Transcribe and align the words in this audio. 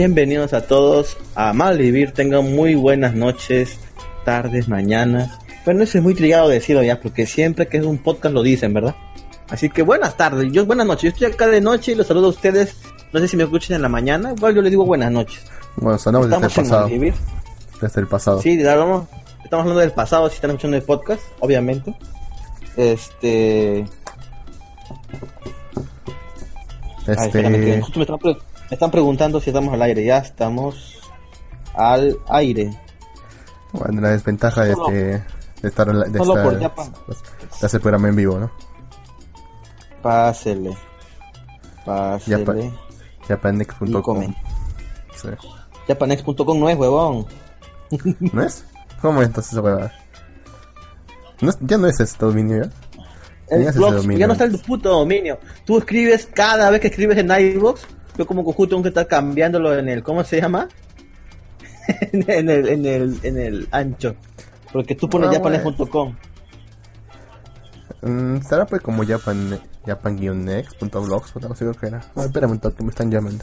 Bienvenidos 0.00 0.54
a 0.54 0.62
todos 0.62 1.18
a 1.34 1.52
Malvivir. 1.52 2.12
Tengan 2.12 2.54
muy 2.54 2.74
buenas 2.74 3.14
noches, 3.14 3.78
tardes, 4.24 4.66
mañanas. 4.66 5.38
Bueno, 5.66 5.82
eso 5.82 5.98
es 5.98 6.02
muy 6.02 6.14
trillado 6.14 6.48
decirlo 6.48 6.82
ya, 6.82 6.98
porque 6.98 7.26
siempre 7.26 7.68
que 7.68 7.76
es 7.76 7.84
un 7.84 7.98
podcast 7.98 8.32
lo 8.32 8.42
dicen, 8.42 8.72
¿verdad? 8.72 8.96
Así 9.50 9.68
que 9.68 9.82
buenas 9.82 10.16
tardes, 10.16 10.50
yo 10.52 10.64
buenas 10.64 10.86
noches. 10.86 11.02
Yo 11.02 11.08
estoy 11.10 11.26
acá 11.26 11.48
de 11.48 11.60
noche 11.60 11.92
y 11.92 11.96
los 11.96 12.06
saludo 12.06 12.28
a 12.28 12.30
ustedes. 12.30 12.78
No 13.12 13.20
sé 13.20 13.28
si 13.28 13.36
me 13.36 13.42
escuchan 13.42 13.76
en 13.76 13.82
la 13.82 13.90
mañana, 13.90 14.32
igual 14.34 14.54
yo 14.54 14.62
les 14.62 14.70
digo 14.70 14.86
buenas 14.86 15.12
noches. 15.12 15.44
Bueno, 15.76 15.98
sonamos 15.98 16.30
desde 16.30 16.46
el 16.46 16.50
pasado. 16.50 16.82
Malvivir. 16.84 17.14
Desde 17.82 18.00
el 18.00 18.06
pasado. 18.06 18.40
Sí, 18.40 18.66
hablamos, 18.66 19.06
estamos 19.44 19.64
hablando 19.64 19.80
del 19.80 19.92
pasado, 19.92 20.30
si 20.30 20.36
están 20.36 20.52
escuchando 20.52 20.78
el 20.78 20.82
podcast, 20.82 21.20
obviamente. 21.40 21.94
Este. 22.74 23.84
Ay, 27.06 27.16
espérame, 27.18 27.52
que 27.52 27.68
Este, 27.74 27.82
justo 27.82 27.98
me 28.00 28.06
me 28.70 28.74
están 28.74 28.90
preguntando 28.90 29.40
si 29.40 29.50
estamos 29.50 29.74
al 29.74 29.82
aire. 29.82 30.04
Ya 30.04 30.18
estamos 30.18 30.98
al 31.74 32.18
aire. 32.28 32.70
bueno, 33.72 34.00
la 34.00 34.10
desventaja 34.10 34.64
de, 34.64 34.72
este, 34.72 34.92
de 35.62 35.68
estar, 35.68 35.92
de 35.92 36.18
solo 36.18 36.34
estar- 36.34 36.44
por 36.44 36.60
Japan. 36.60 36.92
de 37.60 37.66
hacer 37.66 37.80
programa 37.80 38.08
en 38.08 38.16
vivo, 38.16 38.38
¿no? 38.38 38.50
Pásele. 40.02 40.76
Pásele. 41.84 42.72
Japanex.com. 43.28 44.34
Sí. 45.14 45.28
Japanex.com 45.88 46.58
no 46.58 46.68
es, 46.68 46.78
huevón. 46.78 47.26
¿No 48.32 48.42
es? 48.42 48.64
¿Cómo 49.02 49.20
es 49.22 49.28
entonces 49.28 49.52
esa 49.52 49.60
huevada? 49.62 49.92
¿No 51.40 51.52
ya 51.60 51.78
no 51.78 51.86
es 51.86 51.98
este 52.00 52.24
dominio 52.24 52.64
ya. 52.64 52.70
El 53.48 53.62
ese 53.66 53.78
blog, 53.78 53.94
dominio 53.94 54.18
ya 54.18 54.26
no 54.26 54.34
está 54.34 54.44
el 54.44 54.58
puto 54.58 54.90
dominio. 54.90 55.38
Tú 55.64 55.78
escribes 55.78 56.28
cada 56.32 56.70
vez 56.70 56.80
que 56.80 56.88
escribes 56.88 57.18
en 57.18 57.30
iVoox. 57.30 57.80
Yo 58.20 58.26
como 58.26 58.44
conjunto 58.44 58.76
tengo 58.76 58.82
que 58.82 58.90
estar 58.90 59.06
cambiándolo 59.06 59.78
en 59.78 59.88
el, 59.88 60.02
¿cómo 60.02 60.22
se 60.24 60.42
llama? 60.42 60.68
en 62.12 62.50
el, 62.50 62.68
en 62.68 62.84
el, 62.84 63.18
en 63.22 63.38
el 63.38 63.68
ancho. 63.70 64.14
Porque 64.74 64.94
tú 64.94 65.08
pones 65.08 65.30
Ah, 65.30 65.32
japanex.com. 65.36 66.14
Mm, 68.02 68.42
Será 68.42 68.66
pues 68.66 68.82
como 68.82 69.06
Japan, 69.06 69.58
Japan-next.blogs, 69.86 71.34
no 71.36 71.72
que 71.72 71.86
era. 71.86 72.02
Ah, 72.14 72.24
espérame 72.24 72.50
un 72.50 72.58
toque, 72.58 72.82
me 72.82 72.90
están 72.90 73.10
llamando. 73.10 73.42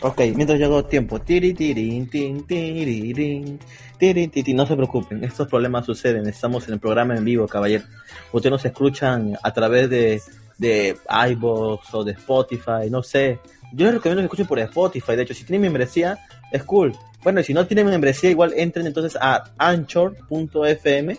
Ok, 0.00 0.22
mientras 0.34 0.58
yo 0.58 0.64
hago 0.64 0.86
tiempo. 0.86 1.20
Tiri, 1.20 1.52
tirin, 1.52 2.08
tin, 2.08 2.46
tiririn, 2.46 3.60
tirin, 3.98 4.30
titi. 4.30 4.54
No 4.54 4.64
se 4.64 4.76
preocupen, 4.76 5.22
estos 5.24 5.46
problemas 5.46 5.84
suceden. 5.84 6.26
Estamos 6.26 6.66
en 6.68 6.72
el 6.72 6.80
programa 6.80 7.14
en 7.14 7.24
vivo, 7.26 7.46
caballero. 7.46 7.84
Ustedes 8.32 8.50
nos 8.50 8.64
escuchan 8.64 9.36
a 9.42 9.52
través 9.52 9.90
de, 9.90 10.22
de 10.58 10.96
iVoox 11.30 11.94
o 11.94 12.04
de 12.04 12.12
Spotify, 12.12 12.90
no 12.90 13.02
sé. 13.02 13.40
Yo 13.72 13.86
les 13.86 13.94
recomiendo 13.94 14.22
que 14.22 14.26
escuchen 14.26 14.46
por 14.46 14.58
Spotify. 14.58 15.16
De 15.16 15.22
hecho, 15.22 15.34
si 15.34 15.44
tienen 15.44 15.62
membresía, 15.62 16.18
es 16.52 16.62
cool. 16.64 16.94
Bueno, 17.22 17.40
y 17.40 17.44
si 17.44 17.52
no 17.52 17.66
tienen 17.66 17.86
membresía, 17.86 18.30
igual 18.30 18.52
entren 18.56 18.86
entonces 18.86 19.18
a 19.20 19.44
anchor.fm 19.58 21.18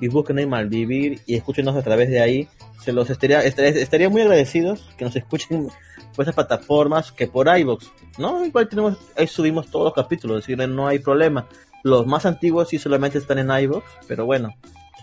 y 0.00 0.08
busquen 0.08 0.38
ahí 0.38 0.46
Malvivir 0.46 1.20
y 1.26 1.34
escúchenos 1.34 1.76
a 1.76 1.82
través 1.82 2.08
de 2.10 2.20
ahí. 2.20 2.48
Se 2.82 2.92
los 2.92 3.08
estaría, 3.10 3.42
estaría, 3.42 3.70
estaría 3.80 4.08
muy 4.08 4.22
agradecidos 4.22 4.90
que 4.96 5.04
nos 5.04 5.16
escuchen 5.16 5.68
por 6.14 6.22
esas 6.22 6.34
plataformas 6.34 7.12
que 7.12 7.26
por 7.26 7.46
iVoox, 7.46 7.86
¿no? 8.18 8.44
Igual 8.44 8.68
tenemos, 8.68 8.98
ahí 9.16 9.26
subimos 9.26 9.70
todos 9.70 9.86
los 9.86 9.94
capítulos, 9.94 10.38
es 10.38 10.46
decir, 10.46 10.68
no 10.68 10.86
hay 10.86 10.98
problema. 10.98 11.46
Los 11.82 12.06
más 12.06 12.24
antiguos 12.24 12.68
sí 12.68 12.78
solamente 12.78 13.18
están 13.18 13.38
en 13.38 13.50
iVoox, 13.50 13.84
pero 14.06 14.24
bueno. 14.24 14.54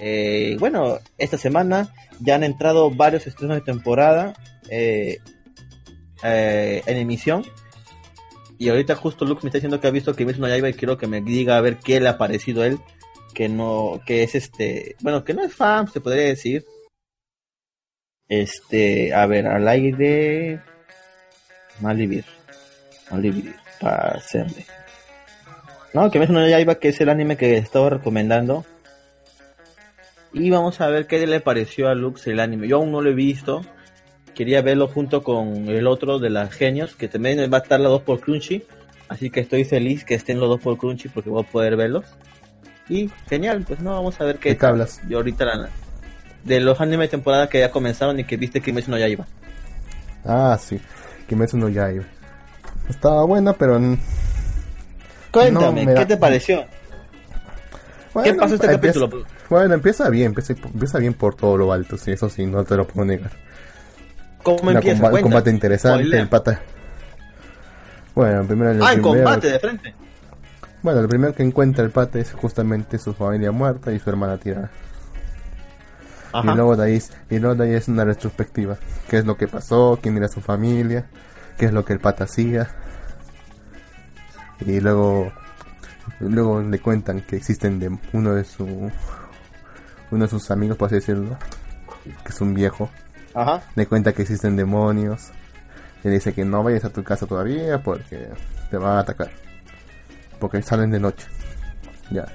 Eh, 0.03 0.57
bueno, 0.59 0.97
esta 1.19 1.37
semana 1.37 1.93
ya 2.19 2.33
han 2.33 2.43
entrado 2.43 2.89
varios 2.89 3.27
estrenos 3.27 3.57
de 3.57 3.61
temporada 3.61 4.33
eh, 4.67 5.19
eh, 6.23 6.81
en 6.87 6.97
emisión. 6.97 7.45
Y 8.57 8.69
ahorita 8.69 8.95
justo 8.95 9.25
Luke 9.25 9.41
me 9.43 9.49
está 9.49 9.59
diciendo 9.59 9.79
que 9.79 9.87
ha 9.87 9.91
visto 9.91 10.15
que 10.15 10.25
no 10.25 10.47
Yaiba 10.47 10.69
y 10.69 10.73
quiero 10.73 10.97
que 10.97 11.07
me 11.07 11.21
diga 11.21 11.55
a 11.55 11.61
ver 11.61 11.77
qué 11.77 11.99
le 11.99 12.09
ha 12.09 12.17
parecido 12.17 12.63
a 12.63 12.67
él. 12.67 12.79
Que 13.35 13.47
no, 13.47 14.01
que 14.05 14.23
es 14.23 14.33
este, 14.33 14.95
bueno, 15.01 15.23
que 15.23 15.35
no 15.35 15.43
es 15.43 15.53
fan, 15.53 15.87
se 15.87 16.01
podría 16.01 16.25
decir. 16.25 16.65
Este, 18.27 19.13
a 19.13 19.27
ver, 19.27 19.45
al 19.45 19.67
aire. 19.67 20.61
Malvivir. 21.79 22.25
Malvivir. 23.11 23.55
Para 23.79 24.15
hacerle. 24.15 24.65
No, 25.93 26.09
que 26.09 26.19
me 26.19 26.27
no 26.27 26.47
Yaiba, 26.47 26.75
que 26.75 26.89
es 26.89 27.01
el 27.01 27.09
anime 27.09 27.37
que 27.37 27.57
estaba 27.57 27.91
recomendando. 27.91 28.65
Y 30.33 30.49
vamos 30.49 30.79
a 30.81 30.87
ver 30.87 31.07
qué 31.07 31.25
le 31.27 31.39
pareció 31.41 31.89
a 31.89 31.95
Lux 31.95 32.25
el 32.27 32.39
anime. 32.39 32.67
Yo 32.67 32.77
aún 32.77 32.91
no 32.91 33.01
lo 33.01 33.09
he 33.09 33.13
visto. 33.13 33.61
Quería 34.33 34.61
verlo 34.61 34.87
junto 34.87 35.23
con 35.23 35.67
el 35.67 35.87
otro 35.87 36.19
de 36.19 36.29
las 36.29 36.53
genios, 36.53 36.95
que 36.95 37.07
también 37.09 37.39
va 37.51 37.57
a 37.57 37.61
estar 37.61 37.79
los 37.79 37.91
dos 37.91 38.01
por 38.03 38.21
Crunchy. 38.21 38.63
Así 39.09 39.29
que 39.29 39.41
estoy 39.41 39.65
feliz 39.65 40.05
que 40.05 40.15
estén 40.15 40.39
los 40.39 40.47
dos 40.47 40.61
por 40.61 40.77
Crunchy 40.77 41.09
porque 41.09 41.29
voy 41.29 41.43
a 41.43 41.51
poder 41.51 41.75
verlos. 41.75 42.05
Y 42.87 43.09
genial, 43.29 43.63
pues 43.67 43.81
no, 43.81 43.91
vamos 43.91 44.19
a 44.21 44.23
ver 44.23 44.37
qué 44.37 44.49
¿De 44.49 44.57
qué 44.57 44.65
hablas? 44.65 45.01
Yo 45.09 45.17
ahorita 45.17 45.43
la, 45.45 45.69
de 46.45 46.59
los 46.61 46.79
animes 46.79 47.07
de 47.07 47.17
temporada 47.17 47.49
que 47.49 47.59
ya 47.59 47.71
comenzaron 47.71 48.19
y 48.19 48.23
que 48.23 48.37
viste 48.37 48.61
que 48.61 48.71
no 48.71 48.97
ya 48.97 49.07
iba. 49.09 49.25
Ah, 50.23 50.57
sí. 50.59 50.79
Kimetsu 51.27 51.57
no 51.57 51.67
Yaiba. 51.69 52.05
Estaba 52.89 53.25
buena, 53.25 53.53
pero... 53.53 53.79
Cuéntame, 55.31 55.85
No, 55.85 55.93
da- 55.93 55.99
¿qué 55.99 56.05
te 56.05 56.17
pareció? 56.17 56.65
¿Qué 58.23 58.33
pasó 58.33 58.55
este 58.55 58.71
empieza- 58.71 58.99
capítulo? 59.01 59.25
Bueno, 59.51 59.73
empieza 59.73 60.09
bien, 60.09 60.27
empieza, 60.27 60.53
empieza 60.53 60.97
bien 60.97 61.13
por 61.13 61.35
todo 61.35 61.57
lo 61.57 61.73
alto, 61.73 61.97
sí, 61.97 62.09
eso 62.11 62.29
sí, 62.29 62.45
no 62.45 62.63
te 62.63 62.77
lo 62.77 62.87
puedo 62.87 63.05
negar. 63.05 63.31
¿Cómo 64.43 64.61
Una 64.63 64.79
empieza? 64.79 65.03
comba- 65.03 65.13
un 65.17 65.21
combate 65.23 65.49
interesante, 65.49 66.17
el 66.19 66.29
pata. 66.29 66.61
Bueno, 68.15 68.45
primero 68.45 68.71
el 68.71 68.81
Ah, 68.81 68.93
en 68.93 69.01
combate 69.01 69.51
de 69.51 69.59
frente. 69.59 69.93
Bueno, 70.81 71.01
el 71.01 71.09
primero 71.09 71.35
que 71.35 71.43
encuentra 71.43 71.83
el 71.83 71.91
pata 71.91 72.17
es 72.17 72.31
justamente 72.31 72.97
su 72.97 73.13
familia 73.13 73.51
muerta 73.51 73.91
y 73.91 73.99
su 73.99 74.09
hermana 74.09 74.37
tirada. 74.37 74.71
Ajá. 76.31 76.53
Y 76.53 76.55
luego 76.55 76.77
de 76.77 76.85
ahí, 76.85 77.01
y 77.29 77.39
luego 77.39 77.55
de 77.55 77.65
ahí 77.65 77.73
es 77.75 77.89
una 77.89 78.05
retrospectiva. 78.05 78.77
¿Qué 79.09 79.17
es 79.17 79.25
lo 79.25 79.35
que 79.35 79.49
pasó? 79.49 79.99
¿Quién 80.01 80.15
era 80.15 80.29
su 80.29 80.39
familia? 80.39 81.07
¿Qué 81.57 81.65
es 81.65 81.73
lo 81.73 81.83
que 81.83 81.91
el 81.91 81.99
pata 81.99 82.23
hacía? 82.23 82.69
Y 84.65 84.79
luego, 84.79 85.29
luego 86.21 86.61
le 86.61 86.79
cuentan 86.79 87.19
que 87.19 87.35
existen 87.35 87.79
de 87.79 87.97
uno 88.13 88.33
de 88.33 88.45
su, 88.45 88.89
uno 90.11 90.25
de 90.25 90.29
sus 90.29 90.51
amigos, 90.51 90.77
por 90.77 90.87
así 90.87 90.95
decirlo, 90.95 91.37
que 92.23 92.29
es 92.29 92.41
un 92.41 92.53
viejo. 92.53 92.89
Ajá. 93.33 93.61
Le 93.75 93.85
cuenta 93.87 94.13
que 94.13 94.21
existen 94.23 94.55
demonios. 94.55 95.29
Y 96.03 96.07
le 96.07 96.15
dice 96.15 96.33
que 96.33 96.43
no 96.43 96.63
vayas 96.63 96.83
a 96.85 96.89
tu 96.89 97.03
casa 97.03 97.25
todavía 97.25 97.81
porque 97.81 98.27
te 98.69 98.77
van 98.77 98.97
a 98.97 98.99
atacar. 98.99 99.29
Porque 100.39 100.61
salen 100.61 100.91
de 100.91 100.99
noche. 100.99 101.27
Ya. 102.09 102.25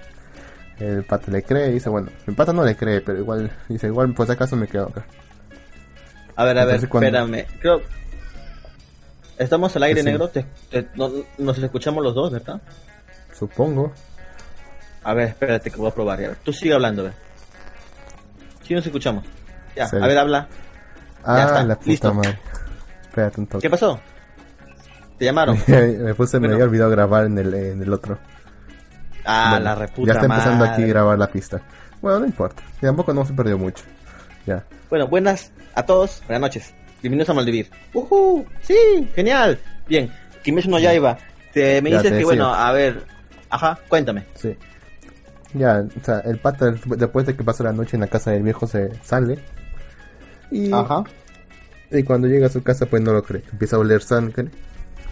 El 0.78 1.04
pata 1.04 1.30
le 1.32 1.42
cree 1.42 1.68
y 1.70 1.72
dice, 1.74 1.88
bueno, 1.88 2.08
el 2.26 2.34
pata 2.34 2.52
no 2.52 2.64
le 2.64 2.76
cree, 2.76 3.00
pero 3.00 3.18
igual, 3.18 3.50
dice, 3.68 3.86
igual 3.88 4.12
por 4.14 4.26
si 4.26 4.32
acaso 4.32 4.56
me 4.56 4.68
quedo 4.68 4.86
acá. 4.88 5.04
A 6.36 6.44
ver, 6.44 6.58
a 6.58 6.64
ver, 6.64 6.88
cuando- 6.88 7.06
espérame. 7.18 7.46
Creo... 7.60 7.80
Estamos 9.38 9.74
al 9.76 9.82
aire 9.82 10.00
Sí. 10.00 10.06
negro, 10.06 10.28
te- 10.28 10.46
te- 10.70 10.88
no- 10.94 11.10
nos 11.38 11.58
escuchamos 11.58 12.02
los 12.02 12.14
dos, 12.14 12.30
¿verdad? 12.32 12.60
Supongo. 13.34 13.92
A 15.02 15.12
ver, 15.14 15.28
espérate 15.28 15.70
que 15.70 15.76
voy 15.76 15.88
a 15.88 15.94
probar. 15.94 16.20
ya. 16.20 16.34
Tú 16.42 16.52
sigue 16.52 16.72
hablando, 16.74 17.02
a 17.02 17.04
ver. 17.06 17.14
Sí 18.66 18.74
nos 18.74 18.84
escuchamos. 18.86 19.24
Ya, 19.76 19.84
a 19.84 20.06
ver, 20.06 20.18
habla. 20.18 20.48
Ah, 21.24 21.42
está, 21.44 21.64
la 21.64 21.74
puta 21.76 21.90
listo. 21.90 22.14
madre. 22.14 22.38
Espérate 23.02 23.40
un 23.40 23.46
toque. 23.46 23.62
¿Qué 23.62 23.70
pasó? 23.70 24.00
¿Te 25.18 25.24
llamaron? 25.24 25.56
me 25.66 26.14
puse, 26.14 26.38
me 26.38 26.48
Bueno. 26.48 26.54
había 26.54 26.64
olvidado 26.66 26.90
grabar 26.90 27.26
en 27.26 27.38
el, 27.38 27.54
en 27.54 27.82
el 27.82 27.92
otro. 27.92 28.18
Ah, 29.24 29.48
Bueno, 29.50 29.64
la 29.64 29.74
reputa 29.74 30.06
Ya 30.08 30.12
está 30.14 30.26
empezando 30.26 30.64
madre. 30.64 30.72
aquí 30.72 30.82
a 30.84 30.86
grabar 30.86 31.18
la 31.18 31.26
pista. 31.30 31.60
Bueno, 32.00 32.20
no 32.20 32.26
importa. 32.26 32.62
Y 32.78 32.86
tampoco 32.86 33.12
no 33.12 33.24
se 33.24 33.32
perdió 33.32 33.58
mucho. 33.58 33.84
Ya. 34.46 34.64
Bueno, 34.90 35.06
buenas 35.08 35.52
a 35.74 35.82
todos, 35.84 36.22
buenas 36.26 36.40
noches. 36.42 36.74
Bienvenidos 37.02 37.28
a 37.30 37.34
Maldivir. 37.34 37.70
¡Uhú! 37.94 38.46
¡Sí! 38.62 39.08
¡Genial! 39.14 39.58
Bien, 39.88 40.10
Kimetsu 40.42 40.70
no 40.70 40.78
Yaiba. 40.78 41.18
Te, 41.52 41.80
me 41.82 41.90
Ya, 41.90 41.96
dices 41.98 42.10
que, 42.12 42.16
decía. 42.18 42.24
bueno, 42.26 42.54
a 42.54 42.72
ver... 42.72 43.02
Ajá, 43.50 43.78
cuéntame. 43.88 44.26
Sí. 44.34 44.56
Ya, 45.56 45.84
o 46.00 46.04
sea, 46.04 46.20
el 46.20 46.38
pata 46.38 46.70
después 46.72 47.26
de 47.26 47.34
que 47.36 47.44
pasa 47.44 47.64
la 47.64 47.72
noche 47.72 47.96
en 47.96 48.00
la 48.02 48.08
casa 48.08 48.30
del 48.30 48.42
viejo 48.42 48.66
se 48.66 48.92
sale. 49.02 49.38
Y, 50.50 50.72
Ajá. 50.72 51.04
y 51.90 52.02
cuando 52.02 52.28
llega 52.28 52.46
a 52.46 52.50
su 52.50 52.62
casa 52.62 52.86
pues 52.86 53.02
no 53.02 53.12
lo 53.12 53.22
cree. 53.22 53.42
Empieza 53.52 53.76
a 53.76 53.78
oler 53.78 54.02
sangre 54.02 54.48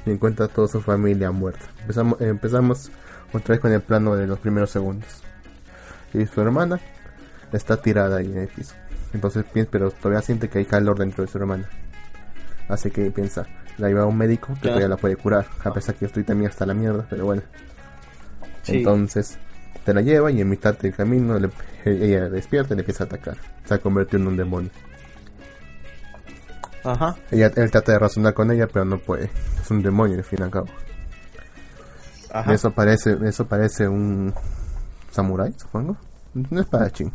y 0.06 0.10
encuentra 0.10 0.46
a 0.46 0.48
toda 0.48 0.68
su 0.68 0.80
familia 0.80 1.30
muerta. 1.30 1.64
Empezamos, 1.82 2.20
empezamos 2.20 2.90
otra 3.32 3.54
vez 3.54 3.60
con 3.60 3.72
el 3.72 3.80
plano 3.80 4.16
de 4.16 4.26
los 4.26 4.38
primeros 4.38 4.70
segundos. 4.70 5.08
Y 6.12 6.26
su 6.26 6.40
hermana 6.40 6.78
está 7.52 7.76
tirada 7.80 8.18
ahí 8.18 8.26
en 8.30 8.38
el 8.38 8.48
piso. 8.48 8.74
Entonces 9.12 9.44
piensa, 9.52 9.70
pero 9.72 9.90
todavía 9.92 10.22
siente 10.22 10.48
que 10.48 10.58
hay 10.58 10.64
calor 10.64 10.98
dentro 10.98 11.24
de 11.24 11.30
su 11.30 11.38
hermana. 11.38 11.68
Así 12.68 12.90
que 12.90 13.10
piensa, 13.10 13.46
la 13.78 13.88
lleva 13.88 14.02
a 14.02 14.06
un 14.06 14.16
médico 14.18 14.48
que 14.54 14.54
Ya. 14.68 14.70
todavía 14.70 14.88
la 14.88 14.96
puede 14.96 15.16
curar. 15.16 15.46
A 15.64 15.72
pesar 15.72 15.94
que 15.94 16.02
yo 16.02 16.06
estoy 16.08 16.24
también 16.24 16.50
hasta 16.50 16.66
la 16.66 16.74
mierda, 16.74 17.06
pero 17.08 17.24
bueno. 17.24 17.42
Sí. 18.62 18.78
Entonces 18.78 19.38
te 19.84 19.92
la 19.94 20.00
lleva 20.00 20.30
y 20.30 20.40
en 20.40 20.48
mitad 20.48 20.76
del 20.78 20.94
camino 20.94 21.38
le- 21.38 21.50
ella 21.84 22.28
despierta 22.28 22.74
y 22.74 22.76
le 22.76 22.82
empieza 22.82 23.04
a 23.04 23.06
atacar. 23.06 23.36
Se 23.64 23.74
ha 23.74 23.78
convertido 23.78 24.22
en 24.22 24.28
un 24.28 24.36
demonio. 24.36 24.70
Ajá. 26.84 27.16
Ella, 27.30 27.50
él 27.56 27.70
trata 27.70 27.92
de 27.92 27.98
razonar 27.98 28.34
con 28.34 28.50
ella, 28.50 28.66
pero 28.70 28.84
no 28.84 28.98
puede. 28.98 29.30
Es 29.60 29.70
un 29.70 29.82
demonio, 29.82 30.18
al 30.18 30.24
fin 30.24 30.40
y 30.40 30.42
al 30.42 30.50
cabo. 30.50 30.66
Ajá. 32.30 32.52
Eso 32.52 32.70
parece, 32.72 33.16
eso 33.24 33.46
parece 33.46 33.88
un 33.88 34.34
samurái, 35.10 35.54
supongo. 35.56 35.96
Un 36.34 36.58
espadachín. 36.58 37.12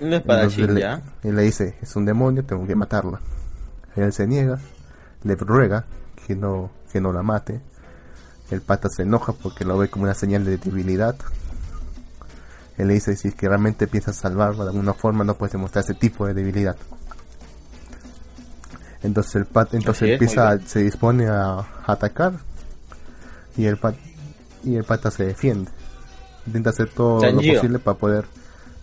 Un 0.00 0.12
espadachín, 0.14 0.64
Entonces 0.64 0.74
le- 0.74 0.80
ya. 0.80 1.02
Y 1.22 1.30
le 1.32 1.42
dice, 1.42 1.76
es 1.80 1.94
un 1.94 2.04
demonio, 2.04 2.44
tengo 2.44 2.66
que 2.66 2.74
matarla. 2.74 3.20
Él 3.94 4.12
se 4.12 4.26
niega, 4.26 4.58
le 5.22 5.36
ruega 5.36 5.84
que 6.26 6.34
no, 6.34 6.70
que 6.90 7.00
no 7.00 7.12
la 7.12 7.22
mate. 7.22 7.60
El 8.50 8.60
pata 8.60 8.88
se 8.88 9.02
enoja 9.02 9.32
porque 9.32 9.64
lo 9.64 9.78
ve 9.78 9.88
como 9.88 10.04
una 10.04 10.14
señal 10.14 10.44
de 10.44 10.58
debilidad. 10.58 11.16
Él 12.76 12.88
le 12.88 12.94
dice, 12.94 13.16
si 13.16 13.28
es 13.28 13.34
que 13.34 13.48
realmente 13.48 13.86
piensas 13.86 14.16
salvarla 14.16 14.64
de 14.64 14.70
alguna 14.70 14.94
forma, 14.94 15.24
no 15.24 15.34
puedes 15.34 15.52
demostrar 15.52 15.84
ese 15.84 15.94
tipo 15.94 16.26
de 16.26 16.34
debilidad. 16.34 16.76
Entonces 19.02 19.34
el 19.36 19.46
pata 19.46 19.76
entonces 19.76 20.02
es, 20.02 20.12
empieza, 20.12 20.58
se 20.60 20.80
dispone 20.80 21.26
a, 21.26 21.58
a 21.58 21.66
atacar 21.86 22.34
y 23.56 23.66
el 23.66 23.76
pat, 23.76 23.96
y 24.64 24.76
el 24.76 24.84
pata 24.84 25.10
se 25.10 25.26
defiende. 25.26 25.70
Intenta 26.46 26.70
hacer 26.70 26.88
todo 26.90 27.20
lo 27.30 27.36
posible 27.36 27.78
para 27.78 27.98
poder 27.98 28.24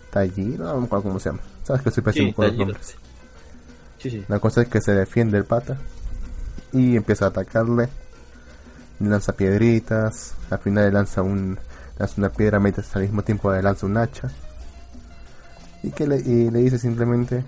Tajiro, 0.10 0.66
no 0.66 0.78
me 0.80 0.86
acuerdo 0.86 1.04
cómo 1.04 1.20
se 1.20 1.30
llama. 1.30 1.42
Sabes 1.64 1.82
que 1.82 1.90
estoy 1.90 2.04
pésimo 2.04 2.28
Sí, 2.28 2.34
con 2.34 2.48
los 2.48 2.58
nombres. 2.58 2.96
Sí, 4.00 4.10
sí. 4.10 4.26
La 4.28 4.40
cosa 4.40 4.62
es 4.62 4.70
que 4.70 4.82
se 4.82 4.94
defiende 4.94 5.38
el 5.38 5.46
pata 5.46 5.78
y 6.72 6.96
empieza 6.96 7.26
a 7.26 7.28
atacarle. 7.30 7.90
Lanza 9.00 9.34
piedritas. 9.34 10.34
Al 10.50 10.60
final 10.60 10.86
le 10.86 10.92
lanza 10.92 11.22
un 11.22 11.58
lanza 11.98 12.14
una 12.18 12.30
piedra 12.30 12.60
mientras 12.60 12.96
al 12.96 13.02
mismo 13.04 13.24
tiempo 13.24 13.52
le 13.52 13.62
lanza 13.62 13.86
un 13.86 13.98
hacha. 13.98 14.30
Y 15.84 15.92
que 15.92 16.08
le, 16.08 16.18
y 16.18 16.50
le 16.52 16.60
dice 16.60 16.78
simplemente 16.78 17.44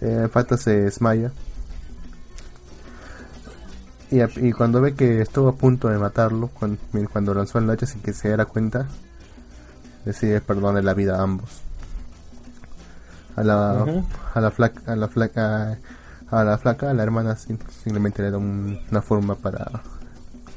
eh, 0.00 0.28
pata 0.32 0.56
se 0.56 0.82
desmaya. 0.82 1.32
Y, 4.10 4.20
y 4.46 4.52
cuando 4.52 4.80
ve 4.82 4.94
que 4.94 5.22
estuvo 5.22 5.48
a 5.48 5.54
punto 5.54 5.88
de 5.88 5.96
matarlo, 5.98 6.48
cuando, 6.48 6.78
cuando 7.10 7.32
lanzó 7.32 7.58
el 7.58 7.70
hacha 7.70 7.86
sin 7.86 8.02
que 8.02 8.12
se 8.12 8.28
diera 8.28 8.44
cuenta, 8.44 8.86
decide 10.04 10.40
perdonarle 10.42 10.82
la 10.82 10.92
vida 10.92 11.16
a 11.18 11.22
ambos. 11.22 11.62
A 13.36 13.42
la, 13.42 13.84
a 14.34 14.40
la 14.42 14.50
flaca, 14.50 14.92
a 14.92 14.96
la 14.96 15.08
flaca, 15.08 15.78
a 16.30 16.44
la 16.44 16.58
flaca, 16.58 16.90
a 16.90 16.94
la 16.94 17.02
hermana 17.02 17.36
sim- 17.36 17.56
simplemente 17.82 18.20
le 18.22 18.30
da 18.30 18.36
un- 18.36 18.78
una 18.90 19.00
forma 19.00 19.34
para 19.36 19.70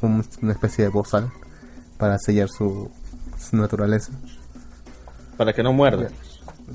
un- 0.02 0.26
una 0.42 0.52
especie 0.54 0.84
de 0.86 0.90
bozal 0.90 1.32
para 1.98 2.18
sellar 2.20 2.50
su, 2.50 2.90
su 3.40 3.56
naturaleza. 3.58 4.12
Para 5.38 5.54
que 5.54 5.64
no 5.64 5.74
muerda. 5.74 6.10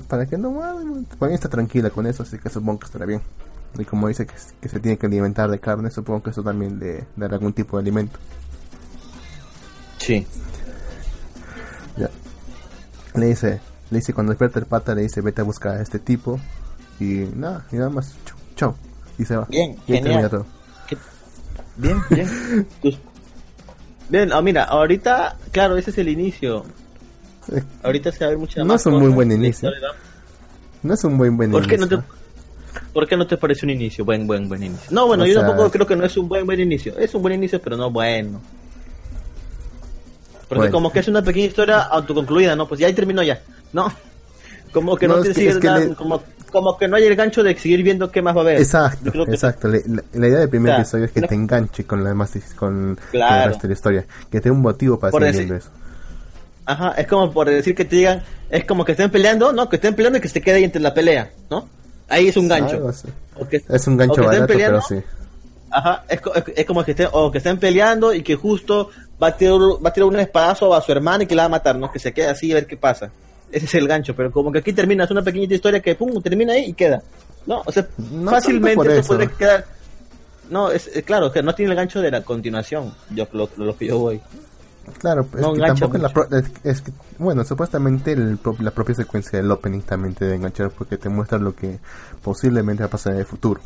Para 0.07 0.25
que 0.25 0.37
no 0.37 0.51
bueno, 0.51 1.03
para 1.19 1.33
está 1.33 1.49
tranquila 1.49 1.89
con 1.89 2.07
eso, 2.07 2.23
así 2.23 2.37
que 2.37 2.49
supongo 2.49 2.79
que 2.79 2.85
estará 2.85 3.05
bien. 3.05 3.21
Y 3.77 3.85
como 3.85 4.07
dice 4.07 4.25
que, 4.25 4.33
que 4.59 4.69
se 4.69 4.79
tiene 4.79 4.97
que 4.97 5.05
alimentar 5.07 5.49
de 5.49 5.59
carne, 5.59 5.91
supongo 5.91 6.23
que 6.23 6.29
eso 6.31 6.43
también 6.43 6.79
le 6.79 7.05
dará 7.15 7.35
algún 7.35 7.53
tipo 7.53 7.77
de 7.77 7.81
alimento. 7.81 8.19
Sí. 9.97 10.25
Ya. 11.97 12.09
Le 13.15 13.27
dice, 13.27 13.59
le 13.89 13.97
dice 13.99 14.13
cuando 14.13 14.31
despierta 14.31 14.59
el 14.59 14.65
pata, 14.65 14.95
le 14.95 15.03
dice 15.03 15.21
vete 15.21 15.41
a 15.41 15.43
buscar 15.43 15.77
a 15.77 15.81
este 15.81 15.99
tipo 15.99 16.39
y 16.99 17.25
nada, 17.35 17.65
y 17.71 17.75
nada 17.77 17.89
más, 17.89 18.15
chau, 18.25 18.37
chau, 18.55 18.75
y 19.17 19.25
se 19.25 19.35
va. 19.35 19.45
Bien, 19.49 19.71
ahí 19.87 19.93
genial. 19.95 20.29
todo. 20.29 20.45
Bien, 21.77 21.97
bien. 22.09 22.67
Tus- 22.81 22.99
Bien, 24.11 24.31
ah, 24.33 24.41
mira, 24.41 24.65
ahorita, 24.65 25.37
claro, 25.51 25.77
ese 25.77 25.89
es 25.89 25.97
el 25.97 26.09
inicio. 26.09 26.65
Ahorita 27.81 28.11
se 28.11 28.19
va 28.19 28.25
a 28.27 28.29
ver 28.29 28.37
mucha 28.37 28.59
No 28.59 28.65
más 28.67 28.81
es 28.81 28.85
un 28.87 28.99
muy 28.99 29.09
buen 29.09 29.31
inicio. 29.31 29.71
No 30.83 30.93
es 30.93 31.03
un 31.03 31.17
buen 31.17 31.35
buen 31.37 31.49
¿Por 31.51 31.65
qué, 31.65 31.77
no 31.77 31.87
te, 31.87 31.95
inicio. 31.95 32.13
¿Por 32.93 33.07
qué 33.07 33.15
no 33.17 33.25
te 33.25 33.37
parece 33.37 33.65
un 33.65 33.69
inicio? 33.71 34.03
Buen, 34.05 34.27
buen, 34.27 34.47
buen 34.49 34.61
inicio. 34.63 34.87
No, 34.91 35.07
bueno, 35.07 35.23
O 35.23 35.27
yo 35.27 35.33
sea- 35.35 35.47
tampoco 35.47 35.71
creo 35.71 35.87
que 35.87 35.95
no 35.95 36.05
es 36.05 36.15
un 36.17 36.27
buen, 36.27 36.45
buen 36.45 36.59
inicio. 36.59 36.97
Es 36.99 37.15
un 37.15 37.21
buen 37.21 37.35
inicio, 37.35 37.61
pero 37.61 37.77
no 37.77 37.89
bueno. 37.89 38.41
Porque 40.47 40.59
Bueno. 40.59 40.71
como 40.73 40.91
que 40.91 40.99
es 40.99 41.07
una 41.07 41.21
pequeña 41.21 41.45
historia 41.47 41.79
autoconcluida, 41.83 42.55
¿no? 42.55 42.67
Pues 42.67 42.79
ya 42.81 42.87
ahí 42.87 42.93
terminó 42.93 43.23
ya. 43.23 43.41
No. 43.71 43.91
Como 44.73 44.95
que 44.97 45.07
no, 45.07 45.17
No, 45.17 45.23
te 45.23 45.33
sigue 45.33 45.59
que 45.59 45.67
nada- 45.67 45.79
le- 45.79 45.95
como, 45.95 46.21
como 46.51 46.77
que 46.77 46.87
no 46.87 46.95
hay 46.97 47.05
el 47.05 47.15
gancho 47.15 47.41
de 47.43 47.57
seguir 47.57 47.81
viendo 47.83 48.11
qué 48.11 48.21
más 48.21 48.35
va 48.35 48.39
a 48.39 48.43
haber. 48.43 48.57
Exacto, 48.57 49.11
exacto. 49.27 49.67
La, 49.67 49.79
la 50.13 50.27
idea 50.27 50.39
del 50.39 50.49
primer 50.49 50.71
O 50.71 50.75
sea, 50.75 50.81
episodio 50.81 51.05
es 51.05 51.11
que 51.11 51.21
no- 51.21 51.27
te 51.27 51.35
enganche 51.35 51.83
con 51.85 52.03
la 52.03 52.09
demás 52.09 52.31
con, 52.55 52.99
el 53.13 53.21
resto 53.45 53.61
de 53.63 53.67
la 53.69 53.73
historia, 53.73 54.05
que 54.29 54.39
te 54.39 54.49
dé 54.49 54.51
un 54.51 54.61
motivo 54.61 54.99
para 54.99 55.11
Por 55.11 55.21
seguir 55.21 55.33
decir- 55.35 55.47
viendo 55.49 55.65
eso. 55.65 55.69
Ajá, 56.65 56.93
es 56.97 57.07
como 57.07 57.31
por 57.31 57.49
decir 57.49 57.73
que 57.73 57.85
te 57.85 57.95
digan, 57.95 58.21
es 58.49 58.65
como 58.65 58.85
que 58.85 58.91
estén 58.91 59.09
peleando, 59.09 59.51
¿no? 59.51 59.67
Que 59.67 59.77
estén 59.77 59.95
peleando 59.95 60.19
y 60.19 60.21
que 60.21 60.29
se 60.29 60.41
quede 60.41 60.57
ahí 60.57 60.63
entre 60.63 60.81
la 60.81 60.93
pelea, 60.93 61.31
¿no? 61.49 61.67
Ahí 62.07 62.27
es 62.27 62.37
un 62.37 62.47
gancho. 62.47 62.91
O 63.35 63.47
que- 63.47 63.63
Es 63.67 63.87
un 63.87 63.95
o 63.95 63.97
gancho 63.97 64.13
estén 64.21 64.25
barato, 64.25 64.47
peleando, 64.47 64.81
pero 64.87 65.01
sí. 65.01 65.07
Ajá, 65.71 66.03
es, 66.09 66.19
es- 66.35 66.53
es 66.57 66.65
como 66.65 66.83
que 66.83 66.91
estén, 66.91 67.07
o 67.13 67.31
que 67.31 67.37
estén 67.39 67.57
peleando 67.57 68.13
y 68.13 68.21
que 68.21 68.35
justo 68.35 68.89
va 69.21 69.27
a 69.27 69.37
tirar, 69.37 69.53
va 69.83 69.89
a 69.89 69.93
tirar 69.93 70.07
un 70.09 70.19
espadazo 70.19 70.73
a 70.75 70.81
su 70.81 70.91
hermana 70.91 71.23
y 71.23 71.27
que 71.27 71.35
la 71.35 71.43
va 71.43 71.45
a 71.47 71.49
matar, 71.49 71.75
¿no? 71.77 71.91
Que 71.91 71.97
se 71.99 72.13
quede 72.13 72.27
así 72.27 72.51
a 72.51 72.55
ver 72.55 72.67
qué 72.67 72.77
pasa. 72.77 73.09
Ese 73.51 73.65
es 73.65 73.75
el 73.75 73.87
gancho, 73.87 74.15
pero 74.15 74.31
como 74.31 74.51
que 74.51 74.59
aquí 74.59 74.73
termina, 74.73 75.03
es 75.03 75.11
una 75.11 75.21
pequeñita 75.23 75.53
historia 75.55 75.81
que 75.81 75.95
pum, 75.95 76.21
termina 76.21 76.53
ahí 76.53 76.65
y 76.69 76.73
queda. 76.73 77.01
¿No? 77.45 77.61
O 77.65 77.71
sea, 77.71 77.87
No 77.97 78.31
fácilmente 78.31 78.87
esto 78.87 78.99
eso. 78.99 79.07
puede 79.15 79.29
quedar. 79.31 79.65
No, 80.49 80.69
es, 80.71 80.87
es 80.87 81.03
claro, 81.03 81.31
que 81.31 81.41
no 81.41 81.55
tiene 81.55 81.71
el 81.71 81.77
gancho 81.77 82.01
de 82.01 82.11
la 82.11 82.21
continuación, 82.23 82.93
yo 83.09 83.27
lo, 83.33 83.49
lo 83.57 83.75
que 83.77 83.87
yo 83.87 83.99
voy. 83.99 84.21
Claro, 84.99 85.25
es 85.35 85.41
No 85.41 85.53
que 85.53 85.61
tampoco 85.61 85.95
es 85.97 86.01
la 86.01 86.09
mucho. 86.09 86.27
pro- 86.27 86.37
es, 86.39 86.45
es 86.63 86.81
que, 86.81 86.91
bueno, 87.19 87.43
supuestamente 87.45 88.11
el 88.13 88.37
la 88.59 88.71
propia 88.71 88.95
secuencia 88.95 89.39
del 89.39 89.49
opening 89.51 89.81
también 89.81 90.13
te 90.15 90.25
debe 90.25 90.37
enganchar 90.37 90.71
porque 90.71 90.97
te 90.97 91.07
muestra 91.07 91.37
lo 91.37 91.55
que 91.55 91.79
posiblemente 92.23 92.83
va 92.83 92.87
a 92.87 92.89
pasar 92.89 93.13
en 93.13 93.19
el 93.19 93.25
futuro. 93.25 93.61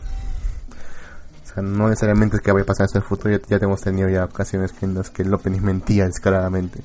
O 1.43 1.53
sea, 1.53 1.63
no 1.63 1.87
necesariamente 1.89 2.35
es 2.37 2.41
que 2.41 2.51
vaya 2.51 2.63
a 2.63 2.67
pasar 2.67 2.85
eso 2.85 2.97
en 2.97 3.03
el 3.03 3.07
futuro, 3.07 3.35
ya, 3.35 3.57
ya 3.57 3.57
hemos 3.65 3.81
tenido 3.81 4.09
ya 4.09 4.25
ocasiones 4.25 4.71
que 4.73 4.85
en 4.85 4.93
las 4.93 5.09
que 5.09 5.23
el 5.23 5.33
opening 5.33 5.61
mentía 5.61 6.05
descaradamente. 6.05 6.81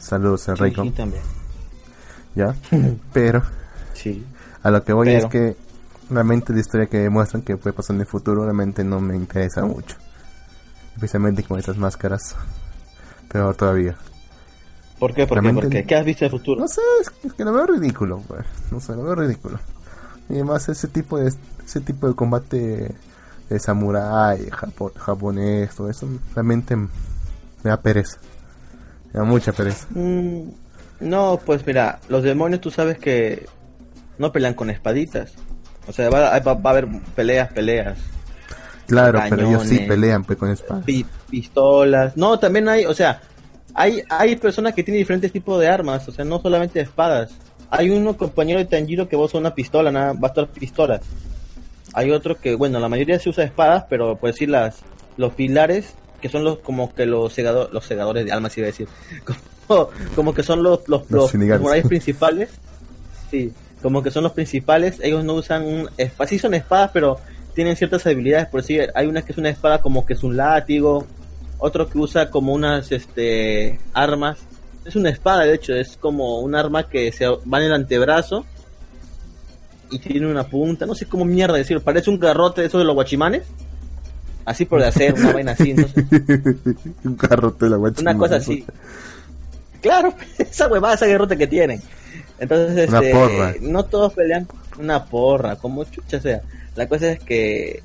Saludos, 0.00 0.42
Sí, 0.42 0.50
Enrico. 0.52 0.82
sí, 0.82 0.90
también. 0.90 1.22
¿Ya? 2.34 2.54
Pero 3.12 3.42
Sí. 3.94 4.24
a 4.62 4.70
lo 4.70 4.82
que 4.84 4.92
voy 4.92 5.06
Pero. 5.06 5.26
es 5.26 5.32
que 5.32 5.56
realmente 6.10 6.52
la 6.52 6.60
historia 6.60 6.86
que 6.86 6.98
demuestran 6.98 7.42
que 7.42 7.56
puede 7.56 7.74
pasar 7.74 7.94
en 7.96 8.00
el 8.02 8.06
futuro 8.06 8.42
realmente 8.44 8.82
no 8.84 9.00
me 9.00 9.16
interesa 9.16 9.64
mucho. 9.64 9.96
Especialmente 10.94 11.42
con 11.42 11.58
esas 11.58 11.76
máscaras. 11.76 12.36
Peor 13.30 13.54
todavía. 13.54 13.96
¿Por 14.98 15.14
qué? 15.14 15.26
¿Por 15.26 15.38
qué? 15.38 15.42
Realmente- 15.42 15.62
¿Por 15.62 15.70
qué? 15.70 15.84
¿Qué 15.86 15.94
has 15.94 16.04
visto 16.04 16.24
de 16.24 16.30
futuro? 16.30 16.60
No 16.60 16.68
sé, 16.68 16.80
es 17.00 17.10
que, 17.10 17.28
es 17.28 17.32
que 17.34 17.44
lo 17.44 17.52
veo 17.52 17.66
ridículo, 17.66 18.22
pues. 18.28 18.44
No 18.70 18.80
sé, 18.80 18.94
lo 18.94 19.04
veo 19.04 19.14
ridículo. 19.14 19.58
Y 20.28 20.34
además 20.34 20.68
ese 20.68 20.88
tipo 20.88 21.18
de 21.18 21.32
ese 21.64 21.80
tipo 21.80 22.06
de 22.08 22.14
combate 22.14 22.94
de 23.48 23.58
samurái, 23.58 24.48
japo- 24.50 24.92
japonés, 24.94 25.74
todo 25.74 25.88
eso 25.90 26.08
realmente 26.34 26.76
me 26.76 26.88
da 27.62 27.80
pereza. 27.80 28.18
Me 29.12 29.20
da 29.20 29.24
mucha 29.24 29.52
pereza. 29.52 29.86
Mm, 29.90 30.50
no, 31.00 31.40
pues 31.44 31.66
mira, 31.66 31.98
los 32.08 32.22
demonios 32.22 32.60
tú 32.60 32.70
sabes 32.70 32.98
que 32.98 33.46
no 34.18 34.32
pelean 34.32 34.54
con 34.54 34.70
espaditas. 34.70 35.32
O 35.86 35.92
sea, 35.92 36.10
va, 36.10 36.38
va- 36.38 36.54
va 36.54 36.70
a 36.70 36.72
haber 36.72 36.88
peleas, 37.14 37.52
peleas. 37.52 37.98
Claro, 38.86 39.20
pero 39.30 39.48
ellos 39.48 39.62
sí 39.66 39.78
pelean 39.80 40.24
pues 40.24 40.38
con 40.38 40.50
espadas. 40.50 40.84
pi- 40.84 41.06
pistolas. 41.30 42.16
No, 42.16 42.38
también 42.38 42.68
hay, 42.68 42.84
o 42.86 42.94
sea, 42.94 43.20
hay, 43.74 44.02
hay 44.08 44.36
personas 44.36 44.74
que 44.74 44.82
tienen 44.82 45.00
diferentes 45.00 45.32
tipos 45.32 45.58
de 45.60 45.68
armas, 45.68 46.06
o 46.08 46.12
sea, 46.12 46.24
no 46.24 46.40
solamente 46.40 46.80
espadas. 46.80 47.30
Hay 47.70 47.88
uno 47.90 48.16
compañero 48.16 48.58
de 48.58 48.64
Tanjiro 48.64 49.08
que 49.08 49.16
usa 49.16 49.38
una 49.38 49.54
pistola, 49.54 49.92
nada, 49.92 50.12
va 50.12 50.26
a 50.26 50.30
estar 50.30 50.48
pistolas. 50.48 51.02
Hay 51.92 52.10
otro 52.10 52.36
que, 52.36 52.56
bueno, 52.56 52.78
la 52.80 52.88
mayoría 52.88 53.18
se 53.20 53.30
usa 53.30 53.44
espadas, 53.44 53.84
pero 53.88 54.16
por 54.16 54.30
decir 54.30 54.48
las, 54.50 54.78
los 55.16 55.32
pilares, 55.34 55.94
que 56.20 56.28
son 56.28 56.42
los, 56.44 56.58
como 56.58 56.92
que 56.94 57.06
los 57.06 57.32
segadores, 57.32 57.72
los 57.72 57.84
segadores 57.84 58.24
de 58.26 58.32
almas, 58.32 58.56
iba 58.58 58.66
a 58.66 58.70
decir. 58.70 58.88
Como, 60.16 60.34
que 60.34 60.42
son 60.42 60.62
los, 60.62 60.88
los, 60.88 61.10
Los 61.10 61.30
principales. 61.86 62.50
Sí, 63.30 63.52
como 63.82 64.02
que 64.02 64.10
son 64.10 64.24
los 64.24 64.32
principales, 64.32 64.98
ellos 65.02 65.24
no 65.24 65.34
usan 65.34 65.64
un 65.64 65.90
espada, 65.96 66.28
sí 66.28 66.38
son 66.38 66.54
espadas, 66.54 66.90
pero 66.92 67.18
tienen 67.54 67.76
ciertas 67.76 68.06
habilidades, 68.06 68.48
por 68.48 68.60
decir, 68.60 68.90
hay 68.94 69.06
una 69.06 69.22
que 69.22 69.32
es 69.32 69.38
una 69.38 69.48
espada 69.48 69.80
como 69.80 70.04
que 70.04 70.12
es 70.12 70.22
un 70.22 70.36
látigo, 70.36 71.06
otro 71.58 71.88
que 71.88 71.98
usa 71.98 72.30
como 72.30 72.52
unas 72.52 72.92
este 72.92 73.78
armas, 73.92 74.38
es 74.84 74.96
una 74.96 75.10
espada 75.10 75.44
de 75.44 75.54
hecho, 75.54 75.74
es 75.74 75.96
como 75.96 76.40
un 76.40 76.54
arma 76.54 76.88
que 76.88 77.10
se 77.12 77.26
va 77.26 77.58
en 77.58 77.64
el 77.64 77.72
antebrazo 77.72 78.44
y 79.90 79.98
tiene 79.98 80.26
una 80.26 80.44
punta, 80.44 80.86
no 80.86 80.94
sé 80.94 81.06
cómo 81.06 81.24
mierda 81.24 81.56
decirlo, 81.56 81.82
parece 81.82 82.10
un 82.10 82.18
garrote 82.18 82.60
de 82.60 82.66
esos 82.66 82.80
de 82.80 82.84
los 82.84 82.94
guachimanes, 82.94 83.44
así 84.44 84.64
por 84.66 84.80
de 84.80 84.88
hacer 84.88 85.14
una 85.14 85.32
vaina 85.32 85.52
así, 85.52 85.70
entonces, 85.70 86.04
Un 87.04 87.16
garrote 87.16 87.64
de 87.64 87.70
la 87.70 87.76
guacha. 87.76 88.02
una 88.02 88.16
cosa 88.16 88.36
así. 88.36 88.64
Claro, 89.80 90.14
esa 90.38 90.66
huevada, 90.68 90.94
esa 90.94 91.06
garrote 91.06 91.36
que 91.36 91.46
tienen. 91.46 91.80
Entonces, 92.38 92.88
Una 92.88 92.98
este, 93.00 93.12
porra. 93.12 93.54
no 93.60 93.84
todos 93.84 94.12
pelean 94.14 94.46
una 94.78 95.04
porra, 95.04 95.56
como 95.56 95.84
chucha 95.84 96.20
sea. 96.20 96.40
La 96.74 96.88
cosa 96.88 97.12
es 97.12 97.20
que 97.20 97.82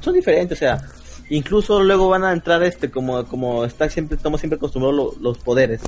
son 0.00 0.14
diferentes, 0.14 0.58
o 0.58 0.60
sea, 0.60 0.82
incluso 1.30 1.82
luego 1.82 2.08
van 2.08 2.24
a 2.24 2.32
entrar 2.32 2.62
este 2.62 2.90
como 2.90 3.24
como 3.26 3.64
está 3.64 3.88
siempre 3.88 4.16
estamos 4.16 4.40
siempre 4.40 4.56
acostumbrados 4.56 4.96
lo- 4.96 5.14
los 5.20 5.38
poderes. 5.38 5.80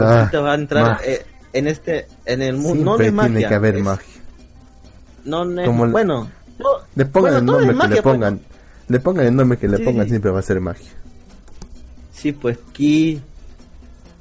Ah, 0.00 0.30
va 0.34 0.52
a 0.52 0.54
entrar 0.54 1.00
eh, 1.04 1.24
en 1.52 1.66
este 1.66 2.06
en 2.26 2.42
el 2.42 2.56
mundo 2.56 2.84
no, 2.84 2.98
no 2.98 3.02
es 3.04 3.12
magia. 3.12 3.32
tiene 3.32 3.48
que 3.48 3.54
haber 3.54 3.76
es- 3.76 3.82
magia. 3.82 4.20
No, 5.24 5.44
no 5.44 5.60
es- 5.60 5.66
Como 5.66 5.84
el- 5.86 5.90
bueno, 5.90 6.30
le 6.94 7.04
pongan 7.06 7.44
bueno, 7.46 7.58
el 7.58 7.66
nombre 7.66 7.88
que 7.88 7.94
le 7.96 8.02
pues. 8.02 8.14
pongan, 8.14 8.40
le 8.88 9.00
pongan 9.00 9.26
el 9.26 9.36
nombre 9.36 9.58
que 9.58 9.68
le 9.68 9.76
Sí, 9.78 9.82
pongan, 9.84 10.08
siempre 10.08 10.30
va 10.30 10.38
a 10.38 10.42
ser 10.42 10.60
magia. 10.60 10.90
Sí, 12.12 12.32
pues 12.32 12.58
ki. 12.72 13.20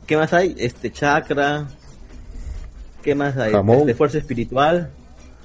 ¿Qué 0.10 0.18
más 0.18 0.34
hay? 0.34 0.56
Este 0.58 0.92
chakra. 0.92 1.68
¿Qué 3.04 3.14
más 3.14 3.38
hay? 3.38 3.52
Jamón. 3.52 3.82
Este, 3.82 3.94
fuerza 3.94 4.18
espiritual. 4.18 4.90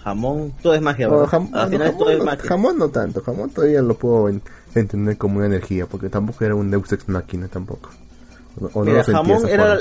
Jamón. 0.02 0.54
Todo 0.62 0.74
es 0.74 0.80
magia, 0.80 1.06
No, 1.06 1.18
¿verdad? 1.20 1.28
jam- 1.32 1.50
Al 1.52 1.64
no, 1.66 1.70
final 1.70 1.86
jamón, 1.88 1.98
todo 1.98 2.10
es 2.10 2.18
no, 2.18 2.24
magia. 2.24 2.48
jamón 2.48 2.78
no 2.78 2.88
tanto, 2.88 3.20
jamón 3.20 3.50
todavía 3.50 3.82
lo 3.82 3.94
puedo 3.94 4.30
en- 4.30 4.40
entender 4.74 5.18
como 5.18 5.36
una 5.36 5.46
energía, 5.46 5.84
porque 5.84 6.08
tampoco 6.08 6.46
era 6.46 6.54
un 6.54 6.70
Deus 6.70 6.90
Ex 6.92 7.06
Machina 7.10 7.46
tampoco. 7.48 7.90
O, 8.72 8.84
no 8.84 8.90
Mira, 8.90 9.04
jamón 9.04 9.46
era. 9.48 9.80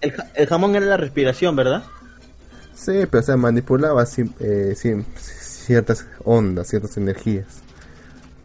El, 0.00 0.14
el 0.36 0.46
jamón 0.46 0.76
era 0.76 0.86
la 0.86 0.96
respiración, 0.96 1.56
¿verdad? 1.56 1.82
Sí, 2.74 3.06
pero 3.10 3.18
o 3.18 3.22
sea, 3.22 3.36
manipulaba 3.36 4.04
eh, 4.38 4.74
ciertas 4.76 6.06
ondas, 6.24 6.68
ciertas 6.68 6.96
energías. 6.96 7.46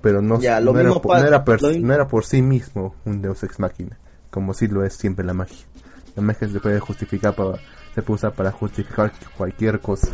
Pero 0.01 0.23
no, 0.23 0.39
Ya, 0.39 0.59
lo 0.59 0.73
no, 0.73 0.79
era, 0.79 0.89
mismo 0.89 1.01
por, 1.03 1.19
no, 1.19 1.25
era 1.27 1.45
per- 1.45 1.61
lo 1.61 1.69
mi- 1.69 1.79
no 1.79 1.93
era 1.93 2.07
por 2.07 2.25
sí 2.25 2.41
mismo 2.41 2.95
un 3.05 3.21
Deus 3.21 3.43
Ex 3.43 3.59
Machina, 3.59 3.97
como 4.29 4.53
sí 4.53 4.67
lo 4.67 4.83
es 4.85 4.93
siempre 4.93 5.25
la 5.25 5.33
magia. 5.33 5.65
La 6.15 6.21
magia 6.23 6.47
se 6.49 6.59
puede 6.59 6.79
justificar 6.79 7.35
para, 7.35 7.57
se 7.95 8.01
puede 8.01 8.15
usar 8.15 8.33
para 8.33 8.51
justificar 8.51 9.11
cualquier 9.37 9.79
cosa. 9.79 10.07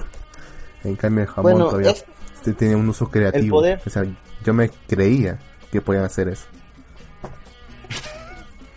En 0.84 0.96
cambio 0.96 1.24
el 1.24 1.30
jamón 1.30 1.44
Bueno, 1.54 1.66
todavía 1.70 1.92
es- 1.92 2.06
tenía 2.58 2.76
un 2.78 2.90
uso 2.90 3.10
creativo. 3.10 3.58
poder- 3.58 3.82
O 3.86 3.90
sea, 3.90 4.04
yo 4.44 4.54
me 4.54 4.70
creía 4.70 5.40
que 5.72 5.80
podían 5.82 6.04
hacer 6.04 6.28
eso. 6.28 6.46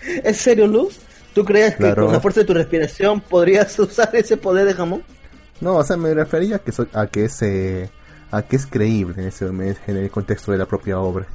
¿Es 0.25 0.37
serio, 0.38 0.66
Luz? 0.66 0.99
¿Tú 1.35 1.45
crees 1.45 1.73
que 1.73 1.78
Claro. 1.83 2.05
con 2.05 2.12
la 2.14 2.21
fuerza 2.21 2.40
de 2.40 2.47
tu 2.47 2.55
respiración 2.55 3.21
podrías 3.21 3.78
usar 3.78 4.14
ese 4.14 4.37
poder 4.37 4.66
de 4.66 4.75
jamón? 4.75 5.02
No, 5.61 5.76
o 5.76 5.85
sea, 5.85 5.97
me 5.97 6.12
refería 6.14 6.57
a 6.57 6.59
que, 6.61 6.73
so- 6.73 6.87
a 6.93 7.07
que 7.09 7.25
es, 7.25 7.43
eh, 7.43 7.90
a 8.31 8.43
que 8.43 8.57
es 8.57 8.66
creíble 8.66 9.23
en, 9.23 9.28
ese, 9.28 9.47
en 9.47 9.97
el 9.97 10.11
contexto 10.11 10.52
de 10.52 10.59
la 10.59 10.66
propia 10.66 10.99
obra. 10.99 11.26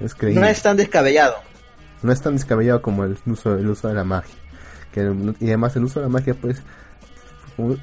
Es 0.00 0.14
creíble. 0.14 0.40
No 0.40 0.46
es 0.46 0.60
tan 0.62 0.76
descabellado. 0.76 1.36
No 2.06 2.12
es 2.12 2.22
tan 2.22 2.32
descabellado 2.34 2.80
como 2.80 3.04
el 3.04 3.18
uso, 3.26 3.56
el 3.58 3.68
uso 3.68 3.88
de 3.88 3.94
la 3.94 4.04
magia. 4.04 4.34
Que, 4.92 5.12
y 5.40 5.48
además 5.48 5.76
el 5.76 5.84
uso 5.84 6.00
de 6.00 6.06
la 6.06 6.10
magia, 6.10 6.34
pues, 6.34 6.62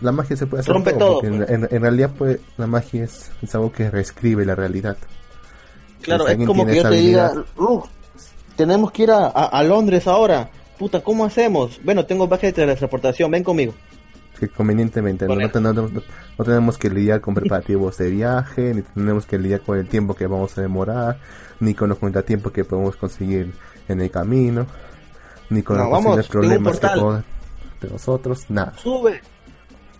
la 0.01 0.11
magia 0.11 0.35
se 0.35 0.45
puede 0.47 0.61
hacer 0.61 0.73
Rompe 0.73 0.93
todo, 0.93 1.19
pues. 1.19 1.49
en- 1.49 1.67
en 1.69 1.81
realidad, 1.81 2.11
pues, 2.17 2.39
la 2.57 2.67
magia 2.67 3.03
es, 3.03 3.31
es 3.41 3.53
algo 3.55 3.71
que 3.71 3.89
reescribe 3.89 4.45
la 4.45 4.55
realidad. 4.55 4.97
Claro, 6.01 6.25
Si 6.27 6.33
es 6.41 6.47
como 6.47 6.65
que 6.65 6.75
yo 6.75 6.83
te 6.89 6.95
diga, 6.95 7.31
Luz, 7.57 7.83
tenemos 8.55 8.91
que 8.91 9.03
ir 9.03 9.11
a, 9.11 9.27
a- 9.27 9.45
a 9.45 9.63
Londres 9.63 10.07
ahora. 10.07 10.49
Puta, 10.77 11.01
¿cómo 11.01 11.23
hacemos? 11.25 11.79
Bueno, 11.83 12.05
tengo 12.05 12.27
viaje 12.27 12.47
de 12.47 12.53
teletransportación, 12.53 13.31
ven 13.31 13.43
conmigo. 13.43 13.73
Que 14.39 14.49
convenientemente 14.49 15.27
no, 15.27 15.35
no- 15.35 15.73
no- 15.73 15.89
no 16.37 16.43
tenemos 16.45 16.77
que 16.77 16.89
lidiar 16.89 17.21
con 17.21 17.33
preparativos 17.35 17.97
de 17.99 18.09
viaje, 18.09 18.73
ni 18.73 18.81
tenemos 18.81 19.25
que 19.25 19.37
lidiar 19.39 19.61
con 19.61 19.77
el 19.77 19.87
tiempo 19.87 20.13
que 20.15 20.27
vamos 20.27 20.57
a 20.57 20.61
demorar, 20.61 21.19
ni 21.59 21.73
con 21.73 21.89
los 21.89 21.99
contratiempos 21.99 22.51
que 22.51 22.65
podemos 22.65 22.95
conseguir 22.95 23.53
en 23.87 24.01
el 24.01 24.09
camino, 24.11 24.65
ni 25.49 25.61
con 25.63 25.77
No, 25.77 25.83
los 25.83 25.91
vamos, 25.91 26.27
problemas 26.27 26.79
que 26.79 26.87
puedan 26.87 27.23
de 27.81 27.89
nosotros, 27.89 28.45
nada. 28.49 28.73
Sube. 28.77 29.21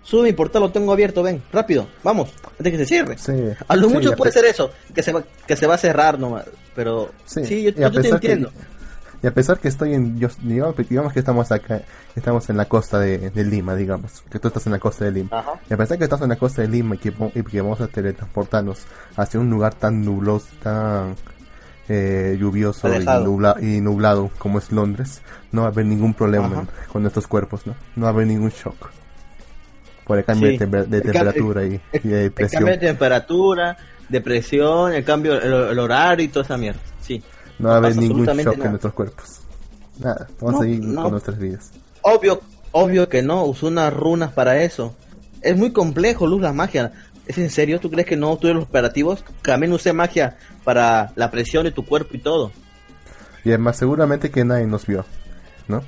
Sube 0.04 0.24
mi 0.24 0.34
portal, 0.34 0.64
lo 0.64 0.72
tengo 0.72 0.92
abierto, 0.92 1.24
ven, 1.24 1.42
rápido, 1.52 1.88
vamos, 2.04 2.30
antes 2.60 2.72
que 2.74 2.78
se 2.80 2.86
cierre. 2.86 3.18
Sí, 3.18 3.32
A 3.68 3.76
lo 3.78 3.88
sí, 3.88 3.94
mucho 3.96 4.12
a 4.14 4.16
puede 4.18 4.32
ser 4.34 4.44
eso, 4.46 4.70
que 4.94 5.02
se 5.02 5.14
va, 5.14 5.24
que 5.48 5.56
se 5.56 5.66
va 5.66 5.76
a 5.76 5.78
cerrar 5.78 6.20
nomás, 6.20 6.44
pero 6.76 7.12
Sí, 7.26 7.46
sí, 7.46 7.64
yo, 7.64 7.70
yo 7.72 7.90
te 7.92 8.02
que- 8.02 8.10
entiendo. 8.10 8.52
Y 9.22 9.28
a 9.28 9.34
pesar 9.34 9.58
que 9.60 9.70
estoy 9.70 9.94
en, 9.94 10.20
yo, 10.20 10.28
digamos, 10.42 10.76
digamos 10.90 11.14
que 11.14 11.20
estamos 11.20 11.50
acá, 11.54 11.82
estamos 12.14 12.50
en 12.50 12.58
la 12.58 12.66
costa 12.66 13.00
de, 13.00 13.30
de 13.30 13.46
Lima, 13.46 13.74
digamos, 13.74 14.22
que 14.30 14.38
tú 14.38 14.50
estás 14.50 14.66
en 14.66 14.74
la 14.74 14.80
costa 14.80 15.06
de 15.06 15.14
Lima. 15.14 15.30
Ajá. 15.40 15.54
Y 15.70 15.74
a 15.74 15.78
pesar 15.78 15.98
que 15.98 16.04
estás 16.04 16.22
en 16.22 16.28
la 16.28 16.36
costa 16.36 16.62
de 16.62 16.68
Lima 16.68 16.96
y 16.96 16.98
que, 16.98 17.14
y 17.34 17.42
que 17.44 17.62
vamos 17.62 17.80
a 17.80 17.88
teletransportarnos 17.88 18.80
hacia 19.16 19.40
un 19.40 19.50
lugar 19.50 19.76
tan 19.76 20.04
nubloso, 20.04 20.48
tan 20.62 21.16
eh, 21.94 22.38
lluvioso 22.40 22.88
y, 22.94 23.00
nubla- 23.06 23.56
y 23.62 23.82
nublado 23.82 24.30
como 24.40 24.58
es 24.60 24.72
Londres, 24.72 25.22
no 25.52 25.62
va 25.62 25.68
a 25.68 25.72
haber 25.72 25.86
ningún 25.86 26.14
problema 26.14 26.48
en- 26.62 26.68
con 26.92 27.02
nuestros 27.04 27.28
cuerpos, 27.28 27.68
¿no? 27.68 27.76
No 27.96 28.04
va 28.04 28.10
a 28.10 28.14
haber 28.14 28.28
ningún 28.28 28.50
shock. 28.50 28.90
Por 30.06 30.18
el 30.18 30.26
cambio 30.26 30.50
Sí. 30.52 30.58
de, 30.58 30.64
El 30.80 31.02
temperatura 31.04 31.64
y, 31.66 31.80
y 31.94 32.08
de 32.08 32.26
El 32.26 32.32
presión. 32.32 32.60
cambio 32.64 32.74
de 32.80 32.88
temperatura, 32.88 33.78
de 34.10 34.22
presión, 34.22 34.94
el 34.94 35.04
cambio, 35.04 35.34
el, 35.40 35.54
el 35.72 35.80
horario 35.80 36.26
y 36.26 36.28
toda 36.30 36.44
esa 36.46 36.58
mierda. 36.58 36.80
Sí. 37.02 37.24
No 37.60 37.70
va 37.70 37.76
a 37.76 37.78
haber 37.78 37.96
ningún 37.96 38.26
shock 38.26 38.58
en 38.64 38.70
nuestros 38.72 38.94
cuerpos. 38.94 39.40
Nada, 40.00 40.28
vamos 40.42 40.54
No, 40.54 40.60
a 40.60 40.62
seguir 40.64 40.80
no. 40.84 41.02
con 41.04 41.12
nuestras 41.12 41.38
vidas. 41.38 41.72
Obvio, 42.02 42.42
obvio 42.72 43.08
que 43.08 43.22
no, 43.22 43.46
usó 43.46 43.68
unas 43.68 43.94
runas 43.94 44.32
para 44.34 44.62
eso. 44.64 44.96
Es 45.42 45.56
muy 45.56 45.72
complejo, 45.72 46.26
Luz, 46.28 46.42
la 46.42 46.52
magia. 46.54 46.92
¿Es 47.28 47.38
en 47.38 47.50
serio? 47.50 47.80
¿Tú 47.80 47.90
crees 47.90 48.06
que 48.08 48.18
no 48.18 48.36
tuve 48.38 48.54
los 48.54 48.64
operativos? 48.64 49.24
También 49.42 49.72
usé 49.72 49.94
magia 49.94 50.38
para 50.64 51.12
la 51.16 51.32
presión 51.32 51.64
de 51.64 51.72
tu 51.72 51.86
cuerpo 51.86 52.16
y 52.16 52.20
todo. 52.20 52.52
Y 53.46 53.50
además 53.50 53.78
seguramente 53.78 54.30
que 54.32 54.44
nadie 54.44 54.66
nos 54.68 54.86
vio, 54.86 55.06
¿no? 55.68 55.82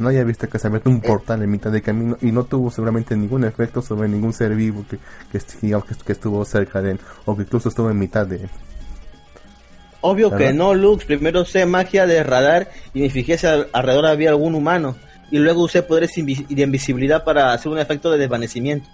Nadie 0.00 0.20
ha 0.20 0.24
visto 0.24 0.48
que 0.48 0.58
se 0.58 0.70
mete 0.70 0.88
Eh. 0.88 0.92
un 0.92 1.00
portal 1.00 1.42
en 1.42 1.50
mitad 1.50 1.70
de 1.70 1.82
camino 1.82 2.16
y 2.22 2.32
no 2.32 2.44
tuvo 2.44 2.70
seguramente 2.70 3.16
ningún 3.16 3.44
efecto 3.44 3.82
sobre 3.82 4.08
ningún 4.08 4.32
ser 4.32 4.54
vivo 4.54 4.84
que, 4.88 4.98
que, 5.30 6.12
estuvo 6.12 6.44
cerca 6.44 6.80
de 6.80 6.92
él 6.92 7.00
o 7.26 7.36
que 7.36 7.42
incluso 7.42 7.68
estuvo 7.68 7.90
en 7.90 7.98
mitad 7.98 8.26
de 8.26 8.36
él. 8.36 8.50
Obvio 10.00 10.34
que 10.34 10.52
no, 10.52 10.74
Lux. 10.74 11.04
Primero 11.04 11.42
usé 11.42 11.66
magia 11.66 12.06
de 12.06 12.22
radar 12.22 12.70
y 12.94 13.00
me 13.02 13.10
fijé 13.10 13.36
si 13.36 13.46
al- 13.46 13.68
alrededor 13.72 14.06
había 14.06 14.30
algún 14.30 14.54
humano. 14.54 14.96
Y 15.30 15.38
luego 15.38 15.62
usé 15.62 15.82
poderes 15.82 16.12
de 16.16 16.62
invisibilidad 16.62 17.22
para 17.22 17.52
hacer 17.52 17.70
un 17.70 17.78
efecto 17.78 18.10
de 18.10 18.18
desvanecimiento. 18.18 18.88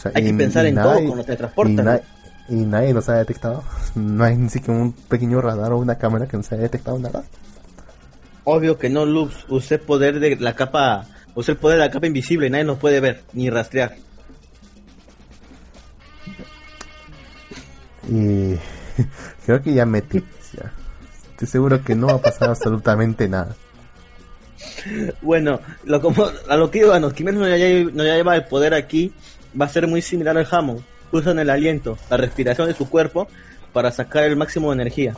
O 0.00 0.02
sea, 0.02 0.12
Hay 0.14 0.24
que 0.24 0.32
pensar 0.34 0.64
en 0.64 0.76
todo 0.76 0.94
cuando 1.04 1.24
te 1.24 1.36
transportas, 1.36 1.72
Y, 1.72 1.76
na- 1.76 2.00
¿no? 2.48 2.62
y 2.62 2.64
nadie 2.64 2.94
nos 2.94 3.06
ha 3.10 3.14
detectado. 3.18 3.62
No 3.94 4.24
hay 4.24 4.36
ni 4.36 4.48
siquiera 4.48 4.80
un 4.80 4.92
pequeño 4.92 5.40
radar 5.42 5.72
o 5.72 5.78
una 5.78 5.98
cámara 5.98 6.26
que 6.26 6.36
nos 6.38 6.50
haya 6.52 6.62
detectado 6.62 6.98
nada. 6.98 7.22
Obvio 8.44 8.78
que 8.78 8.88
no, 8.88 9.04
Lux. 9.04 9.44
Usé 9.48 9.78
poder 9.78 10.18
de 10.20 10.36
la 10.36 10.54
capa. 10.54 11.06
Usé 11.34 11.52
el 11.52 11.58
poder 11.58 11.78
de 11.78 11.84
la 11.84 11.90
capa 11.90 12.06
invisible 12.06 12.46
y 12.46 12.50
nadie 12.50 12.64
nos 12.64 12.78
puede 12.78 13.00
ver 13.00 13.24
ni 13.34 13.50
rastrear. 13.50 13.96
Y 18.08 18.56
creo 19.46 19.62
que 19.62 19.74
ya 19.74 19.86
metí. 19.86 20.24
Ya. 20.56 20.72
Estoy 21.32 21.48
seguro 21.48 21.82
que 21.84 21.94
no 21.94 22.06
va 22.08 22.14
a 22.14 22.22
pasar 22.22 22.48
absolutamente 22.50 23.28
nada. 23.28 23.54
Bueno, 25.22 25.60
lo 25.84 26.00
como, 26.00 26.26
a 26.48 26.56
lo 26.56 26.70
que 26.70 26.78
íbamos, 26.78 27.12
Kimetsu 27.12 27.40
no 27.40 27.48
Yaiba 27.48 27.90
no 27.92 28.04
Yaiba, 28.04 28.36
el 28.36 28.44
poder 28.44 28.74
aquí 28.74 29.12
va 29.58 29.66
a 29.66 29.68
ser 29.68 29.86
muy 29.86 30.02
similar 30.02 30.36
al 30.36 30.46
Hamon. 30.50 30.84
Usan 31.12 31.38
el 31.38 31.50
aliento, 31.50 31.98
la 32.08 32.16
respiración 32.16 32.68
de 32.68 32.74
su 32.74 32.88
cuerpo 32.88 33.26
para 33.72 33.90
sacar 33.90 34.24
el 34.24 34.36
máximo 34.36 34.70
de 34.70 34.74
energía. 34.74 35.14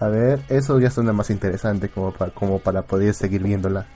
A 0.00 0.08
ver, 0.08 0.40
eso 0.48 0.78
ya 0.80 0.90
suena 0.90 1.12
más 1.12 1.30
interesante 1.30 1.88
como 1.88 2.12
para, 2.12 2.32
como 2.32 2.58
para 2.58 2.82
poder 2.82 3.14
seguir 3.14 3.42
viéndola. 3.42 3.86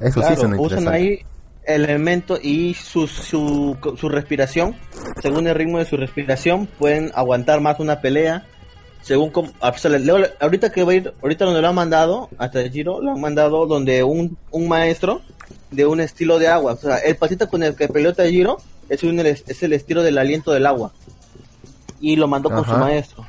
Eso 0.00 0.20
sí 0.20 0.20
Claro, 0.20 0.36
suena 0.36 0.60
usan 0.60 0.78
interesante. 0.80 0.96
ahí 0.98 1.20
elementos 1.64 2.40
y 2.42 2.74
su, 2.74 3.06
su, 3.06 3.76
su 3.98 4.08
respiración, 4.08 4.76
según 5.20 5.46
el 5.46 5.54
ritmo 5.54 5.78
de 5.78 5.84
su 5.84 5.96
respiración, 5.96 6.66
pueden 6.78 7.10
aguantar 7.14 7.60
más 7.60 7.78
una 7.80 8.00
pelea. 8.00 8.44
Según 9.02 9.30
com- 9.30 9.52
a- 9.60 9.72
se 9.76 9.88
le- 9.88 9.98
leo- 10.00 10.26
ahorita 10.40 10.70
que 10.72 10.82
va 10.82 10.92
a 10.92 10.94
ir, 10.96 11.12
ahorita 11.22 11.44
donde 11.44 11.60
lo 11.62 11.68
han 11.68 11.74
mandado, 11.74 12.28
hasta 12.38 12.60
el 12.60 12.70
giro, 12.72 13.00
lo 13.00 13.12
han 13.12 13.20
mandado 13.20 13.66
donde 13.66 14.02
un, 14.02 14.36
un 14.50 14.68
maestro 14.68 15.20
de 15.70 15.86
un 15.86 16.00
estilo 16.00 16.38
de 16.38 16.48
agua. 16.48 16.72
O 16.72 16.76
sea, 16.76 16.98
el 16.98 17.16
patita 17.16 17.46
con 17.48 17.62
el 17.62 17.74
que 17.74 17.88
peleó 17.88 18.14
Tajiro 18.14 18.58
es, 18.88 19.02
un, 19.02 19.18
es 19.20 19.62
el 19.62 19.72
estilo 19.72 20.02
del 20.02 20.18
aliento 20.18 20.52
del 20.52 20.66
agua. 20.66 20.92
Y 22.00 22.16
lo 22.16 22.28
mandó 22.28 22.50
con 22.50 22.64
su 22.64 22.72
maestro. 22.72 23.26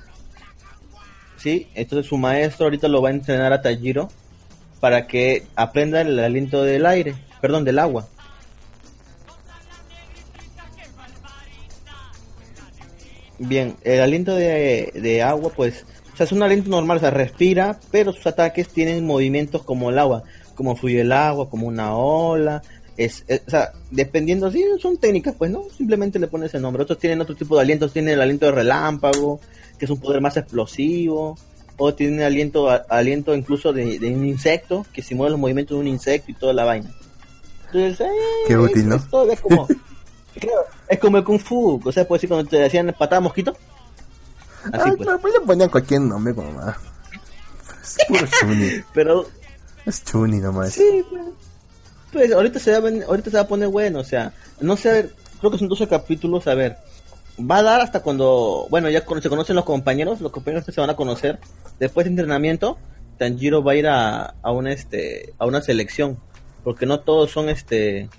Sí, 1.38 1.70
entonces 1.76 2.08
su 2.08 2.18
maestro 2.18 2.66
ahorita 2.66 2.88
lo 2.88 3.02
va 3.02 3.10
a 3.10 3.14
entrenar 3.14 3.54
a 3.54 3.62
Tajiro 3.62 4.10
para 4.80 5.08
que 5.08 5.46
aprenda 5.56 6.02
el 6.02 6.20
aliento 6.20 6.64
del 6.64 6.86
aire, 6.86 7.16
perdón, 7.42 7.64
del 7.64 7.80
agua. 7.80 8.08
Bien, 13.40 13.76
el 13.84 14.02
aliento 14.02 14.36
de, 14.36 14.92
de 14.96 15.22
agua, 15.22 15.52
pues, 15.56 15.86
o 16.12 16.18
sea, 16.18 16.26
es 16.26 16.32
un 16.32 16.42
aliento 16.42 16.72
normal, 16.72 16.98
o 16.98 17.00
sea, 17.00 17.12
respira, 17.12 17.80
pero 17.92 18.12
sus 18.12 18.26
ataques 18.26 18.70
tienen 18.70 19.06
movimientos 19.06 19.62
como 19.62 19.92
el 19.92 20.00
agua, 20.00 20.24
como 20.58 20.76
fluye 20.76 21.02
el 21.02 21.12
agua, 21.14 21.50
como 21.50 21.68
una 21.68 21.96
ola, 21.96 22.62
es, 22.98 23.24
es- 23.28 23.44
o 23.48 23.50
sea, 23.50 23.72
dependiendo, 23.92 24.52
sí, 24.52 24.66
son 24.82 24.98
técnicas, 24.98 25.36
pues, 25.38 25.50
¿no? 25.52 25.64
Simplemente 25.78 26.20
le 26.20 26.28
pones 26.28 26.50
ese 26.50 26.60
nombre. 26.60 26.84
Otros 26.84 27.00
tienen 27.00 27.22
otro 27.22 27.36
tipo 27.36 27.56
de 27.56 27.62
alientos, 27.62 27.94
tienen 27.94 28.16
el 28.16 28.22
aliento 28.22 28.48
de 28.48 28.52
relámpago, 28.54 29.40
que 29.78 29.86
es 29.86 29.92
un 29.92 30.00
poder 30.02 30.20
más 30.20 30.36
explosivo, 30.36 31.38
o 31.78 31.94
tienen 31.94 32.22
aliento, 32.24 32.70
a- 32.70 32.84
aliento 32.90 33.36
incluso 33.36 33.72
de, 33.72 34.00
de 34.00 34.14
un 34.14 34.26
insecto, 34.26 34.86
que 34.92 35.04
simula 35.04 35.30
los 35.30 35.40
movimientos 35.40 35.78
de 35.78 35.82
un 35.82 35.88
insecto 35.88 36.32
y 36.32 36.34
toda 36.34 36.54
la 36.54 36.66
vaina. 36.66 36.90
Entonces, 37.68 38.00
eh, 38.02 38.12
Qué 38.48 38.58
útil, 38.58 38.80
es- 38.82 38.86
¿no? 38.88 38.96
es 38.96 39.08
todo, 39.10 39.32
es 39.32 39.40
como, 39.42 39.68
claro, 40.40 40.62
es 40.90 41.00
como 41.00 41.18
el 41.18 41.24
kung 41.24 41.40
fu, 41.40 41.80
o 41.86 41.92
sea, 41.92 42.08
pues 42.08 42.22
sí, 42.22 42.28
cuando 42.28 42.50
te 42.50 42.58
decían 42.58 42.94
patada 42.98 43.22
mosquito. 43.22 43.56
Así 44.74 44.90
Ah, 44.90 44.94
pues. 44.98 45.10
pues 45.22 45.34
le 45.36 45.40
ponían 45.42 45.70
cualquier 45.70 46.02
nombre 46.02 46.34
como 46.34 46.52
más. 46.54 46.76
Chuni. 48.42 48.70
Pero 48.94 49.28
Es 49.88 50.04
chuni 50.04 50.40
nomás. 50.40 50.74
Sí, 50.74 51.04
pues, 52.12 52.32
ahorita 52.34 52.60
se, 52.60 52.78
va, 52.78 52.90
a 52.90 53.06
ahorita 53.08 53.32
se 53.32 53.38
va 53.38 53.44
a 53.44 53.48
poner 53.48 53.70
bueno, 53.70 54.00
o 54.00 54.04
sea, 54.04 54.34
no 54.60 54.76
sé, 54.76 55.10
creo 55.40 55.50
que 55.50 55.58
son 55.58 55.70
12 55.70 55.88
capítulos, 55.88 56.46
a 56.48 56.56
ver, 56.56 56.78
va 57.40 57.60
a 57.60 57.64
dar 57.64 57.82
hasta 57.82 58.02
cuando, 58.02 58.68
bueno, 58.70 58.90
ya 58.90 59.00
se 59.00 59.30
conocen 59.30 59.56
los 59.56 59.64
compañeros, 59.64 60.20
los 60.20 60.34
compañeros 60.34 60.66
se 60.66 60.82
van 60.82 60.90
a 60.90 60.98
conocer. 60.98 61.40
Después 61.80 62.04
de 62.04 62.10
entrenamiento, 62.10 62.78
Tanjiro 63.18 63.64
va 63.64 63.72
a 63.72 63.76
ir 63.76 63.88
a, 63.88 64.36
a 64.42 64.52
una 64.52 64.74
este 64.74 65.34
a 65.38 65.46
una 65.46 65.62
selección, 65.62 66.18
porque 66.66 66.86
no 66.86 67.00
todos 67.00 67.32
son 67.32 67.48
este 67.48 68.10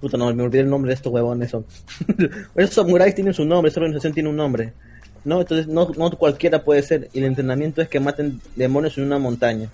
puta 0.00 0.16
no 0.16 0.32
me 0.32 0.42
olvidé 0.44 0.60
el 0.60 0.70
nombre 0.70 0.90
de 0.90 0.94
estos 0.94 1.12
huevones 1.12 1.50
son. 1.50 1.66
Esos 2.54 2.74
samuráis 2.74 3.16
tienen 3.16 3.34
su 3.34 3.44
nombre, 3.44 3.70
esa 3.70 3.80
organización 3.80 4.12
tiene 4.12 4.28
un 4.28 4.36
nombre. 4.36 4.74
No, 5.24 5.40
entonces 5.40 5.66
no, 5.66 5.90
no 5.96 6.10
cualquiera 6.10 6.62
puede 6.62 6.82
ser. 6.82 7.08
Y 7.14 7.18
el 7.18 7.24
entrenamiento 7.24 7.80
es 7.80 7.88
que 7.88 7.98
maten 7.98 8.40
demonios 8.54 8.98
en 8.98 9.04
una 9.04 9.18
montaña. 9.18 9.70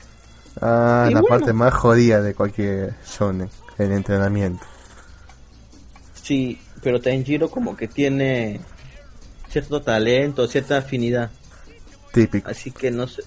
Ah, 0.60 1.08
la 1.12 1.22
parte 1.22 1.52
más 1.52 1.72
jodida 1.74 2.20
de 2.22 2.34
cualquier 2.34 2.94
shonen, 3.06 3.48
el 3.78 3.92
entrenamiento. 3.92 4.64
Sí, 6.22 6.60
pero 6.82 7.00
Tanjiro 7.00 7.50
como 7.50 7.76
que 7.76 7.88
tiene 7.88 8.60
cierto 9.48 9.80
talento, 9.82 10.46
cierta 10.46 10.78
afinidad. 10.78 11.30
Típico. 12.12 12.48
Así 12.48 12.70
que 12.70 12.90
no 12.90 13.06
sé. 13.06 13.22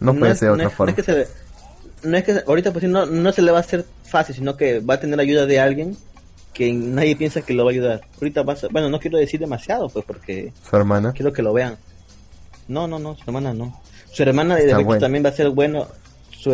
No, 0.00 0.14
puede 0.14 0.34
ser 0.34 0.48
de 0.48 0.54
otra 0.54 0.70
forma. 0.70 0.92
No 0.92 0.98
es 0.98 1.06
que, 1.06 1.12
se, 1.12 2.08
no 2.08 2.16
es 2.16 2.24
que 2.24 2.42
ahorita 2.46 2.72
pues 2.72 2.84
no, 2.84 3.06
no 3.06 3.32
se 3.32 3.42
le 3.42 3.52
va 3.52 3.58
a 3.58 3.60
hacer 3.60 3.84
fácil, 4.04 4.34
sino 4.34 4.56
que 4.56 4.80
va 4.80 4.94
a 4.94 5.00
tener 5.00 5.18
ayuda 5.18 5.46
de 5.46 5.60
alguien 5.60 5.96
que 6.52 6.72
nadie 6.72 7.16
piensa 7.16 7.42
que 7.42 7.52
lo 7.52 7.64
va 7.64 7.70
a 7.70 7.74
ayudar. 7.74 8.00
Ahorita 8.14 8.42
va 8.42 8.54
a 8.54 8.56
bueno, 8.70 8.88
no 8.88 8.98
quiero 8.98 9.18
decir 9.18 9.38
demasiado 9.38 9.88
pues 9.88 10.04
porque 10.04 10.52
su 10.68 10.76
hermana 10.76 11.12
quiero 11.12 11.32
que 11.32 11.42
lo 11.42 11.52
vean. 11.52 11.76
No, 12.68 12.88
no, 12.88 12.98
no, 12.98 13.14
su 13.14 13.22
hermana 13.26 13.52
no. 13.52 13.80
Su 14.10 14.22
hermana 14.22 14.56
de 14.56 14.98
también 14.98 15.24
va 15.24 15.28
a 15.28 15.32
ser 15.32 15.50
bueno. 15.50 15.86
Su 16.38 16.52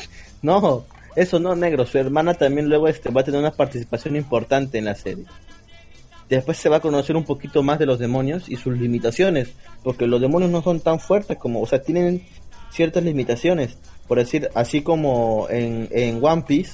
no, 0.42 0.84
eso 1.14 1.38
no, 1.38 1.54
negro. 1.56 1.86
Su 1.86 1.98
hermana 1.98 2.34
también 2.34 2.68
luego 2.68 2.88
este 2.88 3.10
va 3.10 3.22
a 3.22 3.24
tener 3.24 3.40
una 3.40 3.52
participación 3.52 4.16
importante 4.16 4.78
en 4.78 4.84
la 4.84 4.94
serie. 4.94 5.24
Después 6.28 6.58
se 6.58 6.68
va 6.68 6.76
a 6.76 6.80
conocer 6.80 7.16
un 7.16 7.24
poquito 7.24 7.62
más 7.62 7.78
de 7.78 7.86
los 7.86 7.98
demonios 7.98 8.48
y 8.48 8.56
sus 8.56 8.76
limitaciones, 8.76 9.50
porque 9.84 10.06
los 10.06 10.20
demonios 10.20 10.50
no 10.50 10.62
son 10.62 10.80
tan 10.80 10.98
fuertes 10.98 11.38
como, 11.38 11.62
o 11.62 11.66
sea, 11.66 11.82
tienen 11.82 12.22
ciertas 12.70 13.04
limitaciones. 13.04 13.78
Por 14.08 14.18
decir, 14.18 14.50
así 14.54 14.82
como 14.82 15.46
en, 15.50 15.88
en 15.92 16.22
One 16.22 16.42
Piece, 16.46 16.72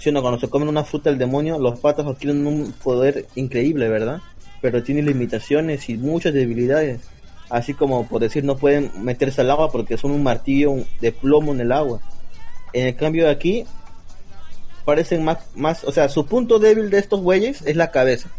si 0.00 0.10
cuando 0.12 0.40
se 0.40 0.48
comen 0.48 0.68
una 0.68 0.82
fruta 0.82 1.10
del 1.10 1.18
demonio, 1.18 1.58
los 1.58 1.78
patas 1.78 2.06
adquieren 2.06 2.46
un 2.46 2.72
poder 2.72 3.26
increíble, 3.34 3.88
¿verdad? 3.88 4.20
Pero 4.62 4.82
tienen 4.82 5.06
limitaciones 5.06 5.88
y 5.88 5.96
muchas 5.96 6.32
debilidades. 6.32 7.02
Así 7.50 7.74
como, 7.74 8.06
por 8.06 8.20
decir, 8.20 8.44
no 8.44 8.56
pueden 8.56 8.92
meterse 9.02 9.40
al 9.40 9.50
agua 9.50 9.72
porque 9.72 9.98
son 9.98 10.12
un 10.12 10.22
martillo 10.22 10.76
de 11.00 11.10
plomo 11.10 11.52
en 11.52 11.60
el 11.60 11.72
agua. 11.72 12.00
En 12.72 12.86
el 12.86 12.94
cambio 12.94 13.24
de 13.24 13.32
aquí, 13.32 13.66
parecen 14.84 15.24
más, 15.24 15.38
más, 15.54 15.84
o 15.84 15.90
sea, 15.90 16.08
su 16.08 16.26
punto 16.26 16.60
débil 16.60 16.90
de 16.90 16.98
estos 16.98 17.20
güeyes 17.20 17.62
es 17.62 17.74
la 17.74 17.90
cabeza. 17.90 18.30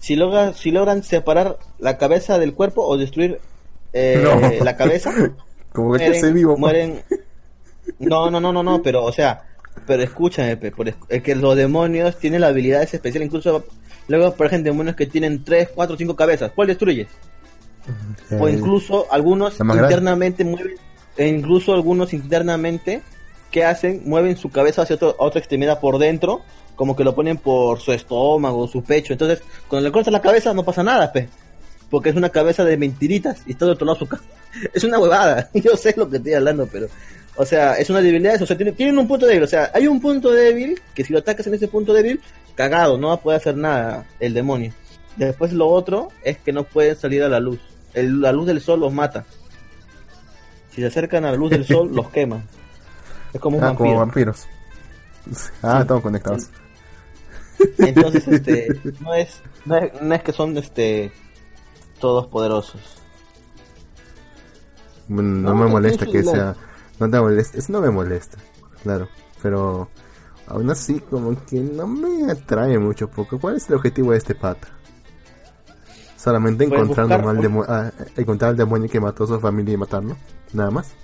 Si, 0.00 0.16
logra, 0.16 0.54
si 0.54 0.70
logran 0.70 1.02
separar 1.02 1.58
la 1.78 1.98
cabeza 1.98 2.38
del 2.38 2.54
cuerpo 2.54 2.86
o 2.86 2.96
destruir 2.96 3.40
eh, 3.92 4.58
la 4.62 4.76
cabeza, 4.76 5.12
como 5.72 5.88
mueren, 5.88 6.34
vivo, 6.34 6.56
mueren. 6.56 7.02
No, 7.98 8.30
no, 8.30 8.40
no, 8.40 8.52
no, 8.52 8.62
no, 8.62 8.82
pero, 8.82 9.04
o 9.04 9.12
sea, 9.12 9.44
pero 9.86 10.02
escúchame, 10.02 10.58
es 11.08 11.22
que 11.22 11.34
los 11.34 11.56
demonios 11.56 12.18
tienen 12.18 12.40
la 12.40 12.48
habilidades 12.48 12.94
especiales, 12.94 13.26
incluso 13.26 13.64
luego 14.08 14.26
aparecen 14.26 14.62
demonios 14.62 14.96
que 14.96 15.06
tienen 15.06 15.44
3, 15.44 15.70
4, 15.74 15.96
5 15.96 16.16
cabezas. 16.16 16.52
¿Cuál 16.54 16.68
destruyes? 16.68 17.08
O 18.38 18.48
incluso 18.48 19.06
algunos 19.10 19.58
internamente 19.60 20.44
mueven, 20.44 20.76
e 21.16 21.28
incluso 21.28 21.74
algunos 21.74 22.12
internamente, 22.12 23.02
¿qué 23.50 23.64
hacen? 23.64 24.02
Mueven 24.04 24.36
su 24.36 24.50
cabeza 24.50 24.82
hacia 24.82 24.98
otra 25.00 25.38
extremidad 25.38 25.80
por 25.80 25.98
dentro, 25.98 26.42
como 26.76 26.96
que 26.96 27.04
lo 27.04 27.14
ponen 27.14 27.38
por 27.38 27.80
su 27.80 27.92
estómago, 27.92 28.66
su 28.66 28.82
pecho. 28.82 29.12
Entonces, 29.12 29.42
cuando 29.68 29.88
le 29.88 29.92
cortas 29.92 30.12
la 30.12 30.22
cabeza 30.22 30.52
no 30.54 30.64
pasa 30.64 30.82
nada, 30.82 31.12
pe. 31.12 31.28
Porque 31.90 32.10
es 32.10 32.16
una 32.16 32.30
cabeza 32.30 32.64
de 32.64 32.76
mentiritas 32.76 33.42
y 33.46 33.52
está 33.52 33.66
de 33.66 33.72
otro 33.72 33.86
lado 33.86 33.98
su 33.98 34.06
cabeza. 34.06 34.28
Es 34.72 34.84
una 34.84 34.98
huevada. 34.98 35.50
Yo 35.54 35.76
sé 35.76 35.94
lo 35.96 36.08
que 36.08 36.18
estoy 36.18 36.34
hablando, 36.34 36.68
pero 36.70 36.88
o 37.36 37.44
sea, 37.44 37.74
es 37.74 37.90
una 37.90 38.00
debilidad, 38.00 38.40
o 38.40 38.46
sea, 38.46 38.56
tienen, 38.56 38.98
un 38.98 39.08
punto 39.08 39.26
débil, 39.26 39.42
o 39.42 39.46
sea, 39.46 39.70
hay 39.74 39.88
un 39.88 40.00
punto 40.00 40.30
débil 40.30 40.80
que 40.94 41.04
si 41.04 41.12
lo 41.12 41.18
atacas 41.18 41.46
en 41.46 41.54
ese 41.54 41.66
punto 41.66 41.92
débil, 41.92 42.20
cagado, 42.54 42.96
no 42.96 43.08
va 43.08 43.14
a 43.14 43.20
poder 43.20 43.40
hacer 43.40 43.56
nada 43.56 44.06
el 44.20 44.34
demonio. 44.34 44.72
Después 45.16 45.52
lo 45.52 45.68
otro 45.68 46.08
es 46.22 46.38
que 46.38 46.52
no 46.52 46.64
pueden 46.64 46.96
salir 46.96 47.22
a 47.22 47.28
la 47.28 47.40
luz. 47.40 47.58
La 47.94 48.32
luz 48.32 48.46
del 48.46 48.60
sol 48.60 48.80
los 48.80 48.92
mata. 48.92 49.24
Si 50.70 50.80
se 50.80 50.86
acercan 50.86 51.24
a 51.24 51.30
la 51.30 51.36
luz 51.36 51.50
del 51.50 51.64
sol, 51.64 51.90
los 51.94 52.08
quema. 52.10 52.42
Es 53.32 53.40
como 53.40 53.58
un 53.58 53.64
ah, 53.64 53.74
como 53.74 53.96
vampiros. 53.96 54.46
Ah, 55.62 55.80
estamos 55.80 56.02
conectados. 56.02 56.50
Entonces, 57.78 58.26
este, 58.28 58.68
no 59.00 59.14
es, 59.14 59.40
no 59.64 59.76
es, 59.76 60.02
no 60.02 60.14
es 60.14 60.22
que 60.22 60.32
son, 60.32 60.56
este, 60.56 61.12
todos 61.98 62.26
poderosos. 62.26 62.80
no, 65.08 65.54
me 65.54 65.66
molesta 65.66 66.06
que 66.06 66.22
sea 66.22 66.54
no 66.98 67.10
te 67.10 67.20
molesta, 67.20 67.58
eso 67.58 67.72
no 67.72 67.80
me 67.80 67.90
molesta, 67.90 68.38
claro, 68.82 69.08
pero 69.42 69.88
aún 70.46 70.70
así 70.70 71.00
como 71.00 71.34
que 71.44 71.60
no 71.60 71.86
me 71.86 72.30
atrae 72.30 72.78
mucho 72.78 73.08
porque 73.08 73.38
¿cuál 73.38 73.56
es 73.56 73.68
el 73.68 73.76
objetivo 73.76 74.12
de 74.12 74.18
este 74.18 74.34
pata? 74.34 74.68
Solamente 76.24 76.66
pues 76.66 76.80
encontrar, 76.80 77.20
al 77.20 77.64
ah, 77.68 77.92
encontrar 78.16 78.50
al 78.52 78.56
demonio 78.56 78.88
que 78.88 78.98
mató 78.98 79.24
a 79.24 79.26
su 79.26 79.40
familia 79.40 79.74
y 79.74 79.76
matarlo, 79.76 80.16
nada 80.54 80.70
más. 80.70 80.94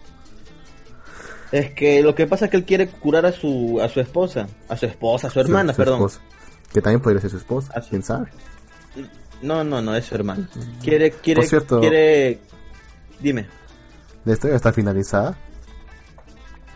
Es 1.52 1.72
que 1.72 2.02
lo 2.02 2.14
que 2.14 2.26
pasa 2.26 2.46
es 2.46 2.50
que 2.50 2.56
él 2.56 2.64
quiere 2.64 2.88
curar 2.88 3.26
a 3.26 3.32
su 3.32 3.80
a 3.82 3.88
su 3.90 4.00
esposa, 4.00 4.46
a 4.66 4.78
su 4.78 4.86
esposa, 4.86 5.26
a 5.26 5.30
su 5.30 5.40
hermana, 5.40 5.74
perdón. 5.74 6.08
Que 6.72 6.80
también 6.80 7.02
podría 7.02 7.20
ser 7.20 7.28
su 7.28 7.36
esposa, 7.36 7.74
quién 7.90 8.02
sabe. 8.02 8.28
No, 9.42 9.62
no, 9.62 9.82
no, 9.82 9.94
es 9.94 10.06
su 10.06 10.14
hermana. 10.14 10.48
Quiere, 10.82 11.10
quiere, 11.10 11.46
quiere. 11.46 12.38
Dime. 13.18 13.46
¿La 14.24 14.32
historia 14.32 14.56
está 14.56 14.72
finalizada? 14.72 15.36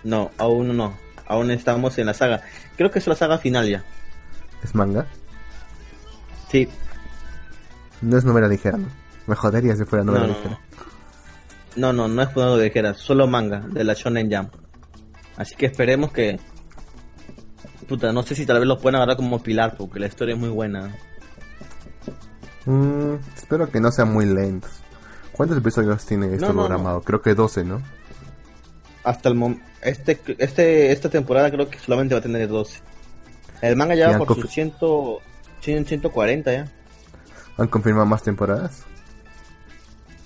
No, 0.02 0.32
aún 0.36 0.76
no. 0.76 0.92
Aún 1.26 1.50
estamos 1.50 1.96
en 1.96 2.06
la 2.06 2.14
saga. 2.14 2.42
Creo 2.76 2.90
que 2.90 2.98
es 2.98 3.06
la 3.06 3.14
saga 3.14 3.38
final 3.38 3.70
ya. 3.70 3.82
¿Es 4.62 4.74
manga? 4.74 5.06
Sí. 6.50 6.68
No 8.02 8.18
es 8.18 8.24
novela 8.24 8.48
ligera, 8.48 8.78
¿no? 8.78 8.88
Me 9.26 9.34
jodería 9.34 9.76
si 9.76 9.84
fuera 9.84 10.04
novela 10.04 10.26
ligera. 10.26 10.60
No, 11.76 11.92
no, 11.92 12.08
no 12.08 12.22
es 12.22 12.36
novela 12.36 12.62
ligera, 12.62 12.94
solo 12.94 13.26
manga 13.26 13.60
de 13.60 13.84
la 13.84 13.94
Shonen 13.94 14.30
Jump. 14.30 14.54
Así 15.36 15.54
que 15.56 15.66
esperemos 15.66 16.12
que. 16.12 16.38
Puta, 17.88 18.12
no 18.12 18.22
sé 18.22 18.34
si 18.34 18.46
tal 18.46 18.58
vez 18.58 18.66
lo 18.66 18.78
puedan 18.78 18.96
agarrar 18.96 19.16
como 19.16 19.42
pilar, 19.42 19.76
porque 19.76 20.00
la 20.00 20.06
historia 20.06 20.34
es 20.34 20.40
muy 20.40 20.48
buena. 20.48 20.94
Mm, 22.64 23.14
espero 23.36 23.70
que 23.70 23.80
no 23.80 23.90
sea 23.90 24.04
muy 24.04 24.24
lento. 24.26 24.68
¿Cuántos 25.32 25.58
episodios 25.58 26.06
tiene 26.06 26.32
esto 26.34 26.52
programado? 26.52 27.02
Creo 27.02 27.20
que 27.20 27.34
12, 27.34 27.64
¿no? 27.64 27.82
hasta 29.04 29.28
el 29.28 29.34
momento, 29.34 29.64
este, 29.82 30.18
este, 30.38 30.90
esta 30.90 31.10
temporada 31.10 31.50
creo 31.50 31.68
que 31.68 31.78
solamente 31.78 32.14
va 32.14 32.20
a 32.20 32.22
tener 32.22 32.48
12. 32.48 32.80
El 33.60 33.76
manga 33.76 33.94
ya 33.94 34.18
va 34.18 34.24
por 34.24 34.40
sus 34.40 34.50
100, 34.50 34.72
140 35.60 36.52
ya. 36.52 36.66
¿Han 37.56 37.68
confirmado 37.68 38.06
más 38.06 38.22
temporadas? 38.22 38.82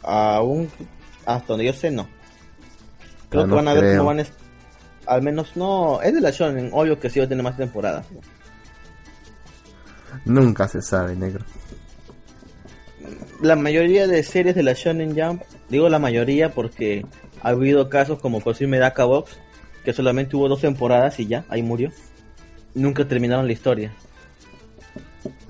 Aún, 0.03 0.71
hasta 1.27 1.47
donde 1.49 1.67
yo 1.67 1.73
sé, 1.73 1.91
no. 1.91 2.09
Creo 3.29 3.47
que 3.47 3.55
van 3.55 3.69
a 3.69 3.75
ver 3.75 3.99
cómo 3.99 4.15
van. 4.15 4.25
Al 5.07 5.23
menos 5.23 5.57
no. 5.57 6.01
Es 6.01 6.15
de 6.15 6.21
la 6.21 6.31
Shonen, 6.31 6.71
obvio 6.73 6.99
que 6.99 7.11
sí 7.11 7.19
va 7.19 7.27
a 7.27 7.29
tener 7.29 7.45
más 7.45 7.57
temporadas. 7.57 8.07
Nunca 10.25 10.67
se 10.69 10.81
sabe, 10.81 11.15
negro. 11.15 11.45
La 13.41 13.57
mayoría 13.57 14.07
de 14.07 14.23
series 14.23 14.55
de 14.55 14.63
la 14.63 14.73
Shonen 14.73 15.15
Jump, 15.19 15.43
digo 15.69 15.89
la 15.89 15.99
mayoría 15.99 16.51
porque 16.53 17.07
ha 17.43 17.51
habido 17.51 17.89
casos 17.89 18.19
como 18.21 18.41
Cosime 18.41 18.79
Medaka 18.79 19.05
Box, 19.05 19.39
que 19.85 19.93
solamente 19.93 20.37
hubo 20.37 20.49
dos 20.49 20.61
temporadas 20.61 21.21
y 21.21 21.27
ya, 21.27 21.45
ahí 21.49 21.63
murió. 21.63 21.91
Nunca 22.75 23.07
terminaron 23.07 23.47
la 23.47 23.53
historia. 23.53 23.93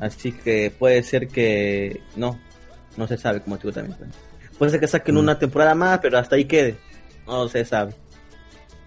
Así 0.01 0.33
que 0.33 0.73
puede 0.77 1.03
ser 1.03 1.29
que 1.29 2.03
no, 2.17 2.39
no 2.97 3.07
se 3.07 3.17
sabe 3.17 3.43
como 3.43 3.57
digo 3.57 3.73
también. 3.73 3.97
Puede 4.59 4.71
ser 4.73 4.81
que 4.81 4.89
saquen 4.89 5.17
mm. 5.17 5.19
una 5.19 5.39
temporada 5.39 5.75
más, 5.75 5.99
pero 6.01 6.19
hasta 6.19 6.37
ahí 6.37 6.45
quede. 6.45 6.79
No 7.27 7.49
se 7.49 7.65
sabe. 7.65 7.95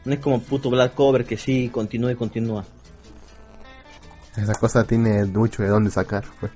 No 0.05 0.13
es 0.13 0.19
como 0.19 0.41
puto 0.41 0.69
Black 0.69 0.93
Cover 0.95 1.25
que 1.25 1.37
sí 1.37 1.69
continúa 1.69 2.11
y 2.11 2.15
continúa. 2.15 2.65
Esa 4.35 4.55
cosa 4.55 4.83
tiene 4.85 5.25
mucho 5.25 5.63
de 5.63 5.69
dónde 5.69 5.91
sacar. 5.91 6.23
Pues. 6.39 6.51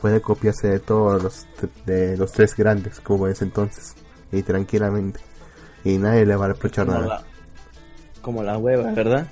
Puede 0.00 0.20
copiarse 0.20 0.68
de 0.68 0.80
todos 0.80 1.22
los, 1.22 1.46
de 1.84 2.16
los 2.16 2.32
tres 2.32 2.56
grandes 2.56 3.00
como 3.00 3.26
es 3.26 3.42
entonces. 3.42 3.94
Y 4.32 4.42
tranquilamente 4.42 5.20
y 5.84 5.98
nadie 5.98 6.26
le 6.26 6.36
va 6.36 6.46
a 6.46 6.48
reprochar 6.48 6.86
nada. 6.86 7.22
como 8.20 8.42
la 8.42 8.58
hueva, 8.58 8.90
¿verdad? 8.92 9.26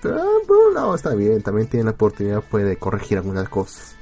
Por 0.00 0.56
un 0.68 0.74
lado 0.74 0.94
está 0.94 1.14
bien, 1.14 1.42
también 1.42 1.68
tiene 1.68 1.84
la 1.84 1.90
oportunidad 1.90 2.42
puede 2.42 2.76
corregir 2.76 3.18
algunas 3.18 3.48
cosas. 3.48 3.96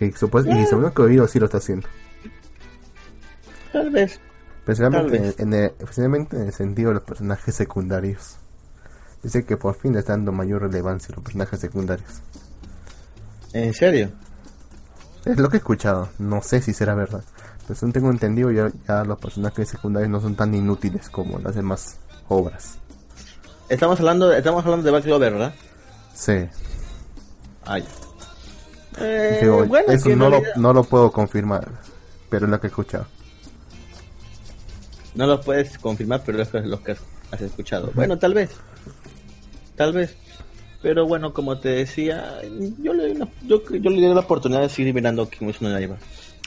Y, 0.00 0.10
supuesto, 0.12 0.50
y 0.50 0.66
según 0.66 0.82
lo 0.82 0.92
que 0.92 1.02
he 1.02 1.04
oído, 1.04 1.28
sí 1.28 1.38
lo 1.38 1.46
está 1.46 1.58
haciendo. 1.58 1.86
Tal 3.72 3.90
vez. 3.90 4.20
Especialmente, 4.58 5.34
En, 5.38 5.52
el, 5.54 5.72
especialmente 5.78 6.36
en 6.36 6.42
el 6.46 6.52
sentido 6.52 6.88
de 6.88 6.94
los 6.94 7.02
personajes 7.04 7.54
secundarios. 7.54 8.36
Dice 9.22 9.44
que 9.44 9.56
por 9.56 9.74
fin 9.74 9.92
le 9.92 10.00
está 10.00 10.12
dando 10.12 10.32
mayor 10.32 10.62
relevancia 10.62 11.12
a 11.12 11.16
los 11.16 11.24
personajes 11.24 11.60
secundarios. 11.60 12.20
¿En 13.52 13.72
serio? 13.72 14.10
Es 15.24 15.38
lo 15.38 15.48
que 15.48 15.56
he 15.56 15.58
escuchado, 15.58 16.08
no 16.18 16.42
sé 16.42 16.60
si 16.60 16.72
será 16.72 16.94
verdad. 16.94 17.22
Pero 17.66 17.78
según 17.78 17.92
tengo 17.92 18.10
entendido, 18.10 18.50
ya, 18.50 18.72
ya 18.88 19.04
los 19.04 19.18
personajes 19.18 19.68
secundarios 19.68 20.10
no 20.10 20.20
son 20.20 20.34
tan 20.34 20.52
inútiles 20.54 21.08
como 21.08 21.38
las 21.38 21.54
demás 21.54 21.98
obras. 22.28 22.78
Estamos 23.72 23.98
hablando, 24.00 24.32
estamos 24.34 24.62
hablando 24.64 24.84
de 24.84 24.90
Black 24.90 25.04
Clover, 25.04 25.32
¿verdad? 25.32 25.54
Sí. 26.14 26.46
Ay. 27.64 27.82
Eh, 29.00 29.38
Digo, 29.40 29.64
bueno, 29.64 29.90
eso 29.92 30.14
no 30.14 30.28
lo, 30.28 30.42
no 30.56 30.72
lo 30.74 30.84
puedo 30.84 31.10
confirmar, 31.10 31.66
pero 32.28 32.44
es 32.44 32.50
lo 32.50 32.60
que 32.60 32.66
he 32.66 32.68
escuchado. 32.70 33.06
No 35.14 35.26
lo 35.26 35.40
puedes 35.40 35.78
confirmar, 35.78 36.22
pero 36.24 36.42
es 36.42 36.52
lo 36.52 36.82
que 36.82 36.96
has 37.30 37.40
escuchado. 37.40 37.90
Bueno, 37.94 38.18
tal 38.18 38.34
vez. 38.34 38.50
Tal 39.74 39.94
vez. 39.94 40.16
Pero 40.82 41.06
bueno, 41.06 41.32
como 41.32 41.58
te 41.58 41.70
decía, 41.70 42.40
yo 42.78 42.92
le, 42.92 43.12
una- 43.12 43.28
yo, 43.46 43.62
yo 43.70 43.90
le 43.90 44.04
doy 44.06 44.14
la 44.14 44.20
oportunidad 44.20 44.60
de 44.60 44.68
seguir 44.68 44.92
mirando 44.92 45.28
Kimetsu 45.30 45.64
no 45.64 45.70
Yaiba. 45.70 45.96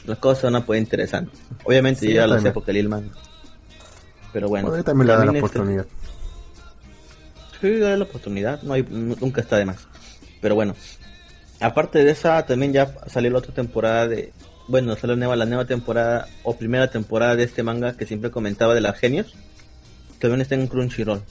Las 0.04 0.18
cosas 0.18 0.44
van 0.44 0.56
a 0.56 0.64
poder 0.64 0.80
interesantes. 0.82 1.40
Obviamente 1.64 2.02
Sí, 2.02 2.08
yo 2.08 2.14
ya 2.20 2.26
lo 2.28 2.38
sé 2.40 2.52
porque 2.52 2.72
leí 2.72 2.82
el 2.82 2.88
manga. 2.88 3.10
Pero 4.32 4.48
bueno. 4.48 4.68
Bueno, 4.68 4.80
yo 4.80 4.84
también 4.84 5.08
le 5.08 5.12
da 5.14 5.18
la 5.24 5.24
este- 5.32 5.38
oportunidad. 5.38 5.86
Sí, 7.60 7.78
dale 7.78 7.96
la 7.98 8.04
oportunidad, 8.04 8.62
no 8.62 8.74
hay, 8.74 8.82
nu- 8.88 9.16
nunca 9.20 9.40
está 9.40 9.56
de 9.56 9.64
más. 9.64 9.86
Pero 10.40 10.54
bueno, 10.54 10.74
aparte 11.60 12.04
de 12.04 12.10
esa, 12.10 12.44
también 12.46 12.72
ya 12.72 12.94
salió 13.08 13.30
la 13.30 13.38
otra 13.38 13.54
temporada 13.54 14.06
de. 14.08 14.32
Bueno, 14.68 14.94
salió 14.96 15.14
la 15.14 15.20
nueva, 15.20 15.36
la 15.36 15.46
nueva 15.46 15.64
temporada 15.64 16.26
o 16.42 16.56
primera 16.56 16.90
temporada 16.90 17.36
de 17.36 17.44
este 17.44 17.62
manga 17.62 17.96
que 17.96 18.04
siempre 18.06 18.30
comentaba 18.30 18.74
de 18.74 18.80
las 18.80 18.98
genios. 18.98 19.34
También 20.18 20.40
está 20.40 20.54
en 20.56 20.66
Crunchyroll. 20.66 21.22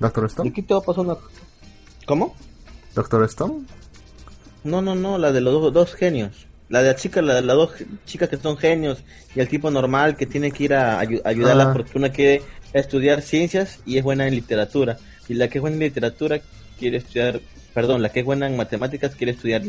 ¿Doctor 0.00 0.24
¿Y 0.24 0.26
Stone? 0.26 0.50
aquí 0.50 0.62
te 0.62 0.74
va 0.74 0.80
a 0.80 0.82
pasar 0.82 1.04
una. 1.04 1.16
¿Cómo? 2.06 2.34
¿Doctor 2.94 3.24
Stone? 3.24 3.64
No, 4.64 4.82
no, 4.82 4.94
no, 4.94 5.16
la 5.18 5.32
de 5.32 5.40
los 5.40 5.52
dos, 5.54 5.72
dos 5.72 5.94
genios. 5.94 6.46
La 6.68 6.82
de 6.82 6.88
la 6.88 6.96
chica, 6.96 7.20
la 7.22 7.34
de 7.34 7.42
las 7.42 7.54
dos 7.56 7.72
chicas 8.06 8.28
que 8.28 8.36
son 8.38 8.56
genios 8.56 9.02
y 9.34 9.40
el 9.40 9.48
tipo 9.48 9.70
normal 9.70 10.16
que 10.16 10.26
tiene 10.26 10.50
que 10.50 10.64
ir 10.64 10.74
a 10.74 11.00
ayu- 11.02 11.20
ayudarla 11.24 11.64
Ah. 11.64 11.72
porque 11.72 11.98
una 11.98 12.10
quiere 12.10 12.42
estudiar 12.72 13.20
ciencias 13.22 13.80
y 13.84 13.98
es 13.98 14.04
buena 14.04 14.26
en 14.26 14.34
literatura. 14.34 14.96
Y 15.28 15.34
la 15.34 15.48
que 15.48 15.58
es 15.58 15.62
buena 15.62 15.76
en 15.76 15.82
literatura 15.82 16.40
quiere 16.78 16.98
estudiar, 16.98 17.40
perdón, 17.74 18.02
la 18.02 18.10
que 18.10 18.20
es 18.20 18.26
buena 18.26 18.46
en 18.46 18.56
matemáticas 18.56 19.14
quiere 19.14 19.32
estudiar 19.32 19.62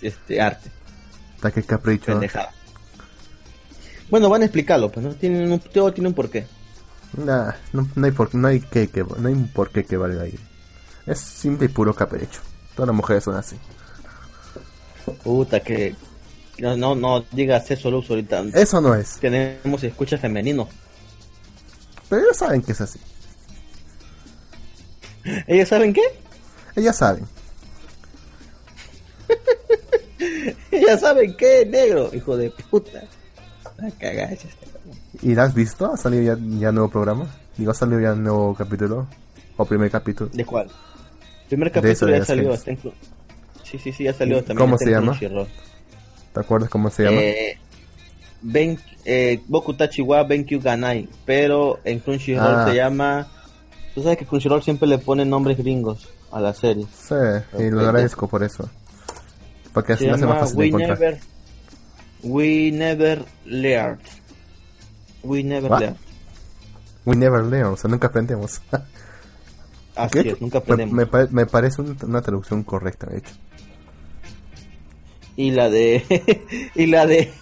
este 0.00 0.40
arte. 0.40 0.70
¿Está 1.36 1.50
que 1.50 1.62
capricho? 1.62 2.06
Pendejada. 2.06 2.52
Bueno, 4.10 4.28
van 4.28 4.42
a 4.42 4.44
explicarlo, 4.44 4.90
pues 4.90 5.04
no 5.06 5.14
tienen 5.14 5.50
un, 5.50 5.58
todo 5.58 5.92
tiene 5.92 6.08
un 6.08 6.14
porqué. 6.14 6.46
Nah, 7.16 7.52
no, 7.72 7.88
no 7.94 8.06
hay 8.06 8.12
por, 8.12 8.34
no 8.34 8.48
hay 8.48 8.60
que, 8.60 8.88
que 8.88 9.02
no 9.02 9.28
hay 9.28 9.34
un 9.34 9.48
porqué 9.48 9.84
que 9.84 9.96
valga 9.96 10.22
ahí. 10.22 10.38
Es 11.06 11.18
simple 11.18 11.66
y 11.66 11.68
puro 11.68 11.94
capricho. 11.94 12.40
Todas 12.74 12.88
las 12.88 12.96
mujeres 12.96 13.24
son 13.24 13.36
así. 13.36 13.56
Puta 15.24 15.60
que 15.60 15.94
no 16.58 16.76
no, 16.76 16.94
no 16.94 17.24
digas 17.32 17.70
eso 17.70 17.90
Luz 17.90 18.08
ahorita. 18.10 18.44
Eso 18.54 18.80
no 18.80 18.94
es. 18.94 19.16
Tenemos 19.16 19.82
escucha 19.82 20.16
femenino. 20.18 20.68
Pero 22.08 22.22
ellos 22.22 22.36
saben 22.36 22.62
que 22.62 22.72
es 22.72 22.80
así. 22.80 23.00
¿Ellos 25.46 25.68
saben 25.68 25.92
qué? 25.92 26.02
Ellas 26.76 26.96
saben. 26.96 27.24
Ya 30.70 30.96
saben 30.98 31.36
qué, 31.36 31.66
negro, 31.66 32.10
hijo 32.14 32.36
de 32.36 32.50
puta. 32.70 33.02
La 33.78 33.90
cagaste. 33.90 34.48
¿Y 35.20 35.34
la 35.34 35.44
has 35.44 35.54
visto? 35.54 35.92
¿Ha 35.92 35.96
salido 35.96 36.22
ya, 36.22 36.38
ya 36.58 36.72
nuevo 36.72 36.88
programa? 36.90 37.26
Digo, 37.56 37.70
¿ha 37.72 37.74
salido 37.74 38.00
ya 38.00 38.14
nuevo 38.14 38.54
capítulo? 38.54 39.06
¿O 39.56 39.64
primer 39.64 39.90
capítulo? 39.90 40.30
¿De 40.32 40.44
cuál? 40.44 40.70
Primer 41.48 41.70
capítulo 41.72 42.12
de 42.12 42.18
ya 42.20 42.24
salió. 42.24 42.54
Está 42.54 42.70
en 42.70 42.78
Cru- 42.80 42.92
Sí, 43.64 43.78
sí, 43.78 43.92
sí, 43.92 44.04
ya 44.04 44.14
salió. 44.14 44.38
También 44.42 44.58
¿Cómo 44.58 44.78
se 44.78 44.90
llama? 44.90 45.18
¿Te 45.18 46.40
acuerdas 46.40 46.70
cómo 46.70 46.88
se 46.90 47.04
llama? 47.04 47.20
Eh, 47.20 47.58
ben, 48.42 48.78
eh, 49.04 49.40
Boku 49.48 49.74
Tachi 49.74 50.02
wa 50.02 50.22
Benkyu 50.24 50.60
Ganai. 50.60 51.08
Pero 51.26 51.80
en 51.84 51.98
Crunchyroll 52.00 52.54
Ah. 52.56 52.66
se 52.68 52.74
llama. 52.76 53.28
Tú 53.94 54.02
sabes 54.02 54.18
que 54.18 54.26
Crunchyroll 54.26 54.62
siempre 54.62 54.88
le 54.88 54.98
pone 54.98 55.24
nombres 55.24 55.58
gringos 55.58 56.08
a 56.30 56.40
la 56.40 56.54
serie. 56.54 56.86
Sí, 56.94 57.14
y 57.58 57.70
lo 57.70 57.80
agradezco 57.80 58.26
por 58.26 58.42
eso. 58.42 58.68
Porque 59.74 59.92
así 59.94 60.04
Se 60.04 60.10
lo 60.10 60.14
hace 60.16 60.26
más 60.26 60.38
fácil 60.40 60.56
de 60.56 60.60
We 60.60 60.66
encontrar. 60.68 60.98
Never. 60.98 61.20
We 62.22 62.70
Never 62.72 63.24
Learned. 63.44 63.98
We 65.22 65.42
Never 65.42 65.70
What? 65.70 65.80
Learned. 65.80 65.98
We 67.04 67.16
never 67.16 67.42
learn, 67.44 67.64
o 67.72 67.76
sea, 67.76 67.90
nunca 67.90 68.06
aprendemos. 68.06 68.60
Así 69.96 70.20
es, 70.20 70.40
nunca 70.40 70.58
aprendemos. 70.58 70.94
me 70.94 71.04
pare- 71.06 71.28
me 71.32 71.46
parece 71.46 71.82
un- 71.82 71.98
una 72.04 72.22
traducción 72.22 72.62
correcta, 72.62 73.08
de 73.08 73.18
hecho. 73.18 73.32
y 75.36 75.50
la 75.50 75.68
de 75.68 76.70
y 76.76 76.86
la 76.86 77.06
de 77.06 77.32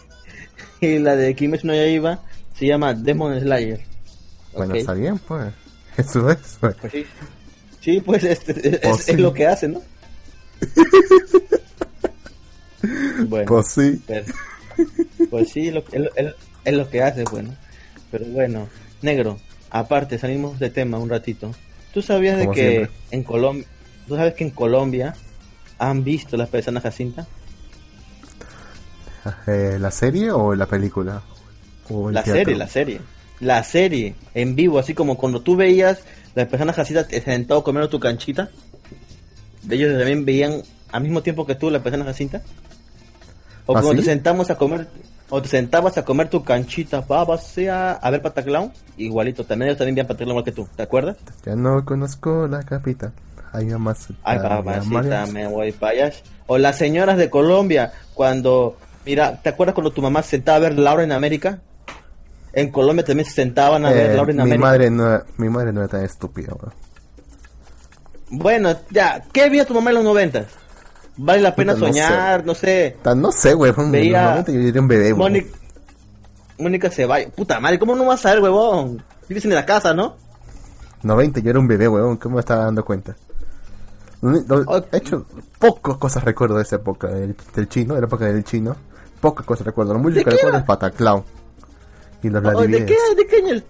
y 0.81 0.99
la 0.99 1.15
de 1.17 1.35
Kimetsu 1.35 1.67
no 1.67 1.75
Yaiba 1.75 2.21
se 2.55 2.67
llama 2.67 2.95
Demon 2.95 3.39
Slayer. 3.39 3.81
Bueno, 4.57 4.75
está 4.75 4.95
bien, 4.95 5.19
pues. 5.19 5.53
Eso 5.97 6.31
es, 6.31 6.39
pues. 6.61 6.77
Sí. 6.93 7.07
Sí, 7.81 8.01
pues 8.01 8.25
este, 8.25 8.69
es, 8.75 8.79
Pues 8.81 9.09
es 9.09 9.19
lo 9.19 9.33
que 9.33 9.47
hace, 9.47 9.69
¿no? 9.69 9.81
bueno, 13.27 13.47
Pues 13.47 13.67
sí. 13.69 14.03
pues, 14.07 14.27
pues 15.31 15.51
sí, 15.51 15.71
lo, 15.71 15.81
es, 15.93 16.01
lo- 16.01 16.15
es- 16.17 16.35
es 16.65 16.75
lo 16.75 16.89
que 16.91 17.03
hace, 17.03 17.25
bueno. 17.25 17.55
Pero 18.11 18.27
bueno, 18.27 18.69
negro, 19.03 19.39
aparte, 19.71 20.19
salimos 20.19 20.59
de 20.59 20.69
tema 20.71 20.99
un 20.99 21.09
ratito. 21.09 21.53
¿Tú 21.95 22.03
sabías 22.03 22.39
de 22.39 22.51
que 22.51 22.71
siempre. 22.71 22.91
en 23.11 23.23
Colombia, 23.25 23.67
tú 24.07 24.17
sabes 24.17 24.35
que 24.35 24.45
en 24.45 24.51
Colombia 24.51 25.15
han 25.79 26.05
visto 26.05 26.37
las 26.37 26.49
personas 26.51 26.83
Jacinta? 26.83 27.27
Eh, 29.47 29.77
¿La 29.81 29.91
serie 29.91 30.31
o 30.31 30.55
la 30.55 30.67
película? 30.67 31.23
¿O 31.89 32.11
La 32.11 32.23
teatro? 32.23 32.41
serie, 32.43 32.57
la 32.57 32.69
serie. 32.69 33.01
La 33.41 33.65
serie, 33.65 34.15
en 34.35 34.55
vivo, 34.55 34.79
así 34.79 34.95
como 34.95 35.17
cuando 35.17 35.41
tú 35.41 35.57
veías 35.57 36.01
las 36.35 36.47
personas 36.49 36.77
Jacinta 36.77 37.07
sentado 37.09 37.65
comiendo 37.65 37.89
tu 37.89 37.99
canchita. 37.99 38.51
Ellos 39.69 39.97
también 39.97 40.25
veían 40.25 40.63
al 40.93 41.03
mismo 41.03 41.23
tiempo 41.23 41.47
que 41.47 41.55
tú 41.55 41.71
las 41.71 41.83
personas 41.83 42.07
Jacinta. 42.07 42.43
O 43.67 43.77
¿Ah, 43.77 43.81
cuando 43.81 43.91
sí? 43.93 43.99
te 43.99 44.05
sentamos 44.05 44.51
a 44.51 44.57
comer, 44.57 44.89
o 45.29 45.41
te 45.41 45.49
sentabas 45.49 45.97
a 45.97 46.05
comer 46.05 46.29
tu 46.29 46.43
canchita, 46.43 47.01
babas, 47.03 47.57
a, 47.59 47.93
a 47.93 48.11
ver 48.11 48.21
Pataclown, 48.23 48.73
igualito, 48.97 49.45
también 49.45 49.69
ellos 49.69 49.79
también 49.79 49.95
veían 49.95 50.07
Pataclown 50.07 50.31
igual 50.31 50.45
que 50.45 50.53
tú, 50.53 50.69
¿te 50.77 50.83
acuerdas? 50.83 51.17
Ya 51.45 51.55
no 51.57 51.85
conozco 51.85 52.49
la 52.49 52.63
capital. 52.63 53.13
Hay 53.53 53.67
más. 53.67 54.09
Ay, 54.23 54.39
me 55.33 55.47
voy 55.49 55.75
allá. 55.81 56.13
O 56.47 56.59
las 56.59 56.77
señoras 56.77 57.17
de 57.17 57.31
Colombia, 57.31 57.93
cuando, 58.15 58.77
mira, 59.05 59.41
¿te 59.43 59.49
acuerdas 59.49 59.75
cuando 59.75 59.93
tu 59.93 60.03
mamá 60.03 60.23
se 60.23 60.31
sentaba 60.31 60.57
a 60.57 60.61
ver 60.61 60.79
Laura 60.79 61.03
en 61.03 61.13
América? 61.13 61.61
En 62.53 62.71
Colombia 62.71 63.05
también 63.05 63.27
se 63.27 63.33
sentaban 63.35 63.85
a 63.87 63.91
ver 63.91 64.11
Eh, 64.11 64.15
Laura 64.17 64.31
en 64.33 64.37
mi 64.37 64.43
América. 64.43 64.67
madre 64.67 64.91
no, 64.91 65.23
mi 65.37 65.49
madre 65.49 65.73
no 65.73 65.81
era 65.81 65.89
tan 65.89 66.05
estúpida. 66.05 66.53
bro. 66.55 66.73
Bueno, 68.31 68.77
ya, 68.91 69.23
¿qué 69.33 69.49
vio 69.49 69.67
tu 69.67 69.75
mamá 69.75 69.91
en 69.91 69.97
los 69.97 70.05
noventas? 70.05 70.47
Vale 71.17 71.43
la 71.43 71.55
pena 71.55 71.75
Puta, 71.75 71.87
no 71.87 71.93
soñar, 71.93 72.47
no 72.47 72.55
sé. 72.55 72.97
No 73.17 73.33
sé, 73.33 73.55
huevón. 73.55 73.91
Veía- 73.93 74.19
Normalmente 74.23 74.53
yo 74.53 74.59
diría 74.61 74.81
un 74.81 74.89
bebé. 74.89 75.15
Mónica, 75.15 75.49
Mónica 76.59 76.91
se 76.91 77.07
vaya. 77.07 77.29
Puta 77.31 77.61
madre, 77.61 77.79
¿cómo 77.79 77.95
no 77.95 78.05
vas 78.07 78.25
a 78.27 78.31
ver, 78.31 78.41
huevón? 78.43 79.03
Vives 79.29 79.45
en 79.45 79.55
la 79.55 79.67
casa, 79.67 79.93
¿no? 79.95 80.17
90, 81.03 81.41
yo 81.41 81.51
era 81.51 81.59
un 81.59 81.67
bebé, 81.69 81.89
huevón. 81.89 82.17
¿Cómo 82.17 82.37
me 82.37 82.41
estaba 82.41 82.65
dando 82.65 82.85
cuenta? 82.85 83.17
He 84.93 84.97
hecho 84.97 85.25
pocas 85.59 85.97
cosas 85.97 86.23
recuerdo 86.25 86.57
de 86.57 86.63
esa 86.63 86.77
época 86.77 87.09
del, 87.09 87.35
del 87.55 87.69
chino, 87.69 87.95
de 87.95 88.01
la 88.03 88.07
época 88.07 88.27
del 88.27 88.45
chino. 88.45 88.77
Pocas 89.21 89.45
cosas 89.47 89.67
recuerdo. 89.67 89.93
Lo 89.95 89.99
mucho 89.99 90.17
¿De 90.17 90.25
que 90.25 90.31
recuerdo 90.31 90.59
es 90.59 90.65
Pataclown. 90.65 91.25
Y 92.23 92.29
los 92.29 92.43
Oh, 92.55 92.61
¿De 92.63 92.85
qué, 92.87 92.97
de, 93.17 93.27
qué 93.27 93.37
año, 93.37 93.49
eres- 93.49 93.65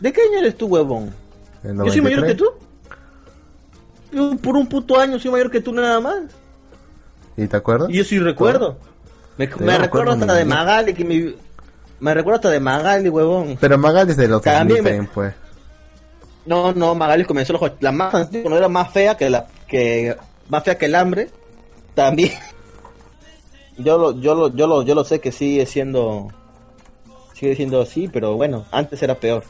¿De 0.00 0.12
qué 0.12 0.20
año 0.22 0.38
eres 0.40 0.56
tú, 0.56 0.66
huevón? 0.66 1.14
Yo 1.62 1.92
soy 1.92 2.00
mayor 2.00 2.24
que 2.26 2.34
93. 2.34 2.36
tú. 2.36 2.50
Yo 4.12 4.36
por 4.38 4.56
un 4.56 4.66
puto 4.66 4.98
año 4.98 5.18
soy 5.18 5.30
mayor 5.30 5.50
que 5.50 5.60
tú 5.60 5.72
nada 5.72 6.00
más. 6.00 6.22
¿Y 7.36 7.46
te 7.46 7.56
acuerdas? 7.56 7.88
Yo 7.90 8.04
sí 8.04 8.18
recuerdo. 8.18 8.76
Me, 9.38 9.46
no 9.46 9.78
recuerdo 9.78 10.12
hasta 10.12 10.34
de. 10.34 10.44
Magali, 10.44 10.92
que 10.94 11.04
me... 11.04 11.34
Me 12.00 12.12
recuerdo 12.14 12.36
hasta 12.36 12.50
de 12.50 12.58
Magali, 12.60 13.08
huevón. 13.08 13.56
Pero 13.60 13.78
Magal 13.78 14.08
desde 14.08 14.26
los 14.28 14.42
También 14.42 14.78
2000 14.78 14.82
me- 14.82 14.90
también, 14.90 15.10
pues. 15.14 15.34
No, 16.44 16.72
no, 16.72 16.94
Magali 16.96 17.24
comenzó 17.24 17.52
los 17.52 17.62
la 17.80 17.92
más 17.92 18.12
antigua, 18.12 18.42
cuando 18.42 18.58
era 18.58 18.68
más 18.68 18.92
fea 18.92 19.16
que 19.16 19.30
la 19.30 19.46
que 19.68 20.16
más 20.48 20.64
fea 20.64 20.76
que 20.76 20.86
el 20.86 20.96
hambre. 20.96 21.30
También. 21.94 22.32
Yo 23.78 23.96
lo, 23.96 24.20
yo 24.20 24.34
lo, 24.34 24.48
yo 24.54 24.66
lo, 24.66 24.82
yo 24.82 24.94
lo 24.94 25.02
sé 25.04 25.20
que 25.20 25.32
sigue 25.32 25.64
siendo 25.64 26.28
sigue 27.42 27.56
siendo 27.56 27.80
así, 27.82 28.08
pero 28.12 28.36
bueno, 28.36 28.64
antes 28.70 29.02
era 29.02 29.16
peor. 29.16 29.42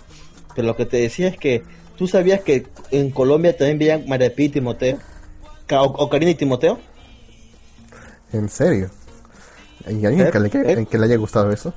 Pero 0.55 0.67
lo 0.67 0.77
que 0.77 0.87
te 0.87 0.97
decía 0.97 1.29
es 1.29 1.37
que 1.37 1.63
tú 1.97 2.07
sabías 2.07 2.41
que 2.41 2.67
en 2.91 3.11
Colombia 3.11 3.55
también 3.55 3.79
veían 3.79 4.09
María 4.09 4.35
Pía 4.35 4.47
y 4.47 4.49
Timoteo, 4.49 4.99
Ca- 5.67 5.83
o, 5.83 5.87
o 5.87 6.09
Karina 6.09 6.31
y 6.31 6.35
Timoteo. 6.35 6.79
¿En 8.33 8.49
serio? 8.49 8.91
¿Y 9.87 10.07
alguien 10.07 10.27
Eh, 10.27 10.31
que, 10.31 10.41
le, 10.41 10.49
eh. 10.83 10.87
que 10.91 10.97
le 10.99 11.05
haya 11.05 11.17
gustado 11.17 11.51
eso? 11.53 11.75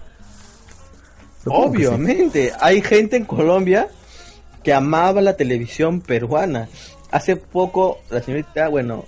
Supongo 1.43 1.71
que 1.73 1.80
sí. 1.80 1.86
Obviamente, 1.86 2.54
hay 2.62 2.82
gente 2.82 3.17
en 3.17 3.25
Colombia 3.25 3.89
que 4.63 4.73
amaba 4.73 5.21
la 5.21 5.36
televisión 5.36 5.99
peruana. 6.01 6.69
hace 7.12 7.36
poco 7.36 7.99
la 8.10 8.21
señorita, 8.21 8.67
bueno, 8.69 9.04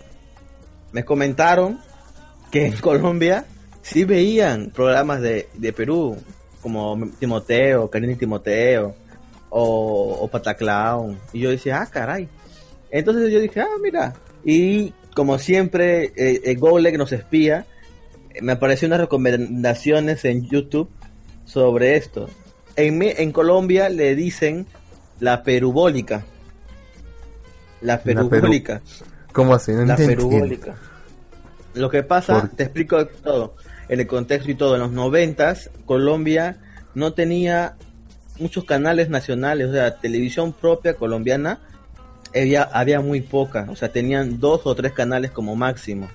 me 0.91 1.03
comentaron 1.05 1.79
que 2.51 2.65
en 2.65 2.73
Colombia 2.77 3.45
sí 3.81 4.03
veían 4.03 4.71
programas 4.71 5.21
de, 5.21 5.47
de 5.55 5.73
Perú, 5.73 6.17
como 6.67 7.09
Timoteo, 7.17 7.89
Karina 7.89 8.11
y 8.11 8.17
Timoteo, 8.17 8.93
o, 9.49 10.17
o 10.19 10.27
Pataclown. 10.27 11.17
Y 11.31 11.39
yo 11.39 11.49
decía, 11.49 11.81
ah, 11.81 11.85
caray. 11.85 12.27
Entonces 12.91 13.31
yo 13.31 13.39
dije, 13.39 13.61
ah, 13.61 13.77
mira. 13.81 14.13
Y 14.43 14.93
como 15.15 15.39
siempre, 15.39 16.11
eh, 16.17 16.41
eh 16.43 16.97
nos 16.97 17.13
espía, 17.13 17.65
me 18.41 18.51
apareció 18.51 18.87
unas 18.87 18.99
recomendaciones 18.99 20.25
en 20.25 20.45
YouTube 20.45 20.89
sobre 21.45 21.95
esto. 21.95 22.29
En, 22.75 23.01
en 23.01 23.31
Colombia 23.31 23.87
le 23.87 24.13
dicen 24.15 24.67
la 25.21 25.43
perubólica. 25.43 26.25
La 27.79 28.01
perubólica. 28.03 28.81
¿Cómo 29.31 29.53
así? 29.53 29.71
la 29.71 29.95
perubólica. 29.95 30.75
Lo 31.75 31.89
que 31.89 32.03
pasa, 32.03 32.51
te 32.55 32.63
explico 32.63 33.05
todo, 33.07 33.55
en 33.89 33.99
el 33.99 34.07
contexto 34.07 34.51
y 34.51 34.55
todo. 34.55 34.75
En 34.75 34.81
los 34.81 34.91
noventas, 34.91 35.69
Colombia 35.85 36.57
no 36.95 37.13
tenía 37.13 37.75
muchos 38.39 38.65
canales 38.65 39.09
nacionales, 39.09 39.69
o 39.69 39.73
sea, 39.73 39.99
televisión 39.99 40.53
propia 40.53 40.93
colombiana 40.93 41.59
había, 42.35 42.63
había 42.63 43.01
muy 43.01 43.21
poca, 43.21 43.67
o 43.69 43.75
sea, 43.75 43.91
tenían 43.91 44.39
dos 44.39 44.61
o 44.65 44.75
tres 44.75 44.93
canales 44.93 45.31
como 45.31 45.55
máximo. 45.55 46.07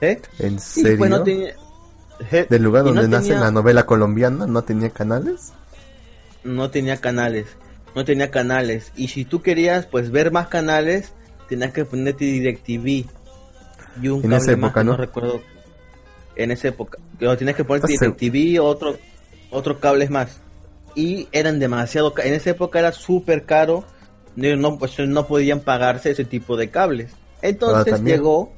¿eh? 0.00 0.20
¿En 0.38 0.58
serio? 0.58 1.24
¿Del 2.48 2.62
lugar 2.62 2.84
donde 2.84 3.08
nace 3.08 3.32
la 3.32 3.50
novela 3.50 3.86
colombiana 3.86 4.46
no 4.46 4.62
tenía 4.62 4.90
canales? 4.90 5.52
No 6.44 6.70
tenía 6.70 6.98
canales, 6.98 7.46
no 7.94 8.04
tenía 8.04 8.30
canales. 8.30 8.92
Y 8.96 9.08
si 9.08 9.24
tú 9.24 9.42
querías 9.42 9.86
pues 9.86 10.10
ver 10.10 10.30
más 10.32 10.48
canales, 10.48 11.12
tenías 11.48 11.72
que 11.72 11.84
ponerte 11.84 12.24
DirecTV. 12.24 13.06
Y 14.02 14.08
un 14.08 14.24
en 14.24 14.32
esa 14.32 14.52
época, 14.52 14.84
¿no? 14.84 14.96
recuerdo. 14.96 15.40
En 16.42 16.50
esa 16.50 16.68
época. 16.68 16.98
Tienes 17.18 17.54
que 17.54 17.64
ponerte 17.64 17.92
DirecTV 17.92 18.62
otro, 18.62 18.96
otros 19.50 19.78
cables 19.78 20.10
más. 20.10 20.40
Y 20.94 21.28
eran 21.32 21.58
demasiado... 21.58 22.12
En 22.22 22.34
esa 22.34 22.50
época 22.50 22.78
era 22.78 22.92
súper 22.92 23.44
caro. 23.44 23.84
No, 24.36 24.78
pues, 24.78 24.98
no 24.98 25.26
podían 25.26 25.60
pagarse 25.60 26.10
ese 26.10 26.24
tipo 26.24 26.56
de 26.56 26.70
cables. 26.70 27.12
Entonces 27.42 28.02
llegó 28.02 28.52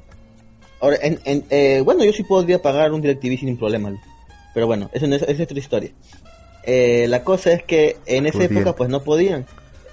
Ahora, 0.83 0.97
en, 1.01 1.45
eh, 1.49 1.81
bueno, 1.85 2.03
yo 2.03 2.11
sí 2.11 2.23
podría 2.23 2.61
pagar 2.61 2.91
un 2.91 2.99
DirecTV 2.99 3.39
sin 3.39 3.57
problema. 3.57 3.97
Pero 4.53 4.67
bueno, 4.67 4.89
eso 4.91 5.05
es, 5.05 5.21
es 5.21 5.39
otra 5.39 5.57
historia. 5.57 5.91
Eh, 6.63 7.05
la 7.07 7.23
cosa 7.23 7.53
es 7.53 7.63
que 7.63 7.95
en 8.05 8.25
esa 8.25 8.43
época 8.43 8.75
pues 8.75 8.89
no 8.89 9.01
podían. 9.01 9.45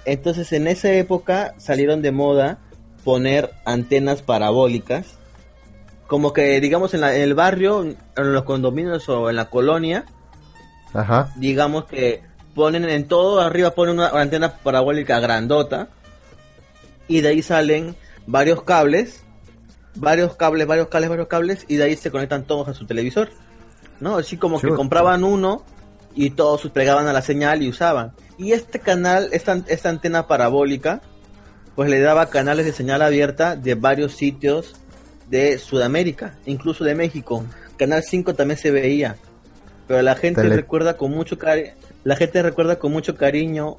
Entonces 0.03 0.51
en 0.51 0.67
esa 0.67 0.91
época 0.91 1.53
salieron 1.57 2.01
de 2.01 2.11
moda 2.11 2.59
poner 3.05 3.51
antenas 3.63 4.21
parabólicas. 4.21 5.05
Como 6.11 6.33
que 6.33 6.59
digamos 6.59 6.93
en, 6.93 7.05
el 7.05 7.33
barrio, 7.35 7.83
en 7.83 7.95
los 8.15 8.43
condominios 8.43 9.07
o 9.07 9.29
en 9.29 9.37
la 9.37 9.49
colonia. 9.49 10.03
Ajá. 10.93 11.31
Digamos 11.37 11.85
que 11.85 12.21
ponen 12.53 12.83
en 12.83 13.07
todo, 13.07 13.39
arriba 13.39 13.71
ponen 13.71 13.95
una 13.95 14.09
antena 14.09 14.57
parabólica 14.57 15.21
grandota. 15.21 15.87
Y 17.07 17.21
de 17.21 17.29
ahí 17.29 17.41
salen 17.41 17.95
varios 18.27 18.61
cables 18.63 19.23
varios 19.95 20.35
cables, 20.35 20.67
varios 20.67 20.89
cables, 20.89 21.09
varios 21.09 21.27
cables 21.29 21.65
y 21.69 21.77
de 21.77 21.85
ahí 21.85 21.95
se 21.95 22.11
conectan 22.11 22.43
todos 22.43 22.67
a 22.67 22.73
su 22.73 22.85
televisor. 22.85 23.29
¿No? 24.01 24.17
Así 24.17 24.35
como 24.35 24.59
que 24.59 24.67
compraban 24.67 25.23
uno 25.23 25.63
y 26.13 26.31
todos 26.31 26.67
pegaban 26.71 27.07
a 27.07 27.13
la 27.13 27.21
señal 27.21 27.61
y 27.61 27.69
usaban. 27.69 28.11
Y 28.37 28.51
este 28.51 28.79
canal, 28.79 29.29
esta, 29.31 29.61
esta 29.67 29.87
antena 29.87 30.27
parabólica, 30.27 31.01
pues 31.73 31.89
le 31.89 32.01
daba 32.01 32.29
canales 32.29 32.65
de 32.65 32.73
señal 32.73 33.01
abierta 33.01 33.55
de 33.55 33.75
varios 33.75 34.11
sitios 34.11 34.75
de 35.31 35.57
Sudamérica, 35.57 36.37
incluso 36.45 36.83
de 36.83 36.93
México. 36.93 37.43
Canal 37.77 38.03
5 38.03 38.35
también 38.35 38.59
se 38.59 38.69
veía. 38.69 39.15
Pero 39.87 40.03
la 40.03 40.15
gente 40.15 40.43
recuerda 40.43 40.95
con 40.95 41.11
mucho 41.11 41.39
cariño, 41.39 41.71
la 42.03 42.15
gente 42.15 42.43
recuerda 42.43 42.77
con 42.77 42.91
mucho 42.91 43.15
cariño 43.15 43.77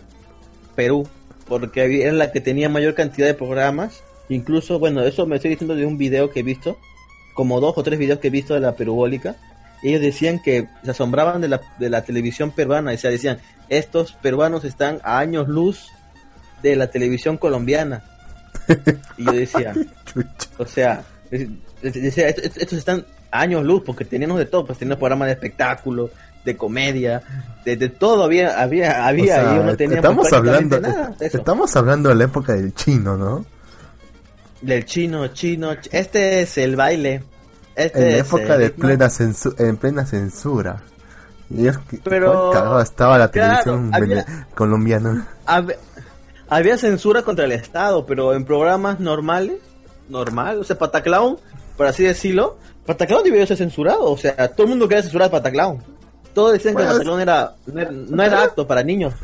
Perú, 0.75 1.07
porque 1.47 2.03
era 2.03 2.13
la 2.13 2.33
que 2.33 2.41
tenía 2.41 2.69
mayor 2.69 2.95
cantidad 2.95 3.29
de 3.29 3.35
programas 3.35 4.03
Incluso, 4.33 4.79
bueno, 4.79 5.03
eso 5.03 5.27
me 5.27 5.37
estoy 5.37 5.51
diciendo 5.51 5.75
de 5.75 5.85
un 5.85 5.99
video 5.99 6.31
que 6.31 6.41
he 6.41 6.43
visto, 6.43 6.79
como 7.35 7.61
dos 7.61 7.77
o 7.77 7.83
tres 7.83 7.99
videos 7.99 8.19
que 8.19 8.29
he 8.29 8.31
visto 8.31 8.55
de 8.55 8.61
la 8.61 8.77
perubólica. 8.77 9.37
Ellos 9.83 10.01
decían 10.01 10.41
que 10.41 10.69
se 10.83 10.91
asombraban 10.91 11.41
de 11.41 11.49
la, 11.49 11.61
de 11.79 11.91
la 11.91 12.03
televisión 12.03 12.51
peruana, 12.51 12.93
o 12.93 12.97
sea, 12.97 13.11
decían, 13.11 13.39
estos 13.69 14.13
peruanos 14.13 14.65
están 14.65 15.01
a 15.03 15.19
años 15.19 15.49
luz 15.49 15.89
de 16.63 16.77
la 16.77 16.89
televisión 16.89 17.37
colombiana. 17.37 18.05
Y 19.19 19.25
yo 19.25 19.33
decía, 19.33 19.75
o 20.57 20.65
sea, 20.65 21.05
estos 21.33 22.79
están 22.79 23.07
años 23.31 23.65
luz 23.65 23.83
porque 23.85 24.05
teníamos 24.05 24.39
de 24.39 24.47
todo, 24.47 24.67
pues 24.67 24.79
teníamos 24.79 24.99
programas 24.99 25.27
de 25.27 25.33
espectáculo, 25.33 26.11
de 26.45 26.57
comedia, 26.57 27.23
de, 27.65 27.89
todo 27.89 28.25
había, 28.25 28.61
había, 28.61 29.07
había, 29.07 29.55
y 29.55 29.59
uno 29.59 29.77
tenía 29.77 29.97
estamos 29.97 30.33
hablando, 30.33 30.81
estamos 31.21 31.77
hablando 31.77 32.09
de 32.11 32.15
la 32.17 32.25
época 32.25 32.53
del 32.53 32.75
chino, 32.75 33.17
¿no? 33.17 33.45
Del 34.61 34.85
chino, 34.85 35.29
chino. 35.29 35.73
Este 35.91 36.43
es 36.43 36.59
el 36.59 36.77
baile. 36.77 37.25
Este 37.75 38.01
en 38.01 38.13
la 38.13 38.19
época 38.19 38.59
de 38.59 38.71
plena, 38.71 39.09
en 39.59 39.77
plena 39.77 40.07
censura. 40.07 40.83
Y 41.51 41.67
es 41.67 41.79
que, 41.79 41.99
Pero 41.99 42.81
estaba 42.81 43.19
la 43.19 43.31
televisión 43.31 43.91
colombiana. 44.55 45.29
Había, 46.49 46.77
censura 46.77 47.23
contra 47.23 47.45
el 47.45 47.53
Estado, 47.53 48.07
pero 48.07 48.35
en 48.35 48.45
programas 48.45 49.01
normales, 49.01 49.57
normal, 50.13 50.59
o 50.59 50.65
sea, 50.65 50.79
Pataclown, 50.79 51.39
por 51.77 51.87
así 51.87 52.05
decirlo, 52.05 52.59
Pataclown 52.87 53.25
debió 53.25 53.45
ser 53.47 53.57
censurado, 53.57 54.05
o 54.05 54.17
sea, 54.17 54.49
todo 54.49 54.65
el 54.65 54.69
mundo 54.71 54.87
quería 54.87 55.03
censurar 55.03 55.29
a 55.29 55.31
Pataclown. 55.31 55.83
Todos 56.35 56.53
decían 56.53 56.77
que 56.77 56.85
Pataclown 56.85 57.21
era, 57.21 57.55
no 57.67 58.23
era, 58.23 58.45
apto 58.45 58.67
para 58.67 58.83
niños. 58.83 59.15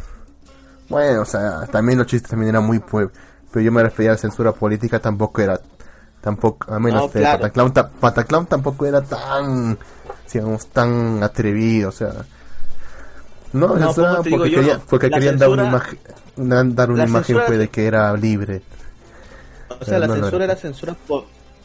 Bueno, 0.88 1.22
o 1.22 1.24
sea, 1.24 1.66
también 1.70 1.98
los 1.98 2.06
chistes 2.06 2.30
también 2.30 2.50
eran 2.50 2.64
muy 2.64 2.80
pero 3.50 3.64
yo 3.64 3.72
me 3.72 3.82
refería 3.82 4.10
a 4.10 4.14
la 4.14 4.18
censura 4.18 4.52
política, 4.52 4.98
tampoco 4.98 5.40
era, 5.40 5.60
tampoco, 6.20 6.72
a 6.72 6.78
menos 6.78 7.12
de 7.12 7.22
Pataclown, 8.00 8.46
tampoco 8.46 8.86
era 8.86 9.00
tan, 9.02 9.78
digamos, 10.32 10.66
tan 10.68 11.22
atrevido, 11.22 11.90
o 11.90 11.92
sea, 11.92 12.12
no, 13.52 13.76
no 13.76 13.94
porque, 13.94 14.78
porque 14.88 15.10
querían 15.10 15.38
dar 15.38 15.48
una 15.48 15.66
imagen, 15.66 15.98
dar 16.74 16.90
una 16.90 17.04
imagen 17.04 17.38
pues, 17.46 17.58
de 17.58 17.68
que 17.68 17.86
era 17.86 18.12
libre. 18.14 18.62
O 19.80 19.84
sea, 19.84 19.98
la 19.98 20.08
censura 20.08 20.44
era 20.44 20.56
censura 20.56 20.96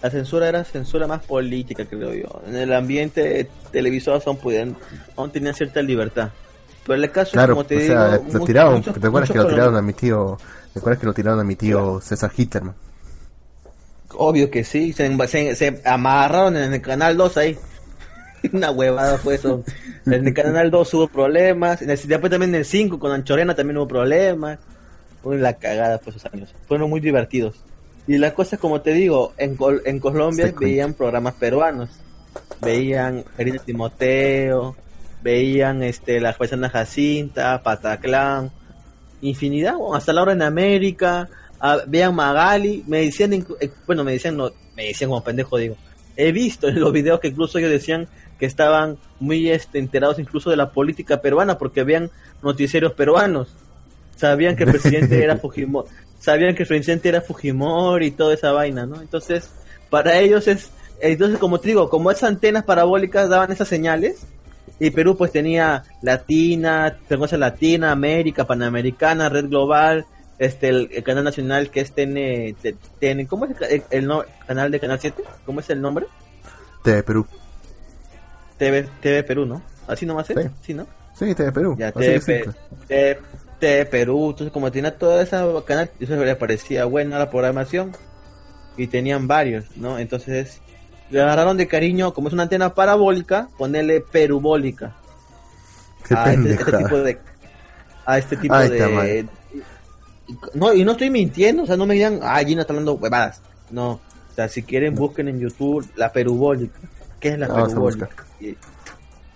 la 0.02 0.10
censura 0.10 0.49
era 0.49 0.63
censura 0.65 1.08
más 1.08 1.23
política, 1.23 1.86
creo 1.86 2.13
yo. 2.13 2.41
En 2.45 2.58
el 2.58 2.73
ambiente 2.73 3.47
televisor 3.71 4.21
aún, 4.26 4.38
podían, 4.38 4.76
aún 5.15 5.32
tenían 5.32 5.54
cierta 5.56 5.82
libertad. 5.82 6.30
Pero 6.86 6.97
en 6.97 7.04
el 7.06 7.12
caso, 7.12 7.38
como 7.47 7.63
te 7.63 7.78
digo, 7.78 7.95
lo 8.34 8.39
tiraron, 8.45 8.82
¿te 8.82 9.08
acuerdas 9.08 9.32
que 9.32 9.38
lo 9.38 9.47
tiraron 9.47 9.78
a 9.78 9.82
mi 9.82 9.93
tío 9.93 10.38
¿Recuerdas 10.76 10.99
que 10.99 11.06
lo 11.06 11.13
tiraron 11.13 11.39
a 11.39 11.43
mi 11.43 11.56
tío 11.56 12.02
César 12.02 12.32
Hitlerman? 12.36 12.76
Obvio 14.15 14.49
que 14.49 14.63
sí, 14.63 14.93
se, 14.93 15.56
se, 15.56 15.82
amarraron 15.86 16.56
en 16.58 16.73
el 16.73 16.82
canal 16.82 17.17
2 17.17 17.38
ahí. 17.38 17.58
Una 18.54 18.71
huevada 18.71 19.17
fue 19.17 19.36
eso. 19.36 19.63
En 20.06 20.28
el 20.28 20.34
canal 20.34 20.71
2 20.71 20.93
hubo 20.93 21.08
problemas. 21.08 21.80
Después 21.80 22.30
también 22.30 22.49
en 22.49 22.56
el 22.56 22.65
5 22.65 22.99
con 22.99 23.12
Anchorena 23.12 23.56
también 23.56 23.78
hubo 23.78 23.88
problemas. 23.88 24.60
Fue 25.21 25.38
la 25.38 25.54
cagada 25.54 25.99
fue 25.99 26.12
esos 26.12 26.26
años. 26.32 26.54
Fueron 26.67 26.89
muy 26.89 26.99
divertidos. 26.99 27.56
Y 28.08 28.18
las 28.18 28.34
cosas, 28.34 28.60
como 28.60 28.82
te 28.82 28.94
digo, 28.94 29.34
en, 29.38 29.58
en 29.86 30.00
Colombia 30.00 30.54
veían 30.60 30.94
programas 30.94 31.36
peruanos. 31.36 31.89
Veían 32.62 33.24
Karina 33.38 33.60
Timoteo, 33.60 34.76
veían 35.22 35.84
este 35.84 36.20
la 36.20 36.34
paisana 36.34 36.70
Jacinta, 36.70 37.62
Pataclán 37.63 38.52
infinidad, 39.24 39.76
hasta 39.94 40.13
la 40.13 40.22
hora 40.22 40.34
en 40.34 40.42
América, 40.42 41.30
vean 41.88 42.13
Magali, 42.13 42.84
me 42.88 43.02
decían, 43.02 43.34
eh, 43.34 43.72
bueno, 43.88 44.04
me 44.04 44.12
decían, 44.12 44.36
no, 44.36 44.52
me 44.76 44.88
decían 44.88 45.10
como 45.10 45.24
pendejo, 45.24 45.58
digo, 45.58 45.78
he 46.16 46.32
visto 46.32 46.68
en 46.68 46.80
los 46.80 46.92
videos 46.92 47.20
que 47.20 47.30
incluso 47.30 47.58
ellos 47.58 47.72
decían 47.72 48.08
que 48.38 48.46
estaban 48.46 48.98
muy 49.20 49.50
este, 49.50 49.80
enterados 49.80 50.20
incluso 50.20 50.50
de 50.50 50.58
la 50.58 50.72
política 50.72 51.22
peruana 51.22 51.58
porque 51.58 51.84
veían 51.84 52.12
noticieros 52.42 52.94
peruanos, 52.94 53.56
sabían 54.15 54.56
que 54.56 54.63
el 54.63 54.71
presidente 54.71 55.23
era 55.23 55.38
Fujimori, 55.41 55.88
sabían 56.19 56.56
que 56.56 56.63
el 56.63 56.67
presidente 56.67 57.10
era 57.10 57.21
Fujimori 57.21 58.08
y 58.08 58.12
toda 58.12 58.34
esa 58.34 58.52
vaina, 58.52 58.86
¿no? 58.86 59.02
Entonces, 59.02 59.49
para 59.89 60.17
ellos 60.19 60.47
es, 60.47 60.69
entonces 60.99 61.39
como 61.39 61.60
te 61.60 61.69
digo, 61.69 61.89
como 61.89 62.12
esas 62.12 62.30
antenas 62.30 62.63
parabólicas 62.63 63.30
daban 63.30 63.52
esas 63.52 63.67
señales, 63.67 64.26
y 64.80 64.91
Perú 64.91 65.15
pues 65.15 65.32
tenía 65.32 65.84
Latina, 66.02 66.97
Frecuencia 67.08 67.38
Latina, 67.38 67.91
América, 67.91 68.45
Panamericana, 68.45 69.30
Red 69.30 69.49
Global, 69.49 70.06
este 70.39 70.69
el, 70.69 71.04
canal 71.04 71.23
nacional 71.23 71.69
que 71.69 71.82
es 71.82 71.93
TN, 71.93 73.26
¿cómo 73.28 73.45
es 73.45 73.56
el, 73.91 74.08
canal 74.47 74.71
de 74.71 74.80
Canal 74.80 74.99
7? 74.99 75.23
¿Cómo 75.45 75.60
es 75.60 75.69
el 75.69 75.82
nombre? 75.82 76.08
TV 76.84 77.04
Perú. 77.04 77.26
TV, 78.58 78.88
TV 79.02 79.23
Perú, 79.23 79.45
¿no? 79.45 79.62
Así 79.88 80.06
nomás 80.06 80.30
es, 80.30 80.49
sí, 80.62 80.73
¿no? 80.73 80.88
Sí, 81.13 81.34
TV 81.36 81.52
Perú. 81.52 81.76
Ya, 81.78 81.91
TV, 81.91 82.19
TV, 82.88 83.19
Perú, 83.89 84.30
entonces 84.32 84.52
como 84.52 84.71
tenía 84.71 84.97
toda 84.97 85.21
esa 85.21 85.45
canal, 85.65 85.91
eso 85.99 86.15
le 86.15 86.36
parecía 86.36 86.86
buena 86.86 87.19
la 87.19 87.30
programación, 87.30 87.93
y 88.78 88.88
tenían 88.88 89.28
varios, 89.28 89.65
¿no? 89.76 89.99
Entonces 89.99 90.62
le 91.10 91.21
agarraron 91.21 91.58
de 91.58 91.67
cariño, 91.67 92.13
como 92.13 92.28
es 92.28 92.34
una 92.34 92.43
antena 92.43 92.73
parabólica, 92.73 93.49
ponerle 93.58 94.02
perubólica. 94.02 94.95
Qué 96.08 96.15
a 96.15 96.34
este, 96.34 96.52
este 96.54 96.78
tipo 96.78 96.97
de 96.97 97.17
a 98.06 98.17
este 98.17 98.36
tipo 98.36 98.54
Ay, 98.54 98.69
de 98.69 99.28
no 100.54 100.73
y 100.73 100.84
no 100.84 100.91
estoy 100.91 101.10
mintiendo 101.10 101.63
o 101.63 101.65
sea 101.65 101.78
no 101.78 101.86
me 101.86 101.93
digan 101.93 102.19
ah 102.21 102.43
Gina 102.43 102.62
está 102.62 102.73
hablando 102.73 102.95
huevadas 102.95 103.41
no 103.69 103.91
o 103.91 104.02
sea 104.36 104.49
si 104.49 104.63
quieren 104.63 104.95
busquen 104.95 105.30
en 105.30 105.39
YouTube 105.39 105.89
la 105.95 106.12
perubólica. 106.12 106.78
Qué 107.21 107.30
es 107.30 107.39
la 107.39 107.47
perubólica 107.47 108.10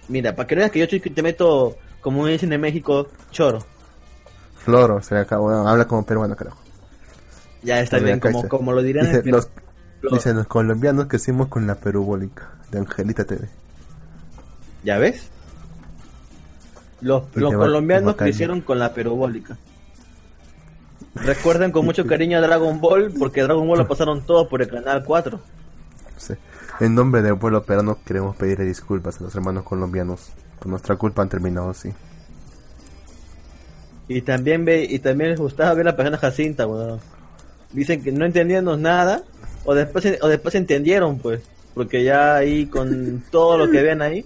mira 0.09 0.35
para 0.35 0.45
que 0.45 0.55
veas 0.55 0.71
que 0.71 0.79
yo 0.79 0.85
estoy 0.85 0.99
te 0.99 1.23
meto 1.23 1.77
como 2.01 2.25
dicen 2.27 2.51
en 2.51 2.59
México 2.59 3.07
choro 3.31 3.65
Floro, 4.67 5.01
se 5.01 5.15
le 5.15 5.21
acabó. 5.21 5.45
Bueno, 5.45 5.67
habla 5.67 5.86
como 5.88 6.06
peruano, 6.06 6.36
carajo. 6.36 6.58
ya 7.63 7.80
está 7.82 7.97
bien 7.99 8.19
como 8.19 8.71
lo 8.73 8.82
dirán 8.84 9.06
Dice, 9.08 9.23
los, 9.25 9.49
dicen 10.12 10.38
los 10.38 10.47
colombianos 10.47 11.08
que 11.08 11.15
hicimos 11.17 11.47
con 11.47 11.65
la 11.67 11.75
perubólica 11.75 12.51
de 12.71 12.80
Angelita 12.80 13.25
TV. 13.25 13.47
ya 14.84 14.97
ves 14.97 15.30
los, 17.01 17.23
va- 17.23 17.51
colombianos 17.58 18.13
bacán. 18.13 18.27
crecieron 18.27 18.62
con 18.62 18.80
la 18.80 18.93
perubólica 18.93 19.58
Recuerden 21.15 21.71
con 21.71 21.84
mucho 21.86 22.06
cariño 22.06 22.38
a 22.38 22.41
Dragon 22.41 22.80
Ball, 22.80 23.12
porque 23.17 23.41
Dragon 23.41 23.67
Ball 23.67 23.80
lo 23.80 23.88
pasaron 23.88 24.21
todos 24.21 24.47
por 24.47 24.62
el 24.62 24.67
canal 24.67 25.03
4. 25.03 25.39
Sí. 26.17 26.34
En 26.80 26.93
nombre 26.93 27.23
del 27.23 27.38
pueblo 27.38 27.63
peruano 27.63 27.97
queremos 28.06 28.36
pedirle 28.36 28.65
disculpas 28.65 29.19
a 29.19 29.23
los 29.23 29.34
hermanos 29.36 29.63
colombianos. 29.63 30.30
Por 30.60 30.67
nuestra 30.67 30.95
culpa 30.95 31.23
han 31.23 31.30
terminado 31.30 31.71
así. 31.71 31.91
Y 34.07 34.21
también 34.21 34.63
ve, 34.65 34.83
y 34.89 34.99
también 34.99 35.31
les 35.31 35.39
gustaba 35.39 35.73
ver 35.73 35.85
la 35.85 35.95
persona 35.95 36.17
Jacinta, 36.17 36.65
weón. 36.67 36.99
Dicen 37.73 38.01
que 38.01 38.11
no 38.11 38.25
entendíamos 38.25 38.79
nada, 38.79 39.23
o 39.65 39.75
después, 39.75 40.05
o 40.21 40.27
después 40.27 40.55
entendieron, 40.55 41.19
pues. 41.19 41.41
Porque 41.73 42.03
ya 42.03 42.35
ahí 42.35 42.65
con 42.67 43.23
todo 43.31 43.57
lo 43.57 43.69
que 43.69 43.81
ven 43.83 44.01
ahí, 44.01 44.25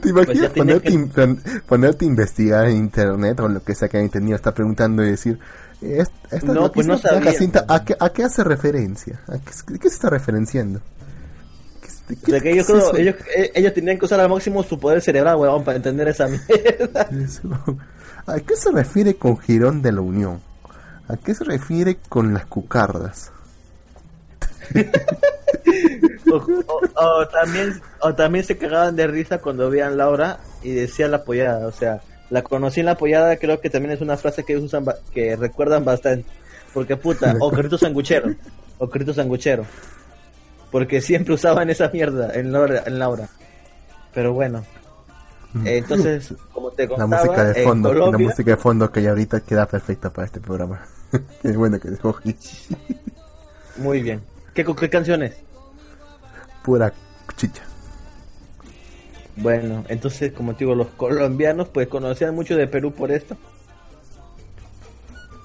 ¿Te 0.00 0.08
imaginas 0.10 0.38
Pues 0.38 0.52
tenía 0.52 0.78
ponerte, 0.78 0.92
in- 0.92 1.08
pon- 1.08 1.40
ponerte 1.66 2.04
a 2.04 2.08
investigar 2.08 2.66
en 2.66 2.76
internet 2.76 3.40
o 3.40 3.48
lo 3.48 3.62
que 3.64 3.74
sea 3.74 3.88
que 3.88 3.96
hayan 3.96 4.08
tenido, 4.10 4.36
estar 4.36 4.54
preguntando 4.54 5.02
y 5.04 5.10
decir, 5.10 5.38
"Es- 5.82 6.10
esta 6.30 6.52
No, 6.52 6.70
pues 6.70 6.86
no 6.86 6.96
sabía. 6.96 7.32
Jacinta, 7.32 7.64
¿a 7.68 7.84
qué, 7.84 7.96
¿a 7.98 8.10
qué 8.10 8.22
hace 8.22 8.44
referencia? 8.44 9.20
¿A 9.26 9.32
qué, 9.38 9.72
¿De 9.72 9.78
qué 9.80 9.88
se 9.88 9.94
está 9.96 10.10
referenciando? 10.10 10.80
¿Qué, 12.06 12.14
o 12.14 12.30
sea 12.30 12.40
que 12.40 12.52
ellos, 12.52 12.66
creo- 12.66 12.94
ellos, 12.96 13.14
eh, 13.36 13.50
ellos 13.54 13.74
tenían 13.74 13.98
que 13.98 14.04
usar 14.04 14.20
al 14.20 14.28
máximo 14.28 14.62
su 14.62 14.78
poder 14.78 15.00
cerebral, 15.02 15.36
weón, 15.36 15.64
para 15.64 15.76
entender 15.78 16.06
esa 16.08 16.28
mierda. 16.28 17.08
Eso. 17.10 17.48
¿A 18.26 18.40
qué 18.40 18.56
se 18.56 18.70
refiere 18.70 19.14
con 19.14 19.36
Girón 19.38 19.82
de 19.82 19.92
la 19.92 20.00
Unión? 20.00 20.40
¿A 21.08 21.16
qué 21.16 21.34
se 21.34 21.44
refiere 21.44 21.98
con 22.08 22.32
las 22.34 22.46
cucardas? 22.46 23.30
O, 26.30 26.36
o- 26.36 27.20
o 27.20 27.28
también, 27.28 27.80
o 28.00 28.14
también 28.14 28.44
se 28.44 28.56
cagaban 28.56 28.96
de 28.96 29.06
risa 29.06 29.38
cuando 29.38 29.68
veían 29.70 29.96
Laura 29.96 30.38
y 30.62 30.72
decían 30.72 31.10
la 31.10 31.18
apoyada, 31.18 31.66
o 31.66 31.72
sea, 31.72 32.00
la 32.30 32.42
conocí 32.42 32.80
en 32.80 32.86
la 32.86 32.92
apoyada, 32.92 33.36
creo 33.36 33.60
que 33.60 33.70
también 33.70 33.92
es 33.94 34.00
una 34.00 34.16
frase 34.16 34.42
que 34.44 34.54
ellos 34.54 34.64
usan, 34.64 34.84
que 35.12 35.36
recuerdan 35.36 35.84
bastante. 35.84 36.26
Porque 36.72 36.96
puta, 36.96 37.34
o 37.40 37.50
Crito 37.50 37.76
Sanguchero, 37.78 38.34
o 38.78 38.88
Crito 38.88 39.12
Sanguchero. 39.14 39.64
Porque 40.70 41.00
siempre 41.00 41.34
usaban 41.34 41.70
esa 41.70 41.88
mierda 41.88 42.32
en 42.34 42.52
Laura. 42.52 42.82
En 42.86 42.98
Laura. 42.98 43.28
Pero 44.12 44.32
bueno, 44.32 44.64
entonces, 45.64 46.34
como 46.52 46.70
te 46.70 46.82
La 46.84 46.96
contaba, 46.96 47.24
música 47.24 47.44
de 47.44 47.62
fondo, 47.62 47.92
la 47.92 48.18
música 48.18 48.50
de 48.50 48.56
fondo 48.56 48.90
que 48.90 49.02
ya 49.02 49.10
ahorita 49.10 49.40
queda 49.40 49.66
perfecta 49.66 50.10
para 50.10 50.26
este 50.26 50.40
programa. 50.40 50.80
es 51.42 51.56
bueno 51.56 51.78
que 51.78 51.88
escogí. 51.88 52.36
Muy 53.76 54.02
bien. 54.02 54.20
¿Qué, 54.52 54.64
qué 54.64 54.90
canciones? 54.90 55.36
Pura 56.62 56.92
chicha. 57.36 57.62
Bueno, 59.36 59.84
entonces, 59.88 60.32
como 60.32 60.52
te 60.52 60.60
digo, 60.60 60.74
los 60.74 60.88
colombianos 60.88 61.68
pues 61.68 61.88
conocían 61.88 62.34
mucho 62.34 62.56
de 62.56 62.66
Perú 62.66 62.92
por 62.92 63.10
esto. 63.10 63.36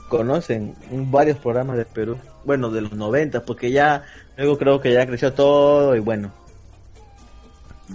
Conocen 0.10 0.76
varios 1.12 1.38
programas 1.38 1.78
de 1.78 1.86
Perú. 1.86 2.18
Bueno, 2.46 2.70
de 2.70 2.82
los 2.82 2.94
90, 2.94 3.44
porque 3.46 3.72
ya 3.72 4.04
luego 4.38 4.58
creo 4.58 4.82
que 4.82 4.94
ya 4.94 5.06
creció 5.06 5.34
todo 5.34 5.96
y 5.96 6.00
bueno. 6.00 6.32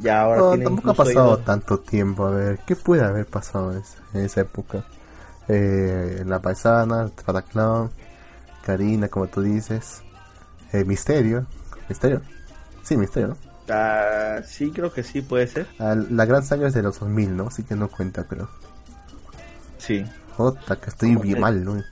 Ya 0.02 0.22
ahora 0.22 0.40
No, 0.40 0.48
tienen 0.50 0.64
tampoco 0.64 0.90
ha 0.90 0.94
pasado 0.94 1.32
oído- 1.32 1.38
tanto 1.44 1.78
tiempo. 1.80 2.26
A 2.26 2.30
ver, 2.30 2.58
¿qué 2.66 2.76
puede 2.76 3.02
haber 3.04 3.26
pasado 3.26 3.72
en 3.72 3.78
esa- 3.78 3.98
en 4.14 4.20
esa 4.24 4.40
época? 4.42 4.84
Eh, 5.48 6.22
la 6.26 6.40
paisana, 6.40 7.10
Pataclown, 7.24 7.90
Karina, 8.64 9.08
como 9.08 9.26
tú 9.28 9.42
dices. 9.42 10.02
Eh, 10.72 10.84
Misterio. 10.84 11.46
¿Misterio? 11.88 12.22
Sí, 12.82 12.96
Misterio, 12.96 13.28
¿no? 13.28 13.36
Ah, 13.68 14.40
sí, 14.44 14.70
creo 14.72 14.92
que 14.92 15.02
sí 15.02 15.22
puede 15.22 15.46
ser. 15.46 15.66
Ah, 15.78 15.94
la 15.94 16.24
gran 16.26 16.42
saga 16.44 16.68
es 16.68 16.74
de 16.74 16.82
los 16.82 16.98
2000, 16.98 17.36
¿no? 17.36 17.46
Así 17.48 17.62
que 17.62 17.76
no 17.76 17.88
cuenta, 17.88 18.24
pero... 18.28 18.48
Sí. 19.78 20.04
Jota, 20.36 20.76
que 20.76 20.90
estoy 20.90 21.10
¿Cómo 21.10 21.20
bien 21.22 21.40
mal, 21.40 21.64
¿no? 21.64 21.82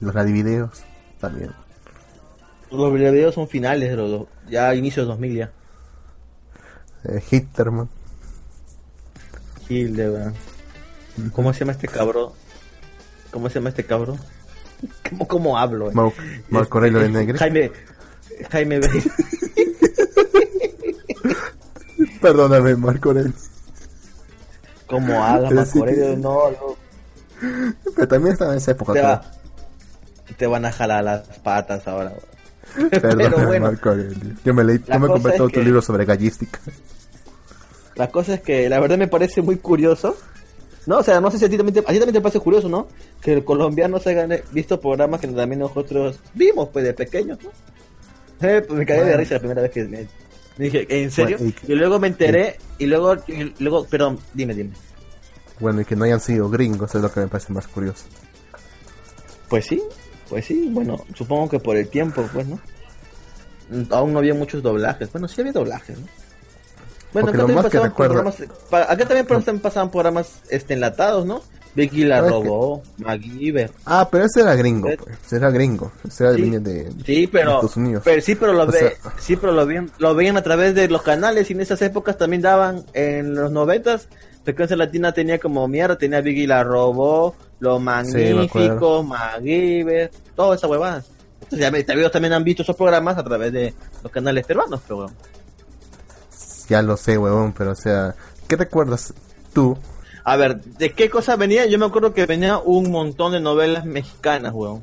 Los 0.00 0.14
radivideos 0.14 0.82
también. 1.20 1.50
Los 2.70 2.92
videos 2.92 3.34
son 3.34 3.48
finales 3.48 3.90
de 3.90 3.96
los 3.96 4.26
ya 4.48 4.74
inicios 4.74 5.06
de 5.06 5.10
2000 5.10 5.34
ya. 5.34 5.50
Eh, 7.08 7.22
Hitlerman. 7.30 7.88
Hildebrand. 9.68 10.34
¿Cómo 11.32 11.52
se 11.52 11.60
llama 11.60 11.72
este 11.72 11.88
cabrón? 11.88 12.32
¿Cómo 13.30 13.48
se 13.48 13.54
llama 13.56 13.70
este 13.70 13.84
cabrón? 13.84 14.18
¿Cómo, 15.10 15.26
cómo 15.28 15.58
hablo? 15.58 15.90
eh? 15.90 15.94
Mau- 15.94 16.12
Marco 16.50 16.78
Aurelio 16.78 17.00
de 17.00 17.08
Negre. 17.08 17.38
Jaime, 17.38 17.72
Jaime 18.50 18.80
Perdóname, 22.20 22.76
Marco 22.76 23.08
Aurelio. 23.10 23.32
¿Cómo 24.86 25.22
habla 25.24 25.50
Marco 25.50 25.72
sí 25.72 25.78
Aurelio? 25.78 26.16
No, 26.16 26.50
no. 26.50 26.76
Pero 27.94 28.08
también 28.08 28.32
estaba 28.34 28.52
en 28.52 28.58
esa 28.58 28.70
época. 28.72 28.92
Te, 28.92 29.00
va- 29.02 29.22
te 30.36 30.46
van 30.46 30.64
a 30.64 30.72
jalar 30.72 31.04
las 31.04 31.22
patas 31.38 31.86
ahora. 31.88 32.12
Perdóname, 32.90 33.30
Pero 33.30 33.46
bueno, 33.46 33.66
Marco 33.66 33.88
Aurelio. 33.90 34.34
Yo 34.44 34.54
me 34.54 34.64
leí, 34.64 34.82
yo 34.86 35.00
me 35.00 35.06
compré 35.06 35.36
todo 35.36 35.48
tu 35.48 35.54
que- 35.54 35.62
libro 35.64 35.80
sobre 35.82 36.04
gallística. 36.04 36.60
La 37.96 38.08
cosa 38.10 38.34
es 38.34 38.40
que 38.40 38.68
la 38.68 38.78
verdad 38.80 38.98
me 38.98 39.08
parece 39.08 39.42
muy 39.42 39.56
curioso. 39.56 40.16
No, 40.86 40.98
o 40.98 41.02
sea, 41.02 41.20
no 41.20 41.30
sé 41.32 41.38
si 41.38 41.44
a 41.46 41.48
ti 41.48 41.56
también 41.56 41.74
te, 41.74 41.80
a 41.80 41.92
ti 41.92 41.98
también 41.98 42.12
te 42.12 42.20
parece 42.20 42.38
curioso, 42.38 42.68
¿no? 42.68 42.86
Que 43.20 43.32
el 43.32 43.44
colombiano 43.44 43.98
se 43.98 44.10
hayan 44.10 44.40
visto 44.52 44.80
programas 44.80 45.20
que 45.20 45.26
también 45.28 45.58
nosotros 45.58 46.20
vimos, 46.34 46.68
pues, 46.72 46.84
de 46.84 46.94
pequeños, 46.94 47.38
¿no? 47.42 47.50
Eh, 48.48 48.62
pues 48.66 48.78
me 48.78 48.86
cagué 48.86 49.02
de 49.04 49.16
risa 49.16 49.34
la 49.34 49.40
primera 49.40 49.62
vez 49.62 49.70
que 49.72 49.84
me 49.84 50.06
dije, 50.58 50.86
¿en 50.88 51.10
serio? 51.10 51.38
Bueno, 51.38 51.52
y- 51.66 51.72
y, 51.72 51.74
luego 51.74 51.98
me 51.98 52.06
enteré, 52.08 52.58
y 52.78 52.86
luego, 52.86 53.16
y 53.26 53.52
luego, 53.58 53.84
perdón, 53.86 54.18
dime, 54.32 54.54
dime. 54.54 54.70
Bueno, 55.58 55.80
y 55.80 55.84
que 55.84 55.96
no 55.96 56.04
hayan 56.04 56.20
sido 56.20 56.48
gringos 56.50 56.94
es 56.94 57.00
lo 57.02 57.10
que 57.10 57.20
me 57.20 57.26
parece 57.28 57.52
más 57.52 57.66
curioso. 57.66 58.04
Pues 59.48 59.66
sí, 59.66 59.82
pues 60.28 60.44
sí, 60.44 60.68
bueno, 60.70 61.04
supongo 61.14 61.48
que 61.48 61.58
por 61.58 61.76
el 61.76 61.88
tiempo, 61.88 62.28
pues, 62.32 62.46
¿no? 62.46 62.60
Aún 63.90 64.12
no 64.12 64.18
había 64.20 64.34
muchos 64.34 64.62
doblajes. 64.62 65.10
Bueno, 65.10 65.26
sí 65.28 65.40
había 65.40 65.52
doblajes, 65.52 65.98
¿no? 65.98 66.06
Bueno, 67.12 67.28
acá 67.30 67.38
también, 67.38 67.58
que 67.58 67.64
pasaban 67.64 67.88
recuerdo- 67.90 68.14
programas, 68.14 68.88
acá 68.90 69.04
también 69.06 69.60
pasaban, 69.60 69.90
programas 69.90 70.40
este, 70.50 70.74
enlatados, 70.74 71.24
¿no? 71.26 71.42
Vicky 71.74 72.04
la 72.04 72.16
¿Sabes 72.18 72.30
robó, 72.32 72.82
MacGyver. 72.96 73.70
Ah, 73.84 74.08
pero 74.10 74.24
ese 74.24 74.40
era 74.40 74.54
gringo, 74.54 74.88
pues. 74.98 75.18
Ese 75.26 75.36
era 75.36 75.50
gringo. 75.50 75.92
Ese 76.08 76.24
era 76.24 76.32
de, 76.32 76.36
sí. 76.38 76.42
venía 76.42 76.60
de, 76.60 76.90
Sí, 77.04 77.26
pero, 77.26 77.50
de 77.50 77.54
Estados 77.56 77.76
Unidos. 77.76 78.02
pero 78.04 78.22
sí, 78.22 78.34
pero 78.34 78.52
lo 78.54 78.66
ve, 78.66 78.78
sea- 78.78 78.92
sí, 79.18 79.36
pero 79.36 79.52
lo 79.52 79.66
veían, 79.66 79.90
lo 79.98 80.14
veían 80.14 80.38
a 80.38 80.42
través 80.42 80.74
de 80.74 80.88
los 80.88 81.02
canales 81.02 81.50
y 81.50 81.52
en 81.52 81.60
esas 81.60 81.82
épocas 81.82 82.16
también 82.16 82.40
daban 82.40 82.84
en 82.94 83.34
los 83.34 83.52
noventas. 83.52 84.08
Frecuencia 84.42 84.74
Latina 84.76 85.12
tenía 85.12 85.38
como 85.38 85.68
mierda, 85.68 85.98
tenía 85.98 86.22
Vicky 86.22 86.46
la 86.46 86.64
robó, 86.64 87.34
Los. 87.58 87.78
Magníficos, 87.82 89.04
MacGyver, 89.04 90.10
todas 90.34 90.58
esas 90.60 90.70
huevadas. 90.70 91.06
Entonces 91.42 91.58
ya 91.60 91.70
también 92.10 92.32
han 92.32 92.42
visto 92.44 92.62
esos 92.62 92.74
programas 92.76 93.18
a 93.18 93.22
través 93.24 93.52
de 93.52 93.74
los 94.02 94.10
canales 94.10 94.46
peruanos, 94.46 94.80
pero. 94.88 95.10
Ya 96.68 96.82
lo 96.82 96.96
sé, 96.96 97.16
huevón, 97.18 97.52
pero 97.52 97.72
o 97.72 97.76
sea, 97.76 98.14
¿qué 98.48 98.56
recuerdas 98.56 99.14
tú? 99.52 99.76
A 100.24 100.36
ver, 100.36 100.60
¿de 100.60 100.92
qué 100.92 101.08
cosa 101.08 101.36
venía? 101.36 101.66
Yo 101.66 101.78
me 101.78 101.86
acuerdo 101.86 102.12
que 102.12 102.26
venía 102.26 102.58
un 102.58 102.90
montón 102.90 103.32
de 103.32 103.40
novelas 103.40 103.84
mexicanas, 103.84 104.52
weón. 104.52 104.82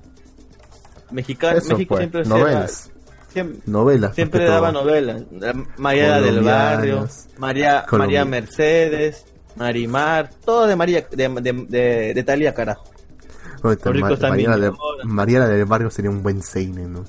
Mexicana, 1.11 1.57
Eso, 1.59 1.73
México 1.73 1.89
pues, 1.95 1.99
siempre 1.99 2.25
novelas. 2.25 2.91
siempre, 3.31 3.59
Novelas. 3.65 4.15
siempre 4.15 4.45
daba 4.45 4.71
todo. 4.71 4.83
novelas. 4.83 5.23
La 5.31 5.53
María 5.77 6.19
del 6.21 6.41
Barrio. 6.41 7.07
María, 7.37 7.85
María 7.91 8.25
Mercedes, 8.25 9.25
Marimar, 9.55 10.29
todo 10.45 10.65
de 10.65 10.75
María, 10.75 11.05
de, 11.11 11.27
de, 11.29 11.65
de, 11.69 12.13
de 12.15 12.23
Talía, 12.23 12.53
carajo. 12.53 12.85
De-. 13.63 14.71
Mariela 15.05 15.47
del 15.47 15.65
Barrio 15.65 15.89
sería 15.89 16.11
un 16.11 16.21
buen 16.23 16.41
seinen, 16.41 16.93
¿no? 16.93 17.05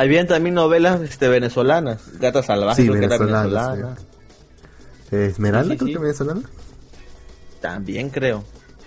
Habían 0.00 0.28
también 0.28 0.54
novelas 0.54 1.00
este, 1.00 1.26
venezolanas, 1.28 2.00
Gata 2.20 2.40
Salvaje, 2.42 2.82
Sí, 2.82 2.88
creo 2.88 3.00
que 3.00 3.06
era 3.06 3.18
venezolana. 3.18 3.96
Esmeralda, 5.10 5.74
Sí, 5.74 5.78
creo 5.78 5.92
que 5.94 5.98
venezolana. 5.98 6.40
También 7.60 8.08
creo. 8.10 8.44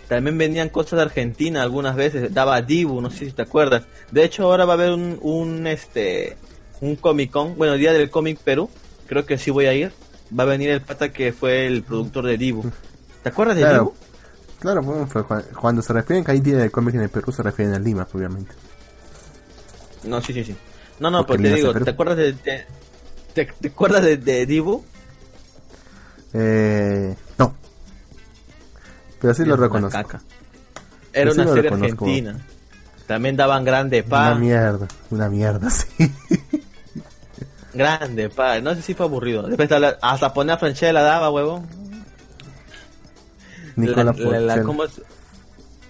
también 0.07 0.37
venían 0.37 0.69
cosas 0.69 0.97
de 0.97 1.01
Argentina 1.03 1.61
algunas 1.63 1.97
veces, 1.97 2.33
daba 2.33 2.61
Dibu, 2.61 3.01
no 3.01 3.09
sé 3.11 3.25
si 3.25 3.31
te 3.33 3.41
acuerdas. 3.41 3.83
De 4.11 4.23
hecho, 4.23 4.43
ahora 4.43 4.63
va 4.63 4.73
a 4.73 4.75
haber 4.77 4.91
un, 4.91 5.19
un 5.21 5.67
este 5.67 6.37
un 6.79 6.95
Comic 6.95 7.29
Con, 7.31 7.57
bueno, 7.57 7.73
día 7.73 7.91
del 7.91 8.09
Comic 8.09 8.39
Perú, 8.39 8.69
creo 9.07 9.25
que 9.25 9.37
sí 9.37 9.51
voy 9.51 9.65
a 9.65 9.73
ir. 9.73 9.91
Va 10.37 10.43
a 10.43 10.45
venir 10.47 10.69
el 10.69 10.79
pata 10.81 11.11
que 11.11 11.33
fue 11.33 11.67
el 11.67 11.83
productor 11.83 12.25
de 12.25 12.37
Dibu. 12.37 12.63
¿Te 13.21 13.27
acuerdas 13.29 13.57
de 13.57 13.63
Claro, 13.63 13.77
Dibu? 13.79 13.93
claro 14.61 14.81
bueno, 14.81 15.09
cuando 15.59 15.81
se 15.81 15.91
refieren 15.91 16.23
que 16.23 16.31
hay 16.31 16.39
día 16.39 16.55
de 16.57 16.71
cómic 16.71 16.95
en 16.95 17.01
el 17.01 17.09
Perú, 17.09 17.33
se 17.33 17.43
refieren 17.43 17.73
a 17.75 17.79
Lima, 17.79 18.07
obviamente. 18.13 18.53
No, 20.05 20.21
sí, 20.21 20.31
sí, 20.33 20.45
sí. 20.45 20.55
No, 21.01 21.09
no, 21.09 21.25
Porque 21.25 21.41
pues 21.43 21.53
te 21.53 21.55
digo. 21.59 21.73
¿te 21.83 21.89
acuerdas 21.89 22.17
de, 22.17 22.33
de- 22.33 22.65
te, 23.33 23.45
te 23.45 23.67
acuerdas 23.69 24.03
de, 24.03 24.17
de 24.17 24.45
Dibu? 24.45 24.85
Eh, 26.33 27.15
no. 27.39 27.55
Pero 29.19 29.33
sí 29.33 29.43
lo 29.43 29.55
una 29.55 29.63
reconozco. 29.63 29.97
caca. 30.01 30.21
Era 31.11 31.31
una 31.31 31.47
serie 31.47 31.69
argentina. 31.71 32.39
También 33.07 33.35
daban 33.35 33.65
grande 33.65 34.01
Una 34.01 34.09
pa, 34.09 34.35
mierda, 34.35 34.87
una 35.09 35.27
mierda, 35.27 35.69
sí. 35.71 35.87
grande 37.73 38.29
pa. 38.29 38.59
No 38.59 38.75
sé 38.75 38.81
si 38.83 38.93
fue 38.93 39.07
aburrido. 39.07 39.41
Después 39.47 39.71
hasta, 39.71 39.97
hasta 40.01 40.33
poner 40.33 40.53
a 40.55 40.57
Franchella 40.59 40.93
la 40.93 41.01
daba, 41.01 41.31
huevón. 41.31 41.67
Nicola 43.75 44.03
La- 44.03 44.11
la- 44.13 44.39
la- 44.39 44.53
Porcel. 44.53 44.63
¿cómo 44.65 44.83
es? 44.83 45.01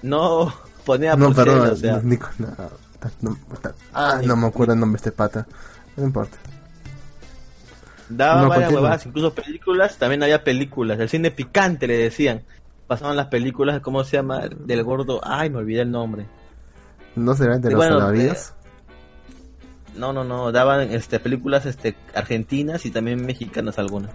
No, 0.04 0.54
ponía 0.86 1.16
No, 1.18 1.26
Porcel, 1.28 1.44
perdón, 1.46 1.70
o 1.70 1.76
sea. 1.76 2.00
Nicola. 2.02 2.70
No, 3.22 3.38
ah, 3.64 3.72
Ah, 3.94 4.22
no 4.26 4.36
me 4.36 4.48
acuerdo 4.48 4.74
el 4.74 4.80
nombre 4.80 4.98
de 5.02 5.08
este 5.08 5.12
pata. 5.12 5.48
No 5.98 6.04
importa. 6.06 6.38
Daba 8.10 8.42
No, 8.42 8.50
varias 8.50 8.72
huevadas, 8.74 9.06
incluso 9.06 9.34
películas, 9.34 9.98
también 9.98 10.22
había 10.24 10.44
películas. 10.44 11.00
El 11.00 11.10
cine 11.10 11.32
picante 11.32 11.88
le 11.88 11.98
decían. 11.98 12.44
Pasaban 12.88 13.16
las 13.16 13.28
películas, 13.28 13.80
¿cómo 13.80 14.04
se 14.04 14.18
llama? 14.18 14.50
Del 14.50 14.84
gordo. 14.84 15.22
Ay, 15.24 15.50
me 15.50 15.60
olvidé 15.60 15.82
el 15.82 15.92
nombre. 15.92 16.26
¿No 17.16 17.34
será 17.36 17.58
de 17.58 17.70
los 17.72 17.78
bueno? 17.78 18.12
No, 19.96 20.12
no, 20.12 20.24
no. 20.26 20.52
Daban 20.52 20.92
este, 20.92 21.20
películas 21.20 21.66
este, 21.66 21.96
argentinas 22.14 22.86
y 22.86 22.92
también 22.92 23.26
mexicanas 23.26 23.80
algunas. 23.80 24.12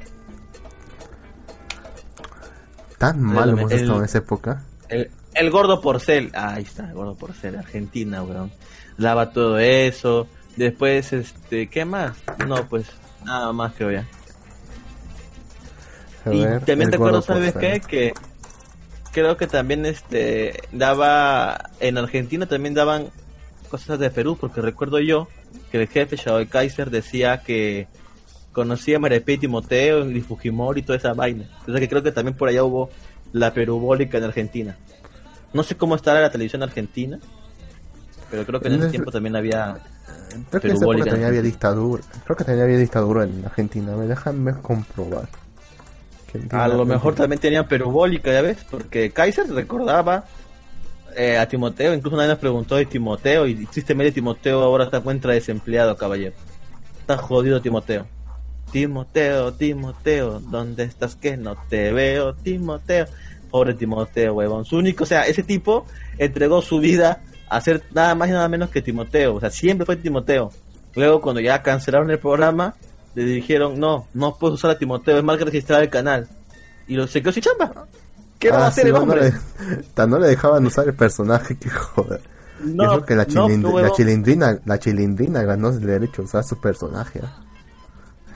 Tan 2.98 3.22
mal 3.22 3.50
hemos 3.50 3.70
el- 3.72 3.80
estado 3.80 3.98
en 3.98 4.04
esa 4.04 4.18
época. 4.18 4.62
El, 4.88 5.10
el 5.36 5.50
gordo 5.50 5.80
porcel. 5.80 6.30
Ahí 6.34 6.62
está, 6.62 6.88
el 6.88 6.94
gordo 6.94 7.14
porcel. 7.14 7.56
Argentina, 7.56 8.22
weón. 8.22 8.50
Daba 8.98 9.30
todo 9.30 9.58
eso. 9.58 10.26
Después, 10.56 11.12
este, 11.12 11.68
¿qué 11.68 11.84
más? 11.84 12.16
No, 12.46 12.66
pues, 12.68 12.86
nada 13.24 13.52
más 13.52 13.74
creo 13.74 13.92
ya. 13.92 14.06
Y 16.30 16.40
ver, 16.40 16.64
también 16.64 16.90
te 16.90 16.96
acuerdas, 16.96 17.26
gordo 17.26 17.34
¿sabes 17.34 17.52
porcel. 17.52 17.80
qué? 17.80 17.86
Que 17.86 18.12
creo 19.12 19.36
que 19.36 19.46
también 19.46 19.86
este 19.86 20.60
daba 20.72 21.70
en 21.80 21.96
Argentina 21.96 22.44
también 22.46 22.74
daban 22.74 23.10
cosas 23.70 23.98
de 23.98 24.10
Perú 24.10 24.36
porque 24.38 24.60
recuerdo 24.60 24.98
yo 24.98 25.28
que 25.70 25.80
el 25.80 25.88
jefe 25.88 26.16
Shadow 26.16 26.46
Kaiser 26.48 26.90
decía 26.90 27.42
que 27.42 27.88
conocía 28.52 28.96
a 28.96 29.00
Maripé 29.00 29.34
y 29.34 29.38
Timoteo 29.38 30.10
y 30.10 30.20
Fujimori 30.20 30.80
y 30.80 30.82
toda 30.82 30.98
esa 30.98 31.12
vaina. 31.14 31.48
O 31.62 31.70
sea 31.70 31.80
que 31.80 31.88
creo 31.88 32.02
que 32.02 32.12
también 32.12 32.36
por 32.36 32.48
allá 32.48 32.64
hubo 32.64 32.90
la 33.32 33.52
perubólica 33.52 34.18
en 34.18 34.24
Argentina. 34.24 34.76
No 35.56 35.62
sé 35.62 35.76
cómo 35.76 35.96
estará 35.96 36.20
la 36.20 36.30
televisión 36.30 36.62
argentina, 36.62 37.18
pero 38.30 38.44
creo 38.44 38.60
que 38.60 38.68
en 38.68 38.74
ese 38.74 38.90
tiempo 38.90 39.10
también 39.10 39.36
había 39.36 39.78
Creo 40.50 40.60
que 40.60 40.68
en 40.68 40.78
también 40.78 41.24
había 41.24 41.42
dictadura. 41.42 42.02
Creo 42.24 42.36
que 42.36 42.44
también 42.44 42.64
había 42.64 42.78
dictadura 42.78 43.24
en 43.24 43.44
Argentina. 43.44 43.94
Ver, 43.96 44.08
déjame 44.08 44.54
comprobar. 44.60 45.28
Argentina, 46.26 46.64
A 46.64 46.68
lo 46.68 46.84
mejor 46.84 47.12
Argentina. 47.12 47.16
también 47.16 47.40
tenían 47.40 47.68
perubólica, 47.68 48.32
ya 48.32 48.42
ves, 48.42 48.58
porque 48.70 49.10
Kaiser 49.12 49.48
recordaba 49.48 50.24
eh, 51.16 51.38
a 51.38 51.48
Timoteo, 51.48 51.94
incluso 51.94 52.16
nadie 52.16 52.30
nos 52.30 52.38
preguntó 52.38 52.76
de 52.76 52.84
Timoteo, 52.84 53.46
y 53.46 53.64
tristemente 53.66 54.12
Timoteo 54.12 54.62
ahora 54.62 54.90
se 54.90 54.96
encuentra 54.96 55.32
desempleado, 55.32 55.96
caballero. 55.96 56.34
Está 57.00 57.16
jodido 57.16 57.62
Timoteo. 57.62 58.06
Timoteo, 58.72 59.54
Timoteo, 59.54 60.40
¿dónde 60.40 60.82
estás 60.84 61.16
que 61.16 61.36
no 61.36 61.56
te 61.68 61.92
veo, 61.92 62.34
Timoteo? 62.34 63.06
Pobre 63.56 63.72
Timoteo, 63.74 64.34
huevón. 64.34 64.64
Su 64.66 64.76
único, 64.76 65.04
o 65.04 65.06
sea, 65.06 65.22
ese 65.22 65.42
tipo 65.42 65.86
entregó 66.18 66.60
su 66.60 66.78
vida 66.78 67.22
a 67.48 67.60
ser 67.62 67.82
nada 67.94 68.14
más 68.14 68.28
y 68.28 68.32
nada 68.32 68.48
menos 68.50 68.68
que 68.68 68.82
Timoteo, 68.82 69.36
o 69.36 69.40
sea, 69.40 69.48
siempre 69.50 69.86
fue 69.86 69.96
Timoteo. 69.96 70.50
Luego 70.94 71.22
cuando 71.22 71.40
ya 71.40 71.62
cancelaron 71.62 72.10
el 72.10 72.18
programa, 72.18 72.74
le 73.14 73.24
dijeron, 73.24 73.80
no, 73.80 74.08
no 74.12 74.36
puedes 74.36 74.56
usar 74.56 74.72
a 74.72 74.78
Timoteo, 74.78 75.16
es 75.16 75.24
marca 75.24 75.46
registrada 75.46 75.80
del 75.80 75.88
canal. 75.88 76.28
Y 76.86 76.96
lo 76.96 77.06
se 77.06 77.22
quedó 77.22 77.32
sin 77.32 77.44
chamba. 77.44 77.86
¿Qué 78.38 78.50
va 78.50 78.58
a 78.58 78.64
Ah, 78.64 78.66
hacer 78.66 78.84
sí, 78.84 78.90
el 78.90 78.96
hombre? 78.96 79.30
No 79.30 79.70
le, 79.70 79.82
tan 79.94 80.10
no 80.10 80.18
le 80.18 80.28
dejaban 80.28 80.66
usar 80.66 80.86
el 80.86 80.94
personaje, 80.94 81.56
que 81.56 81.70
joder. 81.70 82.20
Y 82.62 82.68
No, 82.74 82.84
eso 82.92 83.06
que 83.06 83.14
la, 83.16 83.24
no, 83.24 83.46
huevón. 83.46 83.82
la 83.84 83.92
chilindrina, 83.92 84.58
la 84.66 84.78
chilindrina 84.78 85.42
ganó 85.44 85.70
el 85.70 85.80
derecho 85.80 86.20
a 86.20 86.24
usar 86.26 86.44
su 86.44 86.60
personaje. 86.60 87.20
¿ah? 87.24 87.42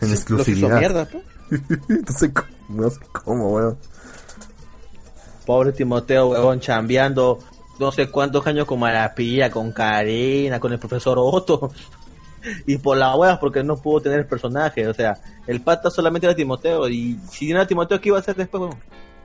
En 0.00 0.08
Lo 0.08 0.14
hizo 0.14 0.14
exclusividad. 0.14 0.78
mierda, 0.78 1.04
pues. 1.06 1.24
no 1.88 2.12
sé 2.16 2.32
cómo, 2.32 2.48
no 2.70 2.88
sé 2.90 3.00
cómo, 3.12 3.48
weón. 3.50 3.76
Pobre 5.50 5.72
Timoteo, 5.72 6.28
huevón, 6.28 6.60
chambeando 6.60 7.40
no 7.80 7.90
sé 7.90 8.08
cuántos 8.08 8.46
años 8.46 8.66
con 8.66 8.78
Marapilla, 8.78 9.50
con 9.50 9.72
Karina, 9.72 10.60
con 10.60 10.72
el 10.72 10.78
profesor 10.78 11.18
Otto. 11.18 11.72
Y 12.68 12.78
por 12.78 12.96
la 12.96 13.16
huevas 13.16 13.38
porque 13.40 13.64
no 13.64 13.76
pudo 13.76 14.02
tener 14.02 14.20
el 14.20 14.26
personaje. 14.26 14.86
O 14.86 14.94
sea, 14.94 15.18
el 15.48 15.60
pata 15.60 15.90
solamente 15.90 16.28
era 16.28 16.36
Timoteo. 16.36 16.88
Y 16.88 17.18
si 17.28 17.48
no 17.48 17.56
era 17.56 17.66
Timoteo, 17.66 18.00
¿qué 18.00 18.10
iba 18.10 18.18
a 18.18 18.20
hacer 18.20 18.36
después? 18.36 18.76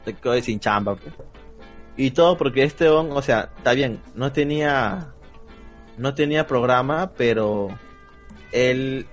Se 0.04 0.16
quedó 0.16 0.42
sin 0.42 0.60
chamba. 0.60 0.96
pues. 0.96 1.14
Y 1.96 2.10
todo 2.10 2.36
porque 2.40 2.64
este 2.64 2.86
huevón, 2.86 3.12
o 3.12 3.22
sea, 3.22 3.52
está 3.58 3.74
bien, 3.74 4.02
no 4.16 4.32
tenía. 4.32 5.14
No 6.00 6.16
tenía 6.16 6.48
programa, 6.48 7.12
pero 7.16 7.68
él. 8.52 9.06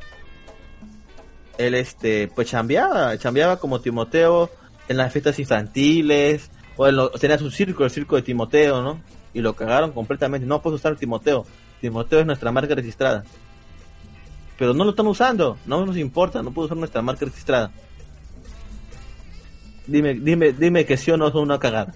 Él, 1.59 1.75
este, 1.75 2.29
pues 2.35 2.49
chambeaba. 2.49 3.19
Chambeaba 3.19 3.59
como 3.59 3.83
Timoteo 3.83 4.49
en 4.89 4.97
las 4.97 5.13
fiestas 5.13 5.39
infantiles. 5.39 6.51
O 6.83 6.89
en 6.89 6.97
lo- 6.97 7.11
tenía 7.11 7.39
su 7.39 7.49
circo, 7.51 7.85
el 7.85 7.91
circo 7.91 8.17
de 8.17 8.23
Timoteo, 8.23 8.83
¿no? 8.83 9.01
Y 9.33 9.41
lo 9.41 9.55
cagaron 9.55 9.93
completamente. 9.93 10.47
No 10.47 10.61
puedes 10.61 10.81
usar 10.81 10.97
Timoteo. 10.97 11.47
Timoteo 11.81 12.21
es 12.21 12.27
nuestra 12.27 12.51
marca 12.51 12.75
registrada. 12.75 13.23
Pero 14.59 14.75
no 14.75 14.83
lo 14.85 14.91
están 14.91 15.07
usando. 15.07 15.57
No 15.65 15.87
nos 15.87 15.97
importa. 15.97 16.43
No 16.43 16.51
puedo 16.53 16.67
usar 16.67 16.77
nuestra 16.79 17.03
marca 17.03 17.25
registrada. 17.25 17.71
Dime, 19.87 20.15
dime, 20.15 20.53
dime 20.53 20.85
que 20.87 20.97
sí 20.97 21.11
o 21.11 21.17
no 21.17 21.29
es 21.29 21.35
una 21.35 21.59
cagada. 21.59 21.95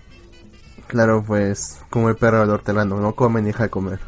Claro, 0.87 1.25
pues, 1.27 1.81
como 1.91 2.09
el 2.09 2.17
perro 2.17 2.41
del 2.41 2.51
hortelano, 2.51 3.01
no 3.01 3.15
come 3.15 3.41
ni 3.41 3.49
deja 3.49 3.65
de 3.65 3.71
comer. 3.71 3.99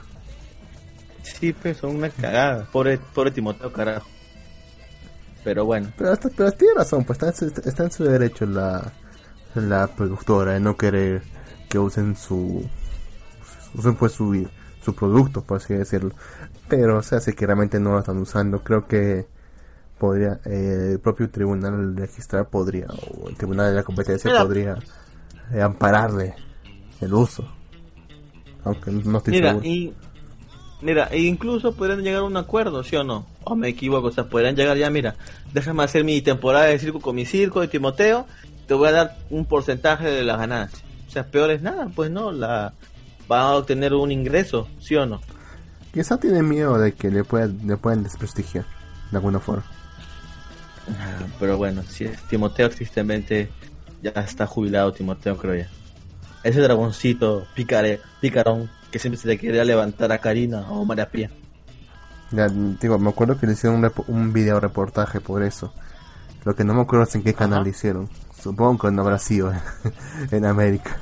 Sí, 1.22 1.52
pues 1.52 1.76
son 1.78 1.96
una 1.96 2.08
cagada. 2.10 2.66
Pobre, 2.72 2.98
pobre 3.14 3.30
Timoteo, 3.30 3.72
carajo. 3.72 4.06
Pero 5.44 5.64
bueno. 5.64 5.92
Pero, 5.96 6.12
hasta, 6.12 6.28
pero 6.30 6.50
tiene 6.52 6.74
razón, 6.74 7.04
pues 7.04 7.18
está 7.22 7.28
en, 7.28 7.34
su, 7.52 7.60
está 7.68 7.84
en 7.84 7.90
su 7.92 8.04
derecho 8.04 8.46
la, 8.46 8.92
la 9.62 9.86
productora 9.88 10.52
de 10.52 10.60
no 10.60 10.76
querer 10.76 11.22
que 11.68 11.78
usen 11.78 12.16
su. 12.16 12.68
usen 13.74 13.94
pues 13.96 14.12
su, 14.12 14.48
su 14.82 14.94
producto, 14.94 15.42
por 15.42 15.58
así 15.58 15.74
decirlo. 15.74 16.12
Pero 16.68 17.02
se 17.02 17.16
hace 17.16 17.34
que 17.34 17.46
realmente 17.46 17.80
no 17.80 17.92
lo 17.92 17.98
están 18.00 18.18
usando. 18.18 18.62
Creo 18.62 18.86
que 18.86 19.26
podría, 19.98 20.40
eh, 20.44 20.90
el 20.92 21.00
propio 21.00 21.28
tribunal 21.30 21.96
registrar 21.96 22.48
podría, 22.48 22.86
o 22.86 23.28
el 23.28 23.36
tribunal 23.36 23.70
de 23.70 23.76
la 23.76 23.82
competencia 23.82 24.30
Mira. 24.30 24.42
podría 24.42 24.78
eh, 25.52 25.60
ampararle 25.60 26.34
el 27.00 27.12
uso. 27.12 27.48
Aunque 28.64 28.90
no 28.90 29.18
estoy 29.18 29.34
Mira, 29.34 29.50
seguro. 29.50 29.66
y 29.66 29.94
mira, 30.82 31.08
e 31.10 31.20
incluso 31.20 31.74
podrían 31.74 32.02
llegar 32.02 32.20
a 32.20 32.24
un 32.24 32.36
acuerdo, 32.36 32.82
¿sí 32.82 32.96
o 32.96 33.04
no? 33.04 33.26
O 33.44 33.56
me 33.56 33.68
equivoco, 33.68 34.08
o 34.08 34.12
sea, 34.12 34.24
podrían 34.28 34.56
llegar 34.56 34.76
ya, 34.76 34.90
mira, 34.90 35.16
déjame 35.52 35.82
hacer 35.84 36.04
mi 36.04 36.20
temporada 36.20 36.66
de 36.66 36.78
circo 36.78 37.00
con 37.00 37.16
mi 37.16 37.24
circo 37.24 37.60
de 37.60 37.68
Timoteo, 37.68 38.26
te 38.68 38.74
voy 38.74 38.88
a 38.88 38.92
dar 38.92 39.16
un 39.30 39.46
porcentaje 39.46 40.08
de 40.08 40.22
las 40.22 40.38
ganancias. 40.38 40.82
O 41.08 41.10
sea, 41.10 41.26
peor 41.26 41.50
es 41.50 41.62
nada, 41.62 41.88
pues 41.94 42.10
no, 42.10 42.30
la 42.30 42.74
van 43.26 43.40
a 43.40 43.54
obtener 43.54 43.94
un 43.94 44.12
ingreso, 44.12 44.68
¿sí 44.78 44.94
o 44.94 45.06
no? 45.06 45.20
Quizá 45.92 46.18
tiene 46.20 46.42
miedo 46.42 46.78
de 46.78 46.92
que 46.92 47.10
le 47.10 47.24
puedan, 47.24 47.66
le 47.66 47.78
puedan 47.78 48.02
desprestigiar 48.02 48.66
de 49.10 49.16
alguna 49.16 49.40
forma. 49.40 49.64
Ah, 50.90 51.24
Pero 51.40 51.56
bueno, 51.56 51.82
si 51.82 52.04
es 52.04 52.22
Timoteo 52.28 52.68
tristemente 52.68 53.50
ya 54.02 54.10
está 54.10 54.46
jubilado 54.46 54.92
Timoteo, 54.92 55.36
creo 55.38 55.54
ya. 55.54 55.68
Ese 56.44 56.60
dragoncito 56.60 57.46
picare, 57.54 58.00
picarón 58.20 58.70
que 58.90 58.98
siempre 58.98 59.20
se 59.20 59.28
le 59.28 59.38
quería 59.38 59.64
levantar 59.64 60.12
a 60.12 60.18
Karina 60.18 60.70
o 60.70 60.84
María 60.84 61.10
Pía. 61.10 61.30
Ya, 62.32 62.48
digo, 62.48 62.98
me 62.98 63.08
acuerdo 63.08 63.38
que 63.38 63.46
le 63.46 63.54
hicieron 63.54 63.82
un, 63.82 63.92
un 64.08 64.32
video 64.34 64.60
reportaje 64.60 65.20
por 65.20 65.42
eso. 65.42 65.72
Lo 66.44 66.54
que 66.54 66.64
no 66.64 66.74
me 66.74 66.82
acuerdo 66.82 67.04
es 67.04 67.14
en 67.14 67.22
qué 67.22 67.32
canal 67.32 67.60
Ajá. 67.60 67.64
le 67.64 67.70
hicieron. 67.70 68.08
Supongo 68.42 68.78
que 68.86 68.90
no 68.92 69.02
habrá 69.02 69.18
sido 69.18 69.52
en 70.30 70.44
América. 70.44 70.96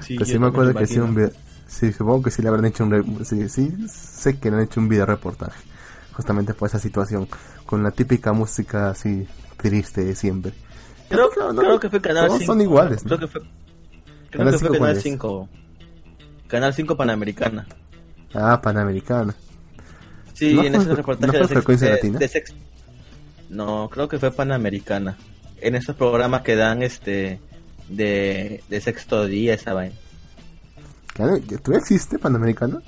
Sí, 0.00 0.14
Pero 0.16 0.26
yo 0.26 0.32
sí 0.32 0.38
me 0.38 0.46
acuerdo 0.48 0.74
que 0.74 0.86
sí 0.86 0.98
un 0.98 1.08
imagino. 1.10 1.26
video. 1.28 1.40
Sí, 1.66 1.92
supongo 1.92 2.22
que 2.22 2.30
sí 2.30 2.42
le 2.42 2.48
habrán 2.48 2.64
hecho 2.66 2.84
un. 2.84 2.90
re- 2.90 3.24
Sí, 3.24 3.48
sí, 3.48 3.74
sé 3.88 4.38
que 4.38 4.50
le 4.50 4.56
han 4.58 4.62
hecho 4.64 4.80
un 4.80 4.88
video 4.88 5.06
reportaje. 5.06 5.60
Justamente 6.12 6.54
por 6.54 6.68
esa 6.68 6.78
situación. 6.78 7.26
Con 7.66 7.82
la 7.82 7.90
típica 7.90 8.32
música 8.32 8.90
así 8.90 9.26
triste 9.56 10.04
de 10.04 10.14
siempre. 10.14 10.52
Creo, 11.08 11.30
no, 11.52 11.54
creo 11.60 11.80
que 11.80 11.88
fue 11.88 12.00
Canal 12.00 12.26
todos 12.26 12.38
5. 12.40 12.52
son 12.52 12.60
iguales, 12.60 13.04
¿no? 13.04 13.08
Creo 13.16 13.20
que 13.20 13.26
fue, 13.28 13.40
Creo 14.30 14.50
que 14.50 14.58
fue 14.58 14.78
Canal 14.78 15.00
5. 15.00 15.48
Canal 16.46 16.74
5 16.74 16.96
Panamericana. 16.96 17.66
Ah, 18.34 18.60
Panamericana. 18.60 19.34
Sí, 20.34 20.50
en 20.58 20.74
ese 20.74 20.94
reportaje 20.94 21.38
¿no 21.38 21.48
frecuencia 21.48 21.90
latina? 21.90 22.18
No, 23.48 23.88
creo 23.90 24.08
que 24.08 24.18
fue 24.18 24.30
Panamericana. 24.30 25.16
En 25.60 25.74
esos 25.74 25.96
programas 25.96 26.42
que 26.42 26.56
dan 26.56 26.82
este 26.82 27.40
de, 27.88 28.62
de 28.68 28.80
sexto 28.80 29.26
día 29.26 29.54
esa 29.54 29.72
vaina. 29.72 29.94
¿Todavía 31.14 31.78
existe 31.78 32.18
Panamericana? 32.18 32.80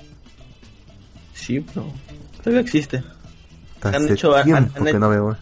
Sí, 1.33 1.59
bro. 1.59 1.91
Todavía 2.39 2.61
existe. 2.61 3.03
Han 3.83 4.11
hecho, 4.11 4.35
han, 4.35 4.69
que 4.73 4.93
no 4.93 5.09
veo. 5.09 5.37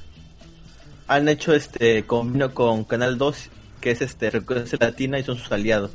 han 1.08 1.28
hecho 1.30 1.54
este 1.54 2.06
convenio 2.06 2.54
con 2.54 2.84
Canal 2.84 3.18
2, 3.18 3.50
que 3.82 3.92
es 3.92 4.02
este 4.02 4.30
Frecuencia 4.30 4.78
Latina 4.80 5.18
y 5.18 5.24
son 5.24 5.38
sus 5.38 5.52
aliados. 5.52 5.92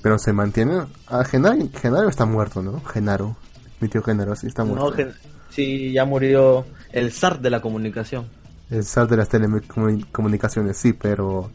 Pero 0.00 0.18
se 0.18 0.32
mantiene. 0.32 0.86
Ah, 1.08 1.24
Genaro, 1.24 1.68
Genaro 1.74 2.08
está 2.08 2.24
muerto, 2.24 2.62
¿no? 2.62 2.80
Genaro. 2.84 3.36
Mi 3.80 3.88
tío 3.88 4.02
Genaro 4.02 4.34
sí 4.36 4.46
está 4.46 4.64
muerto. 4.64 4.94
No, 4.96 5.12
sí, 5.50 5.92
ya 5.92 6.04
murió 6.04 6.64
el 6.92 7.12
zar 7.12 7.40
de 7.40 7.50
la 7.50 7.60
comunicación. 7.60 8.26
El 8.70 8.84
zar 8.84 9.08
de 9.08 9.16
las 9.16 9.28
telecomunicaciones, 9.28 10.76
sí, 10.76 10.92
pero. 10.92 11.50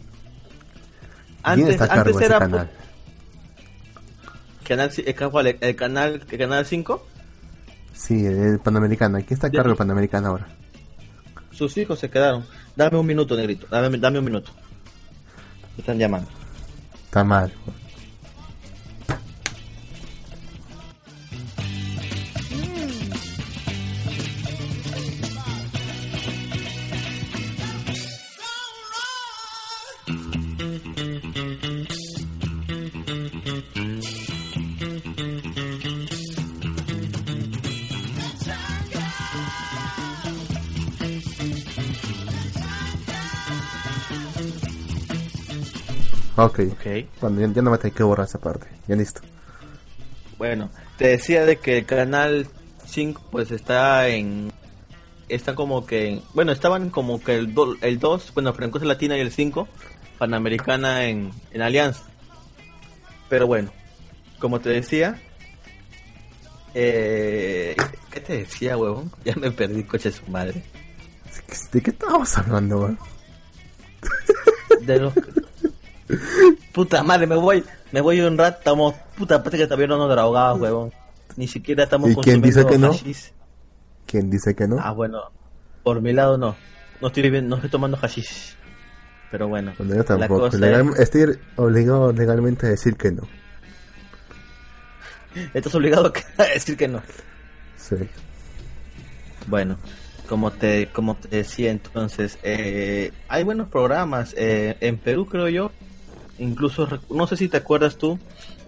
Antes, 1.43 1.69
está 1.69 1.85
a 1.85 1.87
cargo 1.89 2.19
era 2.19 2.39
canal? 2.39 2.71
¿Canal, 4.63 4.91
el, 4.95 5.57
el 5.59 5.75
canal, 5.75 6.25
el 6.29 6.37
canal 6.37 6.65
5? 6.65 7.07
Sí, 7.93 8.25
el 8.25 8.59
Panamericana. 8.59 9.19
¿Quién 9.19 9.33
está 9.33 9.47
a 9.47 9.51
cargo 9.51 9.69
del 9.69 9.77
Panamericana 9.77 10.29
ahora? 10.29 10.47
Sus 11.51 11.77
hijos 11.77 11.99
se 11.99 12.09
quedaron. 12.09 12.45
Dame 12.75 12.97
un 12.97 13.05
minuto, 13.05 13.35
negrito. 13.35 13.67
Dame, 13.69 13.97
dame 13.97 14.19
un 14.19 14.25
minuto. 14.25 14.51
Me 15.75 15.81
están 15.81 15.99
llamando. 15.99 16.29
Está 17.05 17.23
mal. 17.23 17.53
Ok. 46.35 46.59
okay. 46.71 47.09
Bueno, 47.21 47.39
ya, 47.53 47.61
no 47.61 47.71
me 47.71 47.77
tengo 47.77 47.95
que 47.95 48.03
borrar 48.03 48.27
esa 48.27 48.39
parte. 48.39 48.67
Ya 48.87 48.95
listo. 48.95 49.21
Bueno, 50.37 50.69
te 50.97 51.09
decía 51.09 51.45
de 51.45 51.57
que 51.57 51.77
el 51.79 51.85
canal 51.85 52.47
5 52.85 53.21
pues 53.31 53.51
está 53.51 54.07
en... 54.09 54.51
Está 55.29 55.55
como 55.55 55.85
que... 55.85 56.21
Bueno, 56.33 56.51
estaban 56.51 56.89
como 56.89 57.23
que 57.23 57.35
el, 57.35 57.53
el 57.81 57.99
2, 57.99 58.33
bueno, 58.33 58.53
Francosa 58.53 58.85
Latina 58.85 59.15
y 59.17 59.21
el 59.21 59.31
5, 59.31 59.67
Panamericana 60.17 61.05
en, 61.05 61.31
en 61.51 61.61
alianza. 61.61 62.03
Pero 63.29 63.47
bueno, 63.47 63.71
como 64.39 64.59
te 64.59 64.69
decía... 64.69 65.21
Eh, 66.73 67.75
¿Qué 68.09 68.19
te 68.19 68.37
decía, 68.39 68.75
huevón? 68.75 69.11
Ya 69.23 69.35
me 69.35 69.51
perdí, 69.51 69.83
coche 69.83 70.09
de 70.09 70.17
su 70.17 70.25
madre. 70.29 70.63
¿De 71.71 71.81
qué 71.81 71.91
estábamos 71.91 72.35
hablando, 72.37 72.77
huevón? 72.77 72.99
De 74.81 74.99
los, 74.99 75.13
Puta 76.73 77.03
madre, 77.03 77.27
me 77.27 77.35
voy, 77.35 77.63
me 77.91 78.01
voy 78.01 78.19
un 78.21 78.37
rato, 78.37 78.57
estamos, 78.59 78.95
puta, 79.17 79.41
parece 79.41 79.63
que 79.63 79.67
todavía 79.67 79.87
no 79.87 79.97
nos 79.97 80.09
drogamos, 80.09 80.61
huevón. 80.61 80.91
Ni 81.35 81.47
siquiera 81.47 81.83
estamos 81.83 82.11
¿Y 82.11 82.15
quién 82.15 82.41
dice 82.41 82.65
que 82.65 82.77
no? 82.77 82.91
¿Quién 84.05 84.29
dice 84.29 84.55
que 84.55 84.67
no? 84.67 84.77
Ah, 84.79 84.91
bueno, 84.91 85.31
por 85.83 86.01
mi 86.01 86.13
lado 86.13 86.37
no. 86.37 86.55
No 87.01 87.07
estoy, 87.07 87.41
no 87.41 87.55
estoy 87.55 87.69
tomando 87.69 87.97
hashish. 87.97 88.55
Pero 89.31 89.47
bueno, 89.47 89.73
yo 89.79 90.03
tampoco. 90.03 90.47
Estoy 90.47 91.39
obligado 91.55 92.13
legalmente 92.13 92.67
a 92.67 92.69
decir 92.69 92.95
que 92.95 93.11
no. 93.11 93.23
Estás 95.53 95.73
obligado 95.73 96.13
a 96.37 96.43
decir 96.43 96.77
que 96.77 96.87
no. 96.87 97.01
Sí. 97.77 97.95
Bueno, 99.47 99.77
como 100.29 100.51
te 100.51 100.89
como 100.93 101.15
te 101.15 101.37
decía 101.37 101.71
entonces, 101.71 102.37
eh, 102.43 103.11
hay 103.27 103.43
buenos 103.43 103.69
programas. 103.69 104.35
Eh, 104.37 104.77
en 104.79 104.97
Perú 104.97 105.25
creo 105.25 105.49
yo 105.49 105.71
incluso 106.39 106.87
no 107.09 107.27
sé 107.27 107.37
si 107.37 107.47
te 107.47 107.57
acuerdas 107.57 107.97
tú 107.97 108.19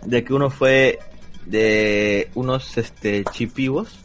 de 0.05 0.23
que 0.23 0.33
uno 0.33 0.49
fue 0.49 0.99
de 1.45 2.29
unos 2.35 2.77
este 2.77 3.23
chipivos 3.31 3.99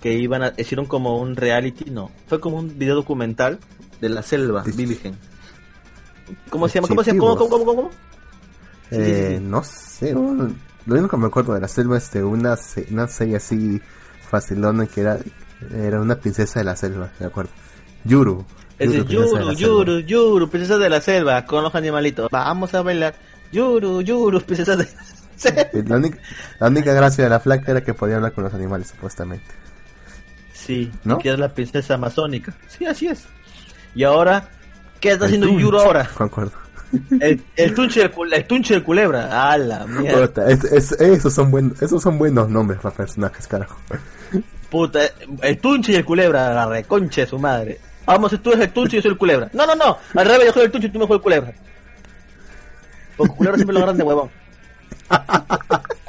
que 0.00 0.14
iban 0.14 0.42
a 0.42 0.54
hicieron 0.56 0.86
como 0.86 1.18
un 1.18 1.36
reality, 1.36 1.90
no, 1.90 2.10
fue 2.26 2.40
como 2.40 2.58
un 2.58 2.78
video 2.78 2.94
documental 2.94 3.58
de 4.00 4.08
la 4.08 4.22
selva 4.22 4.62
virgen. 4.62 5.16
¿Cómo 6.48 6.68
se 6.68 6.76
llama? 6.76 6.88
¿Cómo 6.88 7.02
se 7.02 7.10
llama? 7.10 7.20
¿Cómo, 7.20 7.36
cómo, 7.36 7.50
cómo, 7.50 7.76
cómo? 7.76 7.90
Eh, 8.90 9.38
no 9.42 9.62
sé, 9.62 10.12
lo 10.12 10.54
único 10.86 11.08
que 11.08 11.16
me 11.16 11.26
acuerdo 11.26 11.54
de 11.54 11.60
la 11.60 11.68
selva 11.68 11.98
es 11.98 12.10
de 12.12 12.24
una, 12.24 12.56
una 12.90 13.08
serie 13.08 13.36
así 13.36 13.80
facilona 14.28 14.86
que 14.86 15.02
era 15.02 15.18
era 15.74 16.00
una 16.00 16.16
princesa 16.16 16.60
de 16.60 16.64
la 16.64 16.76
selva, 16.76 17.10
¿de 17.18 17.26
acuerdo? 17.26 17.50
Yuru. 18.04 18.44
Es 18.80 18.90
de 18.90 19.04
Yuru, 19.04 19.52
Yuru, 19.52 19.98
Yuru, 20.00 20.48
princesa 20.48 20.78
de 20.78 20.88
la 20.88 21.02
selva, 21.02 21.44
con 21.44 21.62
los 21.62 21.74
animalitos. 21.74 22.30
Vamos 22.30 22.72
a 22.72 22.80
bailar. 22.80 23.14
Yuru, 23.52 24.00
Yuru, 24.00 24.40
princesa 24.46 24.74
de 24.74 24.84
la 24.84 25.04
selva. 25.36 25.68
La 25.86 25.96
única, 25.96 26.18
la 26.58 26.68
única 26.68 26.94
gracia 26.94 27.24
de 27.24 27.30
la 27.30 27.40
flaca 27.40 27.72
era 27.72 27.82
que 27.82 27.92
podía 27.92 28.16
hablar 28.16 28.32
con 28.32 28.42
los 28.42 28.54
animales, 28.54 28.88
supuestamente. 28.88 29.44
Sí, 30.54 30.90
¿no? 31.04 31.18
que 31.18 31.30
es 31.30 31.38
la 31.38 31.50
princesa 31.50 31.94
amazónica. 31.94 32.54
Sí, 32.68 32.86
así 32.86 33.08
es. 33.08 33.26
Y 33.94 34.04
ahora, 34.04 34.48
¿qué 34.98 35.10
está 35.10 35.26
haciendo 35.26 35.48
Yuru 35.48 35.78
ahora? 35.78 36.08
Concuerdo. 36.14 36.52
El, 37.20 37.42
el, 37.56 37.74
tunche 37.74 38.00
del, 38.00 38.32
el 38.32 38.46
tunche 38.46 38.82
culebra. 38.82 39.50
A 39.50 39.58
la 39.58 39.86
mierda. 39.86 40.50
esos, 40.50 41.34
son 41.34 41.50
buenos, 41.50 41.82
esos 41.82 42.02
son 42.02 42.18
buenos 42.18 42.48
nombres 42.48 42.80
para 42.80 42.94
personajes, 42.94 43.46
carajo. 43.46 43.78
Puta, 44.70 45.00
el 45.42 45.58
tunche 45.58 45.92
y 45.92 45.96
el 45.96 46.04
culebra, 46.06 46.54
la 46.54 46.66
reconcha 46.66 47.20
de 47.20 47.26
su 47.26 47.38
madre. 47.38 47.78
Vamos, 48.06 48.32
tú 48.42 48.50
eres 48.50 48.64
el 48.64 48.72
tunche 48.72 48.96
y 48.96 48.98
yo 48.98 49.02
soy 49.02 49.12
el 49.12 49.18
culebra. 49.18 49.50
No, 49.52 49.66
no, 49.66 49.74
no. 49.74 49.98
Al 50.14 50.26
revés, 50.26 50.46
yo 50.46 50.52
soy 50.52 50.64
el 50.64 50.70
tunche 50.70 50.88
y 50.88 50.90
tú 50.90 50.98
me 50.98 51.06
juegas 51.06 51.20
el 51.20 51.22
culebra. 51.22 51.52
Porque 53.16 53.34
culebra 53.34 53.56
siempre 53.56 53.74
lo 53.74 53.80
agarran 53.80 53.98
de 53.98 54.04
huevón. 54.04 54.30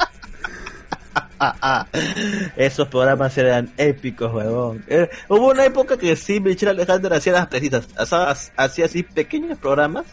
Esos 2.56 2.88
programas 2.88 3.38
eran 3.38 3.74
épicos, 3.78 4.34
huevón. 4.34 4.84
Eh, 4.88 5.10
hubo 5.28 5.50
una 5.50 5.66
época 5.66 5.98
que 5.98 6.16
sí, 6.16 6.40
Michelle 6.40 6.72
Alejandro 6.72 7.16
hacía 7.16 7.34
las 7.34 7.48
precisas. 7.48 7.88
Hacía 8.56 8.86
así 8.86 9.04
pequeños 9.04 9.58
programas 9.58 10.06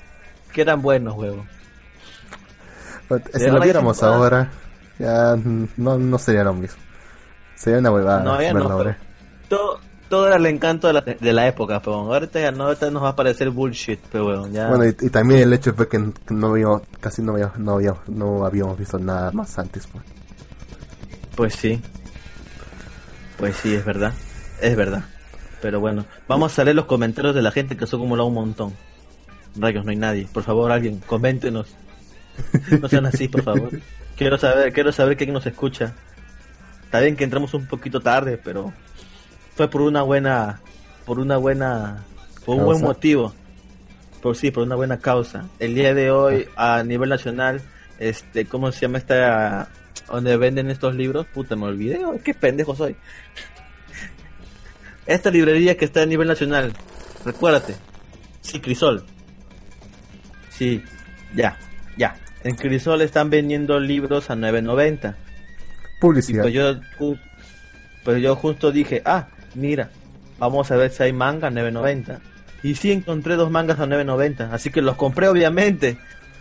que 0.53 0.63
eran 0.63 0.83
buenos, 0.83 1.15
huevón. 1.17 1.47
Si 3.35 3.47
lo 3.47 3.61
viéramos 3.61 4.03
ahora, 4.03 4.51
ya 4.99 5.37
no, 5.77 5.99
no 5.99 6.19
sería 6.19 6.45
lo 6.45 6.55
mismo. 6.55 6.83
Sería 7.55 7.79
una 7.79 7.91
huevada. 7.91 8.23
No, 8.23 8.41
ya 8.41 8.53
no. 8.53 8.97
Todo, 9.49 9.81
todo 10.09 10.27
era 10.27 10.37
el 10.37 10.47
encanto 10.47 10.87
de 10.87 10.95
la, 10.95 11.01
de 11.01 11.33
la 11.33 11.47
época, 11.47 11.81
pero 11.81 12.13
ahorita 12.13 12.51
no, 12.53 12.65
ahorita 12.65 12.91
nos 12.91 13.03
va 13.03 13.11
a 13.11 13.17
parecer 13.17 13.51
bullshit, 13.51 14.01
pero 14.11 14.25
bueno, 14.25 14.49
ya... 14.49 14.69
Bueno, 14.69 14.85
y, 14.87 15.11
también 15.11 15.41
el 15.41 15.53
hecho 15.53 15.75
fue 15.75 15.89
que 15.89 15.99
no 16.31 16.49
había, 16.49 16.67
casi 17.01 17.23
no, 17.23 17.33
había, 17.33 17.53
no, 17.57 17.75
había, 17.75 17.95
no 18.07 18.45
habíamos 18.45 18.79
visto 18.79 18.99
nada 18.99 19.31
más 19.33 19.59
antes, 19.59 19.87
pues. 19.87 20.05
Pues 21.37 21.55
sí. 21.55 21.81
Pues 23.37 23.57
sí, 23.57 23.75
es 23.75 23.85
verdad. 23.85 24.13
Es 24.61 24.77
verdad. 24.77 25.05
Pero 25.61 25.81
bueno, 25.81 26.05
vamos 26.27 26.59
a 26.59 26.65
leer 26.65 26.77
los 26.77 26.87
comentarios 26.87 27.35
de 27.35 27.43
la 27.43 27.51
gente 27.51 27.77
que 27.77 27.87
son 27.87 28.01
como 28.01 28.15
un 28.27 28.35
montón. 28.35 28.73
Rayos, 29.57 29.85
no 29.85 29.91
hay 29.91 29.97
nadie. 29.97 30.29
Por 30.33 30.43
favor, 30.43 30.71
alguien, 30.71 31.01
coméntenos. 31.07 31.75
No 32.81 32.89
sean 32.89 33.07
así, 33.07 33.29
por 33.29 33.43
favor. 33.43 33.71
Quiero 34.17 34.37
saber, 34.37 34.73
quiero 34.73 34.91
saber 34.91 35.17
quién 35.17 35.33
nos 35.33 35.47
escucha. 35.47 35.95
Está 36.85 36.99
bien 36.99 37.15
que 37.15 37.23
entramos 37.23 37.55
un 37.55 37.67
poquito 37.67 38.01
tarde, 38.01 38.37
pero 38.43 38.73
fue 39.59 39.69
por 39.69 39.81
una 39.81 40.03
buena, 40.03 40.61
por 41.05 41.19
una 41.19 41.37
buena, 41.37 42.05
por 42.45 42.59
un 42.59 42.65
buen 42.65 42.81
motivo. 42.81 43.35
Por 44.23 44.37
sí, 44.37 44.53
por 44.53 44.63
una 44.63 44.77
buena 44.77 45.01
causa. 45.01 45.49
El 45.59 45.75
día 45.75 45.95
de 45.95 46.13
hoy, 46.13 46.47
a 46.55 46.85
nivel 46.85 47.09
nacional, 47.09 47.61
este, 47.99 48.45
¿cómo 48.45 48.71
se 48.71 48.83
llama 48.83 48.99
esta, 48.99 49.69
donde 50.07 50.37
venden 50.37 50.71
estos 50.71 50.95
libros? 50.95 51.27
Puta, 51.35 51.57
me 51.57 51.65
olvidé, 51.65 51.99
qué 52.23 52.35
pendejo 52.35 52.77
soy. 52.77 52.95
Esta 55.07 55.29
librería 55.29 55.77
que 55.77 55.87
está 55.87 56.03
a 56.03 56.07
nivel 56.07 56.29
nacional, 56.29 56.73
recuérdate, 57.25 57.75
sí, 58.41 58.61
Crisol. 58.61 59.03
Sí, 60.51 60.85
ya, 61.35 61.59
ya. 61.97 62.17
En 62.45 62.55
Crisol 62.55 63.03
están 63.03 63.29
vendiendo 63.29 63.81
libros 63.81 64.31
a 64.31 64.37
9.90. 64.37 65.17
Publicidad. 66.01 66.43
pues 66.43 66.55
yo, 66.55 66.77
pues 68.05 68.23
yo 68.23 68.37
justo 68.37 68.71
dije, 68.71 69.03
ah, 69.05 69.27
mira, 69.59 69.91
vamos 70.39 70.71
a 70.71 70.77
ver 70.77 70.91
si 70.91 71.03
hay 71.03 71.13
manga 71.13 71.51
9.90. 71.51 72.19
Y 72.63 72.75
sí 72.75 72.91
encontré 72.91 73.37
dos 73.37 73.51
mangas 73.51 73.79
a 73.81 73.87
9.90, 73.87 74.53
así 74.53 74.71
que 74.71 74.83
los 74.83 74.97
compré 74.97 75.29
obviamente. 75.29 75.99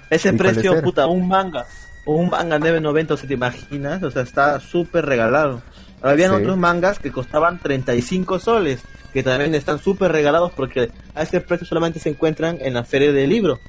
Ese 0.10 0.30
¿Y 0.30 0.38
cuál 0.38 0.54
precio, 0.54 0.82
puta, 0.82 1.06
un 1.08 1.28
manga. 1.28 1.66
Un 2.06 2.30
manga 2.30 2.58
9.90, 2.58 3.12
o 3.12 3.18
sea, 3.18 3.28
¿te 3.28 3.34
imaginas? 3.34 4.02
O 4.04 4.10
sea, 4.12 4.22
está 4.24 4.60
súper 4.60 5.06
regalado. 5.06 5.62
Habían 6.02 6.32
Sí. 6.32 6.38
otros 6.42 6.58
mangas 6.58 7.00
que 7.00 7.12
costaban 7.12 7.60
35 7.60 8.40
soles, 8.40 8.82
que 9.14 9.24
también 9.24 9.54
están 9.56 9.80
súper 9.80 10.12
regalados 10.12 10.52
porque 10.54 10.90
a 11.16 11.24
este 11.24 11.42
precio 11.42 11.68
solamente 11.68 12.00
se 12.00 12.10
encuentran 12.10 12.58
en 12.62 12.74
la 12.76 12.84
feria 12.84 13.12
del 13.12 13.30
libro. 13.30 13.60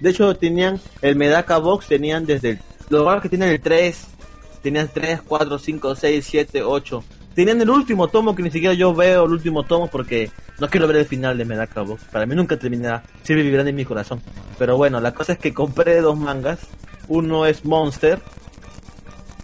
De 0.00 0.10
hecho, 0.10 0.34
tenían 0.36 0.80
el 1.02 1.14
Medaka 1.16 1.58
Box, 1.58 1.86
tenían 1.86 2.26
desde 2.26 2.50
el, 2.50 2.58
los 2.90 3.04
mangas 3.04 3.22
que 3.22 3.28
tienen 3.28 3.50
el 3.50 3.60
3, 3.60 4.06
tenían 4.62 4.88
3, 4.92 5.20
4, 5.26 5.58
5, 5.58 5.94
6, 5.94 6.26
7, 6.28 6.62
8. 6.64 7.04
Tenían 7.34 7.60
el 7.60 7.70
último 7.70 8.08
tomo 8.08 8.34
que 8.34 8.42
ni 8.42 8.50
siquiera 8.50 8.74
yo 8.74 8.94
veo 8.94 9.24
el 9.24 9.32
último 9.32 9.64
tomo 9.64 9.88
porque 9.88 10.30
no 10.60 10.68
quiero 10.68 10.86
ver 10.86 10.98
el 10.98 11.06
final 11.06 11.36
de 11.36 11.44
Medaka 11.44 11.82
Box. 11.82 12.04
Para 12.04 12.26
mí 12.26 12.34
nunca 12.34 12.56
terminará, 12.56 13.02
siempre 13.22 13.42
vivirán 13.42 13.66
en 13.68 13.74
mi 13.74 13.84
corazón. 13.84 14.22
Pero 14.58 14.76
bueno, 14.76 15.00
la 15.00 15.12
cosa 15.12 15.32
es 15.32 15.38
que 15.38 15.52
compré 15.52 16.00
dos 16.00 16.16
mangas. 16.16 16.60
Uno 17.08 17.44
es 17.44 17.64
Monster, 17.64 18.20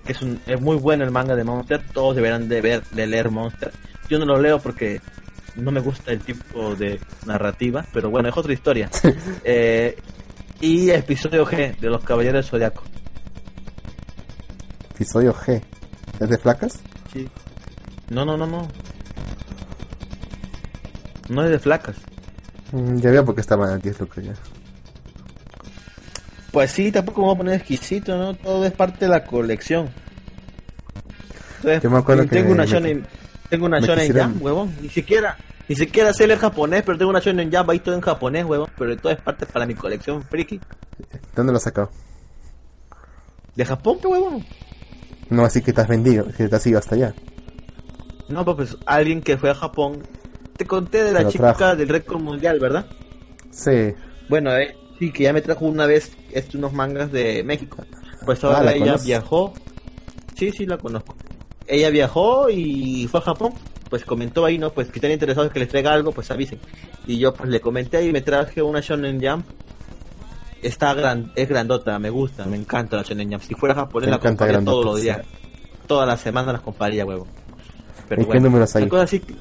que 0.05 0.13
es, 0.13 0.23
un, 0.23 0.41
es 0.47 0.61
muy 0.61 0.77
bueno 0.77 1.05
el 1.05 1.11
manga 1.11 1.35
de 1.35 1.45
Monster. 1.45 1.83
Todos 1.93 2.15
deberán 2.15 2.49
de 2.49 2.61
ver, 2.61 2.83
de 2.93 3.07
leer 3.07 3.31
Monster. 3.31 3.73
Yo 4.09 4.19
no 4.19 4.25
lo 4.25 4.41
leo 4.41 4.61
porque 4.61 5.01
no 5.57 5.73
me 5.73 5.81
gusta 5.81 6.13
el 6.13 6.21
tipo 6.21 6.75
de 6.77 7.01
narrativa, 7.27 7.85
pero 7.93 8.09
bueno, 8.09 8.29
es 8.29 8.37
otra 8.37 8.53
historia. 8.53 8.89
Eh, 9.43 9.97
y 10.61 10.91
episodio 10.91 11.47
G 11.47 11.77
de 11.79 11.89
los 11.89 12.05
Caballeros 12.05 12.45
del 12.45 12.51
Zodiaco. 12.51 12.85
Episodio 14.95 15.35
G. 15.35 15.63
¿Es 16.21 16.29
de 16.29 16.39
flacas? 16.39 16.79
Sí. 17.13 17.27
No, 18.11 18.25
no, 18.25 18.37
no, 18.37 18.47
no. 18.47 18.69
No 21.29 21.45
es 21.45 21.51
de 21.51 21.59
flacas. 21.59 21.97
Mm, 22.73 22.97
ya 22.99 23.11
veo 23.11 23.25
porque 23.25 23.41
estaban 23.41 23.71
a 23.71 23.77
10 23.79 24.01
lucas 24.01 24.25
ya. 24.25 24.35
Pues 26.53 26.73
sí, 26.73 26.91
tampoco 26.91 27.21
me 27.21 27.27
voy 27.29 27.35
a 27.35 27.39
poner 27.39 27.55
exquisito, 27.55 28.17
¿no? 28.19 28.35
Todo 28.35 28.65
es 28.65 28.73
parte 28.73 29.05
de 29.05 29.11
la 29.11 29.25
colección. 29.25 29.89
Entonces, 31.59 31.83
Yo 31.83 31.91
me 31.91 31.99
acuerdo 31.99 32.27
tengo 32.27 32.47
que 32.49 32.53
una 32.53 32.65
me- 32.65 32.69
shonen, 32.71 33.07
tengo 33.49 33.67
una 33.67 33.79
shonen 33.81 34.07
quisieron- 34.09 34.33
jump, 34.33 34.43
huevón. 34.43 34.75
Ni 34.81 34.89
siquiera, 34.89 35.37
ni 35.69 35.77
siquiera 35.77 36.13
sé 36.13 36.27
leer 36.27 36.41
japonés, 36.41 36.83
pero 36.85 36.99
tengo 36.99 37.11
una 37.11 37.21
shonen 37.21 37.53
jump 37.53 37.71
ahí 37.71 37.79
todo 37.79 37.95
en 37.95 38.01
japonés, 38.01 38.45
huevón. 38.45 38.69
Pero 38.77 38.97
todo 38.97 39.13
es 39.13 39.21
parte 39.21 39.47
para 39.47 39.67
mi 39.67 39.75
colección 39.75 40.23
friki. 40.25 40.61
¿Dónde 41.37 41.53
lo 41.53 41.59
has 41.59 41.65
sacado? 41.65 41.91
¿De 43.55 43.65
Japón, 43.65 43.99
qué 44.01 44.07
huevón? 44.09 44.45
No, 45.29 45.45
así 45.45 45.61
que 45.63 45.73
te 45.73 45.81
has 45.81 45.89
vendido, 45.89 46.27
que 46.37 46.49
te 46.49 46.57
has 46.57 46.67
ido 46.67 46.79
hasta 46.81 46.95
allá. 46.97 47.15
No, 48.31 48.45
pues 48.57 48.77
alguien 48.87 49.21
que 49.23 49.37
fue 49.37 49.51
a 49.51 49.55
Japón. 49.55 50.03
Te 50.57 50.67
conté 50.67 51.03
de 51.05 51.13
la 51.13 51.27
chica 51.29 51.55
trajo. 51.55 51.77
del 51.77 51.89
récord 51.89 52.21
mundial, 52.21 52.59
¿verdad? 52.61 52.87
Sí. 53.51 53.95
Bueno, 54.29 54.55
eh, 54.57 54.77
sí, 54.99 55.11
que 55.13 55.25
ya 55.25 55.33
me 55.33 55.41
trajo 55.41 55.65
una 55.65 55.87
vez 55.87 56.13
este, 56.33 56.57
unos 56.59 56.73
mangas 56.73 57.11
de 57.13 57.43
México. 57.43 57.83
Pues 58.25 58.45
Ah, 58.45 58.49
ahora 58.49 58.63
¿la 58.65 58.73
ella 58.73 58.85
conoces? 58.87 59.07
viajó. 59.07 59.53
Sí, 60.37 60.53
sí, 60.53 60.67
la 60.67 60.77
conozco. 60.79 61.17
Ella 61.67 61.91
viajó 61.91 62.49
y 62.51 63.07
fue 63.11 63.21
a 63.21 63.23
Japón. 63.23 63.53
Pues 63.89 64.05
comentó 64.05 64.45
ahí, 64.45 64.57
¿no? 64.59 64.71
Pues 64.71 64.89
que 64.89 64.99
estén 64.99 65.11
interesados 65.11 65.51
que 65.51 65.59
les 65.59 65.69
traiga 65.69 65.93
algo, 65.93 66.13
pues 66.13 66.31
avisen. 66.31 66.61
Y 67.07 67.19
yo 67.19 67.33
pues 67.35 67.49
le 67.49 67.61
comenté 67.61 68.05
y 68.07 68.13
me 68.13 68.21
traje 68.21 68.63
una 68.63 68.81
Shonen 68.81 69.21
Jump. 69.21 69.45
Está 70.63 70.93
gran, 70.95 71.33
es 71.35 71.49
grandota, 71.49 71.99
me 71.99 72.11
gusta, 72.11 72.45
me 72.45 72.57
encanta 72.57 72.97
la 72.97 73.03
Shonen 73.03 73.31
Jump. 73.33 73.43
Si 73.43 73.55
fuera 73.55 73.75
japonés 73.75 74.09
Me 74.09 74.13
la 74.13 74.19
compraría 74.21 74.63
todos 74.63 74.85
los 74.85 75.01
días. 75.03 75.21
Todas 75.87 76.07
las 76.07 76.21
semanas 76.21 76.53
las 76.53 76.63
compraría, 76.63 77.05
huevo. 77.05 77.27
Pero 78.11 78.23
¿En 78.23 78.29
qué 78.29 78.41
números 78.41 78.75
hay? 78.77 78.83
la 78.83 78.89
cosa 78.91 79.07
sí 79.07 79.21
que- 79.21 79.35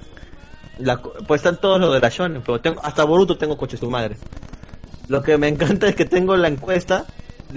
la 0.78 1.02
pues 1.02 1.40
están 1.40 1.60
todos 1.60 1.82
los 1.82 1.92
de 1.94 2.00
la 2.00 2.08
Shonen, 2.10 2.42
pero 2.46 2.62
tengo, 2.62 2.80
hasta 2.86 3.04
Boruto 3.04 3.38
tengo 3.38 3.58
coche 3.58 3.76
su 3.76 3.90
madre. 3.90 4.16
Lo 5.10 5.22
que 5.24 5.38
me 5.38 5.48
encanta 5.50 5.90
es 5.90 5.96
que 5.96 6.06
tengo 6.06 6.38
la 6.38 6.48
encuesta, 6.48 7.06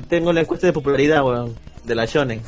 tengo 0.08 0.32
la 0.32 0.40
encuesta 0.40 0.66
de 0.66 0.72
popularidad, 0.72 1.22
weón, 1.24 1.54
de 1.84 1.94
la 1.94 2.06
Shonen. 2.06 2.40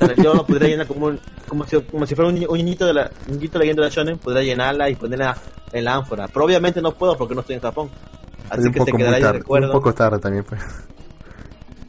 O 0.00 0.06
sea, 0.06 0.14
yo 0.16 0.46
podría 0.46 0.68
llenar 0.68 0.86
como, 0.86 1.06
un- 1.06 1.20
como, 1.48 1.66
si, 1.66 1.80
como 1.82 2.06
si 2.06 2.14
fuera 2.14 2.30
un, 2.30 2.46
un 2.48 2.56
niñito 2.56 2.86
de 2.86 2.94
la 2.94 3.10
un 3.26 3.34
niñito 3.34 3.58
leyendo 3.58 3.82
la 3.82 3.88
Shonen, 3.88 4.18
podría 4.18 4.42
llenarla 4.44 4.88
y 4.88 4.94
ponerla 4.94 5.36
en 5.72 5.84
la 5.84 5.96
ánfora. 5.96 6.28
Pero 6.28 6.44
obviamente 6.46 6.80
no 6.80 6.92
puedo 6.94 7.16
porque 7.18 7.34
no 7.34 7.40
estoy 7.40 7.56
en 7.56 7.62
Japón. 7.62 7.90
Así 8.48 8.70
que 8.70 8.80
se 8.84 8.92
quedará 8.92 9.18
tarde. 9.18 9.38
recuerdo. 9.40 9.66
Un 9.66 9.72
poco 9.72 9.92
tarde 9.92 10.18
también, 10.20 10.44
pues. 10.44 10.60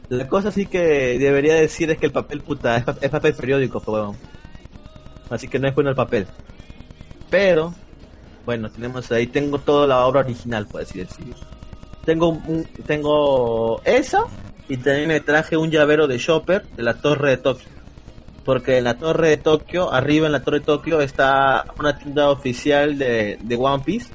La 0.08 0.26
cosa 0.26 0.50
sí 0.50 0.66
que 0.66 1.18
debería 1.18 1.54
decir 1.54 1.90
es 1.90 1.98
que 1.98 2.06
el 2.06 2.12
papel 2.12 2.40
puta 2.40 2.76
es, 2.78 2.84
pa- 2.84 2.96
es 3.00 3.10
papel 3.10 3.34
periódico, 3.34 3.80
pues, 3.80 3.94
weón. 4.02 4.16
Así 5.30 5.48
que 5.48 5.58
no 5.58 5.68
es 5.68 5.74
bueno 5.74 5.90
el 5.90 5.96
papel. 5.96 6.26
Pero, 7.30 7.74
bueno, 8.46 8.70
tenemos 8.70 9.10
ahí, 9.12 9.26
tengo 9.26 9.58
toda 9.58 9.86
la 9.86 10.06
obra 10.06 10.20
original, 10.20 10.66
por 10.66 10.82
así 10.82 10.98
decir. 10.98 11.34
Tengo 12.04 12.28
un, 12.28 12.64
tengo 12.86 13.82
esa 13.84 14.24
y 14.68 14.78
también 14.78 15.08
me 15.08 15.20
traje 15.20 15.56
un 15.56 15.70
llavero 15.70 16.06
de 16.06 16.18
Shopper 16.18 16.64
de 16.76 16.82
la 16.82 16.94
Torre 16.94 17.30
de 17.30 17.36
Tokio. 17.38 17.68
Porque 18.44 18.78
en 18.78 18.84
la 18.84 18.94
Torre 18.94 19.28
de 19.28 19.36
Tokio, 19.36 19.92
arriba 19.92 20.26
en 20.26 20.32
la 20.32 20.42
Torre 20.42 20.60
de 20.60 20.64
Tokio 20.64 21.00
está 21.00 21.66
una 21.78 21.98
tienda 21.98 22.30
oficial 22.30 22.96
de, 22.96 23.38
de 23.42 23.56
One 23.56 23.84
Piece. 23.84 24.10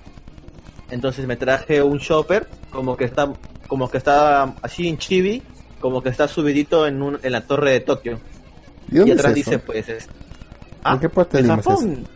Entonces 0.89 1.27
me 1.27 1.35
traje 1.35 1.83
un 1.83 1.99
Shopper 1.99 2.47
como 2.71 2.97
que 2.97 3.05
está 3.05 3.31
como 3.67 3.89
que 3.89 3.97
está 3.97 4.53
así 4.61 4.87
en 4.87 4.97
chibi, 4.97 5.41
como 5.79 6.01
que 6.01 6.09
está 6.09 6.27
subidito 6.27 6.85
en, 6.85 7.01
un, 7.01 7.19
en 7.23 7.31
la 7.31 7.41
Torre 7.41 7.71
de 7.71 7.79
Tokio. 7.79 8.19
¿Y 8.91 8.97
dónde 8.97 9.11
Y 9.11 9.13
atrás 9.13 9.31
es 9.31 9.35
dice 9.35 9.59
pues 9.59 9.87
¿En 10.85 10.99
qué 10.99 11.09
parte 11.09 11.37
de 11.37 11.43
Lima 11.43 11.55
es 11.55 11.65
Japón. 11.65 12.07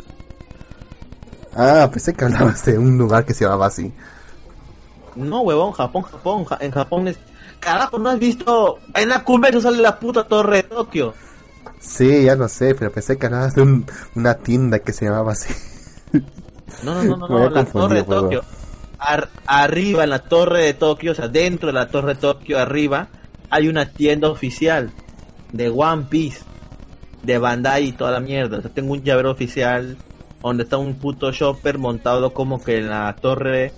Ah, 1.55 1.89
pensé 1.91 2.13
que 2.13 2.25
hablabas 2.25 2.65
de 2.65 2.77
un 2.77 2.97
lugar 2.97 3.25
que 3.25 3.33
se 3.33 3.43
llamaba 3.45 3.67
así. 3.67 3.91
No, 5.15 5.41
huevón, 5.41 5.71
Japón, 5.71 6.03
Japón, 6.03 6.45
Ja- 6.45 6.57
en 6.61 6.71
Japón 6.71 7.07
es 7.07 7.17
Carajo, 7.59 7.97
¿no 7.97 8.09
has 8.09 8.19
visto? 8.19 8.77
En 8.93 9.09
la 9.09 9.23
cumbre 9.23 9.59
sale 9.59 9.77
la 9.79 9.97
puta 9.99 10.23
Torre 10.25 10.57
de 10.57 10.63
Tokio. 10.63 11.13
Sí, 11.79 12.23
ya 12.25 12.35
lo 12.35 12.47
sé, 12.47 12.75
pero 12.75 12.91
pensé 12.91 13.17
que 13.17 13.25
hablabas 13.25 13.55
de 13.55 13.61
un- 13.63 13.85
una 14.15 14.35
tienda 14.35 14.79
que 14.79 14.93
se 14.93 15.05
llamaba 15.05 15.31
así. 15.31 15.53
No, 16.83 16.93
no, 16.93 17.03
no, 17.03 17.17
no, 17.17 17.27
no, 17.29 17.49
la 17.49 17.65
Torre 17.65 17.95
de 17.95 18.01
huevón. 18.01 18.23
Tokio. 18.25 18.43
Ar- 18.99 19.29
arriba 19.47 20.03
en 20.03 20.09
la 20.11 20.19
Torre 20.19 20.63
de 20.65 20.73
Tokio, 20.75 21.13
o 21.13 21.15
sea, 21.15 21.27
dentro 21.27 21.67
de 21.67 21.73
la 21.73 21.87
Torre 21.87 22.13
de 22.13 22.19
Tokio, 22.21 22.59
arriba, 22.59 23.07
hay 23.49 23.67
una 23.67 23.89
tienda 23.91 24.29
oficial 24.29 24.91
de 25.51 25.69
One 25.69 26.05
Piece, 26.09 26.41
de 27.23 27.37
Bandai 27.37 27.85
y 27.87 27.91
toda 27.91 28.11
la 28.11 28.19
mierda. 28.19 28.59
O 28.59 28.61
sea, 28.61 28.71
tengo 28.71 28.93
un 28.93 29.03
llavero 29.03 29.31
oficial 29.31 29.97
donde 30.41 30.63
está 30.63 30.77
un 30.77 30.95
puto 30.95 31.31
shopper 31.31 31.77
montado 31.77 32.33
como 32.33 32.63
que 32.63 32.77
en 32.77 32.89
la 32.89 33.15
torre, 33.19 33.73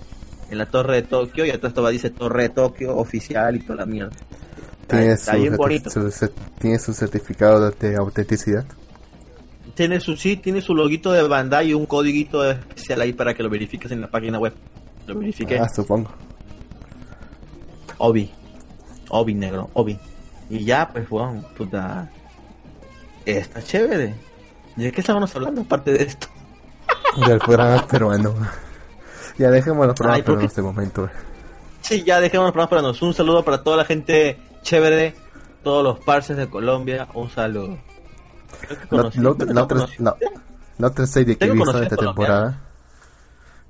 en 0.50 0.58
la 0.58 0.66
Torre 0.66 0.96
de 0.96 1.02
Tokio, 1.02 1.44
y 1.44 1.50
atrás 1.50 1.74
todavía 1.74 1.94
dice 1.94 2.10
Torre 2.10 2.44
de 2.44 2.48
Tokio 2.50 2.96
oficial 2.96 3.56
y 3.56 3.60
toda 3.60 3.80
la 3.80 3.86
mierda. 3.86 4.12
Tiene 4.86 5.12
está 5.12 5.32
su, 5.32 5.40
bien 5.40 5.56
bonito. 5.56 5.90
su 5.90 6.30
tiene 6.58 6.78
su 6.78 6.92
certificado 6.92 7.70
de 7.70 7.96
autenticidad. 7.96 8.64
Tiene 9.74 10.00
su 10.00 10.16
sí, 10.16 10.36
tiene 10.36 10.60
su 10.60 10.74
loguito 10.74 11.12
de 11.12 11.22
Bandai 11.22 11.70
y 11.70 11.74
un 11.74 11.86
código 11.86 12.44
especial 12.44 13.00
ahí 13.00 13.12
para 13.12 13.34
que 13.34 13.42
lo 13.42 13.48
verifiques 13.48 13.90
en 13.92 14.00
la 14.00 14.08
página 14.08 14.38
web. 14.38 14.52
Lo 15.06 15.18
verifiqué. 15.18 15.58
Ah, 15.58 15.68
supongo. 15.68 16.10
Obi. 17.98 18.30
Obi 19.10 19.34
negro, 19.34 19.70
Obi. 19.74 19.98
Y 20.48 20.64
ya, 20.64 20.88
pues, 20.92 21.08
bueno, 21.08 21.44
puta. 21.56 22.10
Está 23.38 23.62
chévere. 23.62 24.14
¿Y 24.76 24.84
de 24.84 24.92
qué 24.92 25.00
estábamos 25.00 25.34
hablando 25.34 25.62
aparte 25.62 25.92
de 25.92 26.04
esto? 26.04 26.28
Del 27.26 27.38
programa 27.38 27.86
peruano. 27.86 28.34
Ya 29.38 29.50
dejemos 29.50 29.86
los 29.86 29.96
programas 29.96 30.18
Ay, 30.18 30.22
¿por 30.22 30.34
peruanos 30.34 30.54
de 30.54 30.62
momento. 30.62 31.10
Sí, 31.80 32.02
ya 32.04 32.20
dejemos 32.20 32.46
los 32.46 32.52
programas 32.52 32.82
nosotros. 32.82 33.02
Un 33.08 33.14
saludo 33.14 33.44
para 33.44 33.62
toda 33.62 33.78
la 33.78 33.84
gente 33.84 34.38
chévere, 34.62 35.14
todos 35.62 35.82
los 35.82 35.98
parces 36.00 36.36
de 36.36 36.48
Colombia. 36.48 37.08
Un 37.14 37.30
saludo. 37.30 37.78
La, 38.90 39.02
otra- 39.60 39.86
la 39.98 40.16
la, 40.78 41.06
serie 41.06 41.36
que 41.36 41.44
he 41.44 41.50
visto 41.50 41.76
en 41.76 41.84
esta 41.84 41.96
temporada, 41.96 42.60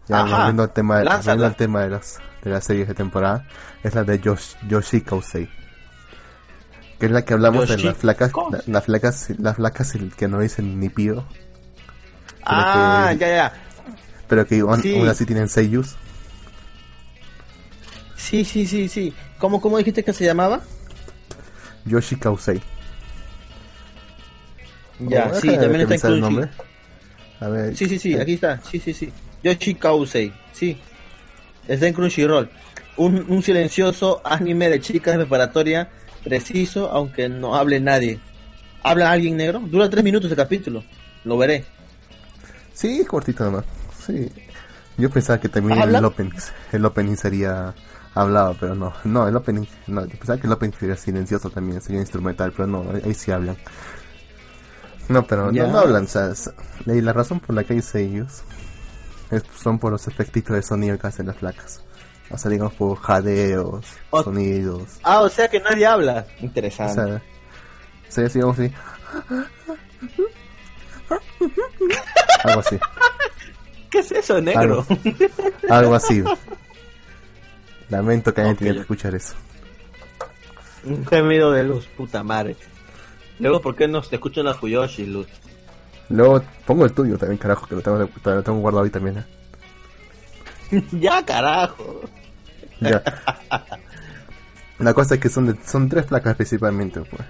ya 0.09 0.23
volviendo 0.25 0.63
al 0.63 0.73
tema, 0.73 0.99
al 1.01 1.57
tema 1.57 1.83
de 1.83 1.91
las, 1.91 2.19
de 2.43 2.51
las 2.51 2.65
series 2.65 2.89
de 2.89 2.95
temporada, 2.95 3.47
es 3.83 3.95
la 3.95 4.05
de 4.05 4.19
Yosh, 4.19 4.55
Yoshi 4.69 5.01
Kausei. 5.03 5.49
Que 7.01 7.07
es 7.07 7.13
la 7.13 7.25
que 7.25 7.33
hablamos 7.35 7.67
de 7.69 7.79
las 7.79 7.97
flacas, 7.97 8.31
la- 8.53 8.63
las 8.67 8.85
flacas, 8.85 9.29
las 9.39 9.57
flacas 9.57 9.93
que 10.17 10.29
no 10.29 10.39
dicen 10.41 10.79
ni 10.79 10.89
pío, 10.91 11.25
Ah, 12.45 13.09
que- 13.13 13.19
ya, 13.21 13.29
ya. 13.29 13.53
pero 14.29 14.47
que 14.47 14.61
aún, 14.61 14.83
Sí. 14.83 14.95
aún 14.97 15.09
así 15.09 15.25
tienen 15.25 15.49
seiyus. 15.49 15.97
Sí, 18.17 18.45
sí, 18.45 18.67
sí, 18.67 18.89
sí. 18.89 19.15
¿Cómo, 19.39 19.61
cómo 19.61 19.79
dijiste 19.79 20.05
que 20.05 20.13
se 20.13 20.25
llamaba? 20.27 20.61
Yoshi 21.87 22.17
Kausei. 22.17 22.61
Ya, 25.01 25.31
Oh, 25.33 25.41
sí, 25.41 25.49
también 25.49 25.91
está 25.91 26.09
en 26.09 26.15
el 26.15 26.21
nombre. 26.21 26.49
A 27.41 27.49
ver, 27.49 27.75
Sí, 27.77 27.89
sí, 27.89 27.99
sí, 27.99 28.15
aquí 28.21 28.35
está. 28.35 28.61
Sí, 28.71 28.79
sí, 28.79 28.93
sí. 28.93 29.11
Yoshi 29.43 29.75
Kausei, 29.75 30.33
sí. 30.53 30.79
Está 31.67 31.87
en 31.87 31.95
Crunchyroll. 31.95 32.51
Un, 32.99 33.25
un 33.31 33.43
silencioso 33.43 34.21
anime 34.25 34.69
de 34.69 34.81
chicas 34.81 35.17
preparatoria 35.17 35.89
preciso, 36.25 36.91
aunque 36.91 37.29
no 37.29 37.55
hable 37.57 37.81
nadie. 37.81 38.21
¿Habla 38.83 39.11
alguien 39.11 39.37
negro? 39.37 39.61
Dura 39.61 39.89
tres 39.91 40.03
minutos 40.05 40.31
el 40.31 40.37
capítulo. 40.37 40.83
Lo 41.25 41.37
veré. 41.37 41.65
Sí, 42.73 43.01
es 43.01 43.07
cortito 43.09 43.45
nomás. 43.45 43.65
Sí. 44.07 44.31
Yo 44.97 45.11
pensaba 45.11 45.39
que 45.41 45.49
también 45.49 45.81
¿Habla? 45.81 45.99
el 45.99 46.05
opening, 46.05 46.33
el 46.73 46.85
opening 46.85 47.17
sería 47.17 47.75
hablaba, 48.15 48.55
pero 48.59 48.75
no, 48.75 48.93
no, 49.05 49.29
el 49.29 49.37
opening, 49.37 49.65
no, 49.87 50.05
yo 50.05 50.11
pensaba 50.19 50.39
que 50.39 50.47
el 50.47 50.53
opening 50.53 50.73
sería 50.79 50.97
silencioso 50.97 51.49
también, 51.49 51.81
sería 51.81 52.01
instrumental, 52.01 52.53
pero 52.53 52.67
no, 52.67 52.85
ahí 53.05 53.15
sí 53.15 53.31
hablan. 53.31 53.57
No, 55.09 55.27
pero 55.27 55.47
no, 55.47 55.53
Ya. 55.53 55.67
no 55.69 55.79
hablan, 55.79 56.05
o 56.05 56.09
sea, 56.09 56.31
es- 56.31 56.51
y 56.87 57.01
la 57.01 57.13
razón 57.13 57.41
por 57.41 57.55
la 57.55 57.65
que 57.65 57.75
dice 57.75 58.01
ellos 58.03 58.43
es- 59.31 59.45
son 59.63 59.79
por 59.79 59.93
los 59.93 60.07
efectitos 60.09 60.55
de 60.57 60.63
sonido 60.63 60.99
que 60.99 61.07
hacen 61.07 61.27
las 61.27 61.37
placas. 61.37 61.83
O 62.31 62.39
sea, 62.39 62.51
digamos 62.51 62.75
por 62.75 62.97
jadeos, 62.99 63.85
O- 64.11 64.23
sonidos. 64.23 64.83
Ah, 65.03 65.21
o 65.21 65.29
sea 65.29 65.49
que 65.49 65.61
nadie 65.61 65.85
habla. 65.87 66.27
O 66.41 66.45
Interesante. 66.45 66.95
sea, 66.95 67.21
o 68.09 68.13
sea, 68.13 68.25
digamos 68.29 68.59
así. 68.59 68.73
Algo 72.45 72.61
así, 72.61 72.79
¿Qué 73.91 73.99
es 73.99 74.13
eso, 74.13 74.41
negro? 74.41 74.87
algo 75.69 75.95
así. 75.97 76.23
Lamento 77.89 78.33
que 78.33 78.41
alguien 78.43 78.55
Ok. 78.55 78.59
tenga 78.61 78.75
que 78.75 78.81
escuchar 78.83 79.15
eso. 79.17 79.35
Un 80.85 81.05
gemido 81.07 81.51
de 81.51 81.65
luz, 81.65 81.87
puta 81.97 82.23
madre. 82.23 82.57
Luego, 83.41 83.61
¿por 83.61 83.75
qué 83.75 83.89
no 83.89 84.01
se 84.03 84.15
escuchan 84.15 84.45
las 84.45 84.57
Fuyoshi, 84.59 85.07
luz? 85.07 85.27
Luego 86.09 86.43
pongo 86.67 86.85
el 86.85 86.93
tuyo 86.93 87.19
también, 87.19 87.39
carajo, 87.39 87.67
que 87.67 87.75
lo 87.75 87.83
tengo, 87.83 87.99
lo 87.99 88.43
tengo 88.43 88.59
guardado 88.61 88.85
ahí 88.85 88.91
también. 88.91 89.19
¿eh? 90.71 90.85
ya, 90.93 91.25
carajo. 91.25 92.03
Ya. 92.81 93.03
La 94.79 94.95
cosa 94.95 95.15
es 95.17 95.21
que 95.21 95.29
son, 95.29 95.47
de- 95.47 95.59
son 95.67 95.89
tres 95.89 96.07
placas 96.07 96.37
principalmente, 96.37 97.01
pues. 97.03 97.23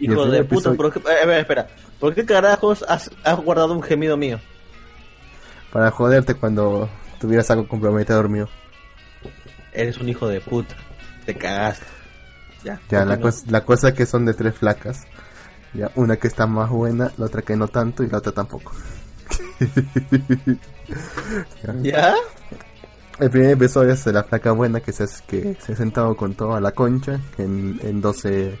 Hijo 0.00 0.26
de 0.26 0.44
puta, 0.44 0.70
episodio- 0.70 0.76
¿por 0.76 0.92
qué, 0.92 0.98
eh, 0.98 1.02
espera, 1.20 1.38
espera. 1.40 1.66
¿Por 1.98 2.14
qué 2.14 2.26
carajos 2.26 2.84
has, 2.88 3.10
has 3.24 3.36
guardado 3.38 3.72
un 3.72 3.82
gemido 3.82 4.16
mío? 4.18 4.38
Para 5.72 5.90
joderte 5.90 6.34
cuando 6.34 6.90
tuvieras 7.20 7.50
algo 7.50 7.66
comprometedor 7.66 8.28
mío. 8.28 8.48
Eres 9.72 9.98
un 9.98 10.08
hijo 10.08 10.28
de 10.28 10.40
puta. 10.40 10.74
Te 11.24 11.34
cagaste. 11.34 11.86
Ya, 12.64 12.80
Ya, 12.90 13.04
la, 13.04 13.18
cosa 13.18 13.44
la 13.48 13.64
cosa 13.64 13.88
es 13.88 13.94
que 13.94 14.06
son 14.06 14.26
de 14.26 14.34
tres 14.34 14.54
placas. 14.54 15.04
Ya, 15.72 15.90
una 15.96 16.16
que 16.16 16.28
está 16.28 16.46
más 16.46 16.70
buena, 16.70 17.10
la 17.16 17.26
otra 17.26 17.42
que 17.42 17.56
no 17.56 17.66
tanto 17.68 18.02
y 18.04 18.08
la 18.08 18.18
otra 18.18 18.32
tampoco. 18.32 18.72
¿Ya? 21.82 22.14
El 23.20 23.30
primer 23.30 23.50
episodio 23.52 23.92
es 23.92 24.04
de 24.04 24.12
la 24.12 24.24
placa 24.24 24.50
buena 24.52 24.80
que 24.80 24.92
se, 24.92 25.06
que 25.28 25.56
se 25.64 25.72
ha 25.72 25.76
sentado 25.76 26.16
con 26.16 26.34
toda 26.34 26.60
la 26.60 26.72
concha 26.72 27.20
en, 27.38 27.78
en 27.82 28.00
12... 28.00 28.58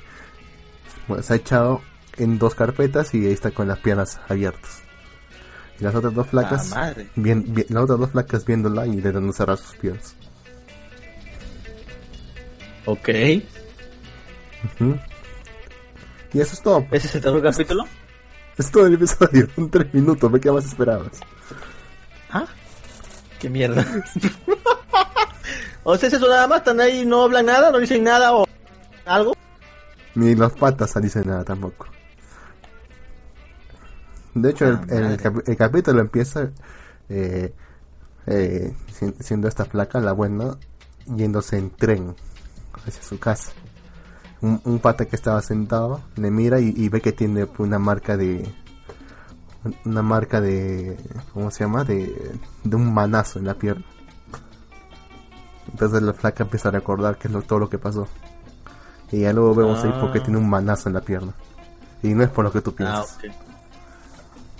Bueno, 1.08 1.22
se 1.22 1.32
ha 1.32 1.36
echado 1.36 1.82
en 2.16 2.38
dos 2.38 2.54
carpetas 2.54 3.12
y 3.14 3.26
ahí 3.26 3.32
está 3.32 3.50
con 3.50 3.66
las 3.66 3.78
piernas 3.80 4.20
abiertas. 4.28 4.80
Y 5.80 5.84
las 5.84 5.94
otras 5.94 6.14
dos 6.14 6.28
placas... 6.28 6.72
Ah, 6.72 6.76
madre. 6.76 7.08
bien, 7.16 7.44
bien- 7.52 7.66
las 7.70 7.82
otras 7.84 7.98
dos 7.98 8.10
placas 8.10 8.44
viéndola 8.44 8.86
y 8.86 8.90
intentando 8.90 9.32
cerrar 9.32 9.58
sus 9.58 9.74
piernas. 9.76 10.14
Ok. 12.86 13.08
Y 16.32 16.40
eso 16.40 16.52
es 16.54 16.62
todo. 16.62 16.86
¿Ese 16.92 17.08
es 17.08 17.14
el 17.16 17.22
tercer 17.22 17.42
capítulo? 17.42 17.84
Es 18.56 18.70
todo 18.70 18.86
el 18.86 18.94
episodio. 18.94 19.48
Son 19.56 19.68
tres 19.68 19.92
minutos. 19.92 20.30
¿Qué 20.40 20.50
más 20.52 20.64
esperabas? 20.64 21.20
¿Ah? 22.30 22.46
¿Qué 23.44 23.50
mierda? 23.50 23.84
o 25.84 25.98
sea, 25.98 26.08
¿es 26.08 26.14
eso 26.14 26.26
nada 26.28 26.48
más? 26.48 26.60
¿Están 26.60 26.80
ahí 26.80 27.04
no 27.04 27.24
hablan 27.24 27.44
nada? 27.44 27.70
¿No 27.70 27.78
dicen 27.78 28.02
nada 28.02 28.32
o 28.34 28.46
algo? 29.04 29.34
Ni 30.14 30.34
los 30.34 30.50
patas 30.54 30.94
dicen 31.02 31.24
nada 31.26 31.44
tampoco. 31.44 31.84
De 34.32 34.48
hecho, 34.48 34.66
el, 34.66 34.76
Ah, 34.76 34.84
el 34.88 35.42
el 35.46 35.56
capítulo 35.58 36.00
empieza 36.00 36.52
eh, 37.10 37.52
eh, 38.26 38.74
si- 38.90 39.14
siendo 39.20 39.46
esta 39.46 39.66
placa 39.66 40.00
la 40.00 40.12
buena, 40.12 40.56
yéndose 41.04 41.58
en 41.58 41.68
tren 41.68 42.16
hacia 42.86 43.02
su 43.02 43.18
casa. 43.18 43.52
Un, 44.40 44.58
un 44.64 44.78
pata 44.78 45.04
que 45.04 45.16
estaba 45.16 45.42
sentado 45.42 46.00
le 46.16 46.30
mira 46.30 46.60
y, 46.60 46.72
y 46.74 46.88
ve 46.88 47.02
que 47.02 47.12
tiene 47.12 47.46
una 47.58 47.78
marca 47.78 48.16
de 48.16 48.48
una 49.84 50.02
marca 50.02 50.40
de 50.40 50.96
¿cómo 51.32 51.50
se 51.50 51.64
llama? 51.64 51.84
de, 51.84 52.32
de 52.64 52.76
un 52.76 52.92
manazo 52.92 53.38
en 53.38 53.46
la 53.46 53.54
pierna. 53.54 53.84
Entonces 55.70 56.02
la 56.02 56.12
flaca 56.12 56.44
empieza 56.44 56.68
a 56.68 56.72
recordar 56.72 57.16
que 57.18 57.28
es 57.28 57.34
lo, 57.34 57.42
todo 57.42 57.58
lo 57.58 57.68
que 57.70 57.78
pasó. 57.78 58.06
Y 59.10 59.20
ya 59.20 59.32
luego 59.32 59.54
vemos 59.54 59.82
ahí 59.84 59.92
porque 60.00 60.18
Ah. 60.18 60.22
tiene 60.22 60.38
un 60.38 60.48
manazo 60.48 60.88
en 60.88 60.94
la 60.94 61.00
pierna. 61.00 61.32
Y 62.02 62.08
no 62.08 62.22
es 62.22 62.28
por 62.30 62.44
lo 62.44 62.52
que 62.52 62.60
tú 62.60 62.70
Ah, 62.70 62.76
piensas. 62.76 63.18
ok. 63.18 63.24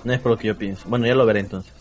No 0.05 0.13
es 0.13 0.21
por 0.21 0.33
lo 0.33 0.39
que 0.39 0.49
yo 0.49 0.57
pienso. 0.59 0.89
Bueno, 0.89 1.07
ya 1.07 1.15
lo 1.15 1.27
veré 1.27 1.41
entonces. 1.41 1.73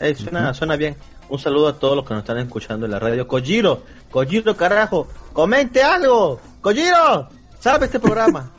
Eh, 0.00 0.14
suena, 0.14 0.52
suena 0.54 0.76
bien. 0.76 0.96
Un 1.28 1.38
saludo 1.38 1.68
a 1.68 1.78
todos 1.78 1.96
los 1.96 2.04
que 2.06 2.12
nos 2.14 2.22
están 2.22 2.38
escuchando 2.38 2.86
en 2.86 2.92
la 2.92 2.98
radio. 2.98 3.26
Kojiro, 3.26 3.82
Kojiro, 4.10 4.56
carajo, 4.56 5.06
comente 5.32 5.82
algo. 5.82 6.40
Kojiro, 6.60 7.28
¿sabe 7.60 7.86
este 7.86 7.98
programa? 8.00 8.50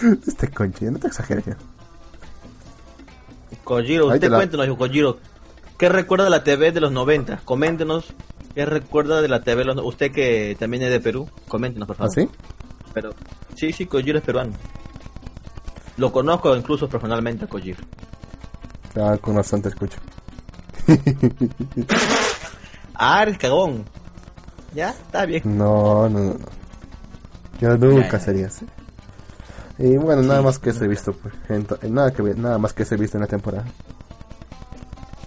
Este 0.26 0.48
conche, 0.48 0.90
no 0.90 0.98
te 0.98 1.06
exageres 1.08 1.44
ya. 1.44 1.56
Kojiro, 3.64 4.06
usted 4.06 4.20
te 4.20 4.28
la- 4.28 4.36
cuéntenos, 4.38 4.76
Kojiro. 4.76 5.18
¿Qué 5.78 5.88
recuerda 5.88 6.24
de 6.24 6.30
la 6.30 6.44
TV 6.44 6.70
de 6.72 6.80
los 6.80 6.92
90? 6.92 7.40
Coméntenos. 7.44 8.12
¿Qué 8.54 8.64
recuerda 8.66 9.20
de 9.22 9.28
la 9.28 9.42
TV? 9.42 9.60
de 9.64 9.74
los 9.74 9.84
Usted 9.84 10.12
que 10.12 10.56
también 10.58 10.82
es 10.84 10.90
de 10.90 11.00
Perú, 11.00 11.28
coméntenos, 11.48 11.86
por 11.86 11.96
favor. 11.96 12.10
¿Así? 12.10 12.28
Pero, 12.94 13.10
sí, 13.56 13.72
sí, 13.72 13.86
Kojiro 13.86 14.18
es 14.18 14.24
peruano. 14.24 14.52
Lo 15.96 16.12
conozco 16.12 16.54
incluso 16.56 16.88
personalmente 16.88 17.44
a 17.44 17.48
Kojiro. 17.48 17.78
Ah, 18.96 19.16
con 19.20 19.36
razón 19.36 19.62
te 19.62 19.68
escucho. 19.70 19.98
Ah, 22.94 23.22
eres 23.22 23.38
cagón. 23.38 23.84
Ya, 24.74 24.90
está 24.90 25.26
bien. 25.26 25.42
No, 25.44 26.08
no, 26.08 26.18
no. 26.20 26.34
no. 26.34 26.38
Yo 27.60 27.76
nunca 27.76 28.02
Ya, 28.04 28.12
ya. 28.12 28.18
sería 28.20 28.46
así. 28.46 28.66
Y 29.82 29.96
bueno, 29.96 30.22
nada 30.22 30.42
más 30.42 30.60
que 30.60 30.72
se 30.72 30.84
he 30.84 30.88
visto, 30.88 31.12
pues. 31.12 31.34
nada 31.90 32.12
que 32.12 32.22
nada 32.22 32.56
más 32.56 32.72
que 32.72 32.84
se 32.84 32.94
he 32.94 32.98
visto 32.98 33.16
en 33.16 33.22
la 33.22 33.26
temporada. 33.26 33.64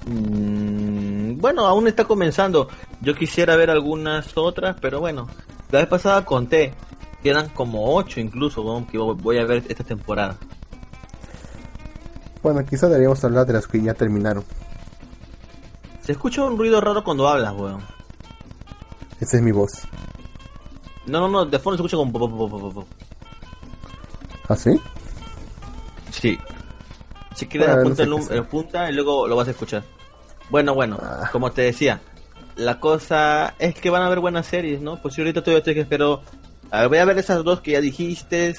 Mm, 0.05 1.41
bueno, 1.41 1.65
aún 1.65 1.89
está 1.89 2.05
comenzando. 2.05 2.69
Yo 3.01 3.13
quisiera 3.15 3.57
ver 3.57 3.69
algunas 3.69 4.31
otras, 4.37 4.77
pero 4.79 5.01
bueno. 5.01 5.27
La 5.71 5.79
vez 5.79 5.89
pasada 5.89 6.23
conté. 6.23 6.73
Quedan 7.21 7.49
como 7.49 7.95
ocho 7.95 8.21
incluso 8.21 8.61
weón, 8.61 8.85
que 8.85 8.97
voy 8.97 9.39
a 9.39 9.45
ver 9.45 9.65
esta 9.67 9.83
temporada. 9.83 10.37
Bueno, 12.41 12.63
quizá 12.63 12.87
deberíamos 12.87 13.21
hablar 13.25 13.45
de 13.45 13.53
las 13.53 13.67
que 13.67 13.81
ya 13.81 13.93
terminaron. 13.93 14.45
Se 15.99 16.13
escucha 16.13 16.45
un 16.45 16.57
ruido 16.57 16.79
raro 16.79 17.03
cuando 17.03 17.27
hablas, 17.27 17.53
weón. 17.57 17.81
Esa 19.19 19.35
es 19.35 19.43
mi 19.43 19.51
voz. 19.51 19.85
No, 21.07 21.19
no, 21.19 21.27
no, 21.27 21.45
de 21.45 21.59
fondo 21.59 21.75
se 21.75 21.83
escucha 21.83 21.97
como... 21.97 22.85
¿Ah, 24.47 24.55
sí? 24.55 24.79
Sí. 26.11 26.37
Si 27.35 27.47
quieres 27.47 27.67
Bueno, 27.69 27.81
no 27.81 27.81
apunta, 27.81 28.27
sé 28.27 28.33
el 28.33 28.39
apunta 28.39 28.89
y 28.89 28.93
luego 28.93 29.27
lo 29.27 29.35
vas 29.35 29.47
a 29.47 29.51
escuchar. 29.51 29.83
Bueno, 30.49 30.73
bueno, 30.73 30.97
Ah. 31.01 31.29
como 31.31 31.51
te 31.51 31.63
decía, 31.63 32.01
la 32.55 32.79
cosa 32.79 33.55
es 33.59 33.75
que 33.75 33.89
van 33.89 34.03
a 34.03 34.05
haber 34.07 34.19
buenas 34.19 34.45
series, 34.47 34.79
¿no? 34.81 35.01
Pues 35.01 35.15
yo 35.15 35.23
ahorita 35.23 35.41
todavía 35.41 35.59
estoy 35.59 35.73
que 35.73 35.81
espero... 35.81 36.21
A 36.71 36.81
ver, 36.81 36.89
voy 36.89 36.97
a 36.99 37.05
ver 37.05 37.17
esas 37.17 37.43
dos 37.43 37.61
que 37.61 37.71
ya 37.71 37.81
dijiste. 37.81 38.55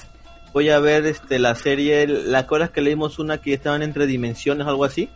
Voy 0.53 0.69
a 0.69 0.79
ver 0.79 1.05
este 1.05 1.39
la 1.39 1.55
serie... 1.55 2.05
¿La 2.07 2.39
acuerdas 2.39 2.69
que 2.69 2.81
leímos 2.81 3.17
una 3.19 3.39
que 3.41 3.53
estaban 3.53 3.81
entre 3.81 4.05
dimensiones 4.05 4.65
o 4.67 4.69
algo 4.69 4.85
así? 4.85 5.09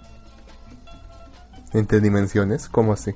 Entre 1.74 2.00
dimensiones, 2.02 2.68
¿cómo 2.68 2.94
así? 2.94 3.12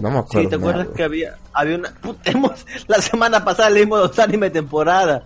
No 0.00 0.10
me 0.10 0.18
acuerdo. 0.18 0.40
Sí, 0.42 0.48
¿te 0.48 0.54
acuerdas 0.56 0.84
nada. 0.86 0.96
que 0.96 1.02
había, 1.04 1.36
había 1.52 1.76
una... 1.76 1.90
Puta, 1.94 2.30
hemos- 2.30 2.66
la 2.88 3.00
semana 3.00 3.44
pasada 3.44 3.70
leímos 3.70 4.00
dos 4.00 4.18
anime 4.18 4.50
temporada. 4.50 5.22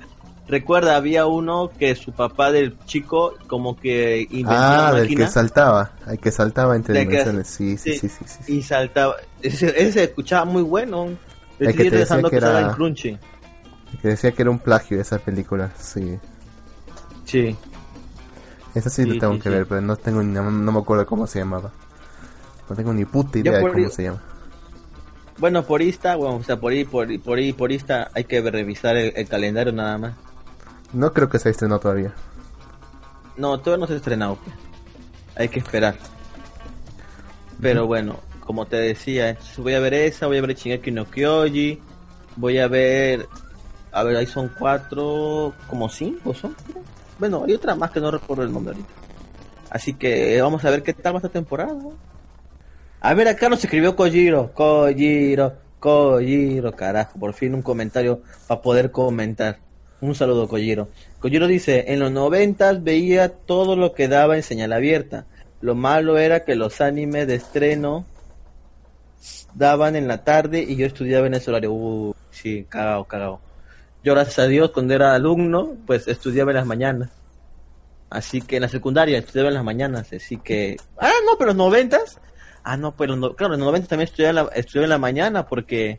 Recuerda, 0.46 0.96
había 0.96 1.24
uno 1.26 1.70
que 1.78 1.94
su 1.94 2.12
papá 2.12 2.52
del 2.52 2.78
chico 2.84 3.34
como 3.46 3.76
que 3.78 4.26
inventó 4.30 4.50
Ah, 4.52 4.88
una 4.90 4.98
del 5.00 5.16
que 5.16 5.26
saltaba. 5.26 5.92
El 6.06 6.18
que 6.18 6.30
saltaba 6.30 6.76
entre 6.76 7.00
dimensiones. 7.00 7.48
Sí, 7.48 7.78
sí, 7.78 7.94
sí, 7.94 7.98
sí, 8.00 8.08
sí. 8.08 8.24
sí, 8.26 8.38
sí. 8.44 8.56
y 8.58 8.62
saltaba. 8.62 9.16
Ese, 9.40 9.68
ese 9.68 9.92
se 9.92 10.04
escuchaba 10.04 10.44
muy 10.44 10.62
bueno. 10.62 11.06
El 11.58 11.68
Estoy 11.68 11.84
que 11.84 11.90
te 11.90 11.96
decía 11.98 12.22
que 12.28 12.36
era- 12.36 12.60
en 12.60 12.70
Crunchy. 12.72 13.18
El 13.92 13.98
que 14.02 14.08
decía 14.08 14.32
que 14.32 14.42
era 14.42 14.50
un 14.50 14.58
plagio 14.58 14.96
de 14.98 15.02
esa 15.02 15.18
película. 15.18 15.70
Sí. 15.78 16.18
Sí. 17.24 17.56
Esa 18.74 18.90
sí, 18.90 19.04
Sí, 19.04 19.10
la 19.14 19.20
tengo 19.20 19.38
que 19.38 19.48
ver, 19.48 19.66
pero 19.66 19.80
no 19.80 19.96
tengo 19.96 20.22
ni, 20.22 20.32
no 20.34 20.42
me 20.72 20.78
acuerdo 20.78 21.06
cómo 21.06 21.26
se 21.26 21.38
llamaba. 21.38 21.70
No 22.68 22.76
tengo 22.76 22.92
ni 22.92 23.04
puta 23.04 23.38
idea 23.38 23.52
de 23.58 23.60
cómo 23.72 23.88
se 23.88 24.02
llama. 24.02 24.20
Bueno, 25.38 25.64
por 25.64 25.80
Insta, 25.82 26.16
bueno, 26.16 26.36
o 26.36 26.42
sea, 26.42 26.58
por 26.60 26.72
ahí, 26.72 26.84
por, 26.84 27.20
por 27.20 27.38
ahí, 27.38 27.52
por 27.52 27.72
Insta 27.72 28.10
hay 28.14 28.24
que 28.24 28.40
revisar 28.40 28.96
el, 28.96 29.12
el 29.16 29.26
calendario 29.28 29.72
nada 29.72 29.96
más. 29.98 30.12
No 30.94 31.12
creo 31.12 31.28
que 31.28 31.38
se 31.38 31.50
estrenó 31.50 31.80
todavía. 31.80 32.14
No, 33.36 33.58
todavía 33.58 33.80
no 33.80 33.86
se 33.88 33.94
ha 33.94 33.96
estrenado. 33.96 34.38
Hay 35.36 35.48
que 35.48 35.58
esperar. 35.58 35.96
Pero 37.60 37.86
bueno, 37.86 38.20
como 38.40 38.66
te 38.66 38.76
decía, 38.76 39.36
voy 39.58 39.74
a 39.74 39.80
ver 39.80 39.94
esa, 39.94 40.26
voy 40.26 40.38
a 40.38 40.40
ver 40.40 40.54
Shingeki 40.54 40.90
no 40.92 41.04
Kyoji, 41.06 41.80
voy 42.36 42.58
a 42.58 42.68
ver, 42.68 43.26
a 43.90 44.02
ver, 44.04 44.16
ahí 44.16 44.26
son 44.26 44.52
cuatro, 44.56 45.52
como 45.68 45.88
cinco 45.88 46.32
son. 46.32 46.54
Bueno, 47.18 47.44
hay 47.46 47.54
otra 47.54 47.74
más 47.74 47.90
que 47.90 48.00
no 48.00 48.10
recuerdo 48.10 48.44
el 48.44 48.52
nombre 48.52 48.74
ahorita. 48.74 48.92
Así 49.70 49.94
que 49.94 50.40
vamos 50.40 50.64
a 50.64 50.70
ver 50.70 50.82
qué 50.82 50.92
tal 50.92 51.14
va 51.14 51.18
esta 51.18 51.28
temporada. 51.28 51.74
A 53.00 53.14
ver, 53.14 53.26
acá 53.26 53.48
nos 53.48 53.64
escribió 53.64 53.96
Kojiro, 53.96 54.52
Kojiro, 54.52 55.54
Kojiro, 55.80 56.72
carajo, 56.72 57.18
por 57.18 57.34
fin 57.34 57.54
un 57.54 57.62
comentario 57.62 58.22
para 58.46 58.62
poder 58.62 58.90
comentar. 58.92 59.63
Un 60.04 60.14
saludo, 60.14 60.46
Kojiro. 60.48 60.88
Kojiro 61.18 61.46
dice, 61.46 61.86
en 61.88 62.00
los 62.00 62.12
noventas 62.12 62.84
veía 62.84 63.30
todo 63.30 63.74
lo 63.74 63.94
que 63.94 64.06
daba 64.06 64.36
en 64.36 64.42
señal 64.42 64.74
abierta. 64.74 65.24
Lo 65.62 65.74
malo 65.74 66.18
era 66.18 66.44
que 66.44 66.56
los 66.56 66.82
animes 66.82 67.26
de 67.26 67.36
estreno 67.36 68.04
daban 69.54 69.96
en 69.96 70.06
la 70.06 70.22
tarde 70.22 70.62
y 70.62 70.76
yo 70.76 70.84
estudiaba 70.84 71.26
en 71.26 71.32
ese 71.32 71.50
horario. 71.50 71.72
Uh, 71.72 72.14
sí, 72.30 72.66
cagado, 72.68 73.04
cagado. 73.04 73.40
Yo, 74.02 74.12
gracias 74.12 74.40
a 74.40 74.46
Dios, 74.46 74.72
cuando 74.72 74.92
era 74.92 75.14
alumno, 75.14 75.74
pues 75.86 76.06
estudiaba 76.06 76.50
en 76.50 76.58
las 76.58 76.66
mañanas. 76.66 77.10
Así 78.10 78.42
que 78.42 78.56
en 78.56 78.62
la 78.62 78.68
secundaria 78.68 79.16
estudiaba 79.16 79.48
en 79.48 79.54
las 79.54 79.64
mañanas, 79.64 80.12
así 80.12 80.36
que... 80.36 80.76
Ah, 80.98 81.12
no, 81.24 81.38
pero 81.38 81.46
los 81.46 81.56
noventas... 81.56 82.20
Ah, 82.62 82.76
no, 82.76 82.94
pero 82.94 83.16
no, 83.16 83.34
claro, 83.34 83.54
en 83.54 83.60
los 83.60 83.68
noventas 83.68 83.88
también 83.88 84.08
estudiaba 84.08 84.50
estudiaba 84.54 84.84
en 84.84 84.90
la 84.90 84.98
mañana 84.98 85.46
porque 85.46 85.98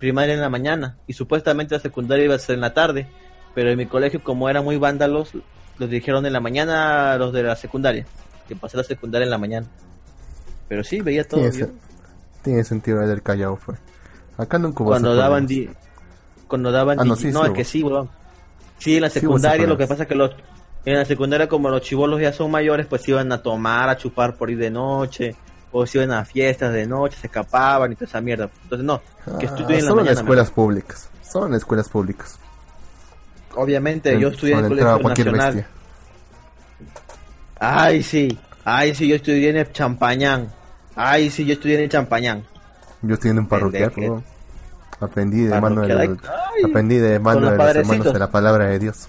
primaria 0.00 0.34
en 0.34 0.40
la 0.40 0.48
mañana 0.48 0.96
y 1.06 1.12
supuestamente 1.12 1.76
la 1.76 1.80
secundaria 1.80 2.24
iba 2.24 2.34
a 2.34 2.38
ser 2.40 2.56
en 2.56 2.62
la 2.62 2.74
tarde. 2.74 3.06
Pero 3.54 3.70
en 3.70 3.78
mi 3.78 3.86
colegio, 3.86 4.20
como 4.24 4.48
eran 4.48 4.64
muy 4.64 4.76
vándalos, 4.78 5.30
los 5.78 5.88
dijeron 5.90 6.26
en 6.26 6.32
la 6.32 6.40
mañana 6.40 7.12
a 7.12 7.18
los 7.18 7.32
de 7.32 7.42
la 7.44 7.54
secundaria, 7.54 8.04
que 8.48 8.56
pasé 8.56 8.76
la 8.76 8.82
secundaria 8.84 9.24
en 9.24 9.30
la 9.30 9.38
mañana. 9.38 9.66
Pero 10.68 10.82
sí, 10.82 11.00
veía 11.00 11.22
todo. 11.26 11.40
Tiene, 11.40 11.56
bien. 11.56 11.72
tiene 12.42 12.64
sentido 12.64 13.02
el 13.02 13.22
callao, 13.22 13.56
fue. 13.56 13.74
Acá 14.36 14.58
nunca 14.58 14.82
hubo 14.82 14.90
cuando 14.90 15.14
daban 15.14 15.46
di- 15.46 15.68
cuando 16.48 16.72
daban 16.72 16.98
Ah, 16.98 17.04
no, 17.04 17.14
sí, 17.16 17.30
no 17.30 17.42
sí 17.42 17.46
es 17.48 17.52
que 17.54 17.64
sí 17.64 17.82
weón. 17.82 18.08
sí 18.78 18.96
en 18.96 19.02
la 19.02 19.10
secundaria 19.10 19.66
lo 19.66 19.76
que 19.76 19.86
pasa 19.86 20.02
es 20.04 20.08
que 20.08 20.14
los 20.16 20.30
en 20.84 20.94
la 20.94 21.04
secundaria 21.04 21.46
como 21.48 21.68
los 21.68 21.82
chivolos 21.82 22.20
ya 22.20 22.32
son 22.32 22.50
mayores 22.50 22.86
pues 22.86 23.06
iban 23.06 23.30
a 23.32 23.42
tomar 23.42 23.88
a 23.90 23.96
chupar 23.98 24.36
por 24.36 24.50
ir 24.50 24.56
de 24.58 24.70
noche 24.70 25.36
o 25.72 25.86
se 25.86 25.98
iban 25.98 26.12
a 26.12 26.24
fiestas 26.24 26.72
de 26.72 26.86
noche 26.86 27.16
se 27.20 27.26
escapaban 27.28 27.92
y 27.92 27.94
toda 27.94 28.06
esa 28.06 28.20
mierda 28.20 28.48
entonces 28.64 28.84
no 28.84 29.00
que 29.38 29.46
Ah, 29.46 29.50
estudien 29.50 29.70
en 29.78 29.84
la 29.84 29.88
solo 29.88 30.00
en 30.00 30.06
mañana 30.06 30.20
escuelas 30.20 30.50
públicas. 30.50 31.08
Solo 31.22 31.46
en 31.46 31.54
escuelas 31.54 31.88
públicas. 31.88 32.38
obviamente 33.54 34.18
yo 34.18 34.28
estudié 34.28 34.54
en 34.54 34.64
el 34.64 34.68
colegio 34.68 35.08
nacional 35.08 35.54
bestia. 35.54 35.68
ay 37.58 38.02
sí 38.02 38.38
ay 38.64 38.94
sí 38.94 39.08
yo 39.08 39.16
estudié 39.16 39.50
en 39.50 39.56
el 39.58 39.72
champañán 39.72 40.48
ay 40.96 41.30
sí 41.30 41.44
yo 41.44 41.52
estudié 41.54 41.76
en 41.76 41.82
el 41.84 41.88
champañán 41.90 42.44
Yo 43.02 43.14
estoy 43.14 43.30
en 43.30 43.38
un 43.38 43.46
parroquial. 43.48 44.22
Aprendí 45.00 45.44
de 45.44 45.58
mano 45.60 45.80
de, 45.80 45.94
los- 45.94 46.18
ay, 46.28 46.62
aprendí 46.68 46.96
de 46.98 47.18
mano 47.18 47.40
los 47.40 47.50
de 47.52 47.56
los 47.56 47.76
hermanos 47.76 48.12
de 48.12 48.18
la 48.18 48.30
palabra 48.30 48.66
de 48.66 48.78
Dios. 48.78 49.08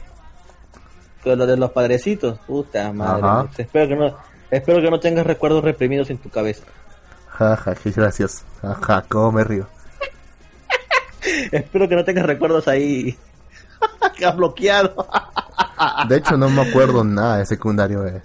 con 1.23 1.37
lo 1.37 1.45
de 1.45 1.57
los 1.57 1.71
padrecitos 1.71 2.39
puta 2.47 2.91
madre 2.93 3.49
espero 3.57 3.87
que 3.89 3.95
no 3.95 4.15
espero 4.51 4.81
que 4.81 4.91
no 4.91 4.99
tengas 4.99 5.25
recuerdos 5.25 5.63
reprimidos 5.63 6.09
en 6.09 6.17
tu 6.17 6.29
cabeza 6.29 6.63
Ja, 7.27 7.55
ja, 7.57 7.73
qué 7.75 7.91
gracioso. 7.91 8.43
Ajá, 8.61 9.03
cómo 9.09 9.31
me 9.31 9.43
río. 9.43 9.65
Espero 11.51 11.87
que 11.89 11.95
no 11.95 12.03
tengas 12.03 12.25
recuerdos 12.25 12.67
ahí 12.67 13.17
que 14.17 14.25
has 14.25 14.35
bloqueado. 14.35 15.07
De 16.07 16.17
hecho, 16.17 16.37
no 16.37 16.49
me 16.49 16.61
acuerdo 16.61 17.03
nada 17.05 17.37
de 17.37 17.45
secundario. 17.45 18.01
De... 18.01 18.21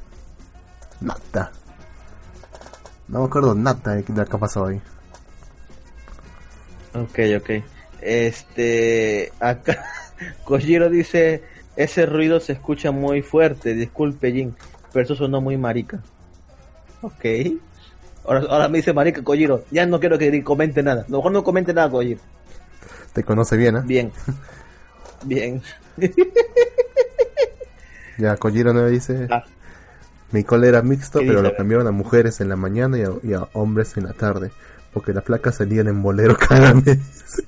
Nada. 1.00 1.50
No 3.08 3.20
me 3.20 3.26
acuerdo 3.26 3.54
nada 3.54 3.94
de 3.94 4.04
lo 4.12 4.24
que 4.26 4.38
pasó 4.38 4.66
ahí. 4.66 4.82
ok, 6.94 7.18
ok. 7.38 7.50
Este, 8.02 9.32
acá 9.40 9.82
Kojiro 10.44 10.90
dice, 10.90 11.42
ese 11.76 12.06
ruido 12.06 12.40
se 12.40 12.52
escucha 12.52 12.90
muy 12.90 13.22
fuerte, 13.22 13.74
disculpe 13.74 14.32
Jin, 14.32 14.54
pero 14.92 15.04
eso 15.04 15.14
sonó 15.14 15.40
muy 15.40 15.56
marica. 15.56 16.00
Ok. 17.06 17.24
Ahora, 18.24 18.40
ahora 18.50 18.68
me 18.68 18.78
dice 18.78 18.92
marica 18.92 19.22
Kojiro, 19.22 19.64
ya 19.70 19.86
no 19.86 20.00
quiero 20.00 20.18
que 20.18 20.42
comente 20.42 20.82
nada. 20.82 21.02
A 21.02 21.10
lo 21.10 21.18
mejor 21.18 21.32
no 21.32 21.44
comente 21.44 21.72
nada 21.72 21.88
Kojiro. 21.88 22.20
Te 23.12 23.22
conoce 23.22 23.56
bien, 23.56 23.76
¿eh? 23.76 23.82
Bien. 23.84 24.12
Bien. 25.24 25.62
Ya, 28.18 28.34
Kojiro 28.38 28.72
9 28.72 28.90
dice... 28.90 29.28
Ah. 29.30 29.44
Mi 30.32 30.42
cole 30.42 30.68
era 30.68 30.80
mixto, 30.82 31.18
¿Qué 31.20 31.26
pero 31.26 31.40
dice? 31.40 31.52
lo 31.52 31.56
cambiaron 31.56 31.86
a 31.86 31.90
mujeres 31.92 32.40
en 32.40 32.48
la 32.48 32.56
mañana 32.56 32.98
y 32.98 33.02
a, 33.02 33.10
y 33.22 33.32
a 33.34 33.46
hombres 33.52 33.96
en 33.98 34.04
la 34.04 34.12
tarde. 34.14 34.50
Porque 34.92 35.12
las 35.12 35.22
placas 35.22 35.56
salían 35.56 35.86
en 35.86 36.02
bolero 36.02 36.34
cada 36.36 36.72
mes. 36.74 36.98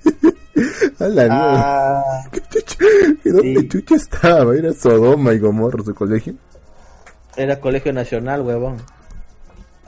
a 1.01 1.09
la. 1.09 1.27
Ah, 1.31 2.23
¿Qué 2.31 2.41
chucha? 2.43 2.77
¿Y 3.25 3.29
¿Dónde 3.31 3.61
sí. 3.63 3.69
chucha 3.69 3.95
estaba? 3.97 4.55
¿Era 4.55 4.73
Sodoma 4.75 5.33
y 5.33 5.39
Gomorra 5.39 5.83
su 5.83 5.95
colegio? 5.95 6.35
era 7.37 7.59
colegio 7.61 7.93
nacional, 7.93 8.43
huevón. 8.43 8.77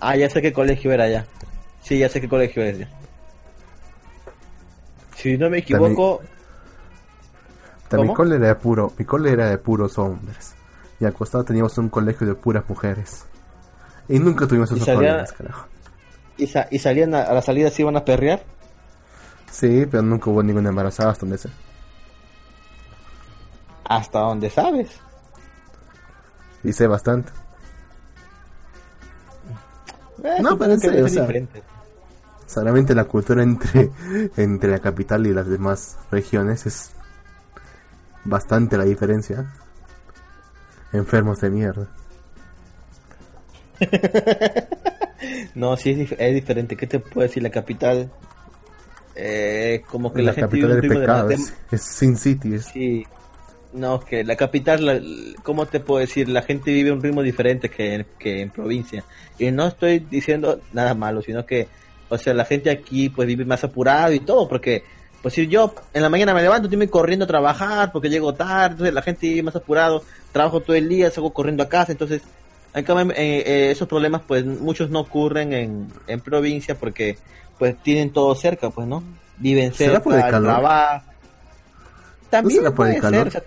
Ah, 0.01 0.17
ya 0.17 0.29
sé 0.31 0.43
qué 0.43 0.53
colegio 0.53 0.93
era 0.93 1.09
ya. 1.09 1.27
Sí, 1.83 1.99
ya 1.99 2.09
sé 2.09 2.21
qué 2.21 2.29
colegio 2.29 2.63
es 2.63 2.79
ya. 2.79 2.89
Si 5.17 5.37
no 5.37 5.51
me 5.51 5.59
equivoco, 5.59 6.23
Mi 7.93 7.97
¿Cómo? 7.97 8.13
cole 8.13 8.37
era 8.37 8.49
de 8.49 8.55
puro, 8.55 8.93
mi 8.99 9.05
cole 9.05 9.33
era 9.33 9.47
de 9.51 9.59
puros 9.59 9.99
hombres. 9.99 10.55
Y 11.01 11.05
al 11.05 11.13
costado 11.15 11.45
teníamos 11.45 11.77
un 11.79 11.89
colegio 11.89 12.27
de 12.27 12.35
puras 12.35 12.65
mujeres. 12.69 13.25
Y 14.09 14.19
nunca 14.19 14.47
tuvimos 14.47 14.71
¿Y 14.73 14.77
esos 14.77 14.89
problemas, 14.91 15.33
carajo. 15.33 15.67
¿y, 16.37 16.47
sa- 16.47 16.67
y 16.71 16.79
salían 16.79 17.15
a, 17.15 17.23
a 17.23 17.35
la 17.35 17.43
salida 17.43 17.71
se 17.71 17.83
iban 17.83 17.97
a 17.97 18.05
perrear? 18.05 18.43
Sí, 19.51 19.87
pero 19.91 20.03
nunca 20.03 20.31
hubo 20.31 20.43
ninguna 20.43 20.71
embarazada 20.71 21.11
hasta 21.11 21.27
donde 21.27 21.39
sé. 21.39 21.51
Hasta 23.85 24.21
donde 24.21 24.49
sabes. 24.49 25.03
Y 26.65 26.73
sé 26.73 26.87
bastante. 26.87 27.33
Eh, 30.25 30.37
No, 30.43 30.57
pero 30.59 30.73
en 30.73 30.81
serio, 30.81 31.05
o 31.05 31.09
sea. 31.09 31.29
Solamente 32.47 32.95
la 32.95 33.05
cultura 33.05 33.43
entre, 33.43 33.91
entre 34.37 34.71
la 34.71 34.79
capital 34.81 35.27
y 35.27 35.33
las 35.33 35.47
demás 35.49 35.97
regiones 36.11 36.67
es 36.67 36.91
bastante 38.25 38.77
la 38.77 38.85
diferencia. 38.85 39.47
Enfermos 40.93 41.41
de 41.41 41.51
mierda. 41.51 41.87
No, 45.55 45.77
sí 45.77 45.91
es, 45.91 45.99
dif- 45.99 46.17
es 46.19 46.35
diferente. 46.35 46.77
¿Qué 46.77 46.87
te 46.87 46.99
puedo 46.99 47.27
decir? 47.27 47.43
La 47.43 47.51
capital. 47.51 48.11
Eh, 49.15 49.83
como 49.91 50.13
que 50.13 50.23
la, 50.23 50.27
la 50.31 50.35
gente 50.35 50.49
capital 50.61 50.81
del 50.81 50.89
pecado 50.91 51.29
de- 51.29 51.35
es, 51.35 51.55
es 51.71 51.83
Sin 51.83 52.17
City. 52.17 52.55
Es, 52.55 52.65
Sí. 52.67 53.07
No, 53.73 54.01
que 54.01 54.25
la 54.25 54.35
capital, 54.37 54.85
la- 54.85 55.01
¿cómo 55.45 55.67
te 55.67 55.79
puedo 55.79 56.01
decir? 56.01 56.29
La 56.29 56.43
gente 56.43 56.73
vive 56.73 56.91
un 56.91 57.01
ritmo 57.03 57.23
diferente 57.23 57.69
que, 57.71 57.95
en- 57.95 58.07
que 58.19 58.41
en 58.43 58.51
provincia. 58.51 59.05
Y 59.39 59.51
no 59.53 59.67
estoy 59.69 60.01
diciendo 60.01 60.61
nada 60.73 60.95
malo, 60.95 61.23
sino 61.23 61.47
que, 61.47 61.69
o 62.09 62.19
sea, 62.19 62.35
la 62.35 62.45
gente 62.45 62.71
aquí 62.71 63.09
pues 63.11 63.29
vive 63.29 63.45
más 63.45 63.63
apurado 63.63 64.13
y 64.13 64.19
todo, 64.21 64.49
porque, 64.49 64.83
pues 65.23 65.35
si 65.35 65.47
yo 65.47 65.73
en 65.95 66.03
la 66.03 66.09
mañana 66.09 66.35
me 66.35 66.43
levanto, 66.43 66.69
estoy 66.69 66.89
corriendo 66.89 67.27
a 67.27 67.29
trabajar 67.29 67.93
porque 67.93 68.09
llego 68.11 68.35
tarde, 68.35 68.73
entonces 68.73 68.95
la 68.95 69.03
gente 69.03 69.29
vive 69.29 69.45
más 69.45 69.55
apurado, 69.55 70.03
trabajo 70.33 70.61
todo 70.61 70.75
el 70.75 70.89
día, 70.89 71.11
salgo 71.13 71.33
corriendo 71.33 71.63
a 71.63 71.69
casa, 71.69 71.93
entonces, 71.93 72.23
en 72.75 72.85
cambio, 72.85 73.15
eh, 73.17 73.43
eh, 73.47 73.71
esos 73.71 73.87
problemas 73.87 74.23
pues 74.27 74.45
muchos 74.45 74.91
no 74.91 75.01
ocurren 75.01 75.53
en, 75.53 75.93
en 76.09 76.21
provincia 76.21 76.75
porque 76.75 77.19
pues 77.57 77.77
tienen 77.85 78.11
todo 78.11 78.35
cerca, 78.35 78.71
pues, 78.71 78.89
¿no? 78.89 79.05
Viven 79.39 79.73
¿Será 79.75 80.01
cerca, 80.03 80.41
trabajo. 80.41 81.05
También 82.31 82.59
será 82.61 82.75
por 82.75 82.87
el 82.87 82.93
puede 82.99 83.01
calor? 83.03 83.31
ser, 83.31 83.45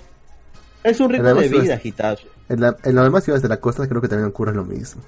es 0.84 1.00
un 1.00 1.10
ritmo 1.10 1.34
de 1.34 1.48
vida 1.48 1.76
agitado. 1.76 2.18
en, 2.50 2.62
la, 2.62 2.78
en 2.84 2.96
las 2.96 3.04
demás 3.06 3.24
ciudades 3.24 3.42
de 3.42 3.50
la 3.50 3.58
costa 3.58 3.88
creo 3.88 4.02
que 4.02 4.08
también 4.08 4.30
ocurre 4.30 4.54
lo 4.54 4.66
mismo. 4.66 5.02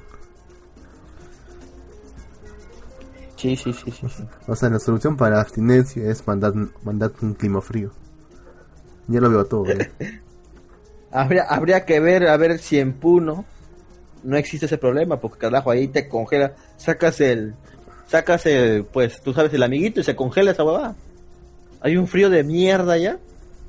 Sí, 3.35 3.55
sí, 3.55 3.73
sí, 3.73 3.91
sí. 3.91 4.07
sí. 4.09 4.23
O 4.47 4.55
sea, 4.55 4.69
la 4.69 4.79
solución 4.79 5.17
para 5.17 5.35
la 5.35 5.41
abstinencia 5.41 6.09
es 6.09 6.25
mandar, 6.25 6.53
mandar 6.83 7.11
un 7.21 7.33
clima 7.33 7.61
frío. 7.61 7.91
Ya 9.07 9.19
lo 9.19 9.29
veo 9.29 9.45
todo. 9.45 9.67
¿eh? 9.69 9.91
Habría, 11.11 11.43
habría 11.43 11.85
que 11.85 12.01
ver, 12.01 12.27
a 12.27 12.35
ver 12.35 12.59
si 12.59 12.77
en 12.77 12.91
Puno 12.91 13.45
no 14.23 14.35
existe 14.35 14.65
ese 14.65 14.77
problema, 14.77 15.17
porque 15.17 15.37
carajo, 15.37 15.71
ahí 15.71 15.87
te 15.87 16.09
congela, 16.09 16.55
sacas 16.75 17.21
el, 17.21 17.53
sacas 18.07 18.45
el, 18.47 18.83
pues, 18.83 19.21
tú 19.21 19.31
sabes, 19.33 19.53
el 19.53 19.63
amiguito 19.63 20.01
y 20.01 20.03
se 20.03 20.13
congela 20.15 20.51
esa 20.51 20.65
huevada. 20.65 20.95
Hay 21.79 21.95
un 21.95 22.07
frío 22.07 22.29
de 22.29 22.43
mierda 22.43 22.97
ya. 22.97 23.17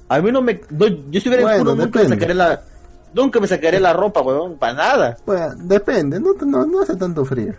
A 0.09 0.20
mí 0.20 0.30
no 0.30 0.40
me, 0.42 0.61
no, 0.70 0.86
yo 0.86 1.18
estuviera 1.18 1.42
en 1.42 1.48
Bueno, 1.48 1.59
Puno 1.72 1.84
nunca 1.84 2.00
me 2.02 2.09
sacaré 2.09 2.34
la, 2.34 2.62
nunca 3.12 3.40
me 3.40 3.46
sacaré 3.48 3.80
la 3.80 3.92
ropa, 3.92 4.20
huevón, 4.22 4.57
para 4.57 4.72
nada. 4.74 5.16
Bueno, 5.26 5.54
depende, 5.57 6.20
no, 6.20 6.32
no, 6.44 6.64
no 6.66 6.80
hace 6.82 6.94
tanto 6.96 7.24
frío. 7.24 7.54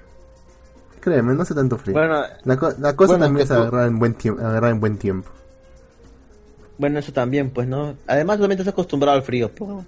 Créeme, 1.01 1.33
no 1.33 1.41
hace 1.41 1.53
tanto 1.53 1.77
frío. 1.77 1.93
Bueno, 1.93 2.21
la, 2.43 2.57
co- 2.57 2.73
la 2.79 2.95
cosa 2.95 3.13
bueno, 3.13 3.25
también 3.25 3.43
es 3.43 3.49
tú- 3.49 3.55
agarrar 3.55 3.87
en 3.87 3.99
buen 3.99 4.13
tiempo. 4.13 4.41
Agarrar 4.45 4.71
en 4.71 4.79
buen 4.79 4.97
tiempo. 4.97 5.29
bueno, 6.77 6.99
eso 6.99 7.11
también, 7.13 7.49
pues, 7.49 7.67
¿no? 7.67 7.95
Además, 8.07 8.39
también 8.39 8.59
estás 8.59 8.73
acostumbrado 8.73 9.17
al 9.17 9.23
frío, 9.23 9.49
pues. 9.53 9.85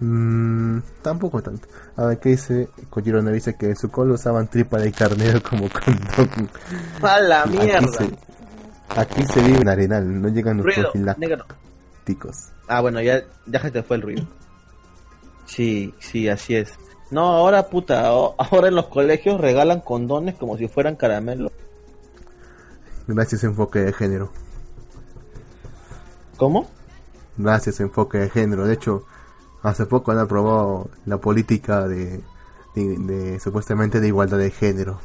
Mm, 0.00 0.80
tampoco 1.02 1.40
tanto. 1.42 1.66
A 1.96 2.06
ver, 2.06 2.18
¿qué 2.18 2.30
dice? 2.30 2.68
Kojiro 2.90 3.22
dice 3.22 3.56
que 3.56 3.70
en 3.70 3.76
su 3.76 3.90
colo 3.90 4.14
usaban 4.14 4.46
tripa 4.48 4.78
de 4.78 4.92
carnero 4.92 5.40
como 5.42 5.68
condón. 5.70 6.50
A 7.02 7.20
la 7.20 7.42
Aquí 7.42 7.56
mierda. 7.58 7.88
se, 7.88 8.10
aquí 8.94 9.24
se 9.26 9.42
vive 9.42 9.58
en 9.58 9.68
arenal, 9.68 10.22
no 10.22 10.28
llegan 10.28 10.58
los 10.58 10.74
profilácticos. 10.74 12.50
Ah, 12.68 12.80
bueno, 12.80 13.00
ya, 13.00 13.22
ya 13.46 13.60
se 13.60 13.70
te 13.70 13.82
fue 13.82 13.96
el 13.96 14.02
ruido. 14.02 14.26
Sí, 15.46 15.94
sí, 15.98 16.28
así 16.28 16.56
es. 16.56 16.72
No, 17.10 17.22
ahora 17.22 17.68
puta, 17.68 18.08
ahora 18.08 18.68
en 18.68 18.74
los 18.74 18.86
colegios 18.86 19.40
regalan 19.40 19.80
condones 19.80 20.34
como 20.34 20.56
si 20.56 20.66
fueran 20.68 20.96
caramelos. 20.96 21.52
Gracias 23.06 23.44
enfoque 23.44 23.78
de 23.78 23.92
género. 23.92 24.32
¿Cómo? 26.36 26.68
Gracias 27.36 27.78
enfoque 27.80 28.18
de 28.18 28.28
género. 28.28 28.66
De 28.66 28.74
hecho, 28.74 29.04
hace 29.62 29.86
poco 29.86 30.10
han 30.10 30.18
aprobado 30.18 30.90
la 31.04 31.18
política 31.18 31.86
de, 31.86 32.20
de, 32.74 32.98
de 32.98 33.40
supuestamente 33.40 34.00
de 34.00 34.08
igualdad 34.08 34.38
de 34.38 34.50
género. 34.50 35.00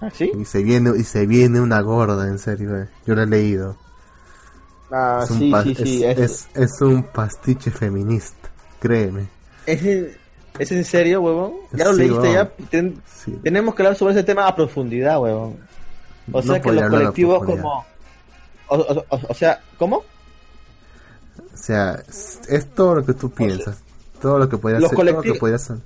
¿Ah, 0.00 0.10
sí? 0.12 0.32
Y 0.38 0.44
se 0.44 0.62
viene 0.62 0.92
y 0.96 1.04
se 1.04 1.26
viene 1.26 1.60
una 1.60 1.80
gorda, 1.82 2.26
en 2.28 2.38
serio. 2.38 2.76
eh. 2.76 2.88
Yo 3.06 3.14
lo 3.14 3.22
he 3.22 3.26
leído. 3.26 3.76
Ah, 4.90 5.20
es, 5.22 5.28
sí, 5.36 5.52
sí, 5.62 5.74
sí. 5.74 6.04
es- 6.04 6.18
Es, 6.18 6.48
es- 6.54 6.72
es 6.74 6.80
un 6.80 7.02
pastiche 7.04 7.70
feminista, 7.70 8.48
créeme. 8.80 9.28
es, 9.66 9.82
en- 9.84 10.16
¿es 10.58 10.72
en 10.72 10.84
serio, 10.84 11.20
huevón? 11.20 11.52
¿Ya 11.72 11.84
lo 11.84 11.94
Sí, 11.94 12.00
leíste 12.00 12.32
ya? 12.32 12.48
Ten- 12.70 13.00
Sí. 13.06 13.38
tenemos 13.42 13.74
que 13.74 13.82
hablar 13.82 13.96
sobre 13.96 14.14
ese 14.14 14.24
tema 14.24 14.46
a 14.48 14.56
profundidad, 14.56 15.20
huevón. 15.20 15.56
O 16.32 16.40
No 16.40 16.42
sea 16.42 16.60
que 16.60 16.72
los 16.72 16.88
colectivos 16.90 17.44
como... 17.44 17.84
O, 18.68 19.04
o- 19.30 19.34
sea, 19.34 19.60
¿cómo? 19.78 19.96
O 21.52 21.56
sea, 21.56 22.02
es, 22.08 22.40
todo 22.74 22.96
lo 22.96 23.04
que 23.06 23.12
tú 23.14 23.30
piensas. 23.30 23.78
todo 24.20 24.38
lo 24.38 24.48
que 24.48 24.56
podías 24.58 24.80
los 24.80 24.92
hacer. 24.92 24.96
Todo 25.06 25.16
lo 25.16 25.22
que 25.22 25.54
hacer. 25.54 25.76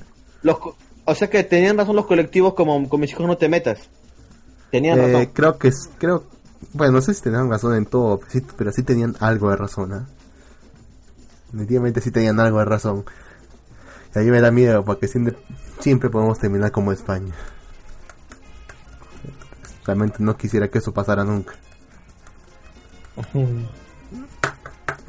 Los, 0.43 0.57
o 1.05 1.15
sea 1.15 1.29
que 1.31 1.45
tenían 1.45 1.77
razón 1.79 1.97
los 1.97 2.07
colectivos 2.07 2.55
como 2.55 2.89
con 2.89 3.01
mis 3.01 3.11
hijos 3.11 3.27
no 3.27 3.37
te 3.37 3.49
metas. 3.49 3.79
Tenían 4.75 4.99
Eh, 4.99 5.03
razón. 5.07 5.27
creo 5.33 5.57
que 5.57 5.68
es, 5.68 5.89
creo, 5.99 6.25
bueno, 6.72 6.95
no 6.95 7.01
sé 7.01 7.14
si 7.14 7.22
tenían 7.22 7.49
razón 7.49 7.77
en 7.77 7.87
todo, 7.87 8.18
sí, 8.27 8.45
pero 8.57 8.72
sí 8.72 8.83
tenían 8.83 9.14
algo 9.20 9.49
de 9.51 9.57
razón, 9.57 9.93
¿ah? 9.93 10.05
Definitivamente 11.53 12.01
sí 12.01 12.11
tenían 12.11 12.41
algo 12.41 12.59
de 12.59 12.64
razón. 12.64 13.05
Y 14.12 14.18
a 14.18 14.22
mí 14.22 14.31
me 14.33 14.41
da 14.41 14.51
miedo 14.51 14.85
porque 14.85 15.07
siempre, 15.07 15.37
siempre 15.79 16.11
podemos 16.11 16.41
terminar 16.41 16.72
como 16.72 16.91
España. 16.91 17.33
Realmente 19.87 20.16
no 20.18 20.37
quisiera 20.37 20.66
que 20.66 20.79
eso 20.79 20.93
pasara 20.93 21.22
nunca. 21.22 21.55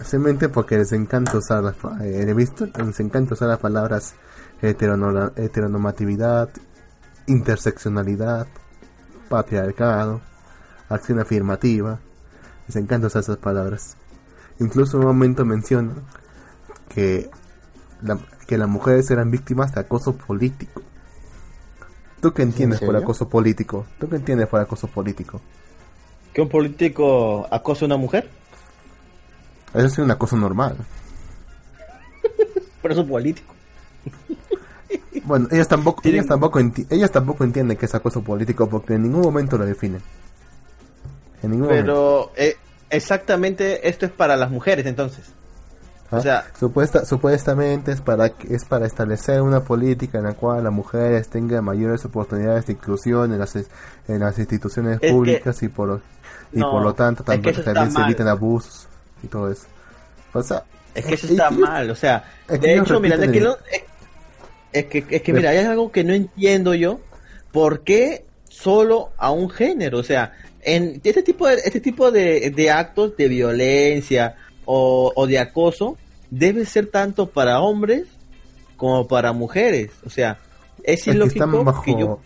Simplemente 0.03 0.47
porque 0.47 0.77
les 0.77 0.91
encanta 0.91 1.39
usar 1.39 1.63
las, 1.63 1.75
eh, 2.03 2.31
visto, 2.35 2.67
les 2.67 2.99
encanta 2.99 3.33
usar 3.33 3.47
las 3.47 3.57
palabras 3.57 4.13
heterono- 4.61 5.31
heteronormatividad, 5.35 6.49
interseccionalidad, 7.25 8.45
patriarcado, 9.29 10.21
acción 10.89 11.19
afirmativa. 11.19 11.99
Les 12.67 12.75
encanta 12.77 13.07
usar 13.07 13.21
esas 13.21 13.37
palabras. 13.37 13.95
Incluso 14.59 14.97
en 14.97 15.01
un 15.03 15.07
momento 15.07 15.45
menciona 15.45 15.93
que, 16.89 17.29
la- 18.01 18.19
que 18.47 18.57
las 18.57 18.67
mujeres 18.69 19.09
eran 19.11 19.31
víctimas 19.31 19.73
de 19.73 19.81
acoso 19.81 20.15
político. 20.15 20.81
¿Tú 22.21 22.33
qué 22.33 22.41
entiendes 22.43 22.79
por 22.79 22.95
acoso 22.95 23.29
político? 23.29 23.85
¿Tú 23.99 24.09
qué 24.09 24.15
entiendes 24.15 24.47
por 24.47 24.59
acoso 24.59 24.87
político? 24.87 25.41
¿Que 26.33 26.41
un 26.41 26.49
político 26.49 27.47
acose 27.51 27.85
a 27.85 27.87
una 27.87 27.97
mujer? 27.97 28.29
Eso 29.73 29.85
es 29.87 29.97
un 29.99 30.09
acoso 30.11 30.35
normal. 30.37 30.75
Pero 32.81 32.93
es 32.93 32.99
un 32.99 33.07
político. 33.07 33.54
Bueno, 35.25 35.47
ellas 35.51 35.67
tampoco, 35.67 36.01
Tienen- 36.01 36.19
ellas 36.21 36.27
tampoco, 36.29 36.59
enti- 36.59 36.85
ellas 36.89 37.11
tampoco 37.11 37.43
entienden 37.43 37.77
que 37.77 37.85
es 37.85 37.95
acoso 37.95 38.21
político 38.21 38.69
porque 38.69 38.93
en 38.95 39.03
ningún 39.03 39.21
momento 39.21 39.57
lo 39.57 39.65
definen. 39.65 40.01
En 41.43 41.51
ningún 41.51 41.67
momento. 41.67 41.85
Pero 41.85 42.31
eh, 42.35 42.57
exactamente 42.89 43.87
esto 43.87 44.05
es 44.05 44.11
para 44.11 44.35
las 44.35 44.49
mujeres 44.51 44.85
entonces. 44.85 45.25
¿Ah? 46.11 46.17
o 46.17 46.21
sea- 46.21 46.45
Supuesta, 46.59 47.03
supuestamente 47.05 47.91
es 47.91 48.01
para 48.01 48.27
es 48.47 48.63
para 48.65 48.85
establecer 48.85 49.41
una 49.41 49.61
política 49.61 50.19
en 50.19 50.25
la 50.25 50.33
cual 50.33 50.63
las 50.63 50.71
mujeres 50.71 51.27
tengan 51.29 51.63
mayores 51.63 52.05
oportunidades 52.05 52.67
de 52.67 52.73
inclusión 52.73 53.33
en 53.33 53.39
las 53.39 53.55
en 53.55 54.19
las 54.19 54.37
instituciones 54.37 54.99
que- 54.99 55.09
públicas 55.11 55.61
y 55.63 55.67
por 55.67 56.01
y 56.53 56.59
No, 56.59 56.69
por 56.71 56.83
lo 56.83 56.93
tanto 56.93 57.23
es 57.23 57.25
que 57.25 57.51
también, 57.51 57.63
también 57.65 57.91
se 57.91 58.01
eviten 58.01 58.27
abusos 58.27 58.87
y 59.23 59.27
todo 59.27 59.49
eso. 59.51 59.65
O 60.33 60.43
sea, 60.43 60.63
Es 60.93 61.05
que 61.05 61.15
eso 61.15 61.27
está 61.27 61.49
y- 61.51 61.57
mal, 61.57 61.89
o 61.89 61.95
sea, 61.95 62.23
de 62.47 62.77
hecho, 62.77 62.99
mira, 62.99 63.17
de 63.17 63.31
que 63.31 63.39
el- 63.39 63.43
no- 63.45 63.57
es, 63.71 63.83
es 64.75 64.85
que, 64.85 65.05
es 65.09 65.21
que 65.21 65.33
mira, 65.33 65.49
hay 65.51 65.57
algo 65.57 65.91
que 65.91 66.03
no 66.03 66.13
entiendo 66.13 66.73
yo, 66.73 66.99
¿por 67.51 67.81
qué 67.81 68.25
solo 68.49 69.11
a 69.17 69.31
un 69.31 69.49
género? 69.49 69.99
O 69.99 70.03
sea, 70.03 70.33
en 70.61 70.99
este 71.03 71.23
tipo 71.23 71.47
de, 71.47 71.55
este 71.55 71.79
tipo 71.79 72.11
de, 72.11 72.51
de 72.51 72.71
actos 72.71 73.15
de 73.17 73.27
violencia 73.27 74.35
o, 74.65 75.11
o 75.15 75.27
de 75.27 75.39
acoso 75.39 75.97
debe 76.29 76.65
ser 76.65 76.87
tanto 76.87 77.29
para 77.29 77.59
hombres 77.61 78.07
como 78.77 79.07
para 79.07 79.31
mujeres, 79.31 79.91
o 80.05 80.09
sea, 80.09 80.37
es 80.83 80.99
es 80.99 81.05
que 81.05 81.11
ilógico 81.11 81.45
están 81.45 81.63
bajo 81.65 81.81
que 81.83 81.91
yo... 81.97 82.19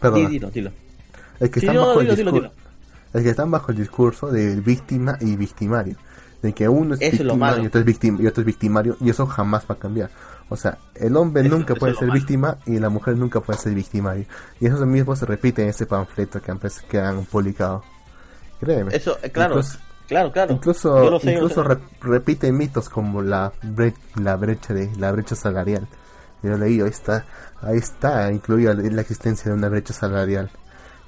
Perdona. 0.00 0.26
Sí, 0.26 0.32
dilo, 0.32 0.50
dilo. 0.50 0.70
Es 1.40 1.50
que 1.50 1.60
Sí, 1.60 1.66
están 1.66 1.76
no, 1.76 1.86
bajo 1.86 2.00
dilo, 2.00 2.10
el 2.12 2.16
dilo, 2.18 2.32
discurso. 2.32 2.54
dilo. 2.54 2.66
Es 3.14 3.22
que 3.22 3.30
están 3.30 3.50
bajo 3.50 3.72
el 3.72 3.78
discurso 3.78 4.26
de 4.30 4.56
víctima 4.56 5.16
y 5.20 5.36
victimario. 5.36 5.96
De 6.42 6.52
que 6.52 6.68
uno 6.68 6.94
es 6.94 7.00
Eso 7.00 7.22
víctima 7.24 7.56
y 7.58 7.66
otro 7.66 7.80
es, 7.80 7.86
victim- 7.86 8.20
y 8.22 8.26
otro 8.26 8.42
es 8.42 8.46
victimario. 8.46 8.96
Y 9.00 9.10
eso 9.10 9.26
jamás 9.26 9.64
va 9.68 9.74
a 9.74 9.78
cambiar. 9.78 10.10
O 10.48 10.56
sea, 10.56 10.78
el 10.94 11.16
hombre 11.16 11.44
Eso- 11.46 11.56
nunca 11.56 11.72
eso 11.72 11.80
puede 11.80 11.94
ser 11.94 12.08
malo. 12.08 12.20
víctima 12.20 12.58
y 12.66 12.78
la 12.78 12.88
mujer 12.88 13.16
nunca 13.16 13.40
puede 13.40 13.58
ser 13.58 13.74
victimario. 13.74 14.26
Y 14.60 14.66
eso 14.66 14.84
mismo 14.86 15.16
se 15.16 15.26
repite 15.26 15.62
en 15.62 15.70
ese 15.70 15.86
panfleto 15.86 16.40
que 16.40 16.50
han, 16.52 16.60
que 16.88 17.00
han 17.00 17.24
publicado. 17.24 17.82
Créeme. 18.60 18.94
Eso, 18.94 19.18
eh, 19.22 19.30
claro, 19.30 19.54
Incluso- 19.56 19.78
claro, 20.06 20.32
claro. 20.32 20.52
Incluso, 20.54 21.18
sé, 21.20 21.32
incluso 21.32 21.62
re- 21.64 21.78
repite 22.00 22.52
mitos 22.52 22.88
como 22.88 23.22
la, 23.22 23.52
bre- 23.62 23.94
la 24.16 24.36
brecha 24.36 24.72
de 24.72 24.90
la 24.98 25.10
brecha 25.12 25.34
salarial. 25.34 25.88
Yo 26.42 26.56
leí, 26.56 26.80
ahí 26.80 26.88
está, 26.88 27.24
ahí 27.62 27.78
está 27.78 28.30
incluida 28.30 28.72
la 28.74 29.00
existencia 29.00 29.50
de 29.50 29.56
una 29.58 29.68
brecha 29.68 29.92
salarial. 29.94 30.50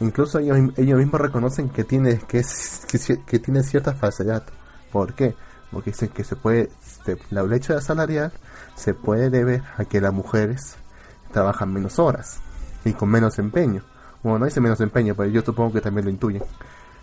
Incluso 0.01 0.39
ellos, 0.41 0.59
ellos 0.77 0.99
mismos 0.99 1.21
reconocen 1.21 1.69
que 1.69 1.85
tiene 1.85 2.19
que, 2.19 2.39
es- 2.39 2.87
que, 2.91 3.21
que 3.25 3.39
tiene 3.39 3.63
cierta 3.63 3.95
falsedad. 3.95 4.43
¿Por 4.93 5.15
qué? 5.15 5.35
Porque 5.71 5.91
dicen 5.91 6.09
que 6.09 6.25
se 6.25 6.37
puede 6.37 6.71
se- 7.05 7.19
la 7.31 7.43
brecha 7.43 7.81
salarial 7.81 8.33
se 8.75 8.95
puede 8.95 9.29
deber 9.31 9.63
a 9.77 9.85
que 9.85 10.01
las 10.01 10.13
mujeres 10.13 10.77
trabajan 11.33 11.73
menos 11.73 11.99
horas 11.99 12.41
y 12.85 12.93
con 12.95 13.09
menos 13.11 13.39
empeño. 13.39 13.83
Bueno, 14.23 14.39
no 14.41 14.45
dice 14.47 14.61
menos 14.61 14.81
empeño, 14.81 15.15
pero 15.15 15.29
yo 15.29 15.43
supongo 15.43 15.73
que 15.75 15.81
también 15.81 16.07
lo 16.07 16.11
intuyen. 16.11 16.43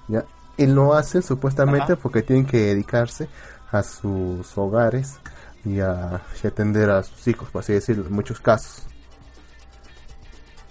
¿ya? 0.07 0.25
Y 0.57 0.65
lo 0.67 0.93
hacen 0.95 1.21
supuestamente 1.21 1.93
Ajá. 1.93 2.01
porque 2.01 2.21
tienen 2.23 2.45
que 2.45 2.57
dedicarse 2.59 3.27
a 3.71 3.83
sus 3.83 4.57
hogares 4.57 5.15
y 5.63 5.79
a, 5.79 6.21
y 6.43 6.47
atender 6.47 6.89
a 6.89 7.03
sus 7.03 7.27
hijos, 7.27 7.49
por 7.49 7.61
así 7.61 7.73
decirlo, 7.73 8.05
en 8.07 8.13
muchos 8.13 8.39
casos. 8.39 8.83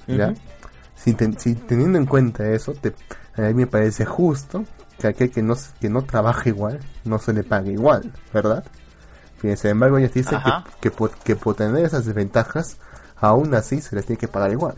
¿ya? 0.07 0.29
Ujú. 0.31 0.41
Si, 0.97 1.13
ten- 1.15 1.39
si 1.39 1.55
teniendo 1.55 1.99
en 1.99 2.07
cuenta 2.07 2.49
eso, 2.51 2.73
te- 2.73 2.95
a 3.37 3.43
mí 3.43 3.55
me 3.55 3.67
parece 3.67 4.05
justo 4.05 4.65
que 4.99 5.07
aquel 5.09 5.31
que 5.31 5.43
no, 5.43 5.55
que 5.81 5.89
no 5.89 6.03
trabaja 6.05 6.49
igual, 6.49 6.81
no 7.05 7.19
se 7.19 7.33
le 7.33 7.43
pague 7.45 7.73
igual, 7.73 8.13
¿verdad? 8.33 8.65
Bien, 9.43 9.57
sin 9.57 9.71
embargo, 9.73 9.99
ellos 9.99 10.13
dicen 10.15 10.39
que, 10.43 10.51
que, 10.81 10.91
por, 10.91 11.11
que 11.19 11.37
por 11.37 11.55
tener 11.55 11.85
esas 11.85 12.07
desventajas, 12.07 12.77
aún 13.17 13.55
así 13.55 13.81
se 13.81 13.95
les 13.97 14.07
tiene 14.07 14.19
que 14.19 14.29
pagar 14.29 14.51
igual. 14.53 14.75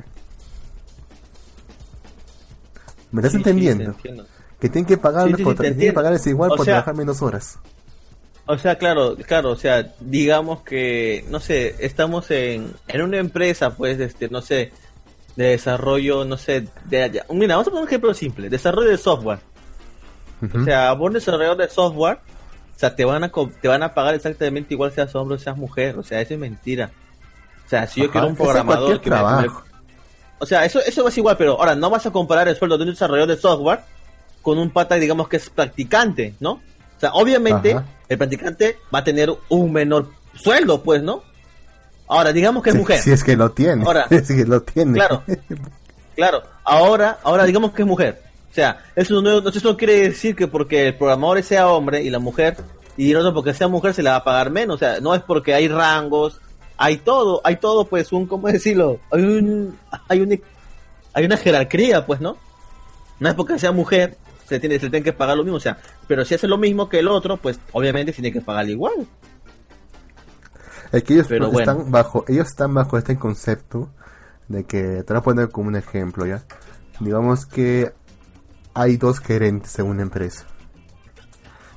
¿Me 3.12 3.20
estás 3.20 3.32
Sí, 3.32 3.38
entendiendo? 3.38 3.94
que 4.58 4.68
tienen 4.70 4.86
que 4.86 4.96
pagar, 4.96 5.28
Sí, 5.36 5.42
por, 5.44 5.54
tienen 5.54 5.78
que 5.78 5.92
pagarles 5.92 6.26
igual 6.26 6.50
O 6.52 6.56
por 6.56 6.64
sea- 6.64 6.74
trabajar 6.76 6.94
menos 6.96 7.22
horas. 7.22 7.58
O 8.48 8.56
sea, 8.58 8.78
claro, 8.78 9.16
claro, 9.16 9.50
o 9.50 9.56
sea, 9.56 9.92
digamos 10.00 10.62
que, 10.62 11.24
no 11.30 11.40
sé, 11.40 11.74
estamos 11.80 12.30
en, 12.30 12.72
en 12.86 13.02
una 13.02 13.18
empresa, 13.18 13.70
pues, 13.76 13.98
este, 13.98 14.28
no 14.28 14.40
sé, 14.40 14.72
de 15.34 15.46
desarrollo, 15.48 16.24
no 16.24 16.36
sé, 16.36 16.68
de, 16.84 17.10
de- 17.10 17.22
mira, 17.30 17.56
vamos 17.56 17.66
a 17.66 17.70
poner 17.70 17.82
un 17.82 17.88
ejemplo 17.88 18.14
simple, 18.14 18.48
desarrollo 18.48 18.88
de 18.90 18.98
software. 18.98 19.40
O 20.42 20.64
sea, 20.64 20.92
vos 20.92 21.12
desarrollador 21.14 21.56
de 21.56 21.68
software, 21.68 22.18
o 22.74 22.78
sea, 22.78 22.94
te 22.94 23.04
van 23.04 23.24
a 23.24 23.30
te 23.60 23.68
van 23.68 23.82
a 23.82 23.94
pagar 23.94 24.14
exactamente 24.14 24.74
igual 24.74 24.92
seas 24.92 25.14
hombre 25.14 25.36
o 25.36 25.38
seas 25.38 25.56
mujer, 25.56 25.96
o 25.98 26.02
sea, 26.02 26.20
eso 26.20 26.34
es 26.34 26.40
mentira. 26.40 26.90
O 27.64 27.68
sea, 27.68 27.86
si 27.86 28.00
yo 28.00 28.04
Ajá, 28.06 28.12
quiero 28.12 28.26
un 28.28 28.36
programador 28.36 29.00
que 29.00 29.10
me- 29.10 29.16
o 30.38 30.44
sea, 30.44 30.64
eso 30.66 30.80
eso 30.80 31.08
es 31.08 31.16
igual, 31.18 31.36
pero 31.38 31.52
ahora 31.58 31.74
no 31.74 31.88
vas 31.88 32.04
a 32.06 32.10
comparar 32.10 32.46
el 32.48 32.56
sueldo 32.56 32.76
de 32.76 32.84
un 32.84 32.90
desarrollador 32.90 33.28
de 33.34 33.40
software 33.40 33.80
con 34.42 34.58
un 34.58 34.70
pata, 34.70 34.96
digamos 34.96 35.28
que 35.28 35.38
es 35.38 35.48
practicante, 35.48 36.34
¿no? 36.40 36.52
O 36.52 37.00
sea, 37.00 37.12
obviamente 37.14 37.72
Ajá. 37.72 37.84
el 38.08 38.18
practicante 38.18 38.78
va 38.94 38.98
a 39.00 39.04
tener 39.04 39.32
un 39.48 39.72
menor 39.72 40.10
sueldo, 40.34 40.82
pues, 40.82 41.02
¿no? 41.02 41.22
Ahora, 42.08 42.32
digamos 42.32 42.62
que 42.62 42.68
es 42.70 42.74
Si- 42.74 42.78
mujer. 42.80 42.98
Si 43.00 43.10
es 43.10 43.24
que 43.24 43.36
lo 43.36 43.50
tiene. 43.50 43.84
Ahora, 43.84 44.06
si 44.10 44.14
es 44.16 44.28
que 44.28 44.44
lo 44.44 44.60
tiene. 44.62 44.92
claro. 44.94 45.22
Claro, 46.14 46.42
ahora, 46.64 47.18
ahora 47.24 47.44
digamos 47.44 47.72
que 47.72 47.82
es 47.82 47.88
mujer. 47.88 48.22
O 48.56 48.58
sea, 48.58 48.78
eso 48.94 49.20
no, 49.20 49.46
eso 49.46 49.68
no 49.70 49.76
quiere 49.76 50.08
decir 50.08 50.34
que 50.34 50.48
porque 50.48 50.86
el 50.88 50.96
programador 50.96 51.42
sea 51.42 51.68
hombre 51.68 52.02
y 52.02 52.08
la 52.08 52.18
mujer, 52.18 52.56
y 52.96 53.10
el 53.10 53.18
otro 53.18 53.34
porque 53.34 53.52
sea 53.52 53.68
mujer 53.68 53.92
se 53.92 54.02
le 54.02 54.08
va 54.08 54.16
a 54.16 54.24
pagar 54.24 54.50
menos. 54.50 54.76
O 54.76 54.78
sea, 54.78 54.98
no 54.98 55.14
es 55.14 55.20
porque 55.20 55.52
hay 55.52 55.68
rangos, 55.68 56.40
hay 56.78 56.96
todo, 56.96 57.42
hay 57.44 57.56
todo, 57.56 57.84
pues, 57.84 58.10
un, 58.12 58.24
¿cómo 58.24 58.48
decirlo? 58.48 58.98
Hay 59.12 59.22
un, 59.22 59.78
hay 60.08 60.20
un, 60.22 60.40
hay 61.12 61.24
una 61.26 61.36
jerarquía, 61.36 62.06
pues, 62.06 62.22
¿no? 62.22 62.38
No 63.20 63.28
es 63.28 63.34
porque 63.34 63.58
sea 63.58 63.72
mujer, 63.72 64.16
se 64.48 64.58
tiene, 64.58 64.78
se 64.78 64.88
tiene 64.88 65.04
que 65.04 65.12
pagar 65.12 65.36
lo 65.36 65.44
mismo. 65.44 65.58
O 65.58 65.60
sea, 65.60 65.76
pero 66.08 66.24
si 66.24 66.34
hace 66.34 66.48
lo 66.48 66.56
mismo 66.56 66.88
que 66.88 67.00
el 67.00 67.08
otro, 67.08 67.36
pues, 67.36 67.60
obviamente 67.72 68.12
tiene 68.12 68.32
que 68.32 68.40
pagar 68.40 68.66
igual. 68.70 69.06
Es 70.92 71.02
que 71.02 71.12
ellos 71.12 71.26
Pero 71.28 71.52
están 71.52 71.76
bueno. 71.76 71.90
bajo, 71.90 72.24
ellos 72.26 72.46
están 72.46 72.72
bajo 72.72 72.96
este 72.96 73.18
concepto 73.18 73.90
de 74.48 74.64
que 74.64 75.02
te 75.02 75.12
voy 75.12 75.18
a 75.18 75.22
poner 75.22 75.50
como 75.50 75.68
un 75.68 75.76
ejemplo 75.76 76.24
ya, 76.24 76.42
digamos 77.00 77.44
que 77.44 77.92
hay 78.76 78.96
dos 78.96 79.20
gerentes 79.20 79.78
en 79.78 79.86
una 79.86 80.02
empresa. 80.02 80.44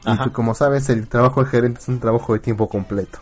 Y 0.05 0.17
tú, 0.23 0.31
como 0.31 0.53
sabes, 0.55 0.89
el 0.89 1.07
trabajo 1.07 1.41
del 1.41 1.49
gerente 1.49 1.79
es 1.81 1.87
un 1.87 1.99
trabajo 1.99 2.33
de 2.33 2.39
tiempo 2.39 2.67
completo, 2.69 3.19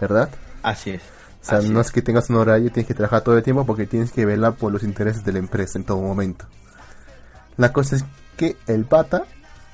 ¿verdad? 0.00 0.30
Así 0.62 0.90
es. 0.90 1.02
O 1.42 1.44
sea, 1.44 1.60
no 1.60 1.80
es 1.80 1.90
que 1.90 2.02
tengas 2.02 2.28
un 2.30 2.36
horario, 2.36 2.70
tienes 2.72 2.88
que 2.88 2.94
trabajar 2.94 3.22
todo 3.22 3.36
el 3.36 3.42
tiempo 3.42 3.64
porque 3.64 3.86
tienes 3.86 4.10
que 4.10 4.26
velar 4.26 4.54
por 4.54 4.72
los 4.72 4.82
intereses 4.82 5.24
de 5.24 5.32
la 5.32 5.38
empresa 5.38 5.78
en 5.78 5.84
todo 5.84 6.00
momento. 6.00 6.46
La 7.56 7.72
cosa 7.72 7.96
es 7.96 8.04
que 8.36 8.56
el 8.66 8.84
pata, 8.84 9.24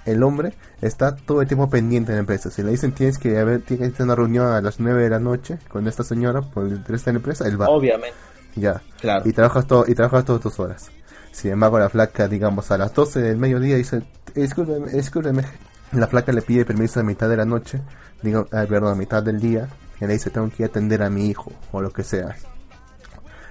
el 0.04 0.22
hombre, 0.22 0.54
está 0.82 1.16
todo 1.16 1.40
el 1.40 1.48
tiempo 1.48 1.68
pendiente 1.70 2.12
de 2.12 2.16
la 2.16 2.20
empresa. 2.20 2.50
Si 2.50 2.62
le 2.62 2.70
dicen 2.72 2.92
tienes 2.92 3.18
que 3.18 3.38
haber, 3.38 3.62
tienes 3.62 3.90
que 3.90 3.96
tener 3.96 4.04
una 4.08 4.14
reunión 4.16 4.46
a 4.48 4.60
las 4.60 4.78
9 4.80 5.02
de 5.04 5.10
la 5.10 5.20
noche 5.20 5.58
con 5.68 5.86
esta 5.88 6.02
señora 6.04 6.42
por 6.42 6.66
el 6.66 6.72
interés 6.74 7.04
de 7.04 7.12
la 7.12 7.18
empresa, 7.18 7.46
él 7.48 7.60
va. 7.60 7.68
Obviamente, 7.68 8.16
Ya. 8.56 8.82
claro. 9.00 9.26
Y 9.28 9.32
trabajas 9.32 9.66
todo, 9.66 9.84
y 9.88 9.94
trabajas 9.94 10.24
todas 10.24 10.42
tus 10.42 10.58
horas. 10.60 10.90
Sin 11.34 11.50
embargo, 11.50 11.80
la 11.80 11.88
flaca, 11.88 12.28
digamos, 12.28 12.70
a 12.70 12.78
las 12.78 12.94
12 12.94 13.20
del 13.20 13.36
mediodía 13.38 13.74
dice, 13.74 14.04
discúlpeme, 14.36 14.92
discúlpeme. 14.92 15.42
La 15.90 16.06
flaca 16.06 16.30
le 16.30 16.42
pide 16.42 16.64
permiso 16.64 17.00
a 17.00 17.02
mitad 17.02 17.28
de 17.28 17.36
la 17.36 17.44
noche, 17.44 17.82
digo, 18.22 18.46
ah, 18.52 18.64
perdón, 18.68 18.92
a 18.92 18.94
mitad 18.94 19.20
del 19.20 19.40
día, 19.40 19.68
y 20.00 20.06
le 20.06 20.12
dice, 20.12 20.30
tengo 20.30 20.48
que 20.48 20.62
ir 20.62 20.68
a 20.68 20.70
atender 20.70 21.02
a 21.02 21.10
mi 21.10 21.26
hijo, 21.26 21.52
o 21.72 21.82
lo 21.82 21.90
que 21.90 22.04
sea. 22.04 22.36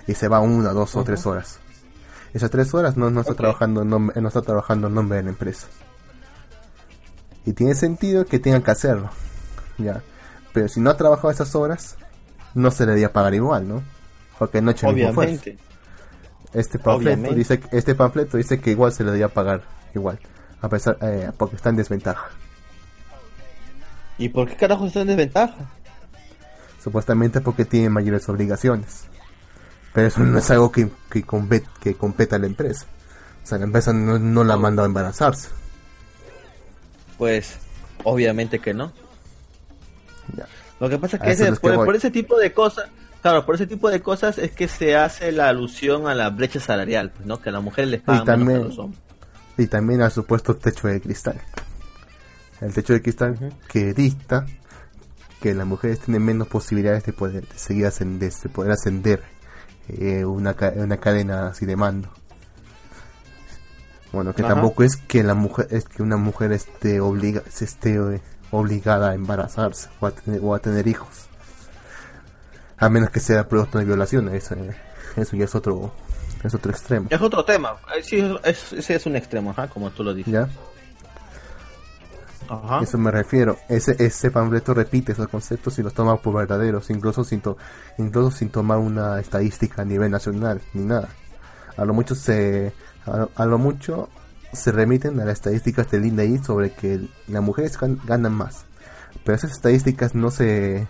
Y 0.07 0.13
se 0.13 0.29
va 0.29 0.39
una, 0.39 0.71
dos 0.71 0.95
o 0.95 1.03
tres 1.03 1.25
horas. 1.25 1.59
Esas 2.33 2.49
tres 2.49 2.73
horas 2.73 2.95
no, 2.95 3.09
no 3.09 3.19
está 3.19 3.33
trabajando 3.33 3.81
en 3.81 3.89
nombre, 3.89 4.21
no 4.21 4.29
está 4.29 4.41
trabajando 4.41 4.87
en 4.87 4.93
nombre 4.93 5.17
de 5.17 5.23
la 5.23 5.29
empresa. 5.31 5.67
Y 7.45 7.51
tiene 7.51 7.75
sentido 7.75 8.25
que 8.25 8.39
tengan 8.39 8.63
que 8.63 8.71
hacerlo. 8.71 9.09
Ya. 9.77 10.01
Pero 10.53 10.69
si 10.69 10.79
no 10.79 10.89
ha 10.89 10.95
trabajado 10.95 11.31
esas 11.31 11.53
horas, 11.53 11.97
no 12.53 12.71
se 12.71 12.83
le 12.85 12.91
debería 12.91 13.11
pagar 13.11 13.33
igual, 13.33 13.67
¿no? 13.67 13.83
Porque 14.39 14.61
no 14.61 14.69
ha 14.69 14.71
hecho 14.71 14.87
el 14.87 14.95
mismo 14.95 15.21
esfuerzo. 15.21 15.51
Este 16.53 16.77
panfleto 16.79 17.33
dice 17.35 17.61
este 17.71 17.95
panfleto 17.95 18.37
dice 18.37 18.59
que 18.59 18.71
igual 18.71 18.91
se 18.91 19.03
le 19.03 19.07
debería 19.11 19.29
pagar 19.33 19.63
igual, 19.95 20.19
a 20.61 20.69
pesar 20.69 20.97
eh, 21.01 21.31
porque 21.37 21.55
está 21.55 21.69
en 21.69 21.75
desventaja. 21.77 22.29
¿Y 24.17 24.29
por 24.29 24.47
qué 24.47 24.55
carajo 24.55 24.85
está 24.85 25.01
en 25.01 25.07
desventaja? 25.07 25.55
Supuestamente 26.83 27.41
porque 27.41 27.65
tiene 27.65 27.89
mayores 27.89 28.27
obligaciones. 28.29 29.05
Pero 29.93 30.07
eso 30.07 30.19
no 30.21 30.37
es 30.37 30.49
algo 30.51 30.71
que, 30.71 30.89
que, 31.09 31.25
compet- 31.25 31.67
que 31.79 31.95
competa 31.95 32.35
a 32.35 32.39
la 32.39 32.47
empresa. 32.47 32.85
O 33.43 33.47
sea, 33.47 33.57
la 33.57 33.65
empresa 33.65 33.93
no, 33.93 34.17
no 34.19 34.43
la 34.43 34.57
manda 34.57 34.83
a 34.83 34.85
embarazarse. 34.85 35.49
Pues, 37.17 37.57
obviamente 38.03 38.59
que 38.59 38.73
no. 38.73 38.91
Ya. 40.35 40.47
Lo 40.79 40.89
que 40.89 40.97
pasa 40.97 41.17
es 41.17 41.23
que 41.23 41.31
ese- 41.31 41.49
es 41.49 41.59
que 41.59 41.69
por 41.73 41.95
ese 41.95 42.11
tipo 42.11 42.37
de 42.37 42.53
cosas, 42.53 42.89
claro, 43.23 43.43
por 43.45 43.55
ese 43.55 43.65
tipo 43.65 43.89
de 43.89 44.01
cosas 44.01 44.37
es 44.37 44.51
que 44.51 44.67
se 44.67 44.95
hace 44.95 45.31
la 45.31 45.49
alusión 45.49 46.07
a 46.07 46.13
la 46.13 46.29
brecha 46.29 46.59
salarial, 46.59 47.09
pues, 47.09 47.25
¿no? 47.25 47.41
Que 47.41 47.49
a 47.49 47.53
las 47.53 47.63
mujeres 47.63 47.89
les 47.89 48.01
pagan 48.01 48.23
menos 48.23 48.37
también- 48.37 48.59
que 48.59 48.65
a 48.65 48.67
los 48.67 48.77
hombres. 48.77 49.01
Y 49.57 49.67
también 49.67 50.01
al 50.03 50.11
supuesto 50.11 50.55
techo 50.55 50.87
de 50.87 51.01
cristal. 51.01 51.41
El 52.61 52.73
techo 52.73 52.93
de 52.93 53.01
cristal 53.01 53.53
que 53.67 53.93
dicta 53.93 54.45
que 55.41 55.53
las 55.55 55.65
mujeres 55.67 55.99
tienen 55.99 56.23
menos 56.23 56.47
posibilidades 56.47 57.03
de 57.03 57.13
poder 57.13 57.47
de 57.47 57.57
seguir 57.57 57.85
ascender, 57.87 58.31
de 58.31 58.49
poder 58.49 58.71
ascender 58.71 59.23
eh, 59.89 60.23
una, 60.23 60.55
una 60.75 60.97
cadena 60.97 61.47
así 61.47 61.65
de 61.65 61.75
mando. 61.75 62.09
Bueno, 64.11 64.33
que 64.33 64.43
Ajá. 64.43 64.53
tampoco 64.53 64.83
es 64.83 64.95
que 64.95 65.23
la 65.23 65.33
mujer 65.33 65.67
es 65.71 65.85
que 65.85 66.03
una 66.03 66.17
mujer 66.17 66.51
esté 66.51 66.99
obliga, 67.01 67.41
se 67.49 67.65
esté 67.65 67.95
eh, 67.95 68.21
obligada 68.51 69.09
a 69.09 69.13
embarazarse 69.15 69.89
o 69.99 70.05
a 70.05 70.11
tener, 70.11 70.39
o 70.43 70.53
a 70.53 70.59
tener 70.59 70.87
hijos. 70.87 71.27
A 72.77 72.89
menos 72.89 73.09
que 73.09 73.19
sea 73.19 73.47
producto 73.47 73.77
de 73.77 73.85
violación, 73.85 74.29
eso, 74.33 74.55
eh, 74.55 74.75
eso 75.15 75.35
ya 75.35 75.45
es 75.45 75.55
otro 75.55 75.93
es 76.43 76.53
otro 76.53 76.71
extremo. 76.71 77.07
Es 77.09 77.21
otro 77.21 77.45
tema. 77.45 77.75
Sí, 78.03 78.17
es- 78.43 78.73
ese 78.73 78.95
es 78.95 79.05
un 79.05 79.15
extremo, 79.15 79.51
ajá, 79.51 79.67
como 79.69 79.89
tú 79.91 80.03
lo 80.03 80.13
dices. 80.13 80.33
¿Ya? 80.33 80.49
Ajá. 82.49 82.81
Eso 82.83 82.97
me 82.97 83.09
refiero. 83.11 83.57
Ese, 83.69 83.95
ese 84.03 84.29
panfleto 84.29 84.73
repite 84.73 85.13
esos 85.13 85.27
conceptos 85.29 85.79
y 85.79 85.83
los 85.83 85.93
toma 85.93 86.17
por 86.17 86.33
verdaderos, 86.35 86.89
incluso 86.89 87.23
sin, 87.23 87.39
to- 87.39 87.57
incluso 87.97 88.31
sin 88.31 88.49
tomar 88.49 88.77
una 88.79 89.19
estadística 89.19 89.81
a 89.81 89.85
nivel 89.85 90.11
nacional, 90.11 90.61
ni 90.73 90.83
nada. 90.83 91.07
A 91.77 91.85
lo 91.85 91.93
mucho 91.93 92.15
se, 92.15 92.73
a, 93.05 93.27
a 93.35 93.45
lo 93.45 93.57
mucho 93.57 94.09
se 94.51 94.71
remiten 94.73 95.19
a 95.21 95.25
las 95.25 95.35
estadísticas 95.35 95.89
del 95.89 96.05
INDEI 96.05 96.39
sobre 96.43 96.71
que 96.73 97.07
las 97.27 97.41
mujeres 97.41 97.79
gan- 97.79 97.99
ganan 98.05 98.33
más. 98.33 98.65
Pero 99.23 99.35
esas 99.37 99.51
estadísticas 99.51 100.13
no 100.13 100.29
se, 100.29 100.85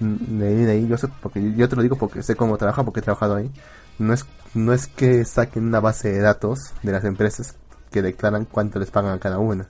del 0.00 0.58
INDEI, 0.60 0.86
yo 0.88 0.96
sé, 0.96 1.08
porque 1.22 1.54
yo- 1.56 1.68
te 1.68 1.76
lo 1.76 1.82
digo 1.82 1.96
porque 1.96 2.22
sé 2.22 2.36
cómo 2.36 2.56
trabaja, 2.56 2.84
porque 2.84 3.00
he 3.00 3.02
trabajado 3.02 3.36
ahí. 3.36 3.50
No 3.98 4.12
es, 4.14 4.24
no 4.54 4.72
es 4.72 4.86
que 4.86 5.24
saquen 5.24 5.64
una 5.66 5.80
base 5.80 6.10
de 6.12 6.20
datos 6.20 6.72
de 6.82 6.92
las 6.92 7.04
empresas 7.04 7.56
que 7.90 8.02
declaran 8.02 8.44
cuánto 8.44 8.78
les 8.78 8.90
pagan 8.90 9.12
a 9.12 9.18
cada 9.18 9.38
una. 9.38 9.68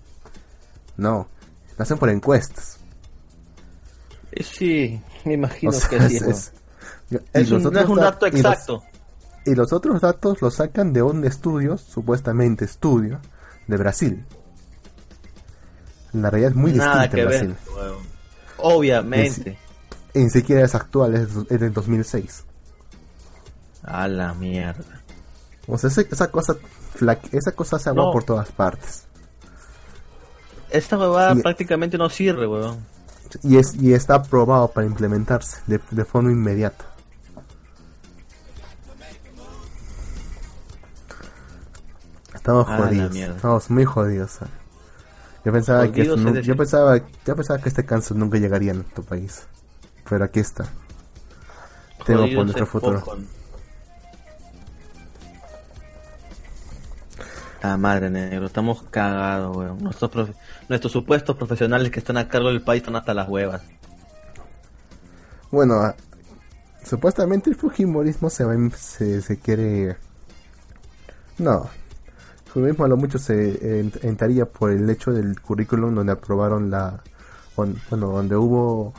No, 0.97 1.29
lo 1.77 1.83
hacen 1.83 1.99
por 1.99 2.11
encuestas. 2.11 2.79
Eh, 4.33 4.43
Sí, 4.43 5.01
me 5.25 5.35
imagino 5.35 5.71
O 5.71 5.73
sea, 5.73 5.89
que 5.89 6.09
sí. 6.09 6.17
es, 6.17 6.23
es- 6.23 7.51
un, 7.51 7.63
no 7.63 7.69
otros 7.71 7.85
es 7.85 7.89
un 7.89 7.97
dat- 7.97 8.03
dato 8.03 8.27
y 8.27 8.31
los- 8.33 8.41
exacto. 8.41 8.83
Y 9.47 9.55
los, 9.55 9.73
otros 9.73 10.01
datos 10.03 10.43
los 10.43 10.55
sacan 10.57 10.93
de 10.93 11.01
un 11.03 11.25
estudio, 11.25 11.79
supuestamente 11.79 12.67
estudio, 12.67 13.19
de 13.67 13.77
Brasil. 13.79 14.27
La 16.13 16.29
realidad 16.31 16.51
es 16.51 16.57
muy 16.57 16.73
Nada 16.73 17.03
distinta 17.05 17.15
que 17.17 17.21
en. 17.23 17.29
Brasil. 17.29 17.57
Obviamente. 18.59 19.59
Ni 20.25 20.31
siquiera 20.31 20.65
es 20.65 20.75
actual, 20.75 21.15
es, 21.15 21.29
es 21.51 21.61
del 21.61 21.73
2006. 21.73 22.45
A 23.85 24.09
la 24.09 24.35
mierda. 24.35 25.03
O 25.67 25.79
sea, 25.79 25.89
ese- 25.91 26.09
esa 26.11 26.31
cosa 26.31 26.57
esa 27.33 27.53
cosa 27.53 27.79
se 27.79 27.93
No. 27.93 28.11
por 28.11 28.25
todas 28.25 28.51
partes. 28.51 29.05
Esta 30.71 30.99
huevada 30.99 31.35
Y- 31.35 31.43
prácticamente 31.43 31.97
no 31.97 32.09
sirve, 32.11 32.47
weón. 32.47 32.79
Y, 33.43 33.57
es, 33.59 33.75
y 33.75 33.93
está 33.95 34.15
aprobado 34.17 34.69
para 34.69 34.87
implementarse 34.87 35.59
de, 35.67 35.81
de 35.91 36.05
forma 36.05 36.31
inmediata. 36.33 36.85
Estamos 42.35 42.67
Ah, 42.69 42.77
jodidos. 42.79 43.15
Estamos 43.17 43.71
muy 43.71 43.85
jodidos. 43.85 44.39
Yo 45.45 45.53
pensaba 45.53 45.91
que 45.91 46.03
esto 46.03 46.17
yo 46.41 46.57
pensaba 46.57 46.99
yo 47.27 47.37
pensaba 47.37 47.59
que 47.61 47.69
este 47.69 47.85
cáncer 47.85 48.17
nunca 48.17 48.39
llegaría 48.39 48.73
a 48.73 48.75
nuestro 48.75 49.03
país. 49.03 49.47
Pero 50.09 50.25
aquí 50.25 50.41
está. 50.41 50.65
Temo 52.07 52.23
por 52.35 52.45
nuestro 52.45 52.65
es 52.65 52.71
futuro. 52.71 53.01
poco. 53.01 53.19
Ah, 57.61 57.77
madre 57.77 58.09
negro, 58.09 58.47
estamos 58.47 58.85
cagados, 58.85 59.57
weón. 59.57 59.83
Nuestros, 59.83 60.11
profe- 60.13 60.35
nuestros 60.69 60.93
supuestos 60.93 61.37
profesionales 61.37 61.91
que 61.91 61.99
están 61.99 62.17
a 62.17 62.29
cargo 62.29 62.49
del 62.49 62.63
país 62.63 62.83
están 62.83 62.95
hasta 62.97 63.13
las 63.15 63.29
huevas. 63.29 63.63
Bueno, 65.51 65.75
ah, 65.81 65.97
supuestamente 66.85 67.51
el 67.51 67.57
Fujimorismo 67.57 68.31
se, 68.31 68.45
va, 68.45 68.55
im- 68.55 68.73
se, 68.73 69.21
se 69.23 69.39
quiere... 69.41 69.97
No, 71.39 71.69
Fujimorismo 72.47 72.85
a 72.85 72.89
lo 72.89 72.97
mucho 72.97 73.19
se 73.19 73.83
ent- 73.83 74.05
entraría 74.05 74.47
por 74.47 74.71
el 74.71 74.89
hecho 74.89 75.11
del 75.13 75.41
currículum 75.41 75.95
donde 75.97 76.13
aprobaron 76.13 76.71
la... 76.71 77.03
on- 77.57 77.81
bueno, 77.91 78.07
donde 78.09 78.37
hubo... 78.37 78.95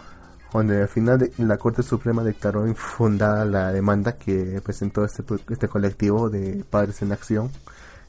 Donde 0.53 0.81
al 0.81 0.87
final 0.87 1.19
de- 1.19 1.31
la 1.37 1.57
Corte 1.57 1.83
Suprema 1.83 2.23
declaró 2.23 2.67
infundada 2.67 3.45
la 3.45 3.71
demanda 3.71 4.13
que 4.13 4.61
presentó 4.63 5.05
este, 5.05 5.23
este 5.49 5.67
colectivo 5.67 6.29
de 6.29 6.63
Padres 6.69 7.01
en 7.03 7.11
Acción 7.11 7.51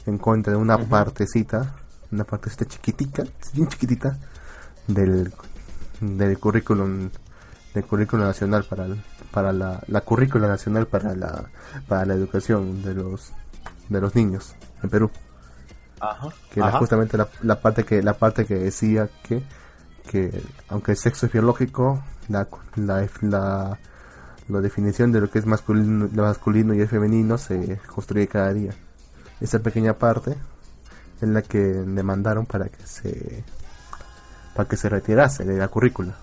en 0.07 0.17
contra 0.19 0.53
de 0.55 0.59
una 0.59 0.79
partecita, 0.79 1.75
una 2.11 2.25
partecita 2.25 2.65
chiquitica, 2.65 3.25
bien 3.53 3.69
chiquitita, 3.69 4.17
del, 4.87 5.33
del 6.01 6.39
currículum 6.39 7.11
del 7.75 7.85
currículo 7.85 8.25
nacional 8.25 8.65
para 8.65 8.87
para 9.31 9.53
la, 9.53 9.81
la 9.87 10.01
currícula 10.01 10.49
nacional 10.49 10.89
para 10.89 11.15
la 11.15 11.45
para 11.87 12.05
la 12.05 12.15
educación 12.15 12.83
de 12.83 12.95
los 12.95 13.33
de 13.89 14.01
los 14.01 14.17
niños 14.17 14.57
en 14.83 14.91
Perú 14.91 15.09
Ajá. 16.01 16.31
que 16.53 16.59
era 16.59 16.73
justamente 16.73 17.17
la, 17.17 17.29
la 17.43 17.61
parte 17.61 17.85
que 17.85 18.03
la 18.03 18.15
parte 18.15 18.45
que 18.45 18.55
decía 18.57 19.09
que 19.23 19.45
que 20.11 20.43
aunque 20.69 20.93
el 20.93 20.97
sexo 20.99 21.27
es 21.27 21.33
biológico 21.33 22.03
la 22.31 22.49
la, 22.77 23.07
la, 23.23 23.79
la 24.49 24.61
definición 24.61 25.13
de 25.13 25.21
lo 25.21 25.31
que 25.31 25.39
es 25.39 25.47
masculino 25.47 26.09
lo 26.13 26.23
masculino 26.23 26.75
y 26.75 26.81
el 26.81 26.89
femenino 26.89 27.39
se 27.39 27.79
construye 27.95 28.29
cada 28.29 28.53
día. 28.53 28.73
Esa 29.41 29.59
pequeña 29.61 29.95
parte 29.95 30.37
es 31.21 31.29
la 31.29 31.43
que 31.43 31.59
demandaron 31.59 32.47
para 32.47 32.69
que 32.69 32.87
se 32.87 33.45
para 34.55 34.69
que 34.69 34.77
se 34.77 34.89
retirase 34.89 35.45
de 35.45 35.59
la 35.59 35.69
currícula. 35.69 36.15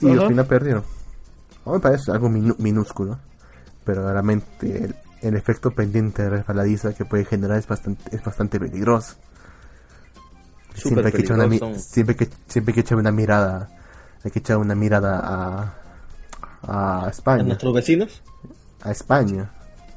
Y 0.00 0.10
al 0.10 0.28
final 0.28 0.46
perdieron 0.46 0.84
a 1.64 1.70
mí 1.70 1.74
me 1.74 1.80
parece 1.80 2.10
algo 2.10 2.28
minúsculo 2.28 3.18
pero 3.84 4.10
realmente 4.10 4.84
el, 4.84 4.96
el 5.22 5.36
efecto 5.36 5.70
pendiente 5.70 6.22
de 6.22 6.30
resbaladiza 6.30 6.94
que 6.94 7.04
puede 7.04 7.24
generar 7.24 7.58
es 7.58 7.66
bastante 7.66 8.16
es 8.16 8.22
bastante 8.22 8.58
peligroso. 8.58 9.16
Siempre 10.74 11.12
que 11.12 11.32
una 11.32 11.48
siempre 11.78 12.16
que 12.16 12.28
siempre 12.48 12.72
hay 12.72 12.74
que 12.74 12.80
echar 12.80 12.98
una 12.98 13.12
mirada 13.12 13.68
hay 14.24 14.30
que 14.30 14.38
echar 14.40 14.56
una 14.56 14.74
mirada 14.74 15.20
a 15.22 15.74
a 16.66 17.06
¿A 17.06 17.10
España 17.10 17.42
nuestros 17.42 17.74
vecinos? 17.74 18.22
a 18.82 18.90
España 18.90 19.50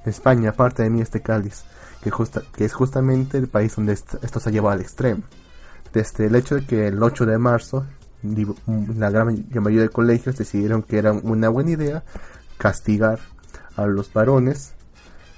España, 0.10 0.54
parte 0.54 0.84
de 0.84 0.90
mí 0.90 1.02
este 1.02 1.22
cáliz, 1.22 1.64
que, 2.02 2.10
justa, 2.10 2.42
que 2.56 2.66
es 2.66 2.74
justamente 2.74 3.38
el 3.38 3.48
país 3.48 3.76
donde 3.76 3.94
esto 3.94 4.40
se 4.40 4.50
ha 4.50 4.52
llevado 4.52 4.74
al 4.74 4.82
extremo. 4.82 5.24
Desde 5.94 6.28
el 6.28 6.36
hecho 6.36 6.56
de 6.56 6.66
que 6.66 6.88
el 6.88 7.02
8 7.02 7.26
de 7.26 7.38
marzo 7.38 7.86
la 8.24 9.10
gran 9.10 9.46
mayoría 9.54 9.84
de 9.84 9.90
colegios 9.90 10.38
decidieron 10.38 10.82
que 10.82 10.98
era 10.98 11.14
una 11.14 11.50
buena 11.50 11.72
idea 11.72 12.04
castigar 12.58 13.20
a 13.76 13.86
los 13.86 14.12
varones, 14.12 14.74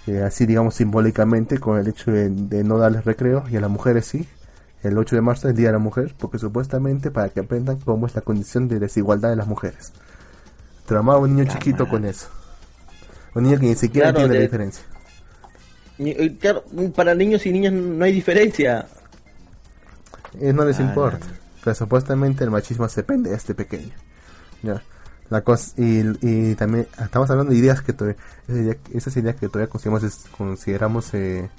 eh, 0.07 0.21
así 0.21 0.45
digamos 0.45 0.75
simbólicamente, 0.75 1.59
con 1.59 1.77
el 1.77 1.87
hecho 1.87 2.11
de, 2.11 2.29
no 2.63 2.77
darles 2.77 3.03
recreo, 3.03 3.43
y 3.49 3.57
a 3.57 3.61
las 3.61 3.69
mujeres 3.69 4.05
sí, 4.05 4.27
el 4.83 4.97
8 4.97 5.15
de 5.15 5.21
marzo 5.21 5.47
es 5.47 5.51
el 5.51 5.57
Día 5.57 5.67
de 5.67 5.73
la 5.73 5.79
Mujer, 5.79 6.15
porque 6.17 6.39
supuestamente 6.39 7.11
para 7.11 7.29
que 7.29 7.41
aprendan 7.41 7.79
cómo 7.79 8.07
es 8.07 8.15
la 8.15 8.21
condición 8.21 8.67
de 8.67 8.79
desigualdad 8.79 9.29
de 9.29 9.35
las 9.35 9.47
mujeres. 9.47 9.91
Tramaba 10.85 11.19
un 11.19 11.35
niño 11.35 11.51
chiquito 11.51 11.87
con 11.87 12.05
eso. 12.05 12.27
Un 13.35 13.43
niño 13.43 13.59
que 13.59 13.67
ni 13.67 13.75
siquiera 13.75 14.09
entiende 14.09 14.35
la 14.35 14.41
diferencia. 14.41 14.83
Eh, 15.99 16.37
claro, 16.39 16.63
para 16.95 17.13
niños 17.13 17.45
y 17.45 17.51
niñas 17.51 17.73
no 17.73 18.03
hay 18.03 18.13
diferencia. 18.13 18.87
Eh, 20.39 20.53
no 20.53 20.63
les 20.65 20.79
importa. 20.79 21.27
Pero 21.63 21.75
supuestamente 21.75 22.43
el 22.43 22.51
machismo 22.51 22.87
se 22.87 23.03
pende 23.03 23.33
este 23.33 23.53
pequeño. 23.53 23.93
Ya. 24.63 24.81
La 25.29 25.41
cosa, 25.41 25.73
y, 25.77 26.01
y 26.21 26.55
también 26.55 26.87
estamos 26.99 27.29
hablando 27.29 27.51
de 27.51 27.59
ideas 27.59 27.81
que 27.81 27.93
todavía, 27.93 28.17
esas 28.93 29.15
ideas 29.17 29.35
que 29.35 29.47
todavía 29.47 29.69
consideramos, 29.69 30.25
consideramos 30.35 31.13
eh, 31.13 31.49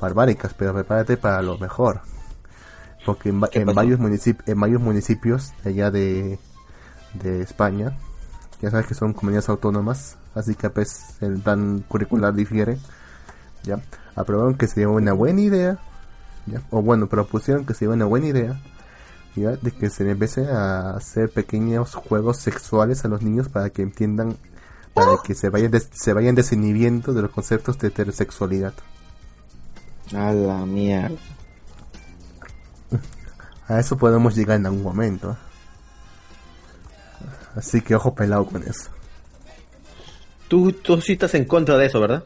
barbáricas, 0.00 0.54
pero 0.54 0.72
prepárate 0.72 1.18
para 1.18 1.42
lo 1.42 1.58
mejor. 1.58 2.00
Porque 3.04 3.30
en, 3.30 3.40
varios, 3.40 3.98
municipios, 3.98 4.48
en 4.48 4.60
varios 4.60 4.82
municipios 4.82 5.52
allá 5.64 5.90
de, 5.90 6.38
de 7.14 7.42
España, 7.42 7.96
ya 8.60 8.70
sabes 8.70 8.86
que 8.86 8.94
son 8.94 9.12
comunidades 9.12 9.48
autónomas, 9.48 10.18
así 10.34 10.54
que 10.54 10.68
pues 10.68 11.16
el 11.20 11.38
plan 11.38 11.84
curricular 11.88 12.34
difiere, 12.34 12.78
ya, 13.62 13.80
aprobaron 14.14 14.56
que 14.56 14.66
sería 14.66 14.88
una 14.88 15.12
buena 15.12 15.40
idea, 15.40 15.78
ya, 16.46 16.62
o 16.70 16.82
bueno, 16.82 17.06
propusieron 17.06 17.64
que 17.64 17.74
sería 17.74 17.94
una 17.94 18.04
buena 18.04 18.26
idea 18.26 18.60
de 19.38 19.70
que 19.70 19.90
se 19.90 20.08
empiece 20.10 20.50
a 20.50 20.96
hacer 20.96 21.30
pequeños 21.30 21.94
juegos 21.94 22.38
sexuales 22.38 23.04
a 23.04 23.08
los 23.08 23.22
niños 23.22 23.48
para 23.48 23.70
que 23.70 23.82
entiendan, 23.82 24.36
para 24.94 25.12
que 25.22 25.34
se 25.34 25.48
vayan, 25.48 25.72
se 25.92 26.12
vayan 26.12 26.34
desinhibiendo 26.34 27.14
de 27.14 27.22
los 27.22 27.30
conceptos 27.30 27.78
de 27.78 27.88
heterosexualidad. 27.88 28.74
A 30.14 30.32
la 30.32 30.66
mierda. 30.66 31.16
A 33.68 33.78
eso 33.78 33.96
podemos 33.98 34.34
llegar 34.34 34.56
en 34.56 34.66
algún 34.66 34.82
momento. 34.82 35.36
Así 37.54 37.80
que 37.80 37.94
ojo 37.94 38.14
pelado 38.14 38.46
con 38.46 38.62
eso. 38.62 38.90
Tú, 40.48 40.72
tú 40.72 41.00
sí 41.00 41.12
estás 41.12 41.34
en 41.34 41.44
contra 41.44 41.76
de 41.76 41.86
eso, 41.86 42.00
¿verdad? 42.00 42.24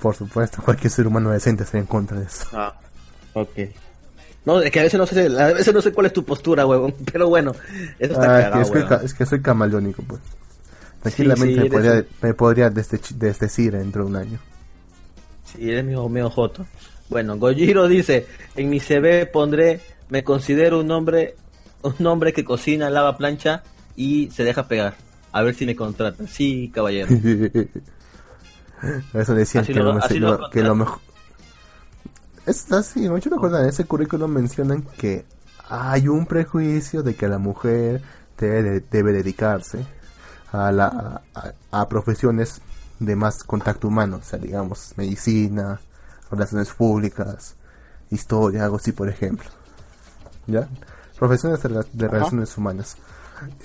Por 0.00 0.14
supuesto, 0.14 0.62
cualquier 0.62 0.90
ser 0.90 1.06
humano 1.06 1.30
decente 1.30 1.64
está 1.64 1.78
en 1.78 1.86
contra 1.86 2.20
de 2.20 2.26
eso. 2.26 2.46
Ah, 2.52 2.74
ok. 3.32 3.58
No, 4.44 4.60
es 4.60 4.70
que 4.70 4.80
a 4.80 4.82
veces 4.82 4.98
no 4.98 5.06
sé, 5.06 5.26
a 5.26 5.52
veces 5.54 5.72
no 5.72 5.80
sé 5.80 5.92
cuál 5.92 6.06
es 6.06 6.12
tu 6.12 6.24
postura, 6.24 6.66
huevón. 6.66 6.94
Pero 7.12 7.28
bueno, 7.28 7.52
eso 7.98 8.12
está 8.12 8.58
ah, 8.58 9.00
es, 9.02 9.14
que 9.14 9.26
soy 9.26 9.40
camaleónico, 9.40 10.02
pues. 10.02 10.20
Tranquilamente 11.00 11.60
me, 11.60 11.70
podría, 11.70 12.04
me 12.22 12.34
podría 12.34 12.70
desdecir 12.70 13.72
dentro 13.72 14.04
de 14.04 14.10
un 14.10 14.16
año. 14.16 14.38
Sí, 15.44 15.70
eres 15.70 15.84
mi 15.84 15.96
medio 16.08 16.30
joto. 16.30 16.66
Bueno, 17.08 17.36
Gojiro 17.38 17.88
dice, 17.88 18.26
en 18.56 18.70
mi 18.70 18.80
CV 18.80 19.26
pondré, 19.26 19.80
me 20.08 20.24
considero 20.24 20.80
un 20.80 20.90
hombre, 20.90 21.36
un 21.82 22.06
hombre 22.06 22.32
que 22.32 22.44
cocina, 22.44 22.90
lava 22.90 23.16
plancha 23.16 23.62
y 23.96 24.30
se 24.30 24.44
deja 24.44 24.68
pegar. 24.68 24.94
A 25.32 25.42
ver 25.42 25.54
si 25.54 25.66
me 25.66 25.76
contratan. 25.76 26.28
Sí, 26.28 26.70
caballero. 26.72 27.08
Eso 29.14 29.34
decían 29.34 29.64
que, 29.64 29.74
lo, 29.74 29.98
que 30.50 30.62
lo 30.62 30.74
mejor 30.74 31.00
es 32.46 32.70
así, 32.72 33.08
mucho 33.08 33.30
me 33.30 33.36
acuerdo 33.36 33.58
en 33.60 33.68
ese 33.68 33.84
currículum 33.84 34.30
mencionan 34.30 34.82
que 34.82 35.24
hay 35.68 36.08
un 36.08 36.26
prejuicio 36.26 37.02
de 37.02 37.14
que 37.14 37.26
la 37.26 37.38
mujer 37.38 38.02
debe, 38.38 38.80
debe 38.90 39.12
dedicarse 39.12 39.86
a, 40.52 40.70
la, 40.70 41.22
a, 41.70 41.88
profesiones 41.88 42.60
de 43.00 43.16
más 43.16 43.44
contacto 43.44 43.88
humano, 43.88 44.20
o 44.22 44.24
sea, 44.24 44.38
digamos, 44.38 44.92
medicina, 44.96 45.80
relaciones 46.30 46.70
públicas, 46.70 47.56
historia, 48.10 48.64
algo 48.64 48.76
así, 48.76 48.92
por 48.92 49.08
ejemplo. 49.08 49.48
¿Ya? 50.46 50.68
Profesiones 51.18 51.62
de, 51.62 52.08
relaciones 52.08 52.56
humanas. 52.56 52.96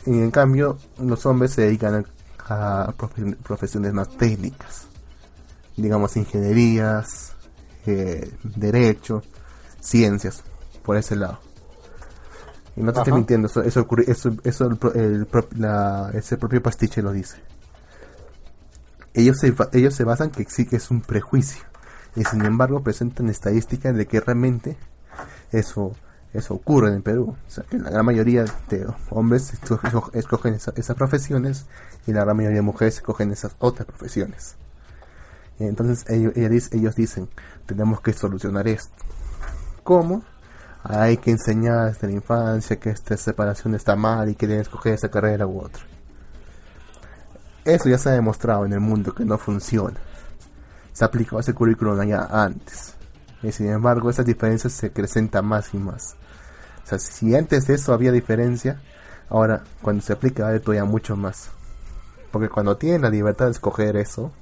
Y 0.05 0.11
en 0.11 0.31
cambio, 0.31 0.77
los 0.99 1.25
hombres 1.25 1.51
se 1.51 1.63
dedican 1.63 2.05
a, 2.47 2.93
profesiones 3.43 3.93
más 3.93 4.09
técnicas, 4.17 4.87
digamos, 5.77 6.17
ingenierías, 6.17 7.33
eh, 7.85 8.31
derecho, 8.43 9.21
ciencias, 9.79 10.43
por 10.83 10.97
ese 10.97 11.15
lado. 11.15 11.39
Y 12.75 12.81
no 12.81 12.93
te 12.93 12.99
estoy 12.99 13.13
mintiendo, 13.13 13.47
eso, 13.47 13.61
eso, 13.61 13.85
eso, 14.07 14.31
eso 14.43 14.69
el, 14.95 15.27
la, 15.57 16.11
ese 16.13 16.37
propio 16.37 16.63
pastiche 16.63 17.01
lo 17.01 17.11
dice. 17.11 17.37
Ellos 19.13 19.37
se, 19.39 19.53
ellos 19.73 19.93
se 19.93 20.03
basan 20.03 20.29
que 20.29 20.45
sí 20.45 20.65
que 20.65 20.77
es 20.77 20.89
un 20.89 21.01
prejuicio. 21.01 21.61
Y 22.19 22.25
sin 22.25 22.43
embargo 22.43 22.83
presentan 22.83 23.29
estadísticas 23.29 23.95
de 23.95 24.05
que 24.05 24.19
realmente 24.19 24.75
eso, 25.53 25.93
eso 26.33 26.53
ocurre 26.53 26.93
en 26.93 27.01
Perú. 27.01 27.37
O 27.47 27.49
sea, 27.49 27.63
que 27.63 27.79
la 27.79 27.89
gran 27.89 28.05
mayoría 28.05 28.43
de 28.69 28.85
hombres 29.09 29.53
escogen 30.13 30.53
esas 30.53 30.97
profesiones 30.97 31.65
y 32.05 32.11
la 32.11 32.25
gran 32.25 32.35
mayoría 32.35 32.57
de 32.57 32.61
mujeres 32.61 32.95
escogen 32.95 33.31
esas 33.31 33.55
otras 33.59 33.87
profesiones. 33.87 34.57
Entonces 35.59 36.09
ellos, 36.09 36.33
ellos 36.73 36.95
dicen, 36.95 37.29
tenemos 37.65 38.01
que 38.01 38.11
solucionar 38.11 38.67
esto. 38.67 38.91
¿Cómo? 39.83 40.21
Hay 40.83 41.15
que 41.17 41.31
enseñar 41.31 41.93
desde 41.93 42.07
la 42.07 42.13
infancia 42.15 42.81
que 42.81 42.89
esta 42.89 43.15
separación 43.15 43.75
está 43.75 43.95
mal 43.95 44.27
y 44.27 44.35
que 44.35 44.45
deben 44.45 44.63
escoger 44.63 44.95
esa 44.95 45.09
carrera 45.09 45.47
u 45.47 45.61
otra. 45.61 45.83
Eso 47.63 47.87
ya 47.87 47.97
se 47.97 48.09
ha 48.09 48.11
demostrado 48.11 48.65
en 48.65 48.73
el 48.73 48.81
mundo 48.81 49.15
que 49.15 49.23
no 49.23 49.37
funciona. 49.37 50.01
Se 50.99 51.05
ha 51.05 51.07
aplicado 51.07 51.39
ese 51.39 51.53
currículum 51.53 51.97
allá 51.97 52.27
antes. 52.29 52.93
Y 53.41 53.53
sin 53.53 53.69
embargo, 53.69 54.09
esas 54.09 54.25
diferencias 54.25 54.73
se 54.73 54.87
acrecentan 54.87 55.45
más 55.45 55.73
y 55.73 55.77
más. 55.77 56.17
O 56.83 56.87
sea, 56.89 56.99
si 56.99 57.33
antes 57.33 57.67
de 57.67 57.75
eso 57.75 57.93
había 57.93 58.11
diferencia, 58.11 58.81
ahora 59.29 59.63
cuando 59.81 60.03
se 60.03 60.11
aplica 60.11 60.43
va 60.43 60.47
a 60.47 60.49
haber 60.49 60.61
todavía 60.61 60.83
mucho 60.83 61.15
más. 61.15 61.51
Porque 62.33 62.49
cuando 62.49 62.75
tienen 62.75 63.03
la 63.03 63.09
libertad 63.09 63.45
de 63.45 63.51
escoger 63.51 63.95
eso, 63.95 64.33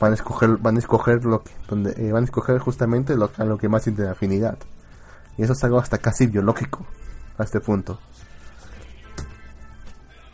van 0.00 0.12
a 0.12 0.14
escoger 0.14 0.56
van 0.56 0.76
a 0.76 0.78
escoger 0.78 1.22
lo 1.26 1.42
que 1.42 1.50
donde 1.68 1.90
eh, 1.98 2.12
van 2.12 2.22
a 2.22 2.24
escoger 2.24 2.60
justamente 2.60 3.14
lo, 3.14 3.30
a 3.36 3.44
lo 3.44 3.58
que 3.58 3.68
más 3.68 3.84
tiene 3.84 4.08
afinidad 4.08 4.56
y 5.36 5.42
eso 5.42 5.52
es 5.52 5.62
algo 5.64 5.78
hasta 5.78 5.98
casi 5.98 6.26
biológico 6.26 6.86
a 7.36 7.44
este 7.44 7.60
punto 7.60 8.00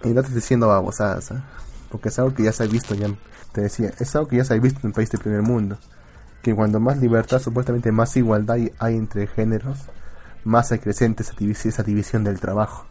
y 0.04 0.08
no 0.10 0.14
te 0.14 0.28
estoy 0.28 0.34
diciendo 0.36 0.68
babosadas 0.68 1.32
¿eh? 1.32 1.42
porque 1.90 2.08
es 2.08 2.18
algo 2.20 2.32
que 2.32 2.44
ya 2.44 2.52
se 2.52 2.62
ha 2.62 2.66
visto 2.66 2.94
ya 2.94 3.08
te 3.52 3.62
decía 3.62 3.92
es 3.98 4.14
algo 4.16 4.28
que 4.28 4.36
ya 4.36 4.44
se 4.44 4.54
ha 4.54 4.58
visto 4.58 4.80
en 4.82 4.88
el 4.88 4.92
país 4.92 5.10
del 5.10 5.20
primer 5.20 5.42
mundo 5.42 5.78
que 6.42 6.54
cuando 6.54 6.80
más 6.80 6.98
libertad 6.98 7.40
supuestamente 7.40 7.92
más 7.92 8.16
igualdad 8.16 8.58
hay 8.78 8.96
entre 8.96 9.26
géneros 9.26 9.78
más 10.44 10.68
se 10.68 10.80
creciente 10.80 11.22
esa, 11.22 11.34
esa 11.68 11.82
división 11.82 12.24
del 12.24 12.40
trabajo 12.40 12.86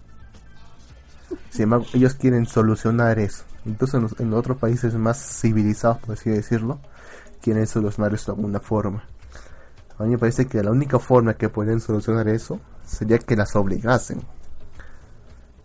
sin 1.49 1.63
embargo 1.63 1.85
ellos 1.93 2.13
quieren 2.15 2.45
solucionar 2.45 3.19
eso 3.19 3.43
incluso 3.65 3.97
en, 3.97 4.07
en 4.19 4.33
otros 4.33 4.57
países 4.57 4.93
más 4.95 5.17
civilizados, 5.17 5.99
por 5.99 6.13
así 6.13 6.29
decirlo, 6.29 6.79
quieren 7.41 7.67
solucionar 7.67 8.13
esto 8.13 8.33
de 8.33 8.37
alguna 8.37 8.59
forma. 8.59 9.03
A 9.97 10.03
mí 10.03 10.11
me 10.11 10.17
parece 10.17 10.47
que 10.47 10.63
la 10.63 10.71
única 10.71 10.99
forma 10.99 11.33
que 11.33 11.49
pueden 11.49 11.81
solucionar 11.81 12.27
eso 12.29 12.59
sería 12.85 13.19
que 13.19 13.35
las 13.35 13.55
obligasen. 13.55 14.21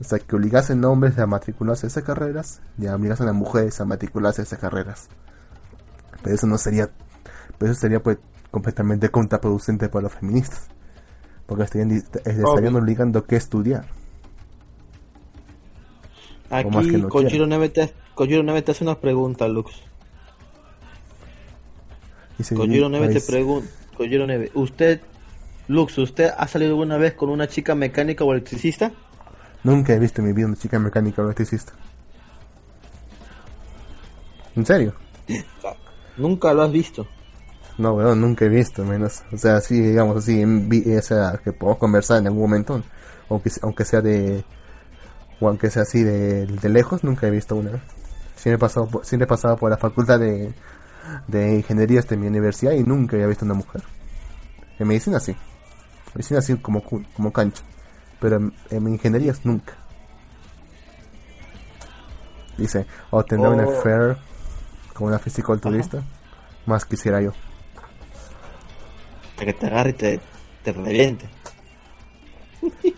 O 0.00 0.04
sea, 0.04 0.18
que 0.18 0.36
obligasen 0.36 0.84
a 0.84 0.88
hombres 0.88 1.18
a 1.18 1.26
matricularse 1.26 1.86
a 1.86 1.88
esas 1.88 2.02
carreras 2.02 2.60
y 2.78 2.86
obligasen 2.86 3.28
a 3.28 3.32
mujeres 3.32 3.80
a 3.80 3.84
matricularse 3.84 4.42
a 4.42 4.44
esas 4.44 4.58
carreras. 4.58 5.08
Pero 6.22 6.34
eso 6.34 6.46
no 6.46 6.58
sería, 6.58 6.90
pero 7.58 7.72
eso 7.72 7.80
sería 7.80 8.02
pues 8.02 8.18
completamente 8.50 9.08
contraproducente 9.10 9.88
para 9.88 10.04
los 10.04 10.12
feministas. 10.14 10.68
Porque 11.46 11.64
estarían, 11.64 11.90
estarían 11.92 12.74
obligando 12.76 13.20
a 13.20 13.26
que 13.26 13.36
estudiar. 13.36 13.84
Aquí 16.50 17.02
Kojiro 17.02 17.46
Neve, 17.46 17.68
te, 17.68 18.70
hace 18.70 18.84
una 18.84 19.00
pregunta, 19.00 19.48
Lux. 19.48 19.72
Kojiro 22.54 22.88
Neve 22.88 23.08
te 23.08 23.20
pregunta, 23.20 23.68
Kojiro 23.96 24.26
Neve, 24.26 24.50
¿usted, 24.54 25.00
Lux, 25.68 25.98
usted 25.98 26.30
ha 26.36 26.46
salido 26.48 26.72
alguna 26.72 26.96
vez 26.96 27.14
con 27.14 27.28
una 27.28 27.48
chica 27.48 27.74
mecánica 27.74 28.24
o 28.24 28.32
electricista? 28.32 28.92
Nunca 29.64 29.94
he 29.94 29.98
visto 29.98 30.20
en 30.20 30.28
mi 30.28 30.32
vida 30.32 30.46
una 30.46 30.56
chica 30.56 30.78
mecánica 30.78 31.22
o 31.22 31.24
electricista. 31.24 31.72
¿En 34.54 34.64
serio? 34.64 34.94
Nunca 36.16 36.52
lo 36.52 36.62
has 36.62 36.70
visto. 36.70 37.06
No, 37.76 37.94
weón, 37.94 38.20
nunca 38.20 38.44
he 38.44 38.48
visto, 38.48 38.84
menos. 38.84 39.22
O 39.32 39.36
sea, 39.36 39.60
sí, 39.60 39.80
digamos 39.80 40.18
así, 40.18 40.40
en, 40.40 40.70
o 40.96 41.02
sea, 41.02 41.40
que 41.42 41.52
podemos 41.52 41.78
conversar 41.78 42.18
en 42.18 42.28
algún 42.28 42.42
momento, 42.42 42.80
aunque, 43.28 43.50
aunque 43.62 43.84
sea 43.84 44.00
de 44.00 44.44
o 45.40 45.48
aunque 45.48 45.70
sea 45.70 45.82
así 45.82 46.04
de, 46.04 46.46
lejos, 46.68 47.02
nunca 47.02 47.26
he 47.26 47.30
visto 47.30 47.56
una. 47.56 47.70
Siempre 48.36 48.54
he 48.54 48.58
pasado 48.58 48.86
por, 48.86 49.04
siempre 49.04 49.24
he 49.24 49.28
pasado 49.28 49.56
por 49.56 49.70
la 49.70 49.76
facultad 49.76 50.20
de 50.20 50.54
de 51.26 51.56
ingenierías 51.56 52.08
de 52.08 52.16
mi 52.16 52.26
universidad 52.26 52.72
y 52.72 52.82
nunca 52.82 53.16
había 53.16 53.26
visto 53.26 53.44
una 53.44 53.54
mujer. 53.54 53.82
En 54.78 54.88
medicina 54.88 55.20
sí. 55.20 55.32
En 55.32 56.12
medicina 56.14 56.40
sí 56.40 56.56
como, 56.56 56.82
como 56.82 57.32
cancha. 57.32 57.62
Pero 58.20 58.36
en, 58.36 58.52
en 58.70 58.88
ingenierías 58.88 59.44
nunca. 59.44 59.74
Dice, 62.56 62.86
o 63.10 63.24
tendrá 63.24 63.50
un 63.50 63.60
Oh. 63.60 63.70
affair 63.78 64.16
con 64.92 65.08
una 65.08 65.18
fisiculturista. 65.18 66.02
Más 66.66 66.84
quisiera 66.84 67.20
yo. 67.20 67.32
Para 69.36 69.46
que 69.46 69.52
te 69.54 69.66
agarre 69.66 69.90
y 69.90 69.94
te, 69.94 70.20
te 70.62 70.72
reviente. 70.72 71.28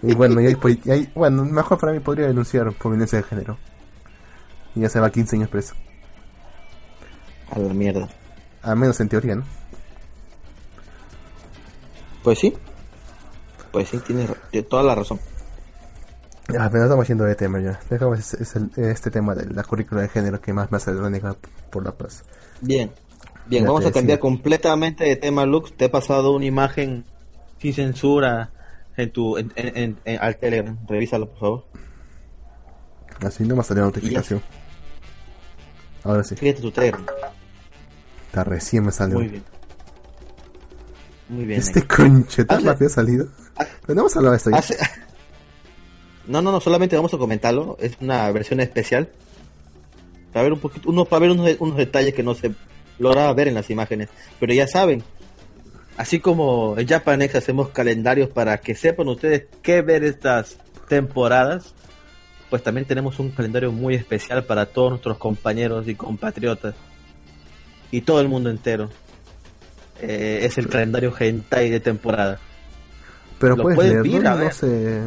Y 0.03 0.15
bueno, 0.15 0.41
y 0.41 0.47
ahí, 0.47 0.55
pues, 0.55 0.79
y 0.85 1.07
bueno, 1.15 1.45
mejor 1.45 1.79
para 1.79 1.93
mí 1.93 1.99
podría 2.01 2.27
denunciar 2.27 2.73
por 2.75 2.93
violencia 2.93 3.19
de 3.19 3.25
género. 3.25 3.59
Y 4.77 4.81
ya 4.81 4.89
se 4.89 5.01
va 5.01 5.11
15 5.11 5.37
años 5.37 5.49
preso. 5.49 5.75
A 7.51 7.59
la 7.59 7.73
mierda. 7.73 8.09
Al 8.63 8.77
menos 8.77 9.01
en 9.01 9.09
teoría, 9.09 9.35
¿no? 9.37 9.45
Pues 12.23 12.39
sí. 12.39 12.53
Pues 13.77 13.91
sí, 13.91 13.99
tienes 13.99 14.31
toda 14.71 14.83
la 14.83 14.95
razón. 14.95 15.21
Pero 16.47 16.65
estamos 16.65 17.07
yendo 17.07 17.25
de 17.25 17.35
tema 17.35 17.61
ya. 17.61 17.79
Dejamos 17.91 18.19
ese- 18.21 18.43
ese- 18.43 18.91
este 18.91 19.11
tema 19.11 19.35
de 19.35 19.53
la 19.53 19.65
currícula 19.65 20.01
de 20.01 20.09
género 20.09 20.41
que 20.41 20.55
más 20.55 20.71
me 20.73 20.79
hace 20.79 20.95
renegar 20.95 21.37
por 21.71 21.85
la 21.85 21.93
paz. 21.93 22.25
Bien. 22.63 22.91
Bien, 23.45 23.67
vamos 23.67 23.85
a 23.85 23.93
cambiar 23.93 24.19
completamente 24.19 25.05
de 25.05 25.17
tema, 25.17 25.45
Lux. 25.45 25.77
Te 25.77 25.85
he 25.85 25.89
pasado 25.91 26.33
una 26.35 26.47
imagen 26.47 27.05
sin 27.61 27.75
censura 27.75 28.49
en 28.97 29.13
tu 29.13 29.37
en, 29.37 29.53
en- 29.57 29.77
en- 29.77 29.99
en- 30.07 30.23
al 30.23 30.37
Telegram. 30.39 30.79
Revísalo, 30.89 31.29
por 31.29 31.39
favor. 31.39 31.65
Así 33.27 33.45
no 33.45 33.57
me 33.57 33.63
salió 33.63 33.83
la 33.83 33.89
notificación. 33.89 34.41
Ahora 36.03 36.25
sí. 36.25 36.35
Fíjate 36.35 36.63
tu 36.63 36.71
Telegram. 36.71 37.05
Está 38.29 38.43
recién 38.43 38.87
me 38.87 38.91
salió. 38.93 39.19
Muy 39.19 39.29
bien. 39.29 39.45
Muy 41.29 41.45
bien. 41.45 41.59
Este 41.61 41.81
Nick. 41.81 41.97
conche 41.97 42.45
tan 42.45 42.59
Hace- 42.59 42.67
rápido 42.67 42.87
ha 42.87 42.91
salido. 42.91 43.29
Hemos 43.89 44.17
hablado 44.17 44.33
de 44.33 44.37
esto 44.39 44.51
No, 46.27 46.43
no, 46.43 46.53
no, 46.53 46.61
solamente 46.61 46.97
vamos 46.97 47.13
a 47.15 47.19
comentarlo. 47.19 47.77
Es 47.81 47.97
una 48.01 48.31
versión 48.33 48.61
especial. 48.61 49.09
Para 50.33 50.45
ver 50.45 50.53
un 50.53 50.61
poquito, 50.61 50.91
uno, 50.91 51.05
para 51.05 51.21
ver 51.21 51.31
unos, 51.31 51.51
unos 51.61 51.77
detalles 51.77 52.15
que 52.15 52.23
no 52.23 52.35
se 52.35 52.53
lograba 52.99 53.33
ver 53.33 53.49
en 53.49 53.55
las 53.55 53.71
imágenes. 53.71 54.09
Pero 54.39 54.53
ya 54.53 54.67
saben, 54.67 55.03
así 55.97 56.21
como 56.21 56.75
en 56.79 56.87
Japanex 56.87 57.35
hacemos 57.37 57.71
calendarios 57.71 58.29
para 58.29 58.59
que 58.59 58.75
sepan 58.75 59.09
ustedes 59.09 59.45
qué 59.63 59.83
ver 59.83 60.05
estas 60.05 60.59
temporadas, 60.89 61.75
pues 62.51 62.63
también 62.63 62.87
tenemos 62.87 63.19
un 63.19 63.31
calendario 63.31 63.73
muy 63.73 63.95
especial 63.95 64.45
para 64.45 64.67
todos 64.67 64.91
nuestros 64.91 65.19
compañeros 65.19 65.89
y 65.89 65.95
compatriotas 65.95 66.75
y 67.91 68.03
todo 68.03 68.21
el 68.21 68.29
mundo 68.29 68.51
entero. 68.51 68.91
Eh, 70.01 70.41
es 70.43 70.59
el 70.59 70.69
calendario 70.69 71.15
hentai 71.19 71.71
de 71.71 71.81
temporada. 71.81 72.39
Pero 73.39 73.57
lo 73.57 73.63
puedes 73.65 73.77
puedes 73.77 73.93
leerlo, 74.07 74.31
a 74.31 74.35
no 74.35 74.51
se, 74.51 75.03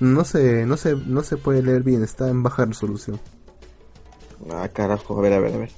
no 0.00 0.24
se, 0.24 0.66
no 0.66 0.76
se, 0.76 0.96
no 0.96 1.22
se 1.22 1.36
puede 1.36 1.62
leer 1.62 1.82
bien, 1.82 2.02
está 2.02 2.28
en 2.28 2.42
baja 2.42 2.64
resolución. 2.64 3.20
Ah, 4.50 4.68
carajo, 4.72 5.18
a 5.18 5.22
ver, 5.22 5.32
a 5.34 5.38
ver, 5.40 5.54
a 5.54 5.58
ver. 5.58 5.70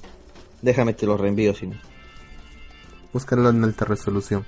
Déjame 0.61 0.93
te 0.93 1.05
lo 1.05 1.17
reenvío, 1.17 1.53
si 1.53 1.67
no. 1.67 1.75
Búscalo 3.13 3.49
en 3.49 3.63
alta 3.63 3.85
resolución. 3.85 4.45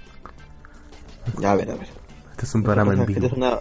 Ya, 1.40 1.52
a 1.52 1.56
ver, 1.56 1.70
a 1.72 1.76
ver. 1.76 1.88
Este 2.32 2.46
es 2.46 2.56
un 2.56 2.62
Lo 2.62 2.66
programa 2.66 2.94
en 2.94 3.00
es 3.02 3.06
que 3.08 3.14
vivo. 3.14 3.26
esta 3.26 3.36
es 3.36 3.38
una- 3.38 3.60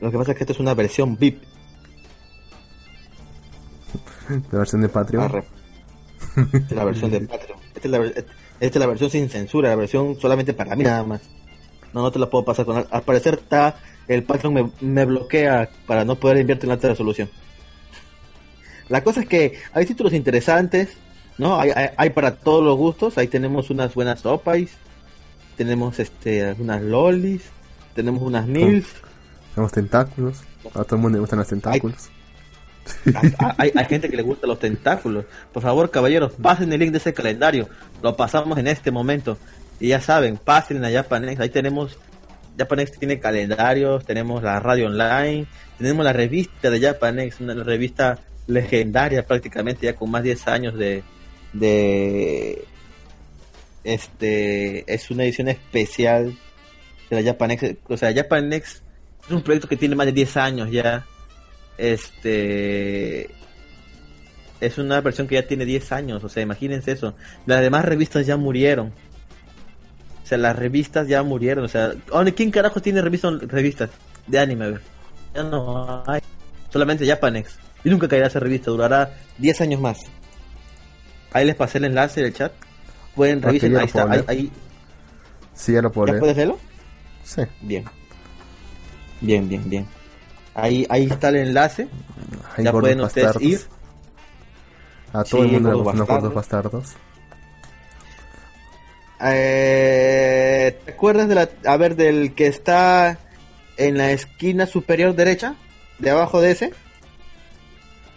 Lo 0.00 0.10
que 0.10 0.18
pasa 0.18 0.30
es 0.32 0.36
que 0.38 0.44
esta 0.44 0.52
es 0.52 0.60
una 0.60 0.74
versión 0.74 1.16
VIP. 1.18 1.42
La 4.52 4.58
versión 4.58 4.80
de 4.82 4.88
Patreon. 4.88 5.24
Arre. 5.24 5.44
La 6.70 6.84
versión 6.84 7.10
de 7.10 7.20
Patreon. 7.22 7.58
Esta 7.74 7.80
es 7.84 7.90
la, 7.90 7.98
ver- 7.98 8.26
esta 8.60 8.78
es 8.78 8.80
la 8.80 8.86
versión 8.86 9.10
sin 9.10 9.28
censura, 9.28 9.70
la 9.70 9.76
versión 9.76 10.20
solamente 10.20 10.52
para 10.52 10.76
mí 10.76 10.84
nada 10.84 11.02
más. 11.02 11.22
No, 11.92 12.02
no 12.02 12.12
te 12.12 12.18
la 12.18 12.30
puedo 12.30 12.44
pasar 12.44 12.66
con... 12.66 12.86
Al 12.90 13.02
parecer 13.02 13.34
está... 13.34 13.76
El 14.06 14.24
Patreon 14.24 14.54
me, 14.54 14.70
me 14.80 15.04
bloquea 15.04 15.70
para 15.86 16.04
no 16.04 16.16
poder 16.16 16.38
invertir 16.38 16.64
en 16.66 16.72
alta 16.72 16.88
resolución. 16.88 17.30
La 18.88 19.04
cosa 19.04 19.20
es 19.20 19.28
que 19.28 19.58
hay 19.72 19.86
títulos 19.86 20.12
interesantes, 20.12 20.96
¿no? 21.38 21.60
Hay, 21.60 21.70
hay, 21.70 21.90
hay 21.96 22.10
para 22.10 22.34
todos 22.34 22.64
los 22.64 22.76
gustos. 22.76 23.18
Ahí 23.18 23.28
tenemos 23.28 23.70
unas 23.70 23.94
buenas 23.94 24.26
opais. 24.26 24.72
Tenemos 25.56 26.00
este 26.00 26.54
unas 26.58 26.82
lolis. 26.82 27.42
Tenemos 27.94 28.22
unas 28.22 28.48
nils. 28.48 28.88
Tenemos 29.54 29.72
tentáculos. 29.72 30.42
A 30.74 30.82
todo 30.82 30.96
el 30.96 31.02
mundo 31.02 31.16
le 31.16 31.20
gustan 31.20 31.38
los 31.38 31.48
tentáculos. 31.48 32.08
Hay, 32.08 32.19
hay- 33.58 33.72
hay 33.74 33.84
gente 33.86 34.08
que 34.08 34.16
le 34.16 34.22
gusta 34.22 34.46
los 34.46 34.58
tentáculos. 34.58 35.24
Por 35.52 35.62
favor, 35.62 35.90
caballeros, 35.90 36.32
pasen 36.40 36.72
el 36.72 36.80
link 36.80 36.92
de 36.92 36.98
ese 36.98 37.12
calendario. 37.14 37.68
Lo 38.02 38.16
pasamos 38.16 38.58
en 38.58 38.66
este 38.66 38.90
momento. 38.90 39.38
Y 39.78 39.88
ya 39.88 40.00
saben, 40.00 40.36
pasen 40.36 40.84
a 40.84 40.90
Japanex. 40.90 41.40
Ahí 41.40 41.48
tenemos. 41.50 41.98
Japanex 42.58 42.98
tiene 42.98 43.18
calendarios. 43.20 44.04
Tenemos 44.04 44.42
la 44.42 44.60
radio 44.60 44.86
online. 44.86 45.46
Tenemos 45.78 46.04
la 46.04 46.12
revista 46.12 46.68
de 46.70 46.80
Japanex. 46.80 47.40
Una 47.40 47.54
revista 47.54 48.18
legendaria 48.46 49.24
prácticamente, 49.24 49.86
ya 49.86 49.94
con 49.94 50.10
más 50.10 50.22
de 50.22 50.30
10 50.30 50.48
años 50.48 50.74
de. 50.76 51.02
de 51.52 52.64
este. 53.84 54.92
Es 54.92 55.10
una 55.10 55.24
edición 55.24 55.48
especial 55.48 56.36
de 57.08 57.22
la 57.22 57.30
Japanex. 57.30 57.76
O 57.88 57.96
sea, 57.96 58.12
Japanex 58.14 58.82
es 59.26 59.30
un 59.30 59.42
proyecto 59.42 59.68
que 59.68 59.76
tiene 59.76 59.94
más 59.94 60.06
de 60.06 60.12
10 60.12 60.36
años 60.36 60.70
ya 60.70 61.06
este 61.80 63.30
es 64.60 64.76
una 64.78 65.00
versión 65.00 65.26
que 65.26 65.36
ya 65.36 65.46
tiene 65.46 65.64
10 65.64 65.90
años, 65.92 66.22
o 66.22 66.28
sea, 66.28 66.42
imagínense 66.42 66.92
eso. 66.92 67.14
Las 67.46 67.60
demás 67.62 67.84
revistas 67.84 68.26
ya 68.26 68.36
murieron. 68.36 68.92
O 70.22 70.26
sea, 70.26 70.38
las 70.38 70.54
revistas 70.54 71.08
ya 71.08 71.22
murieron, 71.22 71.64
o 71.64 71.68
sea, 71.68 71.92
¿dónde- 72.06 72.34
¿quién 72.34 72.50
carajo 72.50 72.80
tiene 72.80 73.00
revistas 73.02 73.40
revistas 73.48 73.90
de 74.26 74.38
anime? 74.38 74.78
Ya 75.34 75.42
no 75.42 76.02
hay. 76.06 76.20
Solamente 76.70 77.06
Japanex. 77.06 77.58
Y 77.84 77.90
nunca 77.90 78.06
caerá 78.06 78.26
esa 78.26 78.38
revista, 78.38 78.70
durará 78.70 79.16
10 79.38 79.60
años 79.62 79.80
más. 79.80 79.98
Ahí 81.32 81.46
les 81.46 81.54
pasé 81.56 81.78
el 81.78 81.84
enlace 81.86 82.22
del 82.22 82.34
chat. 82.34 82.52
Pueden 83.14 83.40
ya 83.40 83.48
ahí 83.48 83.56
está, 83.86 84.10
ahí, 84.10 84.24
ahí- 84.28 84.52
Sí, 85.54 85.72
ya 85.72 85.82
lo 85.82 85.90
puedo 85.90 86.06
¿Ya 86.08 86.12
leer. 86.12 86.20
puedes 86.20 86.36
verlo? 86.36 86.58
Sí. 87.24 87.42
Bien. 87.62 87.84
Bien, 89.20 89.48
bien, 89.48 89.68
bien. 89.68 89.86
Ahí, 90.54 90.86
ahí 90.90 91.06
está 91.06 91.28
el 91.30 91.36
enlace. 91.36 91.88
Hay 92.56 92.64
ya 92.64 92.72
pueden 92.72 93.00
ustedes 93.00 93.40
ir. 93.40 93.60
A 95.12 95.24
todo 95.24 95.42
Sí, 95.42 95.48
el 95.54 95.60
mundo 95.62 95.78
gustan 95.78 95.98
los 95.98 96.08
gordos 96.08 96.34
bastardos. 96.34 96.72
bastardos. 96.72 96.96
Eh, 99.22 100.78
¿Te 100.84 100.92
acuerdas 100.92 101.28
de 101.28 101.34
la, 101.34 101.48
a 101.66 101.76
ver, 101.76 101.96
del 101.96 102.34
que 102.34 102.46
está 102.46 103.18
en 103.76 103.98
la 103.98 104.12
esquina 104.12 104.66
superior 104.66 105.14
derecha? 105.14 105.54
De 105.98 106.10
abajo 106.10 106.40
de 106.40 106.52
ese. 106.52 106.72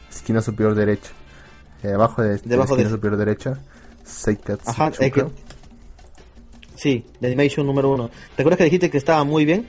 Esquina 0.10 0.42
superior 0.42 0.76
derecha. 0.76 1.12
Eh, 1.84 1.92
abajo 1.94 2.22
de, 2.22 2.30
de 2.30 2.36
la 2.38 2.42
Debajo 2.46 2.76
de 2.76 2.84
esquina 2.84 2.88
ese. 2.90 2.96
superior 2.96 3.18
derecha. 3.20 3.60
Seikatsu 4.06 4.70
Ajá, 4.70 4.92
es 5.00 5.12
que- 5.12 5.26
Sí, 6.76 7.06
de 7.20 7.28
Animation 7.28 7.66
número 7.66 7.92
uno. 7.92 8.10
¿Te 8.36 8.42
acuerdas 8.42 8.58
que 8.58 8.64
dijiste 8.66 8.90
que 8.90 8.98
estaba 8.98 9.24
muy 9.24 9.46
bien? 9.46 9.68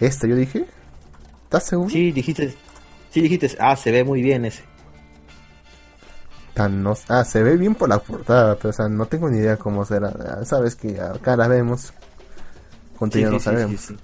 Este, 0.00 0.28
yo 0.28 0.36
dije. 0.36 0.64
¿Estás 1.52 1.64
seguro? 1.64 1.90
Sí, 1.90 2.12
dijiste. 2.12 2.54
Sí, 3.10 3.20
dijiste. 3.20 3.54
Ah, 3.60 3.76
se 3.76 3.90
ve 3.90 4.04
muy 4.04 4.22
bien 4.22 4.46
ese. 4.46 4.62
Tan 6.54 6.82
no- 6.82 6.96
ah, 7.08 7.24
se 7.26 7.42
ve 7.42 7.58
bien 7.58 7.74
por 7.74 7.90
la 7.90 7.98
portada, 7.98 8.56
pero 8.56 8.70
o 8.70 8.72
sea, 8.72 8.88
no 8.88 9.04
tengo 9.04 9.28
ni 9.28 9.36
idea 9.36 9.58
cómo 9.58 9.84
será. 9.84 10.14
Ah, 10.18 10.44
Sabes 10.46 10.74
que 10.76 10.98
acá 10.98 11.36
la 11.36 11.48
vemos. 11.48 11.92
Contenido 12.98 13.32
Sí, 13.32 13.34
no 13.34 13.38
sí, 13.40 13.44
sabemos. 13.44 13.80
sí. 13.82 13.96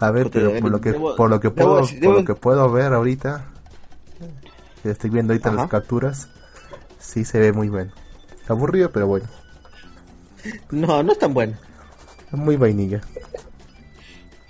A 0.00 0.10
ver, 0.10 0.30
pero 0.30 0.58
por 0.58 0.70
lo 0.72 0.80
que 0.80 0.92
debo- 0.94 1.14
por 1.14 1.30
lo 1.30 1.38
que 1.38 1.50
debo 1.50 1.76
puedo 1.76 1.86
por 2.02 2.14
lo 2.18 2.24
que 2.24 2.34
puedo 2.34 2.72
ver 2.72 2.92
ahorita, 2.92 3.44
que 4.82 4.90
estoy 4.90 5.10
viendo 5.10 5.32
ahorita 5.32 5.50
Ajá. 5.50 5.58
las 5.58 5.70
capturas, 5.70 6.28
sí 6.98 7.24
se 7.24 7.38
ve 7.38 7.52
muy 7.52 7.68
bueno. 7.68 7.92
Aburrido, 8.48 8.90
pero 8.90 9.06
bueno. 9.06 9.26
No, 10.72 11.04
no 11.04 11.12
es 11.12 11.18
tan 11.20 11.32
bueno. 11.32 11.56
Muy 12.32 12.56
vainilla. 12.56 13.00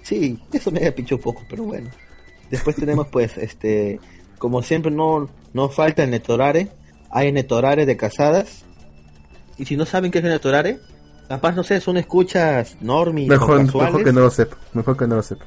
Sí, 0.02 0.42
eso 0.52 0.70
me 0.70 0.90
pinchó 0.92 1.16
un 1.16 1.20
poco, 1.20 1.42
pero 1.50 1.64
bueno. 1.64 1.90
Después 2.54 2.76
tenemos 2.76 3.08
pues, 3.08 3.36
este, 3.36 3.98
como 4.38 4.62
siempre 4.62 4.92
no, 4.92 5.28
no 5.52 5.68
falta 5.70 6.04
el 6.04 6.10
Netorare. 6.10 6.68
Hay 7.10 7.32
Netorare 7.32 7.84
de 7.84 7.96
casadas. 7.96 8.64
Y 9.58 9.64
si 9.64 9.76
no 9.76 9.84
saben 9.86 10.12
qué 10.12 10.18
es 10.18 10.24
el 10.24 10.30
Netorare, 10.30 10.78
capaz 11.28 11.56
no 11.56 11.64
sé, 11.64 11.80
son 11.80 11.96
escuchas 11.96 12.76
normis 12.80 13.28
Mejor, 13.28 13.64
mejor 13.64 14.04
que 14.04 14.12
no 14.12 14.20
lo 14.20 14.30
sepa. 14.30 14.56
Mejor 14.72 14.96
que 14.96 15.08
no 15.08 15.16
lo 15.16 15.22
sepa. 15.24 15.44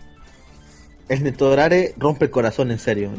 El 1.08 1.24
Netorare 1.24 1.94
rompe 1.98 2.26
el 2.26 2.32
corazón, 2.32 2.72
en 2.72 2.80
serio. 2.80 3.12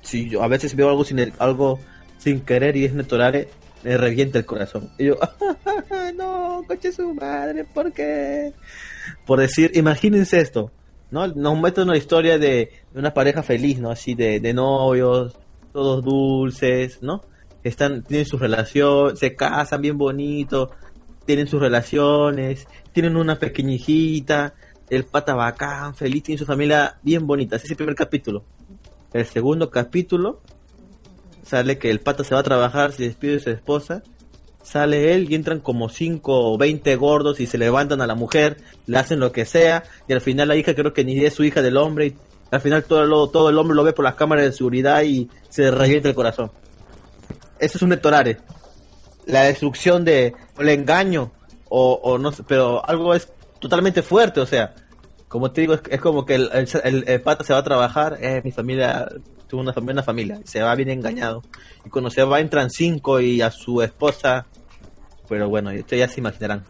Si 0.00 0.30
yo 0.30 0.42
a 0.42 0.48
veces 0.48 0.74
veo 0.74 0.88
algo 0.88 1.04
sin 1.04 1.34
algo 1.38 1.78
sin 2.16 2.40
querer 2.40 2.78
y 2.78 2.86
es 2.86 2.94
Netorare, 2.94 3.50
me 3.82 3.98
revienta 3.98 4.38
el 4.38 4.46
corazón. 4.46 4.90
Y 4.98 5.04
yo, 5.04 5.18
no, 6.16 6.64
coche 6.66 6.92
su 6.92 7.12
madre, 7.12 7.64
¿por 7.64 7.92
qué? 7.92 8.54
Por 9.26 9.38
decir, 9.38 9.70
imagínense 9.74 10.40
esto, 10.40 10.72
¿no? 11.14 11.26
Nos 11.28 11.56
muestra 11.56 11.84
una 11.84 11.96
historia 11.96 12.38
de 12.38 12.70
una 12.94 13.14
pareja 13.14 13.42
feliz, 13.42 13.78
¿no? 13.78 13.90
Así 13.90 14.14
de, 14.14 14.38
de 14.40 14.52
novios, 14.52 15.34
todos 15.72 16.04
dulces, 16.04 17.02
¿no? 17.02 17.22
están, 17.64 18.02
tienen 18.02 18.26
su 18.26 18.38
relación, 18.38 19.16
se 19.16 19.34
casan 19.34 19.80
bien 19.80 19.98
bonito, 19.98 20.70
tienen 21.24 21.48
sus 21.48 21.60
relaciones, 21.60 22.68
tienen 22.92 23.16
una 23.16 23.38
pequeña 23.38 23.72
hijita, 23.72 24.54
el 24.90 25.04
pata 25.04 25.34
bacán, 25.34 25.94
feliz, 25.94 26.22
tiene 26.22 26.38
su 26.38 26.44
familia 26.44 26.98
bien 27.02 27.26
bonita. 27.26 27.56
Ese 27.56 27.66
es 27.66 27.70
el 27.72 27.76
primer 27.78 27.94
capítulo. 27.94 28.44
El 29.12 29.24
segundo 29.24 29.70
capítulo 29.70 30.42
sale 31.42 31.78
que 31.78 31.90
el 31.90 32.00
pata 32.00 32.22
se 32.22 32.34
va 32.34 32.40
a 32.40 32.44
trabajar, 32.44 32.92
se 32.92 33.04
despide 33.04 33.32
de 33.32 33.40
su 33.40 33.50
esposa, 33.50 34.02
sale 34.64 35.14
él 35.14 35.30
y 35.30 35.34
entran 35.34 35.60
como 35.60 35.88
5 35.88 36.52
o 36.52 36.58
20 36.58 36.96
gordos 36.96 37.38
y 37.38 37.46
se 37.46 37.58
levantan 37.58 38.00
a 38.00 38.06
la 38.06 38.14
mujer, 38.14 38.56
le 38.86 38.98
hacen 38.98 39.20
lo 39.20 39.30
que 39.30 39.44
sea 39.44 39.84
y 40.08 40.12
al 40.12 40.20
final 40.20 40.48
la 40.48 40.56
hija 40.56 40.74
creo 40.74 40.92
que 40.92 41.04
ni 41.04 41.24
es 41.24 41.34
su 41.34 41.44
hija 41.44 41.62
del 41.62 41.76
hombre 41.76 42.06
y 42.06 42.16
al 42.50 42.60
final 42.60 42.84
todo 42.84 43.02
el, 43.02 43.32
todo 43.32 43.50
el 43.50 43.58
hombre 43.58 43.76
lo 43.76 43.84
ve 43.84 43.92
por 43.92 44.04
las 44.04 44.14
cámaras 44.14 44.44
de 44.44 44.52
seguridad 44.52 45.02
y 45.02 45.28
se 45.48 45.70
revienta 45.70 46.08
el 46.08 46.14
corazón. 46.14 46.50
Eso 47.58 47.78
es 47.78 47.82
un 47.82 47.90
Netorare. 47.90 48.38
La 49.26 49.42
destrucción 49.42 50.04
de, 50.04 50.34
o 50.56 50.62
el 50.62 50.68
engaño, 50.70 51.32
o, 51.68 52.18
no 52.18 52.30
sé, 52.30 52.42
pero 52.46 52.86
algo 52.86 53.14
es 53.14 53.28
totalmente 53.58 54.02
fuerte, 54.02 54.40
o 54.40 54.46
sea, 54.46 54.74
como 55.28 55.50
te 55.50 55.62
digo, 55.62 55.74
es, 55.74 56.00
como 56.00 56.24
que 56.24 56.36
el, 56.36 56.50
el, 56.52 57.04
el, 57.08 57.20
pata 57.22 57.42
se 57.42 57.52
va 57.52 57.58
a 57.58 57.64
trabajar, 57.64 58.18
eh, 58.20 58.40
mi 58.44 58.52
familia 58.52 59.08
tuvo 59.54 59.62
una, 59.62 59.92
una 59.92 60.02
familia, 60.02 60.40
se 60.44 60.62
va 60.62 60.74
bien 60.74 60.90
engañado. 60.90 61.42
Y 61.84 61.90
cuando 61.90 62.10
se 62.10 62.24
va 62.24 62.40
entran 62.40 62.70
cinco 62.70 63.20
y 63.20 63.40
a 63.40 63.50
su 63.50 63.82
esposa, 63.82 64.46
pero 65.28 65.48
bueno, 65.48 65.72
ya 65.72 66.08
se 66.08 66.20
imaginarán, 66.20 66.64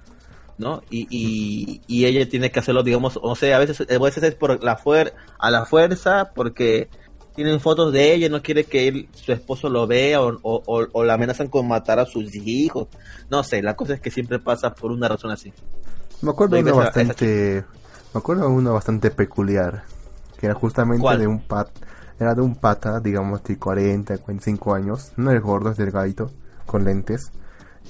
¿no? 0.59 0.82
Y, 0.90 1.06
y, 1.11 1.81
y, 1.86 2.05
ella 2.05 2.28
tiene 2.28 2.51
que 2.51 2.61
hacerlo, 2.61 2.82
digamos, 2.82 3.19
o 3.23 3.35
sea, 3.35 3.56
a 3.56 3.59
veces, 3.59 3.86
a 3.90 3.98
veces 3.98 4.23
es 4.23 4.35
por 4.35 4.62
la 4.62 4.77
fuer 4.77 5.15
a 5.39 5.51
la 5.51 5.65
fuerza, 5.65 6.32
porque 6.35 6.89
tienen 7.35 7.59
fotos 7.59 7.93
de 7.93 8.12
ella, 8.12 8.28
no 8.28 8.43
quiere 8.43 8.65
que 8.65 8.86
él, 8.86 9.09
su 9.12 9.32
esposo 9.32 9.69
lo 9.69 9.86
vea 9.86 10.20
o, 10.20 10.39
o, 10.43 10.86
o, 10.93 11.05
la 11.05 11.15
amenazan 11.15 11.48
con 11.48 11.66
matar 11.66 11.98
a 11.98 12.06
sus 12.06 12.35
hijos. 12.35 12.89
No 13.31 13.43
sé, 13.43 13.62
la 13.62 13.74
cosa 13.74 13.94
es 13.94 14.01
que 14.01 14.11
siempre 14.11 14.39
pasa 14.39 14.74
por 14.74 14.93
una 14.93 15.09
razón 15.09 15.31
así. 15.31 15.52
Me 16.20 16.31
acuerdo 16.31 16.56
de 16.56 16.62
una 16.62 16.73
bastante, 16.73 17.65
me 18.12 18.19
acuerdo 18.19 18.43
de 18.43 18.55
una 18.55 18.70
bastante 18.70 19.11
peculiar, 19.11 19.85
que 20.39 20.47
era 20.47 20.55
justamente 20.55 21.01
¿Cuál? 21.01 21.19
de 21.19 21.27
un 21.27 21.40
pat, 21.40 21.70
era 22.19 22.35
de 22.35 22.43
un 22.43 22.57
pata, 22.57 23.01
digamos 23.01 23.43
de 23.43 23.59
40, 23.59 24.19
45 24.19 24.74
años, 24.74 25.12
no 25.16 25.31
es 25.31 25.43
gordo, 25.43 25.70
es 25.70 25.77
delgadito, 25.77 26.31
con 26.66 26.85
lentes, 26.85 27.32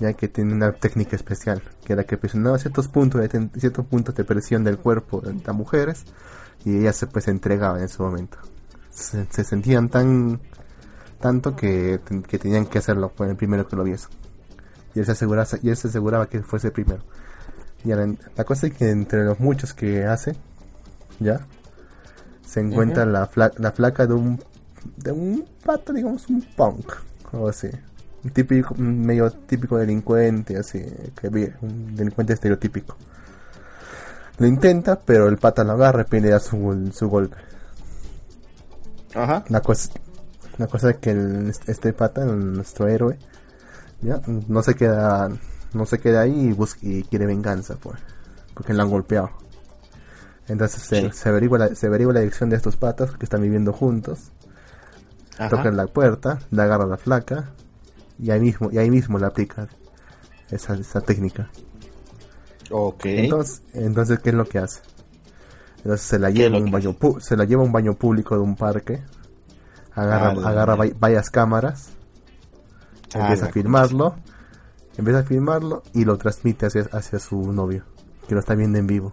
ya 0.01 0.13
que 0.15 0.29
tiene 0.29 0.55
una 0.55 0.73
técnica 0.73 1.17
especial, 1.17 1.63
que 1.85 1.93
era 1.93 2.05
que 2.05 2.17
presionaba 2.17 2.59
ciertos 2.59 2.89
puntos 2.89 3.21
de, 3.21 3.49
ciertos 3.59 3.87
puntos 3.87 4.15
de 4.15 4.25
presión 4.25 4.65
del 4.65 4.79
cuerpo 4.79 5.21
de 5.21 5.35
las 5.35 5.55
mujeres 5.55 6.05
y 6.65 6.79
ellas 6.79 6.97
se 6.97 7.07
pues 7.07 7.29
entregaban 7.29 7.79
en 7.79 7.85
ese 7.85 8.03
momento. 8.03 8.39
Se, 8.91 9.27
se 9.31 9.45
sentían 9.45 9.89
tan 9.89 10.41
tanto 11.25 11.57
que, 11.57 12.01
que, 12.29 12.39
tenían 12.39 12.67
que 12.67 12.79
hacerlo 12.79 13.09
con 13.09 13.31
el 13.31 13.37
primero 13.37 13.67
que 13.67 13.77
lo 13.77 13.85
viese. 13.85 14.09
Y 14.95 14.99
él 14.99 15.07
se 15.07 15.13
aseguraba, 15.13 15.49
y 15.63 15.71
él 15.71 15.77
se 15.77 15.89
aseguraba 15.89 16.29
que 16.29 16.43
fuese 16.43 16.67
el 16.67 16.75
primero. 16.75 17.03
Y 17.83 17.89
la, 17.89 18.15
la, 18.37 18.45
cosa 18.45 18.67
es 18.67 18.75
que 18.75 18.91
entre 18.91 19.25
los 19.25 19.41
muchos 19.41 19.73
que 19.73 20.05
hace, 20.05 20.37
ya, 21.21 21.41
se 22.55 22.61
encuentra 22.61 23.03
uh 23.03 23.09
-huh. 23.09 23.13
la, 23.13 23.27
fla, 23.27 23.53
la 23.59 23.73
flaca 23.73 24.07
de 24.07 24.15
un 24.15 24.41
de 24.97 25.11
un 25.11 25.45
pato, 25.65 25.93
digamos, 25.93 26.29
un 26.29 26.43
punk, 26.57 26.93
o 27.33 27.49
así. 27.49 27.69
Un 28.23 28.31
típico, 28.31 28.75
medio 28.77 29.31
típico 29.31 29.77
delincuente, 29.77 30.57
así, 30.57 30.81
que 31.21 31.29
un 31.61 31.97
delincuente 31.97 32.33
estereotípico. 32.35 32.97
Lo 34.39 34.47
intenta, 34.47 34.99
pero 34.99 35.29
el 35.29 35.37
pata 35.39 35.65
lo 35.65 35.73
agarra 35.73 36.07
y 36.11 36.21
le 36.21 36.31
da 36.31 36.39
su, 36.39 36.91
su 36.93 37.09
golpe. 37.09 37.37
Ajá. 39.15 39.45
La 39.49 39.61
cosa, 39.61 39.91
la 40.59 40.67
cosa 40.67 40.91
es 40.91 40.97
que 40.99 41.11
el, 41.11 41.53
este 41.67 41.93
pata, 41.93 42.25
nuestro 42.25 42.87
héroe, 42.89 43.19
ya, 44.01 44.21
no 44.49 44.63
se 44.63 44.75
queda 44.75 45.31
no 45.73 45.87
se 45.87 45.99
queda 45.99 46.21
ahí 46.21 46.49
y, 46.49 46.53
busca, 46.53 46.79
y 46.83 47.03
quiere 47.03 47.27
venganza 47.27 47.75
pues, 47.77 47.99
porque 48.55 48.73
lo 48.73 48.83
han 48.83 48.91
golpeado. 48.91 49.31
Entonces 50.49 50.83
se, 50.83 51.01
sí. 51.01 51.11
se, 51.13 51.29
averigua 51.29 51.59
la, 51.59 51.75
se 51.75 51.87
averigua 51.87 52.13
la 52.13 52.21
dirección 52.21 52.51
de 52.51 52.57
estos 52.57 52.77
patas 52.77 53.13
que 53.13 53.25
están 53.25 53.43
viviendo 53.43 53.73
juntos. 53.73 54.31
Ajá. 55.39 55.49
Tocan 55.49 55.77
la 55.77 55.87
puerta, 55.87 56.39
le 56.51 56.63
agarra 56.63 56.87
la 56.87 56.97
flaca 56.97 57.51
y 58.19 58.31
ahí 58.31 58.41
mismo, 58.41 58.71
y 58.71 58.79
ahí 58.79 58.91
mismo 58.91 59.19
le 59.19 59.27
aplica 59.27 59.69
esa, 60.51 60.75
esa 60.75 61.01
técnica. 61.01 61.51
Ok. 62.71 63.07
Entonces, 63.07 63.63
entonces, 63.73 64.21
¿qué 64.21 64.31
es 64.31 64.37
lo 64.37 64.45
que 64.45 64.59
hace? 64.59 64.81
Entonces 65.79 66.07
se 66.07 66.19
la 66.19 66.31
lleva 66.31 66.57
a 66.57 66.61
un 66.61 66.71
baño 66.71 66.97
se 67.21 67.37
la 67.37 67.45
lleva 67.45 67.63
a 67.63 67.67
un 67.67 67.73
baño 67.73 67.95
público 67.95 68.35
de 68.37 68.41
un 68.41 68.57
parque, 68.57 69.03
agarra, 69.93 70.35
ah, 70.43 70.49
agarra 70.49 70.77
varias 70.99 71.29
cámaras, 71.31 71.91
ah, 73.15 73.21
empieza 73.21 73.47
a 73.47 73.49
filmarlo 73.51 74.15
empieza 74.97 75.21
a 75.21 75.23
filmarlo 75.25 75.83
y 75.93 76.05
lo 76.05 76.17
transmite 76.19 76.67
hacia, 76.67 76.83
hacia 76.93 77.19
su 77.19 77.53
novio, 77.53 77.85
que 78.29 78.35
lo 78.35 78.41
está 78.41 78.55
viendo 78.55 78.79
en 78.79 78.87
vivo. 78.87 79.13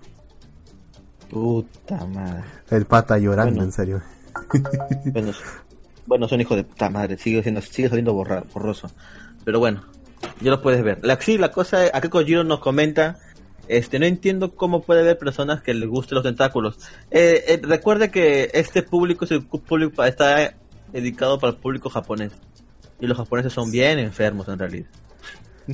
Puta 1.32 2.06
madre. 2.08 2.44
El 2.70 2.86
pata 2.86 3.18
llorando, 3.18 3.56
bueno, 3.56 3.64
en 3.64 3.72
serio. 3.72 4.02
bueno, 5.06 5.32
bueno, 6.06 6.28
son 6.28 6.42
hijos 6.42 6.58
de 6.58 6.64
puta 6.64 6.90
madre, 6.90 7.18
sigue 7.18 7.42
siendo, 7.42 7.62
sigue 7.62 7.88
saliendo 7.88 8.14
borroso. 8.14 8.92
Pero 9.46 9.60
bueno, 9.60 9.84
ya 10.42 10.52
lo 10.52 10.62
puedes 10.62 10.84
ver. 10.84 11.00
La, 11.04 11.20
sí, 11.20 11.38
la 11.38 11.52
cosa, 11.52 11.86
acá 11.94 12.10
Kojiro 12.10 12.44
nos 12.44 12.60
comenta, 12.60 13.20
este, 13.68 13.98
no 13.98 14.06
entiendo 14.06 14.56
cómo 14.56 14.82
puede 14.82 15.02
haber 15.02 15.18
personas 15.18 15.62
que 15.62 15.74
les 15.74 15.88
gusten 15.88 16.16
los 16.16 16.24
tentáculos. 16.24 16.78
Eh, 17.10 17.44
eh, 17.48 17.62
recuerde 17.64 18.12
que 18.12 18.52
este 18.54 18.84
público 18.84 19.26
es 19.26 19.32
el 19.32 19.44
público, 19.44 20.04
está 20.04 20.54
dedicado 20.92 21.40
para 21.40 21.54
el 21.54 21.60
público 21.60 21.90
japonés. 21.90 22.34
Y 23.00 23.08
los 23.08 23.18
japoneses 23.18 23.54
son 23.54 23.72
bien 23.72 23.98
enfermos 24.00 24.48
en 24.50 24.60
realidad. 24.60 24.88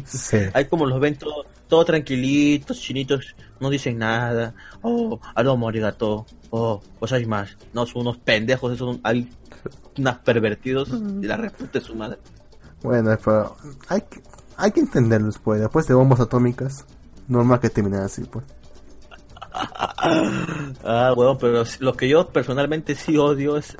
Sí. 0.05 0.37
Hay 0.53 0.65
como 0.65 0.85
los 0.85 0.99
ven 0.99 1.17
todo, 1.17 1.45
todo 1.67 1.85
tranquilitos, 1.85 2.79
chinitos, 2.79 3.35
no 3.59 3.69
dicen 3.69 3.97
nada. 3.97 4.53
Oh, 4.81 5.19
adomo 5.35 5.69
arigato. 5.69 6.25
Oh, 6.49 6.81
cosas 6.99 7.25
más. 7.27 7.57
No, 7.73 7.85
son 7.85 8.01
unos 8.01 8.17
pendejos, 8.17 8.73
esos 8.73 8.95
son, 8.95 9.01
hay 9.03 9.29
unos 9.97 10.17
pervertidos 10.19 10.89
de 11.21 11.27
la 11.27 11.37
reputa 11.37 11.79
de 11.79 11.85
su 11.85 11.95
madre. 11.95 12.19
Bueno, 12.81 13.17
pero 13.23 13.55
hay 13.89 14.01
que, 14.01 14.21
hay 14.55 14.71
que 14.71 14.79
entenderlos, 14.79 15.39
pues. 15.39 15.61
Después 15.61 15.87
de 15.87 15.93
bombas 15.93 16.19
atómicas, 16.19 16.85
normal 17.27 17.59
que 17.59 17.69
terminen 17.69 18.01
así, 18.01 18.23
pues. 18.23 18.45
ah, 19.53 21.13
bueno, 21.15 21.37
pero 21.37 21.63
lo 21.79 21.93
que 21.93 22.07
yo 22.07 22.27
personalmente 22.27 22.95
sí 22.95 23.17
odio 23.17 23.57
es 23.57 23.75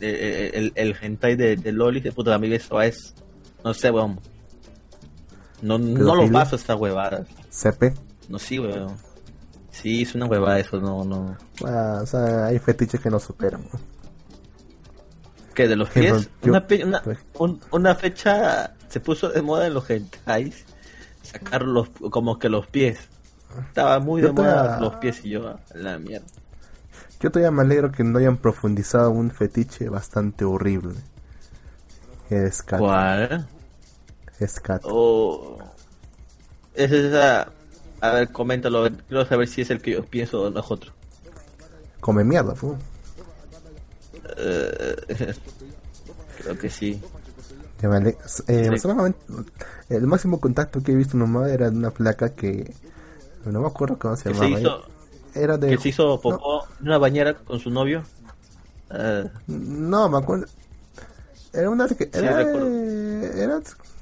eh, 0.00 0.50
el, 0.54 0.72
el, 0.74 0.96
hentai 1.00 1.36
de, 1.36 1.56
de 1.56 1.72
Loli, 1.72 2.00
de 2.00 2.12
puta, 2.12 2.34
a 2.34 2.38
mí 2.38 2.52
eso 2.52 2.80
es, 2.80 3.14
no 3.64 3.72
sé, 3.74 3.90
weón. 3.90 4.20
No, 5.62 5.78
no 5.78 6.14
lo 6.14 6.30
paso 6.30 6.56
esta 6.56 6.76
huevada. 6.76 7.24
¿Cepe? 7.50 7.94
No, 8.28 8.38
sí, 8.38 8.58
weón. 8.58 8.96
Sí, 9.70 10.02
es 10.02 10.14
una 10.14 10.26
huevada 10.26 10.58
eso, 10.58 10.80
no, 10.80 11.04
no. 11.04 11.36
Ah, 11.64 12.00
o 12.02 12.06
sea, 12.06 12.46
hay 12.46 12.58
fetiches 12.58 13.00
que 13.00 13.10
no 13.10 13.18
superan. 13.18 13.62
¿no? 13.72 13.78
¿Qué, 15.54 15.68
de 15.68 15.76
los 15.76 15.90
pies? 15.90 16.28
Yo, 16.42 16.50
una, 16.50 16.66
una, 16.84 17.02
un, 17.38 17.60
una, 17.70 17.94
fecha 17.94 18.74
se 18.88 19.00
puso 19.00 19.28
de 19.28 19.42
moda 19.42 19.66
en 19.66 19.74
los 19.74 19.84
gentais. 19.84 20.64
Sacar 21.22 21.62
los, 21.62 21.90
como 22.10 22.38
que 22.38 22.48
los 22.48 22.66
pies. 22.66 22.98
Estaba 23.68 23.98
muy 23.98 24.22
yo 24.22 24.28
de 24.28 24.34
moda 24.34 24.80
los 24.80 24.96
pies 24.96 25.24
y 25.24 25.30
yo, 25.30 25.58
la 25.74 25.98
mierda. 25.98 26.26
Yo 27.20 27.30
todavía 27.30 27.50
me 27.50 27.62
alegro 27.62 27.90
que 27.90 28.04
no 28.04 28.18
hayan 28.18 28.36
profundizado 28.36 29.10
un 29.10 29.30
fetiche 29.30 29.88
bastante 29.88 30.44
horrible. 30.44 30.94
Es 32.30 32.62
¿Cuál? 32.62 33.48
Scat. 34.46 34.82
Oh. 34.84 35.58
Es 36.74 36.92
esa. 36.92 37.48
A 38.00 38.10
ver, 38.12 38.30
coméntalo. 38.30 38.88
Quiero 39.08 39.26
saber 39.26 39.48
si 39.48 39.62
es 39.62 39.70
el 39.70 39.80
que 39.82 39.92
yo 39.92 40.04
pienso 40.04 40.42
o 40.42 40.50
no 40.50 40.60
es 40.60 40.70
otro. 40.70 40.92
Come 42.00 42.24
mierda, 42.24 42.54
fu. 42.54 42.68
Uh, 42.68 42.76
creo 46.42 46.58
que 46.58 46.70
sí. 46.70 47.00
Eh, 47.80 48.70
sí. 48.72 48.78
solamente, 48.78 49.18
el 49.88 50.06
máximo 50.06 50.40
contacto 50.40 50.82
que 50.82 50.92
he 50.92 50.96
visto 50.96 51.16
nomás 51.16 51.50
era 51.50 51.70
de 51.70 51.76
una 51.76 51.90
placa 51.90 52.30
que. 52.30 52.72
No 53.44 53.60
me 53.60 53.68
acuerdo 53.68 53.98
cómo 53.98 54.16
se 54.16 54.32
llamaba. 54.32 54.46
Se 54.46 54.60
hizo, 54.60 54.82
era 55.34 55.58
de. 55.58 55.68
Que 55.70 55.78
se 55.78 55.88
hizo 55.90 56.20
popó 56.20 56.64
no. 56.66 56.76
en 56.80 56.86
una 56.86 56.98
bañera 56.98 57.34
con 57.34 57.58
su 57.60 57.70
novio. 57.70 58.02
Uh, 58.90 59.28
no, 59.46 60.08
me 60.08 60.18
acuerdo. 60.18 60.46
Era 61.52 61.70
una 61.70 61.86
que. 61.88 62.10
Era, 62.12 62.44
sí, 62.44 62.50
era 63.34 63.60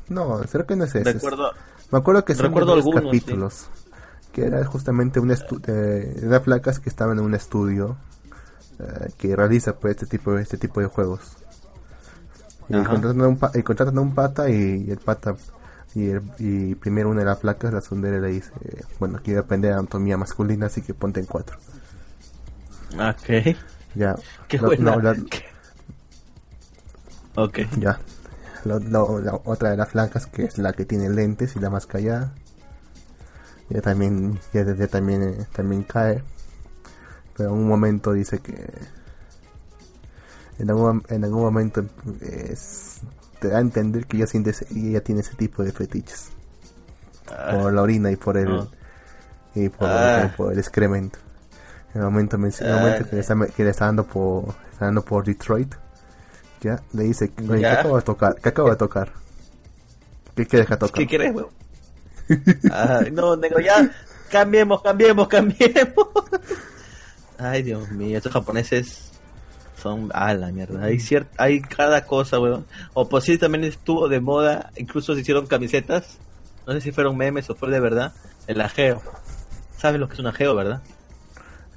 no, 0.08 0.40
creo 0.50 0.66
que 0.66 0.76
no 0.76 0.84
es 0.84 0.94
ese. 0.94 1.12
Recuerdo, 1.12 1.50
Me 1.90 1.98
acuerdo 1.98 2.24
que 2.24 2.34
son 2.34 2.46
recuerdo 2.46 2.74
algunos, 2.74 3.04
capítulos. 3.04 3.54
Sí. 3.54 3.90
Que 4.32 4.46
era 4.46 4.64
justamente 4.64 5.18
un 5.18 5.28
de, 5.28 5.36
de 5.36 6.40
placas 6.40 6.78
que 6.78 6.90
estaban 6.90 7.18
en 7.18 7.24
un 7.24 7.34
estudio 7.34 7.96
eh, 8.78 9.10
que 9.16 9.34
realiza 9.34 9.74
pues 9.76 9.92
este 9.92 10.06
tipo 10.06 10.32
de, 10.32 10.42
este 10.42 10.58
tipo 10.58 10.80
de 10.80 10.86
juegos. 10.86 11.20
Y 12.68 12.82
contratan 12.82 13.20
a, 13.22 13.28
un, 13.28 13.38
y 13.54 13.62
contratan 13.62 13.96
a 13.96 14.00
un 14.00 14.14
pata 14.14 14.50
y, 14.50 14.90
el 14.90 14.98
pata 14.98 15.36
y, 15.94 16.08
el, 16.08 16.22
y 16.38 16.74
primero 16.74 17.08
una 17.10 17.20
de 17.20 17.26
las 17.26 17.38
placas, 17.38 17.72
la 17.72 17.80
sondera 17.80 18.18
le 18.18 18.28
dice, 18.28 18.50
bueno, 18.98 19.18
aquí 19.18 19.30
depende 19.30 19.68
de 19.68 19.74
anatomía 19.74 20.16
masculina, 20.16 20.66
así 20.66 20.82
que 20.82 20.92
ponte 20.92 21.20
en 21.20 21.26
cuatro. 21.26 21.56
Ok. 22.94 23.56
Ya. 23.94 24.16
Qué 24.48 24.58
buena. 24.58 24.96
No, 24.96 25.00
la, 25.00 25.16
Ok. 27.36 27.60
Ya. 27.78 27.98
La, 28.66 28.78
la- 28.78 29.20
la 29.22 29.40
otra 29.44 29.70
de 29.70 29.76
las 29.76 29.88
flacas, 29.90 30.26
que 30.26 30.44
es 30.44 30.58
la 30.58 30.72
que 30.72 30.84
tiene 30.84 31.08
lentes 31.08 31.56
y 31.56 31.60
la 31.60 31.70
más 31.70 31.86
callada. 31.86 32.32
Ella 33.70 33.82
también, 33.82 34.38
ella 34.52 34.86
también, 34.88 35.22
eh, 35.22 35.46
también 35.52 35.82
cae. 35.82 36.22
Pero 37.36 37.50
en 37.50 37.56
un 37.56 37.68
momento 37.68 38.12
dice 38.12 38.38
que... 38.40 38.54
En 40.58 40.70
algún, 40.70 41.02
en 41.08 41.24
algún 41.24 41.42
momento 41.42 41.84
es- 42.20 43.00
te 43.40 43.48
da 43.48 43.58
a 43.58 43.60
entender 43.60 44.06
que 44.06 44.16
ella, 44.16 44.26
siente 44.26 44.50
ese- 44.50 44.66
ella 44.74 45.02
tiene 45.02 45.20
ese 45.20 45.34
tipo 45.34 45.62
de 45.62 45.72
fetiches. 45.72 46.28
Por 47.26 47.72
la 47.72 47.82
orina 47.82 48.10
y 48.10 48.16
por 48.16 48.36
el... 48.38 48.46
no. 48.48 48.68
Y 49.54 49.68
por, 49.68 49.88
Ah. 49.88 50.32
por 50.36 50.52
el 50.52 50.58
excremento. 50.58 51.18
En 51.94 52.00
el 52.02 52.06
momento, 52.06 52.38
men- 52.38 52.52
en 52.60 52.66
el 52.66 52.74
momento 52.74 53.08
que, 53.10 53.16
le 53.16 53.20
está, 53.20 53.34
que 53.54 53.64
le 53.64 53.70
está 53.70 53.86
dando 53.86 54.06
por, 54.06 54.54
está 54.72 54.84
dando 54.86 55.02
por 55.04 55.24
Detroit, 55.24 55.74
ya 56.60 56.80
le 56.92 57.04
dice, 57.04 57.32
¿qué 57.32 57.66
acabo 57.66 57.96
de 57.96 58.02
tocar? 58.02 58.34
¿Qué 58.42 58.48
acabo 58.48 58.70
de 58.70 58.76
tocar? 58.76 59.12
¿Qué 60.34 60.46
quieres 60.46 60.68
que 60.68 60.76
toque? 60.76 60.92
¿Qué 61.02 61.06
quieres, 61.06 61.34
weón? 61.34 61.48
Ay, 62.72 63.10
no, 63.12 63.36
negro, 63.36 63.60
ya. 63.60 63.90
Cambiemos, 64.30 64.82
cambiemos, 64.82 65.28
cambiemos. 65.28 66.08
Ay, 67.38 67.62
Dios 67.62 67.90
mío, 67.90 68.16
estos 68.16 68.32
japoneses 68.32 69.12
son 69.80 70.10
a 70.14 70.34
la 70.34 70.50
mierda. 70.50 70.84
Hay 70.84 70.96
cier- 70.96 71.28
hay 71.38 71.60
cada 71.60 72.04
cosa, 72.04 72.40
weón. 72.40 72.66
O 72.94 73.08
por 73.08 73.22
si 73.22 73.38
también 73.38 73.64
estuvo 73.64 74.08
de 74.08 74.20
moda, 74.20 74.70
incluso 74.76 75.14
se 75.14 75.20
hicieron 75.20 75.46
camisetas. 75.46 76.18
No 76.66 76.72
sé 76.72 76.80
si 76.80 76.92
fueron 76.92 77.16
memes 77.16 77.48
o 77.50 77.54
fue 77.54 77.70
de 77.70 77.78
verdad. 77.78 78.12
El 78.46 78.60
ajeo. 78.60 79.00
¿Sabes 79.78 80.00
lo 80.00 80.08
que 80.08 80.14
es 80.14 80.20
un 80.20 80.26
ajeo, 80.26 80.54
verdad? 80.56 80.82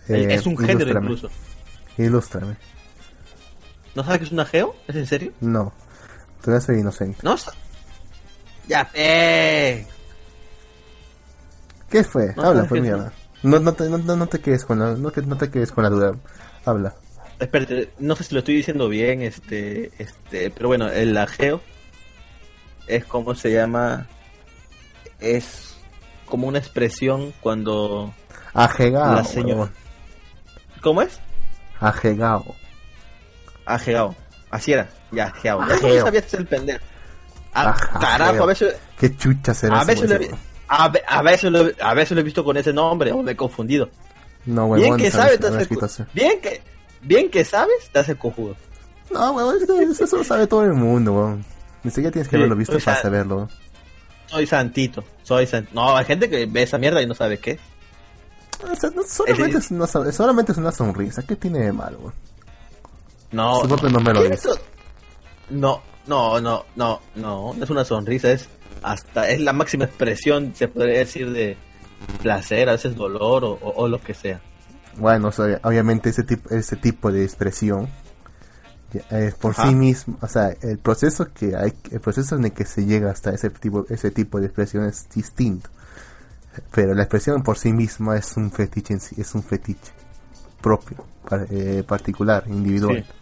Eh, 0.07 0.27
es 0.33 0.45
un 0.47 0.57
género 0.57 0.91
incluso. 0.99 1.29
Ilústrame. 1.97 2.55
¿No 3.99 4.05
sabes 4.05 4.19
qué 4.19 4.25
es 4.27 4.31
un 4.31 4.39
ajeo? 4.39 4.75
¿Es 4.87 4.95
en 4.95 5.05
serio? 5.05 5.33
No, 5.41 5.73
todavía 6.41 6.65
soy 6.65 6.79
inocente. 6.79 7.19
No. 7.21 7.35
Ya, 8.65 8.89
eh. 8.93 9.85
¿Qué 11.89 12.05
fue? 12.05 12.27
No 12.37 12.43
Habla, 12.43 12.53
sabes 12.53 12.69
pues 12.69 12.81
mierda. 12.81 13.11
No, 13.43 13.59
no, 13.59 13.73
te, 13.73 13.89
no, 13.89 13.97
no 13.97 14.27
te 14.27 14.39
quedes 14.39 14.63
con 14.63 14.79
la, 14.79 14.93
no, 14.93 15.11
que- 15.11 15.21
no 15.23 15.35
te 15.35 15.51
quedes 15.51 15.73
con 15.73 15.83
la 15.83 15.89
duda. 15.89 16.15
Habla. 16.63 16.95
Espérate, 17.41 17.91
no 17.99 18.15
sé 18.15 18.23
si 18.23 18.33
lo 18.35 18.39
estoy 18.39 18.55
diciendo 18.55 18.87
bien, 18.87 19.21
este, 19.21 19.91
este, 20.01 20.49
pero 20.49 20.69
bueno, 20.69 20.87
el 20.87 21.17
ajeo 21.17 21.59
es 22.87 23.03
como 23.03 23.35
se 23.35 23.51
llama, 23.51 24.07
es 25.19 25.75
como 26.25 26.47
una 26.47 26.59
expresión 26.59 27.33
cuando, 27.41 28.13
Ajegao. 28.53 29.15
La 29.15 29.25
señora-. 29.25 29.69
¿cómo 30.81 31.01
es? 31.01 31.19
Ajegao. 31.81 32.55
Ajeao, 33.73 34.15
así 34.49 34.73
era, 34.73 34.89
ya, 35.11 35.25
ajeao. 35.27 35.61
Ya 35.67 36.01
no 36.11 36.17
hacer 36.19 36.39
el 36.39 36.47
pendejo. 36.47 36.79
Ah, 37.53 37.75
carajo, 37.99 38.43
a 38.43 38.45
veces, 38.47 38.75
¿Qué 38.99 39.15
chucha 39.15 39.53
será 39.53 39.81
a 39.81 39.83
veces, 39.83 40.09
lo, 40.09 40.17
a, 40.67 40.91
a 41.07 41.21
veces 41.23 41.51
lo, 41.51 41.67
a 41.81 41.93
veces 41.93 42.11
lo 42.15 42.21
he 42.21 42.23
visto 42.23 42.43
con 42.43 42.57
ese 42.57 42.71
nombre 42.73 43.11
o 43.11 43.21
me 43.23 43.31
he 43.31 43.35
confundido. 43.35 43.89
No, 44.45 44.65
Bien 44.73 44.81
huevón, 44.93 44.99
que 44.99 45.11
sabes- 45.11 45.39
te 45.39 45.47
hace, 45.47 46.05
bien 46.13 46.39
que, 46.41 46.61
bien 47.01 47.29
que 47.29 47.43
sabes, 47.45 47.89
te 47.91 47.99
hace 47.99 48.15
cojudo. 48.15 48.55
No, 49.11 49.31
huevón, 49.33 49.57
eso, 49.61 50.03
eso 50.03 50.17
lo 50.17 50.23
sabe 50.23 50.47
todo 50.47 50.63
el 50.63 50.73
mundo, 50.73 51.13
huevón. 51.13 51.45
Ni 51.83 51.91
siquiera 51.91 52.11
tienes 52.11 52.27
que 52.27 52.35
Sí, 52.35 52.37
haberlo 52.37 52.55
visto 52.55 52.77
para 52.79 53.01
saberlo. 53.01 53.49
Soy 54.27 54.45
santito, 54.45 55.03
soy 55.23 55.47
santito. 55.47 55.73
No, 55.75 55.95
hay 55.97 56.05
gente 56.05 56.29
que 56.29 56.45
ve 56.45 56.63
esa 56.63 56.77
mierda 56.77 57.01
y 57.01 57.07
no 57.07 57.15
sabe 57.15 57.39
qué. 57.39 57.51
es. 57.51 57.59
O 58.63 58.75
sea, 58.75 58.89
no- 58.95 59.03
solamente, 59.03 59.57
Es- 59.57 60.15
solamente 60.15 60.51
es 60.51 60.57
una 60.57 60.71
sonrisa. 60.71 61.23
¿Qué 61.23 61.35
tiene 61.35 61.59
de 61.59 61.71
malo? 61.71 62.13
No, 63.31 63.61
Su 63.61 63.67
propio 63.67 63.89
nombre 63.89 64.13
lo 64.13 64.21
¿Qué 64.21 64.29
dice. 64.29 64.49
es 64.49 64.55
eso? 64.55 64.61
No, 65.51 65.81
no, 66.07 66.39
no, 66.41 66.65
no, 66.75 67.01
no, 67.15 67.53
no 67.53 67.63
es 67.63 67.69
una 67.69 67.85
sonrisa, 67.85 68.31
es 68.31 68.47
hasta 68.81 69.29
es 69.29 69.39
la 69.41 69.53
máxima 69.53 69.85
expresión, 69.85 70.53
se 70.55 70.67
podría 70.67 70.99
decir 70.99 71.31
de 71.31 71.57
placer, 72.21 72.69
a 72.69 72.73
veces 72.73 72.95
dolor 72.95 73.43
o, 73.43 73.51
o- 73.51 73.73
o 73.83 73.87
lo 73.87 73.99
que 74.01 74.13
sea. 74.13 74.39
Bueno, 74.97 75.27
o 75.27 75.31
sea, 75.31 75.59
obviamente 75.63 76.09
ese 76.09 76.23
tipo, 76.23 76.49
ese 76.49 76.75
tipo 76.75 77.11
de 77.11 77.23
expresión 77.23 77.87
eh, 79.11 79.31
por 79.39 79.51
Ajá. 79.51 79.67
sí 79.69 79.75
mismo, 79.75 80.17
o 80.21 80.27
sea, 80.27 80.49
el 80.61 80.79
proceso 80.79 81.27
que 81.31 81.55
hay, 81.55 81.73
el 81.91 81.99
proceso 81.99 82.35
en 82.35 82.45
el 82.45 82.53
que 82.53 82.65
se 82.65 82.85
llega 82.85 83.11
hasta 83.11 83.29
ese 83.31 83.49
tipo, 83.51 83.85
ese 83.89 84.09
tipo 84.11 84.39
de 84.39 84.47
expresión 84.47 84.85
es 84.85 85.07
distinto. 85.13 85.69
Pero 86.73 86.93
la 86.95 87.03
expresión 87.03 87.43
por 87.43 87.57
sí 87.57 87.71
misma 87.71 88.17
es 88.17 88.35
un 88.35 88.51
fetiche 88.51 88.93
en 88.95 88.99
sí, 88.99 89.15
es 89.21 89.33
un 89.35 89.43
fetiche 89.43 89.91
propio, 90.61 90.97
eh, 91.51 91.83
particular, 91.87 92.43
individual. 92.47 93.05
Sí. 93.07 93.13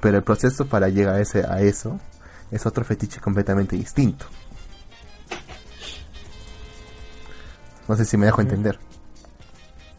Pero 0.00 0.16
el 0.18 0.22
proceso 0.24 0.66
para 0.66 0.88
llegar 0.88 1.16
a 1.16 1.20
ese, 1.20 1.44
a 1.46 1.60
eso 1.60 2.00
es 2.50 2.64
otro 2.66 2.84
fetiche 2.84 3.20
completamente 3.20 3.76
distinto. 3.76 4.26
No 7.88 7.96
sé 7.96 8.04
si 8.04 8.16
me 8.16 8.26
dejo 8.26 8.40
entender. 8.40 8.78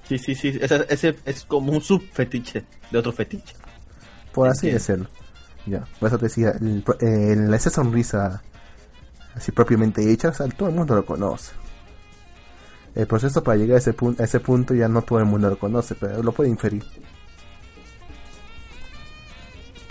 Sí, 0.08 0.18
sí, 0.18 0.36
sí, 0.36 0.58
ese, 0.62 0.86
ese 0.90 1.16
es 1.26 1.46
como 1.46 1.72
un 1.72 1.82
subfetiche 1.82 2.66
de 2.90 2.98
otro 2.98 3.12
fetiche. 3.12 3.56
Por 4.34 4.48
así 4.50 4.70
decirlo. 4.70 5.08
Ya, 5.66 5.86
por 6.00 6.08
eso 6.08 6.18
te 6.18 6.26
decía, 6.26 6.52
el, 6.60 6.82
pro- 6.84 6.98
el- 7.00 7.54
esa 7.54 7.70
sonrisa 7.70 8.42
así 9.36 9.52
propiamente 9.52 10.10
hecha, 10.12 10.30
o 10.30 10.34
sea, 10.34 10.48
todo 10.48 10.70
el 10.70 10.76
mundo 10.76 10.96
lo 10.96 11.06
conoce. 11.06 11.52
El 12.96 13.08
proceso 13.08 13.44
para 13.44 13.58
llegar 13.58 13.76
a 13.76 13.80
ese, 13.80 13.94
punto, 13.94 14.22
a 14.22 14.26
ese 14.26 14.40
punto 14.40 14.74
ya 14.74 14.88
no 14.90 15.02
todo 15.04 15.20
el 15.20 15.26
mundo 15.26 15.50
lo 15.50 15.58
conoce, 15.60 15.96
pero 15.96 16.22
lo 16.24 16.32
puede 16.32 16.50
inferir. 16.50 16.84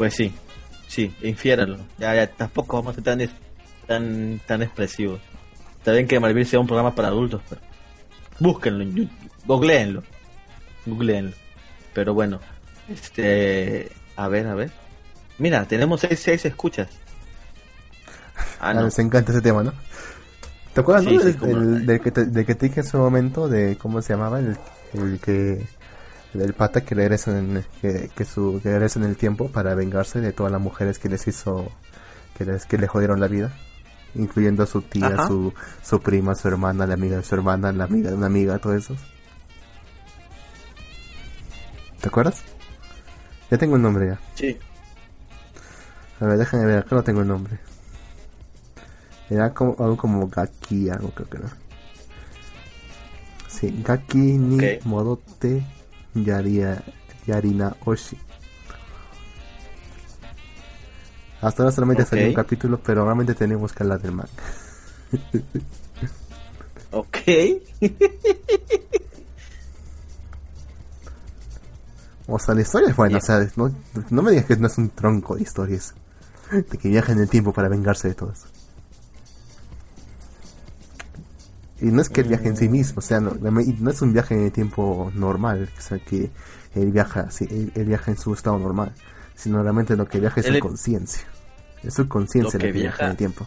Pues 0.01 0.15
sí, 0.15 0.33
sí, 0.89 1.15
infiéralo. 1.21 1.77
Ya, 1.99 2.15
ya, 2.15 2.27
tampoco 2.27 2.79
vamos 2.79 2.93
a 2.93 2.95
ser 2.95 3.05
tan, 3.05 3.21
tan, 3.87 4.41
tan 4.47 4.63
expresivos. 4.63 5.21
Está 5.77 5.93
bien 5.93 6.09
que 6.09 6.19
Malvin 6.19 6.47
sea 6.47 6.59
un 6.59 6.67
programa 6.67 6.95
para 6.95 7.09
adultos, 7.09 7.43
pero 7.51 7.61
búsquenlo 8.39 8.83
en 8.83 8.95
YouTube, 8.95 9.31
googleenlo, 9.45 10.03
googleenlo. 10.87 11.33
Pero 11.93 12.15
bueno, 12.15 12.41
este, 12.89 13.91
a 14.17 14.27
ver, 14.29 14.47
a 14.47 14.55
ver. 14.55 14.71
Mira, 15.37 15.67
tenemos 15.67 16.01
seis, 16.01 16.19
seis 16.19 16.47
escuchas. 16.47 16.89
Ah, 18.59 18.71
A 18.71 18.75
no. 18.75 18.85
les 18.85 18.99
encanta 19.01 19.33
ese 19.33 19.43
tema, 19.43 19.63
¿no? 19.63 19.75
¿Te 20.73 20.81
acuerdas 20.81 21.05
Sí, 21.05 21.15
no? 21.15 21.21
sí, 21.21 21.85
del 21.85 22.01
que 22.01 22.11
te, 22.11 22.25
del 22.25 22.47
que 22.47 22.55
te 22.55 22.69
dije 22.69 22.81
en 22.81 22.87
su 22.87 22.97
momento 22.97 23.49
de 23.51 23.77
cómo 23.77 24.01
se 24.01 24.15
llamaba 24.15 24.39
el, 24.39 24.57
el 24.95 25.21
que 25.21 25.67
el 26.35 26.53
pata 26.55 26.83
que 26.83 26.95
regresa 26.95 27.37
en 27.39 27.65
que, 27.81 28.11
que 28.15 28.25
su 28.25 28.61
que 28.63 28.71
regresa 28.71 28.99
en 29.01 29.07
el 29.07 29.17
tiempo 29.17 29.49
para 29.51 29.75
vengarse 29.75 30.21
de 30.21 30.33
todas 30.33 30.53
las 30.53 30.61
mujeres 30.61 30.99
que 30.99 31.09
les 31.09 31.27
hizo 31.27 31.71
que 32.39 32.45
les 32.45 32.67
que 32.67 32.79
le 32.79 32.87
jodieron 32.87 33.19
la 33.21 33.27
vida 33.29 33.53
incluyendo 34.15 34.63
a 34.63 34.67
su 34.67 34.83
tía 34.83 35.07
Ajá. 35.09 35.27
su 35.27 35.53
su 35.83 36.01
prima 36.01 36.35
su 36.35 36.47
hermana 36.49 36.87
la 36.87 36.95
amiga 36.95 37.17
de 37.17 37.23
su 37.25 37.35
hermana 37.35 37.73
la 37.73 37.85
amiga 37.85 38.11
de 38.11 38.17
una 38.17 38.27
amiga 38.27 38.59
todo 38.59 38.75
eso 38.77 38.97
¿te 42.01 42.09
acuerdas? 42.09 42.43
ya 43.51 43.59
tengo 43.59 43.77
el 43.77 43.83
nombre 43.83 44.07
ya 44.09 44.21
Sí. 44.35 44.57
a 46.21 46.27
ver 46.27 46.39
déjame 46.39 46.65
ver 46.67 46.79
acá 46.79 46.95
no 46.97 47.03
tengo 47.03 47.21
el 47.23 47.29
nombre 47.29 47.59
era 49.29 49.53
como 49.53 49.71
algo 49.79 49.97
como 49.97 50.29
Gaki 50.29 50.91
algo 50.91 51.11
creo 51.11 51.29
que 51.29 51.37
era 51.39 51.49
sí 53.49 53.83
Gaki 53.85 54.17
ni 54.19 54.65
Ok. 54.77 54.85
Modote 54.85 55.65
Yaria, 56.15 56.83
Yarina 57.27 57.77
Oshi 57.85 58.19
hasta 61.41 61.63
ahora 61.63 61.75
solamente 61.75 62.05
salió 62.05 62.27
un 62.29 62.35
capítulo 62.35 62.81
pero 62.83 63.05
realmente 63.05 63.35
tenemos 63.35 63.73
que 63.73 63.83
hablar 63.83 64.01
del 64.01 64.13
manga. 64.13 64.31
Ok. 66.93 67.19
o 72.27 72.39
sea 72.39 72.53
la 72.53 72.63
historia 72.63 72.89
es 72.91 72.97
buena 72.97 73.19
o 73.19 73.21
sea 73.21 73.49
no, 73.55 73.73
no 74.11 74.23
me 74.23 74.33
digas 74.33 74.47
que 74.47 74.57
no 74.57 74.67
es 74.67 74.77
un 74.77 74.91
tronco 74.91 75.37
de 75.37 75.43
historias 75.43 75.95
de 76.51 76.79
que 76.79 76.89
viaja 76.89 77.13
en 77.13 77.21
el 77.21 77.29
tiempo 77.29 77.53
para 77.53 77.69
vengarse 77.69 78.09
de 78.09 78.15
todos 78.15 78.47
Y 81.81 81.87
no 81.87 82.03
es 82.03 82.09
que 82.11 82.21
el 82.21 82.29
viaje 82.29 82.49
en 82.49 82.57
sí 82.57 82.69
mismo, 82.69 82.99
o 82.99 83.03
sea, 83.03 83.21
no, 83.21 83.33
no 83.41 83.91
es 83.91 84.03
un 84.03 84.13
viaje 84.13 84.35
en 84.35 84.45
el 84.45 84.53
tiempo 84.53 85.11
normal, 85.15 85.71
o 85.77 85.81
sea, 85.81 85.99
que 85.99 86.31
él 86.75 86.93
viaja, 86.93 87.31
sí, 87.31 87.47
él, 87.51 87.73
él 87.75 87.85
viaja 87.87 88.11
en 88.11 88.19
su 88.19 88.35
estado 88.35 88.59
normal, 88.59 88.93
sino 89.35 89.63
realmente 89.63 89.97
lo 89.97 90.07
que 90.07 90.21
viaja 90.21 90.41
es 90.41 90.47
Él- 90.47 90.57
su 90.57 90.61
conciencia. 90.61 91.23
Es 91.83 91.95
su 91.95 92.07
conciencia 92.09 92.59
Lo 92.59 92.63
que 92.63 92.73
viaja 92.73 92.89
viaja- 92.89 93.05
en 93.07 93.11
el 93.13 93.17
tiempo. 93.17 93.47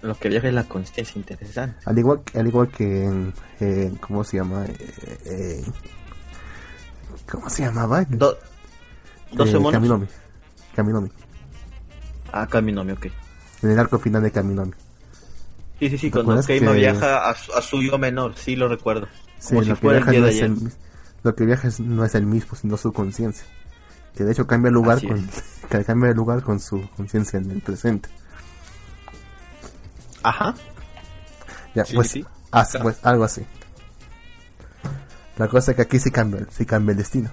Lo 0.00 0.14
que 0.14 0.28
viaja 0.30 0.48
es 0.48 0.54
la 0.54 0.64
conciencia 0.64 1.18
interesante. 1.18 1.76
Al 1.84 1.98
igual, 1.98 2.20
al 2.34 2.46
igual 2.46 2.68
que 2.68 3.04
en, 3.04 3.34
en- 3.60 3.96
¿cómo 3.96 4.24
se 4.24 4.36
llama? 4.38 4.64
Eh, 4.64 5.18
eh, 5.26 5.64
¿Cómo 7.30 7.50
se 7.50 7.62
llamaba? 7.64 8.04
Do- 8.04 8.38
12 9.32 9.52
Eh, 9.56 9.58
monos. 9.58 9.72
Kaminomi. 9.72 10.06
Kaminomi. 10.74 11.10
Ah, 12.32 12.46
Kaminomi, 12.46 12.92
ok. 12.92 13.06
En 13.62 13.70
el 13.70 13.78
arco 13.78 13.98
final 13.98 14.22
de 14.22 14.30
Kaminomi. 14.30 14.72
Sí, 15.78 15.88
sí, 15.90 15.98
sí, 15.98 16.10
¿Te 16.10 16.22
cuando 16.22 16.42
Keima 16.42 16.72
que- 16.72 16.78
viaja 16.78 17.30
a 17.30 17.34
su, 17.36 17.52
a 17.52 17.62
su 17.62 17.82
yo 17.82 17.98
menor, 17.98 18.34
sí 18.36 18.56
lo 18.56 18.68
recuerdo. 18.68 19.06
Sí, 19.38 19.50
Como 19.50 19.62
si 19.62 19.68
lo, 19.68 19.74
que 19.76 19.80
fuera 19.80 19.98
el 19.98 20.04
viaja 20.04 20.20
no 20.20 20.26
es 20.26 20.40
el, 20.40 20.72
lo 21.22 21.34
que 21.36 21.44
viaja 21.46 21.68
es- 21.68 21.80
no 21.80 22.04
es 22.04 22.14
el 22.16 22.26
mismo, 22.26 22.56
sino 22.56 22.76
su 22.76 22.92
conciencia. 22.92 23.44
Que 24.16 24.24
de 24.24 24.32
hecho 24.32 24.46
cambia 24.46 24.70
lugar 24.72 24.96
Así 24.96 25.06
con, 25.06 25.28
que 25.70 25.84
cambia 25.84 26.08
de 26.08 26.14
lugar 26.16 26.42
con 26.42 26.58
su 26.58 26.88
conciencia 26.96 27.38
en 27.38 27.50
el 27.52 27.60
presente. 27.60 28.08
Ajá. 30.22 30.54
Ya, 31.74 31.84
Sí, 31.84 31.94
pues, 31.94 32.10
sí. 32.10 32.24
así, 32.50 32.78
pues, 32.78 32.98
algo 33.04 33.22
así. 33.24 33.42
La 35.36 35.46
cosa 35.46 35.70
es 35.70 35.76
que 35.76 35.82
aquí 35.82 36.00
sí 36.00 36.10
cambia, 36.10 36.44
sí 36.50 36.66
cambia 36.66 36.90
el 36.92 36.98
destino. 36.98 37.30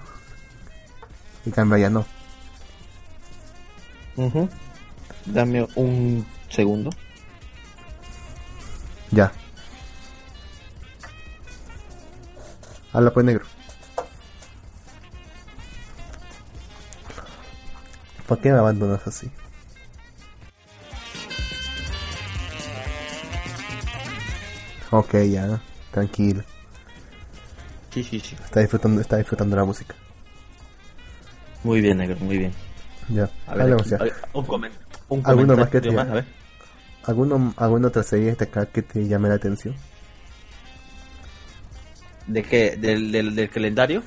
Y 1.44 1.50
cambia 1.50 1.78
ya 1.78 1.90
no. 1.90 2.06
Ujú. 4.16 4.48
Dame 5.26 5.66
un 5.74 6.24
segundo. 6.48 6.90
Ya. 9.12 9.32
Habla 12.92 13.10
pues 13.12 13.26
negro. 13.26 13.44
¿Por 18.26 18.40
qué 18.40 18.50
me 18.50 18.58
abandonas 18.58 19.06
así? 19.06 19.30
Ok, 24.90 25.14
ya, 25.30 25.60
tranquilo. 25.90 26.42
Sí, 27.92 28.04
sí, 28.04 28.20
sí. 28.20 28.36
Está 28.44 28.60
disfrutando, 28.60 29.00
está 29.00 29.16
disfrutando 29.16 29.56
la 29.56 29.64
música. 29.64 29.94
Muy 31.64 31.80
bien, 31.80 31.98
negro, 31.98 32.16
muy 32.20 32.38
bien. 32.38 32.52
Ya, 33.08 33.28
A 33.46 33.54
ver, 33.54 33.62
hablemos 33.62 33.82
aquí, 33.82 33.90
ya. 33.90 33.96
a 33.96 34.02
ver, 34.04 34.14
un, 34.32 34.46
comen- 34.46 34.72
un 35.08 35.22
¿Alguno 35.24 35.56
más 35.56 35.68
que 35.70 35.80
comentario 35.80 35.90
te- 35.90 35.96
más, 35.96 36.08
a 36.08 36.14
ver. 36.14 36.24
¿Alguno, 37.06 37.54
¿Alguna 37.56 37.88
otra 37.88 38.02
serie 38.02 38.34
de 38.34 38.44
acá 38.44 38.66
que 38.66 38.82
te 38.82 39.06
llame 39.06 39.28
la 39.28 39.36
atención? 39.36 39.74
¿De 42.26 42.42
qué? 42.42 42.76
¿Del, 42.76 43.12
del, 43.12 43.34
del 43.34 43.48
calendario? 43.48 44.02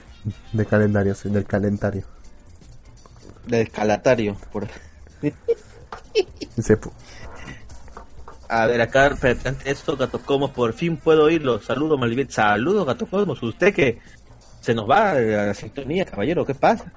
De 0.51 0.65
calendario, 0.65 1.15
sí, 1.15 1.29
del 1.29 1.45
calendario. 1.45 2.03
Del 3.47 3.69
calatario. 3.69 4.35
Por... 4.51 4.67
A 8.49 8.65
ver, 8.65 8.81
acá, 8.81 9.15
esto, 9.65 9.95
Gato 9.95 10.19
Cosmos, 10.19 10.51
por 10.51 10.73
fin 10.73 10.97
puedo 10.97 11.25
oírlo. 11.25 11.61
Saludos, 11.61 11.99
Malvin. 11.99 12.29
Saludos, 12.29 12.85
Gato 12.85 13.05
Cosmos. 13.05 13.41
Usted 13.41 13.73
que 13.73 13.99
se 14.59 14.73
nos 14.73 14.89
va 14.89 15.11
a 15.11 15.19
la 15.19 15.53
sintonía, 15.53 16.03
caballero. 16.03 16.45
¿Qué 16.45 16.55
pasa? 16.55 16.91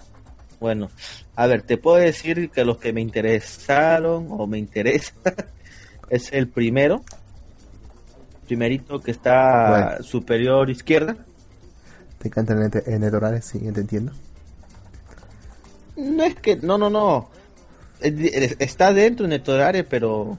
Bueno, 0.58 0.90
a 1.36 1.46
ver, 1.46 1.62
te 1.62 1.76
puedo 1.76 1.96
decir 1.96 2.50
que 2.50 2.64
los 2.64 2.78
que 2.78 2.92
me 2.92 3.00
interesaron 3.00 4.28
o 4.30 4.46
me 4.46 4.58
interesan 4.58 5.14
es 6.10 6.32
el 6.32 6.48
primero. 6.48 7.02
Primerito 8.46 9.00
que 9.00 9.10
está 9.10 9.68
Bueno. 9.90 10.02
superior 10.04 10.68
izquierda. 10.70 11.16
¿Te 12.18 12.28
encantan 12.28 12.62
en, 12.62 12.70
en 12.94 13.02
Edorales? 13.04 13.44
Sí, 13.44 13.58
te 13.58 13.80
entiendo. 13.80 14.12
No 15.96 16.22
es 16.24 16.34
que, 16.36 16.56
no, 16.56 16.78
no, 16.78 16.90
no. 16.90 17.30
Está 18.00 18.92
dentro 18.92 19.24
de 19.24 19.30
Netorare, 19.38 19.84
pero. 19.84 20.38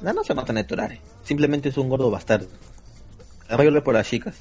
No, 0.00 0.12
no 0.12 0.24
se 0.24 0.34
mata 0.34 0.52
Netorare. 0.52 1.00
Simplemente 1.22 1.68
es 1.68 1.76
un 1.78 1.88
gordo 1.88 2.10
bastardo. 2.10 2.46
La 3.48 3.56
mayoría 3.56 3.82
por 3.84 3.94
las 3.94 4.06
chicas. 4.08 4.34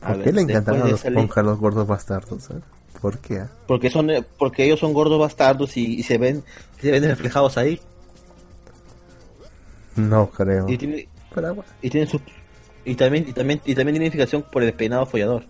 A 0.00 0.08
¿Por 0.08 0.16
ver, 0.18 0.24
qué 0.26 0.32
le 0.32 0.40
encantaron 0.42 0.82
a 0.82 0.88
los 0.88 1.02
ponjas 1.02 1.44
los 1.44 1.58
gordos 1.58 1.86
bastardos? 1.86 2.50
eh? 2.50 2.60
¿Por 3.00 3.18
qué? 3.18 3.44
Porque 3.66 3.90
son, 3.90 4.10
eh, 4.10 4.24
porque 4.38 4.64
ellos 4.64 4.78
son 4.80 4.92
gordos 4.92 5.18
bastardos 5.18 5.76
y, 5.76 5.94
y 5.98 6.02
se 6.02 6.18
ven, 6.18 6.44
se 6.80 6.90
ven 6.90 7.04
reflejados 7.04 7.56
ahí. 7.58 7.80
No 9.96 10.30
creo. 10.30 10.68
Y 10.68 10.76
tiene, 10.78 11.08
y 11.82 11.90
su, 12.06 12.20
y 12.84 12.94
también, 12.94 13.26
y 13.28 13.32
también, 13.32 13.60
y 13.64 13.74
también 13.74 13.94
tiene 13.94 14.04
identificación 14.06 14.42
por 14.50 14.62
el 14.62 14.72
peinado 14.72 15.06
follador. 15.06 15.44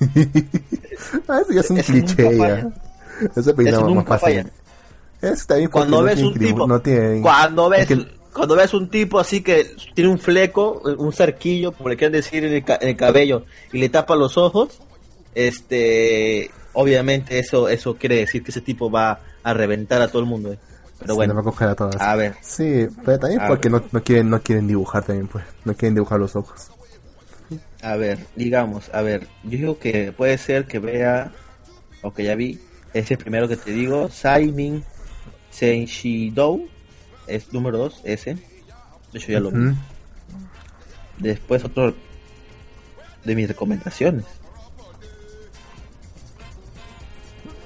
ah, 1.28 1.40
eso 1.42 1.52
ya 1.52 1.60
es 1.60 1.70
un 1.70 1.76
cliché 1.78 2.36
ya. 2.38 2.68
Ese 3.36 3.54
peinado 3.54 3.86
Ese 3.86 3.94
más 3.94 4.04
fácil. 4.20 4.28
bien 4.34 4.50
porque 5.68 5.68
Cuando 5.70 6.02
ves 6.02 6.20
un 6.22 6.34
tipo, 6.38 6.66
no 6.66 6.80
tiene- 6.80 7.20
cuando 7.22 7.68
ves, 7.68 7.80
es 7.80 7.86
que- 7.86 8.06
cuando 8.32 8.56
ves 8.56 8.74
un 8.74 8.88
tipo 8.88 9.20
así 9.20 9.42
que 9.42 9.66
tiene 9.94 10.10
un 10.10 10.18
fleco, 10.18 10.82
un 10.98 11.12
cerquillo, 11.12 11.72
como 11.72 11.88
le 11.90 11.96
quieren 11.96 12.12
decir 12.12 12.44
en 12.44 12.52
el, 12.54 12.64
ca- 12.64 12.78
en 12.80 12.88
el 12.88 12.96
cabello, 12.96 13.44
y 13.72 13.78
le 13.78 13.88
tapa 13.88 14.16
los 14.16 14.36
ojos, 14.36 14.80
este, 15.34 16.50
obviamente 16.72 17.38
eso, 17.38 17.68
eso 17.68 17.94
quiere 17.96 18.16
decir 18.16 18.42
que 18.42 18.50
ese 18.50 18.60
tipo 18.62 18.90
va 18.90 19.20
a 19.42 19.54
reventar 19.54 20.02
a 20.02 20.08
todo 20.08 20.20
el 20.22 20.28
mundo. 20.28 20.52
eh. 20.54 20.58
Pero 21.02 21.14
se 21.14 21.16
bueno, 21.16 21.52
a 21.68 21.74
todas. 21.74 22.00
a 22.00 22.16
ver, 22.16 22.34
Sí, 22.40 22.86
pero 23.04 23.18
también 23.18 23.40
A 23.40 23.48
porque 23.48 23.68
no, 23.68 23.82
no 23.92 24.02
quieren 24.02 24.30
no 24.30 24.40
quieren 24.40 24.66
dibujar 24.66 25.04
también, 25.04 25.28
pues. 25.28 25.44
No 25.64 25.74
quieren 25.74 25.94
dibujar 25.94 26.18
los 26.18 26.34
ojos. 26.36 26.70
a 27.82 27.96
ver, 27.96 28.18
digamos, 28.36 28.90
a 28.94 29.02
ver, 29.02 29.26
yo 29.44 29.50
digo 29.50 29.78
que 29.78 30.12
puede 30.12 30.38
ser 30.38 30.66
que 30.66 30.78
vea, 30.78 31.32
o 32.02 32.12
que 32.12 32.24
ya 32.24 32.34
vi, 32.34 32.60
ese 32.94 33.16
primero 33.16 33.48
que 33.48 33.56
te 33.56 33.72
digo, 33.72 34.08
Saimin 34.10 34.84
Senshidou, 35.50 36.68
es 37.26 37.52
número 37.52 37.78
2, 37.78 38.00
ese. 38.04 38.34
De 38.34 39.18
hecho 39.18 39.32
ya 39.32 39.40
lo 39.40 39.50
vi. 39.50 39.66
Ujú. 39.66 39.76
Después 41.18 41.64
otro 41.64 41.94
de 43.24 43.34
mis 43.36 43.48
recomendaciones. 43.48 44.24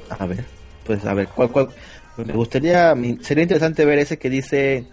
A 0.09 0.27
ver, 0.27 0.45
pues 0.85 1.05
a 1.05 1.15
ver, 1.15 1.29
¿cuál, 1.29 1.51
cuál? 1.51 1.69
Me 2.24 2.32
gustaría, 2.32 2.94
me- 2.94 3.18
sería 3.22 3.43
interesante 3.43 3.84
ver 3.84 3.98
ese 3.98 4.18
que 4.18 4.30
dice 4.30 4.86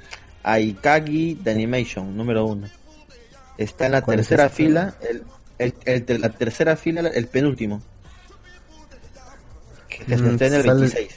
Aikagi 0.43 1.35
de 1.35 1.51
Animation, 1.51 2.15
número 2.17 2.45
uno. 2.45 2.67
Está 3.57 3.85
en 3.85 3.91
la 3.93 4.01
¿Cuál 4.01 4.19
es 4.19 4.27
tercera 4.27 4.49
fila, 4.49 4.95
el, 5.59 5.73
el, 5.85 6.21
la 6.21 6.29
tercera 6.29 6.75
fila, 6.75 7.01
el 7.01 7.27
penúltimo. 7.27 7.81
Que, 9.87 10.03
Mm, 10.15 10.27
está 10.31 10.47
en 10.47 10.53
el 10.55 10.63
sale- 10.63 10.79
26. 10.81 11.15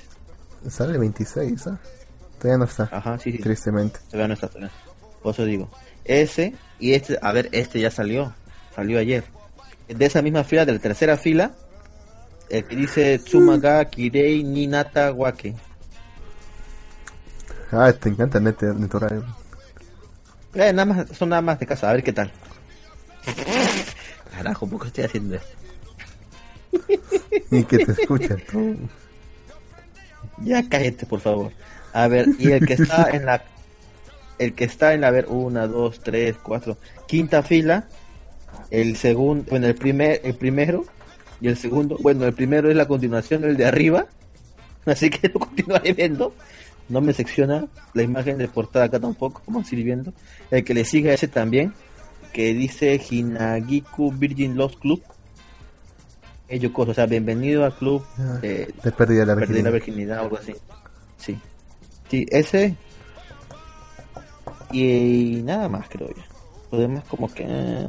Sale 0.69 0.93
el 0.93 0.99
26, 0.99 1.67
¿ah? 1.69 1.79
Todavía 2.39 2.59
no 2.59 2.65
está. 2.65 2.89
Ajá, 2.93 3.19
sí, 3.19 3.33
sí. 3.33 3.39
Tristemente. 3.39 3.99
Todavía 4.11 4.29
no 4.29 4.35
está, 4.35 4.49
todavía. 4.49 4.71
Por 5.23 5.33
eso 5.35 5.45
digo. 5.45 5.71
Ese 6.05 6.55
y 6.79 6.93
este, 6.93 7.19
a 7.21 7.33
ver, 7.33 7.49
este 7.53 7.81
ya 7.81 7.91
salió. 7.91 8.35
Salió 8.75 8.99
ayer. 8.99 9.25
De 9.89 10.05
esa 10.05 10.21
misma 10.23 10.45
fila, 10.45 10.65
de 10.67 10.73
la 10.73 10.79
tercera 10.79 11.17
fila, 11.17 11.53
el 12.51 12.65
que 12.65 12.77
dice 12.77 13.19
Tsumaga 13.19 13.85
Kirei 13.87 14.43
Ninata 14.45 15.13
Wake. 15.13 15.55
Ah, 17.73 17.93
te 17.93 18.09
encanta 18.09 18.41
Net 18.41 18.63
Netorae. 18.63 19.21
Eh, 20.55 20.73
nada 20.73 20.85
más, 20.85 21.09
son 21.17 21.29
nada 21.29 21.43
más 21.43 21.59
de 21.59 21.67
casa, 21.67 21.91
a 21.91 21.93
ver 21.93 22.03
qué 22.03 22.13
tal. 22.13 22.31
Carajo, 24.33 24.67
¿por 24.67 24.81
qué 24.81 24.87
estoy 24.89 25.05
haciendo 25.05 25.37
esto? 25.37 25.57
Y 27.51 27.65
que 27.65 27.79
te 27.79 27.93
escuchan 27.93 28.43
tú. 28.51 28.77
Ya 30.39 30.69
cállate, 30.69 31.07
por 31.07 31.21
favor. 31.21 31.53
A 31.93 32.09
ver, 32.09 32.29
y 32.39 32.51
el 32.51 32.67
que 32.67 32.75
está 32.75 33.11
en 33.11 33.27
la. 33.27 33.45
El 34.39 34.55
que 34.55 34.65
está 34.65 34.93
en 34.93 35.01
la, 35.01 35.09
a 35.09 35.11
ver, 35.11 35.27
una, 35.29 35.67
dos, 35.67 36.01
tres, 36.01 36.37
cuatro, 36.43 36.77
quinta 37.07 37.43
fila. 37.43 37.89
El 38.71 38.97
segundo, 38.97 39.47
bueno, 39.51 39.67
el 39.67 39.75
primer, 39.75 40.21
el 40.25 40.35
primero 40.35 40.85
y 41.41 41.49
el 41.49 41.57
segundo. 41.57 41.97
Bueno, 42.01 42.27
el 42.27 42.35
primero 42.35 42.71
es 42.71 42.77
la 42.77 42.87
continuación 42.87 43.43
del 43.43 43.57
de 43.57 43.67
arriba. 43.67 44.07
Así 44.87 45.11
que 45.11 45.29
lo 45.29 45.41
continuaré 45.41 45.93
viendo. 45.93 46.35
No 46.89 47.01
me 47.01 47.13
secciona 47.13 47.67
la 47.95 48.03
imagen 48.03 48.39
de 48.39 48.47
portada 48.49 48.85
acá 48.87 49.01
tampoco, 49.01 49.43
como 49.45 49.65
seguir 49.65 49.87
viendo. 49.87 50.13
El 50.51 50.65
que 50.65 50.73
le 50.75 50.85
sigue 50.85 51.13
ese 51.13 51.27
también, 51.29 51.73
que 52.33 52.55
dice 52.55 53.01
Hinagiku 53.11 54.13
Virgin 54.13 54.57
Lost 54.57 54.79
Club. 54.79 55.03
Ello 56.49 56.73
cosa, 56.73 56.93
o 56.93 56.95
sea, 56.95 57.07
bienvenido 57.07 57.65
al 57.65 57.75
club 57.75 58.05
Ah, 58.19 58.39
de, 58.41 58.73
perdí 58.97 59.17
la 59.25 59.35
Perdí 59.35 59.63
la 59.63 59.71
virginidad. 59.71 59.73
virginidad 59.73 60.19
o 60.19 60.23
algo 60.23 60.39
así. 60.39 60.55
Sí. 61.19 61.37
Sí, 62.09 62.25
ese. 62.31 62.77
Y, 64.71 65.41
nada 65.45 65.69
más, 65.69 65.89
creo 65.89 66.09
yo. 66.09 66.23
Lo 66.71 66.79
demás, 66.79 67.03
como 67.09 67.33
que. 67.33 67.45
eh, 67.49 67.87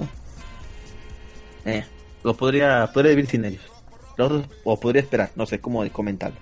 Eh, 1.66 1.86
lo 2.24 2.36
podría, 2.36 2.90
podría 2.92 3.12
vivir 3.12 3.28
sin 3.28 3.46
ellos. 3.46 3.62
Los 4.18 4.44
o 4.64 4.80
podría 4.80 5.04
esperar, 5.04 5.30
no 5.36 5.46
sé 5.46 5.60
cómo 5.60 5.88
comentarlo. 5.92 6.38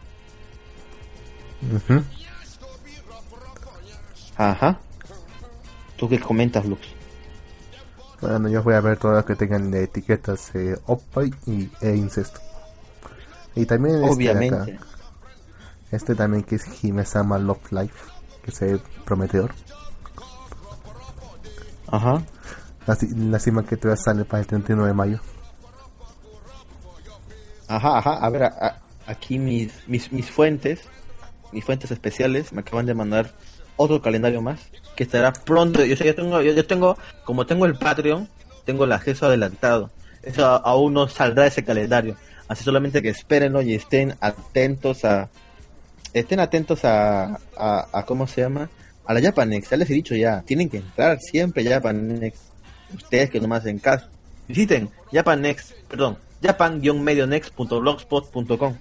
Ajá. 4.38 4.80
¿Tú 5.98 6.10
qué 6.10 6.20
comentas, 6.20 6.66
Lux? 6.66 6.82
Bueno, 8.22 8.49
yo 8.49 8.64
voy 8.64 8.74
a 8.74 8.82
ver 8.82 8.98
todas 8.98 9.18
las 9.18 9.26
que 9.26 9.36
tengan 9.36 9.74
etiquetas 9.74 10.53
eh, 10.56 10.78
Oppai 10.86 11.32
y, 11.45 11.70
e 11.82 11.95
incesto. 11.95 12.40
Y 13.56 13.66
también 13.66 13.95
este 13.95 14.07
de 14.07 14.14
Obviamente. 14.14 14.74
acá. 14.74 14.86
Este 15.91 16.16
también 16.16 16.44
que 16.44 16.56
es 16.56 16.84
Himesama 16.84 17.38
Love 17.38 17.72
Life, 17.72 17.95
que 18.44 18.52
se 18.52 18.66
ve 18.74 18.80
prometedor. 19.06 19.53
Ajá. 21.88 22.22
Lástima 22.88 23.32
lástima 23.32 23.64
que 23.66 23.78
todavía 23.78 24.02
sale 24.03 24.26
para 24.26 24.41
el 24.41 24.48
31 24.48 24.86
de 24.86 24.94
mayo. 24.94 25.20
Ajá, 27.68 27.98
ajá. 27.98 28.14
A 28.18 28.30
ver, 28.30 28.44
a- 28.44 28.48
a- 28.60 28.82
aquí 29.07 29.40
mis, 29.40 29.88
mis, 29.88 30.12
mis 30.12 30.30
fuentes, 30.30 30.82
mis 31.52 31.64
fuentes 31.64 31.91
especiales, 31.91 32.52
me 32.53 32.62
acaban 32.62 32.86
de 32.86 32.94
mandar 32.94 33.34
otro 33.77 34.02
calendario 34.02 34.41
más 34.41 34.60
que 34.95 35.03
estará 35.03 35.34
pronto. 35.34 35.84
Yo 35.85 35.95
sé, 35.95 36.06
yo 36.06 36.15
tengo, 36.15 36.41
yo, 36.41 36.53
yo 36.53 36.65
tengo, 36.65 36.97
como 37.23 37.45
tengo 37.45 37.65
el 37.65 37.76
Patreon, 37.76 38.27
tengo 38.65 38.85
el 38.85 38.91
acceso 38.91 39.26
adelantado. 39.26 39.91
Eso 40.23 40.45
aún 40.45 40.93
no 40.93 41.07
saldrá 41.07 41.47
ese 41.47 41.64
calendario. 41.64 42.15
Así 42.47 42.64
solamente 42.64 43.02
que 43.02 43.10
espérenlo 43.10 43.61
y 43.61 43.73
estén 43.73 44.15
atentos 44.22 45.03
a, 45.06 45.30
estén 46.14 46.39
atentos 46.39 46.85
a, 46.85 47.39
a, 47.57 48.06
¿cómo 48.06 48.27
se 48.27 48.41
llama? 48.41 48.69
a 49.06 49.14
la 49.14 49.22
Japanex, 49.22 49.69
ya 49.69 49.77
les 49.77 49.89
he 49.89 49.93
dicho 49.93 50.14
ya, 50.15 50.41
tienen 50.41 50.69
que 50.69 50.77
entrar 50.77 51.19
siempre 51.19 51.64
Japanex. 51.64 52.38
Ustedes 52.93 53.30
que 53.30 53.39
no 53.39 53.47
me 53.47 53.56
hacen 53.56 53.80
caso. 53.80 54.07
Visiten 54.47 54.89
Japanex, 55.11 55.73
perdón, 55.88 56.18
japan-medionext.blogspot.com. 56.41 58.76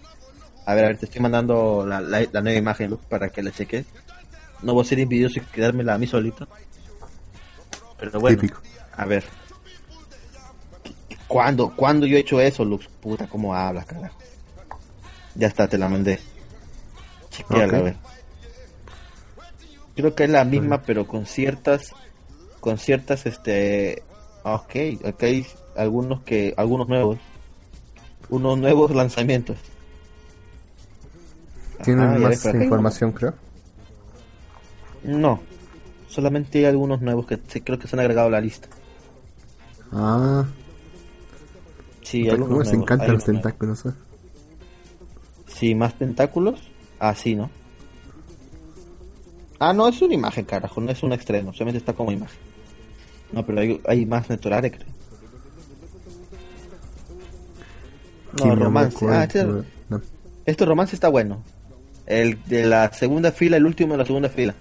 A 0.66 0.74
ver, 0.74 0.84
a 0.84 0.88
ver, 0.88 0.96
te 0.98 1.04
estoy 1.06 1.20
mandando 1.20 1.84
la, 1.86 2.00
la, 2.00 2.26
nueva 2.40 2.58
imagen 2.58 2.96
para 3.08 3.28
que 3.28 3.42
la 3.42 3.50
cheques. 3.50 3.84
No 4.64 4.74
voy 4.74 4.82
a 4.82 4.88
ser 4.88 4.98
envidioso 5.00 5.38
y 5.38 5.42
quedármela 5.42 5.94
a 5.94 5.98
mí 5.98 6.06
solito. 6.06 6.48
Pero 7.98 8.18
bueno, 8.20 8.38
Típico. 8.40 8.60
a 8.96 9.04
ver. 9.04 9.24
¿Cuándo, 11.28 11.74
¿Cuándo 11.74 12.06
yo 12.06 12.16
he 12.16 12.20
hecho 12.20 12.40
eso, 12.40 12.64
Lux? 12.64 12.86
Puta, 13.00 13.26
¿cómo 13.26 13.54
hablas, 13.54 13.86
carajo? 13.86 14.16
Ya 15.34 15.48
está, 15.48 15.66
te 15.68 15.78
la 15.78 15.88
mandé. 15.88 16.20
Chequeala, 17.30 17.78
a 17.78 17.82
ver. 17.82 17.96
Creo 19.96 20.14
que 20.14 20.24
es 20.24 20.30
la 20.30 20.44
misma, 20.44 20.82
pero 20.82 21.06
con 21.06 21.26
ciertas, 21.26 21.92
con 22.60 22.78
ciertas, 22.78 23.26
este, 23.26 24.02
ok, 24.42 24.74
acá 25.06 25.26
hay 25.26 25.46
algunos 25.76 26.22
que, 26.22 26.52
algunos 26.56 26.88
nuevos, 26.88 27.18
unos 28.28 28.58
nuevos 28.58 28.90
lanzamientos. 28.92 29.56
Tienen 31.84 32.04
Ah, 32.10 32.18
más 32.18 32.44
información, 32.44 33.12
creo. 33.12 33.34
No, 35.04 35.40
solamente 36.08 36.58
hay 36.58 36.64
algunos 36.64 37.00
nuevos 37.00 37.26
que 37.26 37.38
creo 37.38 37.78
que 37.78 37.86
se 37.86 37.96
han 37.96 38.00
agregado 38.00 38.28
a 38.28 38.30
la 38.30 38.40
lista. 38.40 38.68
Ah, 39.92 40.44
Sí, 42.04 42.28
algunos 42.28 42.48
nuevos, 42.50 42.72
encantan 42.72 43.12
los 43.14 43.24
tentáculos. 43.24 43.86
¿eh? 43.86 43.92
Sí, 45.46 45.74
más 45.74 45.94
tentáculos. 45.94 46.60
Ah, 47.00 47.14
sí, 47.14 47.34
¿no? 47.34 47.50
Ah, 49.58 49.72
no, 49.72 49.88
es 49.88 50.00
una 50.02 50.14
imagen, 50.14 50.44
carajo, 50.44 50.80
no 50.80 50.90
es 50.90 51.02
un 51.02 51.12
extremo, 51.12 51.54
solamente 51.54 51.78
está 51.78 51.94
como 51.94 52.12
imagen. 52.12 52.38
No, 53.32 53.44
pero 53.44 53.60
hay, 53.60 53.80
hay 53.88 54.04
más 54.04 54.28
naturales, 54.28 54.72
creo. 54.72 54.94
No, 58.44 58.54
romance. 58.54 59.06
Ah, 59.08 59.24
este, 59.24 59.44
no. 59.44 60.02
este 60.44 60.64
romance 60.66 60.94
está 60.94 61.08
bueno. 61.08 61.42
El 62.06 62.38
de 62.44 62.66
la 62.66 62.92
segunda 62.92 63.32
fila, 63.32 63.56
el 63.56 63.64
último 63.64 63.94
de 63.94 63.98
la 63.98 64.04
segunda 64.04 64.28
fila. 64.28 64.54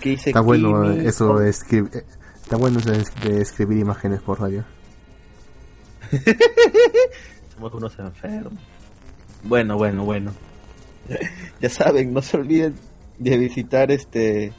Que 0.00 0.10
dice 0.10 0.30
Está 0.30 0.40
bueno 0.40 0.82
Kimi 0.92 1.06
eso 1.06 1.28
con- 1.28 1.42
de 1.44 1.50
escribir. 1.50 2.04
Está 2.42 2.56
bueno 2.56 2.78
eso 2.80 2.90
de 2.90 3.40
escribir 3.42 3.78
imágenes 3.78 4.20
por 4.22 4.40
radio. 4.40 4.64
Somos 7.54 7.72
unos 7.74 7.98
enfermos. 7.98 8.54
Bueno, 9.42 9.76
bueno, 9.76 10.04
bueno. 10.04 10.32
ya 11.60 11.68
saben, 11.70 12.12
no 12.12 12.22
se 12.22 12.36
olviden 12.36 12.74
de 13.18 13.38
visitar 13.38 13.90
este. 13.90 14.52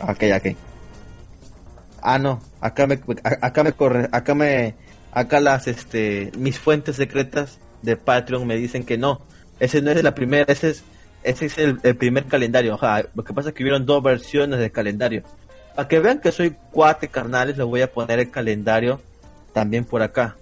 Ok, 0.00 0.22
ok. 0.36 0.56
Ah, 2.02 2.18
no. 2.18 2.40
Acá 2.60 2.86
me, 2.86 3.00
acá 3.24 3.64
me 3.64 3.72
corre, 3.72 4.08
acá 4.12 4.34
me, 4.34 4.74
acá 5.12 5.40
las, 5.40 5.66
este, 5.66 6.30
mis 6.38 6.58
fuentes 6.58 6.96
secretas 6.96 7.58
de 7.82 7.96
Patreon 7.96 8.46
me 8.46 8.56
dicen 8.56 8.84
que 8.84 8.98
no. 8.98 9.20
Ese 9.58 9.80
no 9.82 9.90
es 9.90 10.02
la 10.02 10.14
primera, 10.14 10.52
ese 10.52 10.70
es, 10.70 10.84
ese 11.26 11.46
es 11.46 11.58
el, 11.58 11.80
el 11.82 11.96
primer 11.96 12.26
calendario. 12.26 12.78
Lo 13.14 13.24
que 13.24 13.34
pasa 13.34 13.48
es 13.48 13.54
que 13.54 13.64
hubieron 13.64 13.84
dos 13.84 14.02
versiones 14.02 14.58
del 14.60 14.70
calendario. 14.70 15.22
Para 15.74 15.88
que 15.88 15.98
vean 15.98 16.20
que 16.20 16.32
soy 16.32 16.56
cuate 16.70 17.08
carnales, 17.08 17.58
les 17.58 17.66
voy 17.66 17.82
a 17.82 17.92
poner 17.92 18.20
el 18.20 18.30
calendario 18.30 19.00
también 19.52 19.84
por 19.84 20.02
acá. 20.02 20.36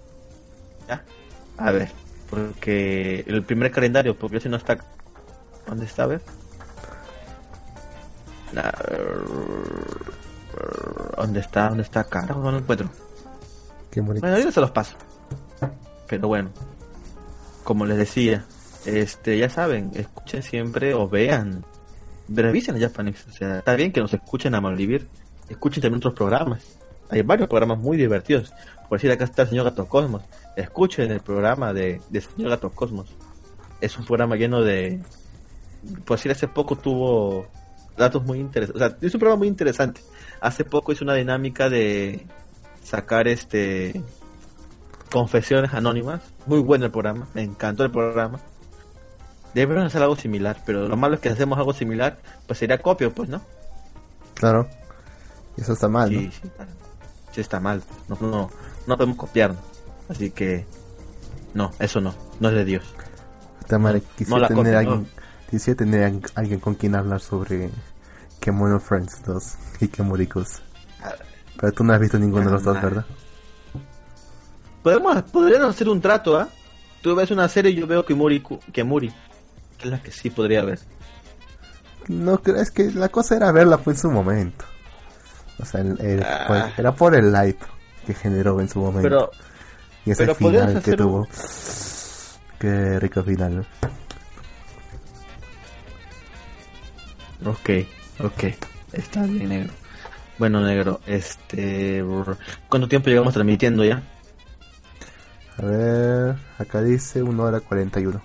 ¿Ya? 0.87 1.03
A 1.57 1.71
ver, 1.71 1.89
porque 2.29 3.25
el 3.27 3.43
primer 3.43 3.71
calendario, 3.71 4.15
porque 4.15 4.37
ese 4.37 4.47
no 4.47 4.57
está. 4.57 4.77
¿Dónde 5.65 5.85
está? 5.85 6.03
A 6.03 6.07
ver. 6.07 6.21
¿Dónde 11.17 11.39
está? 11.39 11.69
¿Dónde 11.69 11.83
está? 11.83 12.03
Carajo, 12.03 12.41
no 12.41 12.51
lo 12.51 12.59
encuentro. 12.59 12.89
Qué 13.89 14.01
bonito. 14.01 14.21
Bueno, 14.21 14.35
ahorita 14.35 14.51
se 14.51 14.61
los 14.61 14.71
paso. 14.71 14.95
Pero 16.07 16.27
bueno, 16.27 16.51
como 17.63 17.85
les 17.85 17.97
decía, 17.97 18.45
este, 18.85 19.37
ya 19.37 19.49
saben, 19.49 19.91
escuchen 19.95 20.43
siempre 20.43 20.93
o 20.93 21.07
vean, 21.07 21.65
revisen 22.27 22.75
a 22.75 22.79
Japanex. 22.79 23.27
O 23.27 23.31
sea, 23.31 23.59
está 23.59 23.75
bien 23.75 23.91
que 23.91 24.01
nos 24.01 24.13
escuchen 24.13 24.55
a 24.55 24.61
malvivir, 24.61 25.07
escuchen 25.49 25.81
también 25.81 25.97
otros 25.97 26.13
programas. 26.13 26.77
Hay 27.09 27.21
varios 27.21 27.47
programas 27.47 27.79
muy 27.79 27.97
divertidos. 27.97 28.53
Por 28.89 28.97
decir, 28.97 29.11
acá 29.11 29.25
está 29.25 29.43
el 29.43 29.49
señor 29.49 29.65
Gato 29.65 29.87
Cosmos. 29.87 30.23
Escuchen 30.55 31.11
el 31.11 31.19
programa 31.19 31.73
de, 31.73 32.01
de 32.09 32.21
señor 32.21 32.49
Gato 32.51 32.69
Cosmos. 32.71 33.13
Es 33.81 33.97
un 33.97 34.05
programa 34.05 34.35
lleno 34.35 34.61
de. 34.61 35.01
Por 36.05 36.17
decir, 36.17 36.31
hace 36.31 36.47
poco 36.47 36.75
tuvo 36.75 37.47
datos 37.97 38.23
muy 38.23 38.39
interesantes. 38.39 38.81
O 38.81 38.87
sea, 38.87 38.97
es 39.01 39.13
un 39.13 39.19
programa 39.19 39.39
muy 39.39 39.47
interesante. 39.47 40.01
Hace 40.41 40.65
poco 40.65 40.91
hizo 40.91 41.03
una 41.03 41.13
dinámica 41.13 41.69
de 41.69 42.25
sacar 42.83 43.27
este 43.27 44.01
confesiones 45.11 45.73
anónimas. 45.73 46.21
Muy 46.45 46.59
bueno 46.59 46.85
el 46.85 46.91
programa, 46.91 47.27
me 47.33 47.43
encantó 47.43 47.83
el 47.83 47.91
programa. 47.91 48.39
Deberían 49.55 49.87
hacer 49.87 50.01
algo 50.01 50.17
similar, 50.17 50.61
pero 50.65 50.87
lo 50.89 50.97
malo 50.97 51.15
es 51.15 51.21
que 51.21 51.29
si 51.29 51.33
hacemos 51.35 51.57
algo 51.57 51.71
similar, 51.73 52.17
pues 52.45 52.59
sería 52.59 52.77
copio, 52.81 53.13
pues, 53.13 53.29
¿no? 53.29 53.41
Claro. 54.33 54.67
Y 55.55 55.61
eso 55.61 55.71
está 55.71 55.87
mal, 55.87 56.09
Sí, 56.09 56.15
¿no? 56.25 56.31
sí, 56.31 56.41
está, 56.43 56.67
sí 57.31 57.41
está 57.41 57.59
mal. 57.61 57.81
No, 58.09 58.17
no, 58.19 58.51
no 58.85 58.97
podemos 58.97 59.15
copiarnos. 59.15 59.61
Así 60.09 60.29
que, 60.31 60.65
no, 61.53 61.71
eso 61.79 62.01
no, 62.01 62.13
no 62.41 62.49
es 62.49 62.55
de 62.55 62.65
Dios. 62.65 62.83
Está 63.61 63.79
mal. 63.79 63.95
no 63.95 64.01
Quisiera 64.17 64.41
la 64.41 64.47
tener 64.49 64.63
copio, 64.65 64.77
alguien, 64.77 65.07
quisiera 65.49 65.77
tener 65.77 66.21
alguien 66.35 66.59
con 66.59 66.75
quien 66.75 66.93
hablar 66.95 67.21
sobre 67.21 67.69
Kemono 68.41 68.81
Friends 68.81 69.23
2 69.23 69.53
y 69.79 69.87
Kemurikos. 69.87 70.61
Pero 71.57 71.71
tú 71.71 71.85
no 71.85 71.93
has 71.93 71.99
visto 72.01 72.19
ninguno 72.19 72.47
de 72.47 72.51
los 72.51 72.63
dos. 72.63 72.81
¿verdad? 72.81 73.05
Podemos, 74.83 75.23
podríamos 75.23 75.69
hacer 75.69 75.87
un 75.87 76.01
trato, 76.01 76.37
¿ah? 76.37 76.49
Tú 77.01 77.15
ves 77.15 77.31
una 77.31 77.47
serie 77.47 77.71
y 77.71 77.75
yo 77.75 77.87
veo 77.87 78.05
Kimuri, 78.05 78.43
Kemuri, 78.73 79.13
que 79.77 79.85
es 79.85 79.91
la 79.91 80.01
que 80.01 80.11
sí 80.11 80.29
podría 80.29 80.63
ver. 80.63 80.79
No, 82.07 82.41
creo- 82.41 82.57
es 82.57 82.71
que 82.71 82.91
la 82.91 83.09
cosa 83.09 83.35
era 83.35 83.51
verla 83.51 83.77
fue 83.77 83.93
en 83.93 83.99
su 83.99 84.11
momento. 84.11 84.65
O 85.59 85.65
sea, 85.65 85.81
el- 85.81 85.99
el- 86.01 86.23
Ah. 86.23 86.43
fue- 86.47 86.63
era 86.77 86.91
por 86.93 87.15
el 87.15 87.31
light 87.31 87.57
que 88.05 88.13
generó 88.13 88.59
en 88.61 88.69
su 88.69 88.79
momento. 88.79 89.01
Pero, 89.01 89.31
y 90.05 90.11
ese 90.11 90.23
pero 90.23 90.35
final 90.35 90.81
que 90.83 90.91
un- 90.91 90.97
tuvo. 90.97 91.27
Qué 92.59 92.99
rico 92.99 93.23
final. 93.23 93.65
Ok, 97.45 97.69
ok. 98.23 98.43
Está 98.93 99.23
bien, 99.23 99.49
negro. 99.49 99.73
Bueno, 100.37 100.61
negro, 100.61 100.99
este... 101.05 102.03
¿Cuánto 102.69 102.87
tiempo 102.87 103.09
llevamos 103.09 103.33
transmitiendo 103.33 103.83
ya? 103.85 104.01
A 105.57 105.61
ver, 105.65 106.35
acá 106.59 106.81
dice 106.81 107.23
1 107.23 107.43
hora 107.43 107.59
41. 107.61 108.21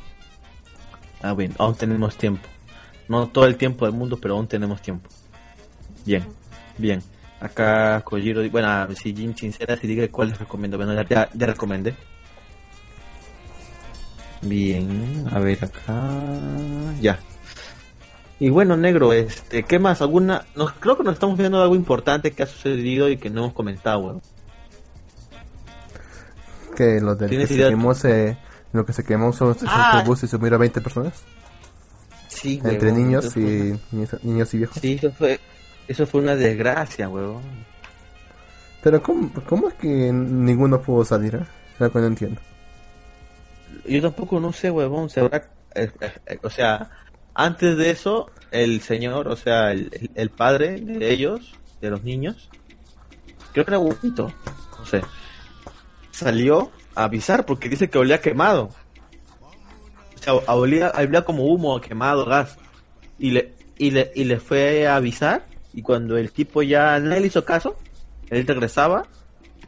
Ah, 1.22 1.34
bien, 1.34 1.54
aún 1.58 1.74
tenemos 1.74 2.16
tiempo. 2.16 2.46
No 3.08 3.28
todo 3.28 3.46
el 3.46 3.56
tiempo 3.56 3.84
del 3.84 3.94
mundo, 3.94 4.18
pero 4.20 4.34
aún 4.36 4.46
tenemos 4.46 4.80
tiempo. 4.80 5.08
Bien, 6.06 6.24
bien. 6.78 7.02
Acá 7.40 8.02
Kojiro, 8.02 8.48
bueno, 8.50 8.68
ah, 8.68 8.88
si 8.94 9.14
Jin 9.14 9.36
sincera, 9.36 9.76
si 9.76 9.86
diga 9.86 10.06
cuál 10.08 10.28
les 10.28 10.38
recomiendo. 10.38 10.76
Bueno, 10.76 10.94
ya, 10.94 11.28
ya, 11.32 11.46
recomendé. 11.46 11.94
Bien, 14.42 15.26
a 15.32 15.38
ver 15.38 15.64
acá. 15.64 16.12
Ya. 17.00 17.18
Y 18.38 18.48
bueno, 18.48 18.76
negro, 18.76 19.12
este, 19.12 19.64
¿qué 19.64 19.78
más? 19.78 20.00
¿Alguna? 20.00 20.46
Nos, 20.54 20.72
creo 20.72 20.96
que 20.96 21.02
nos 21.02 21.14
estamos 21.14 21.36
viendo 21.36 21.60
algo 21.60 21.74
importante 21.74 22.32
que 22.32 22.42
ha 22.42 22.46
sucedido 22.46 23.08
y 23.10 23.18
que 23.18 23.28
no 23.28 23.40
hemos 23.40 23.52
comentado, 23.52 23.98
weón. 24.00 24.22
Que 26.76 27.00
lo 27.00 27.14
del 27.14 27.28
que 27.28 27.36
¿Tienes 27.36 27.48
se 27.48 27.54
idea? 27.56 27.68
quemó 27.68 27.94
se, 27.94 28.38
lo 28.72 28.84
que 28.86 28.92
se 28.92 29.04
quemó 29.04 29.32
son 29.32 29.52
esos 29.52 29.68
Ah. 29.68 29.92
autobuses 29.98 30.24
y 30.24 30.28
se 30.30 30.38
murieron 30.38 30.60
20 30.60 30.80
personas. 30.80 31.14
Sí, 32.28 32.60
entre 32.64 32.90
huevón, 32.92 33.02
niños 33.02 33.36
y 33.36 33.40
una- 33.40 33.78
niños, 33.92 34.24
niños 34.24 34.54
y 34.54 34.58
viejos. 34.58 34.78
Sí, 34.80 34.92
eso 34.94 35.10
fue, 35.12 35.40
eso 35.88 36.06
fue 36.06 36.20
una 36.20 36.36
desgracia, 36.36 37.08
huevón. 37.08 37.42
Pero 38.82 39.02
¿cómo, 39.02 39.30
¿cómo 39.46 39.68
es 39.68 39.74
que 39.74 39.88
ninguno 40.12 40.80
pudo 40.80 41.04
salir? 41.04 41.34
eh? 41.34 41.44
Lo 41.78 41.90
que 41.92 41.98
no 41.98 42.06
entiendo. 42.06 42.40
Yo 43.86 44.00
tampoco 44.02 44.40
no 44.40 44.52
sé, 44.52 44.70
huevón, 44.70 45.10
se 45.10 45.20
habrá, 45.20 45.38
eh, 45.74 45.90
eh, 46.00 46.12
eh, 46.26 46.38
o 46.42 46.50
sea, 46.50 46.90
antes 47.34 47.76
de 47.76 47.90
eso, 47.90 48.30
el 48.50 48.80
señor, 48.80 49.28
o 49.28 49.36
sea, 49.36 49.72
el, 49.72 50.10
el- 50.14 50.30
padre 50.30 50.80
de 50.80 51.10
ellos, 51.10 51.54
de 51.80 51.90
los 51.90 52.02
niños, 52.02 52.48
creo 53.52 53.64
que 53.64 53.70
era 53.70 53.78
bonito, 53.78 54.32
no 54.78 54.86
sé, 54.86 55.02
salió 56.10 56.70
avisar 57.04 57.46
porque 57.46 57.68
dice 57.68 57.88
que 57.90 57.98
olía 57.98 58.20
quemado. 58.20 58.70
O 60.16 60.22
sea, 60.22 60.34
olía, 60.34 60.92
olía 60.96 61.24
como 61.24 61.44
humo, 61.44 61.80
quemado, 61.80 62.24
gas. 62.24 62.58
Y 63.18 63.30
le, 63.30 63.54
y 63.78 63.90
le, 63.90 64.12
y 64.14 64.24
le 64.24 64.38
fue 64.38 64.86
a 64.86 64.96
avisar 64.96 65.46
y 65.72 65.82
cuando 65.82 66.16
el 66.16 66.32
tipo 66.32 66.62
ya 66.62 66.98
no 66.98 67.10
le 67.10 67.26
hizo 67.26 67.44
caso, 67.44 67.76
él 68.28 68.46
regresaba, 68.46 69.06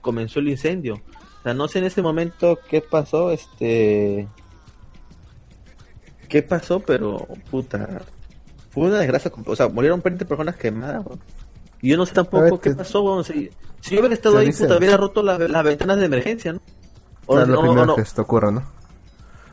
comenzó 0.01 0.41
el 0.41 0.49
incendio. 0.49 0.95
O 1.41 1.43
sea, 1.43 1.55
no 1.55 1.69
sé 1.69 1.79
en 1.79 1.85
ese 1.87 2.03
momento 2.03 2.59
qué 2.69 2.81
pasó, 2.81 3.31
este... 3.31 4.29
¿Qué 6.29 6.43
pasó? 6.43 6.81
Pero, 6.81 7.27
puta... 7.51 8.03
fue 8.71 8.85
una 8.85 8.99
desgracia, 8.99 9.31
o 9.45 9.57
sea, 9.57 9.69
murieron 9.69 10.01
20 10.03 10.25
personas 10.25 10.57
quemadas. 10.57 11.05
Y 11.81 11.91
yo 11.91 11.97
no 11.97 12.07
sé 12.07 12.15
tampoco 12.15 12.61
qué 12.61 12.75
pasó, 12.75 13.23
si 13.25 13.51
yo 13.91 13.99
hubiera 13.99 14.15
estado 14.15 14.39
ahí, 14.39 14.53
puta, 14.53 14.79
hubiera 14.79 14.97
roto 14.97 15.23
las 15.23 15.65
ventanas 15.65 15.99
de 15.99 16.07
emergencia, 16.07 16.53
¿no? 16.53 16.61
O 17.27 17.37
no, 17.39 17.47
lo 17.47 17.61
primero 17.61 17.97
que 17.97 18.05
se 18.05 18.15
te 18.15 18.21
ocurra, 18.21 18.51
¿no? 18.51 18.63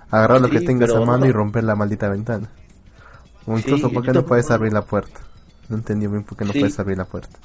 Agarrar 0.10 0.41
lo 0.41 0.50
que 0.50 0.62
tengas 0.62 0.91
a 0.91 1.00
mano 1.02 1.26
y 1.26 1.32
romper 1.32 1.64
la 1.64 1.76
maldita 1.76 2.10
ventana. 2.10 2.50
O 3.46 3.58
incluso, 3.58 3.91
¿por 3.91 4.04
qué 4.04 4.12
no 4.12 4.26
puedes 4.26 4.50
abrir 4.52 4.74
la 4.74 4.82
puerta? 4.82 5.22
No 5.70 5.78
entendí 5.78 6.08
bien 6.08 6.24
por 6.24 6.38
qué 6.38 6.46
no 6.46 6.52
puedes 6.52 6.80
abrir 6.80 6.98
la 6.98 7.06
puerta. 7.06 7.38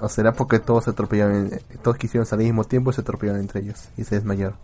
¿O 0.00 0.08
será 0.08 0.32
porque 0.32 0.58
todos 0.58 0.84
se 0.84 0.90
atropellaron, 0.90 1.50
todos 1.82 1.96
quisieron 1.96 2.26
salir 2.26 2.46
al 2.46 2.52
mismo 2.52 2.64
tiempo 2.64 2.90
y 2.90 2.94
se 2.94 3.02
atropellaron 3.02 3.40
entre 3.40 3.60
ellos 3.60 3.88
y 3.96 4.02
se 4.02 4.16
desmayaron? 4.16 4.56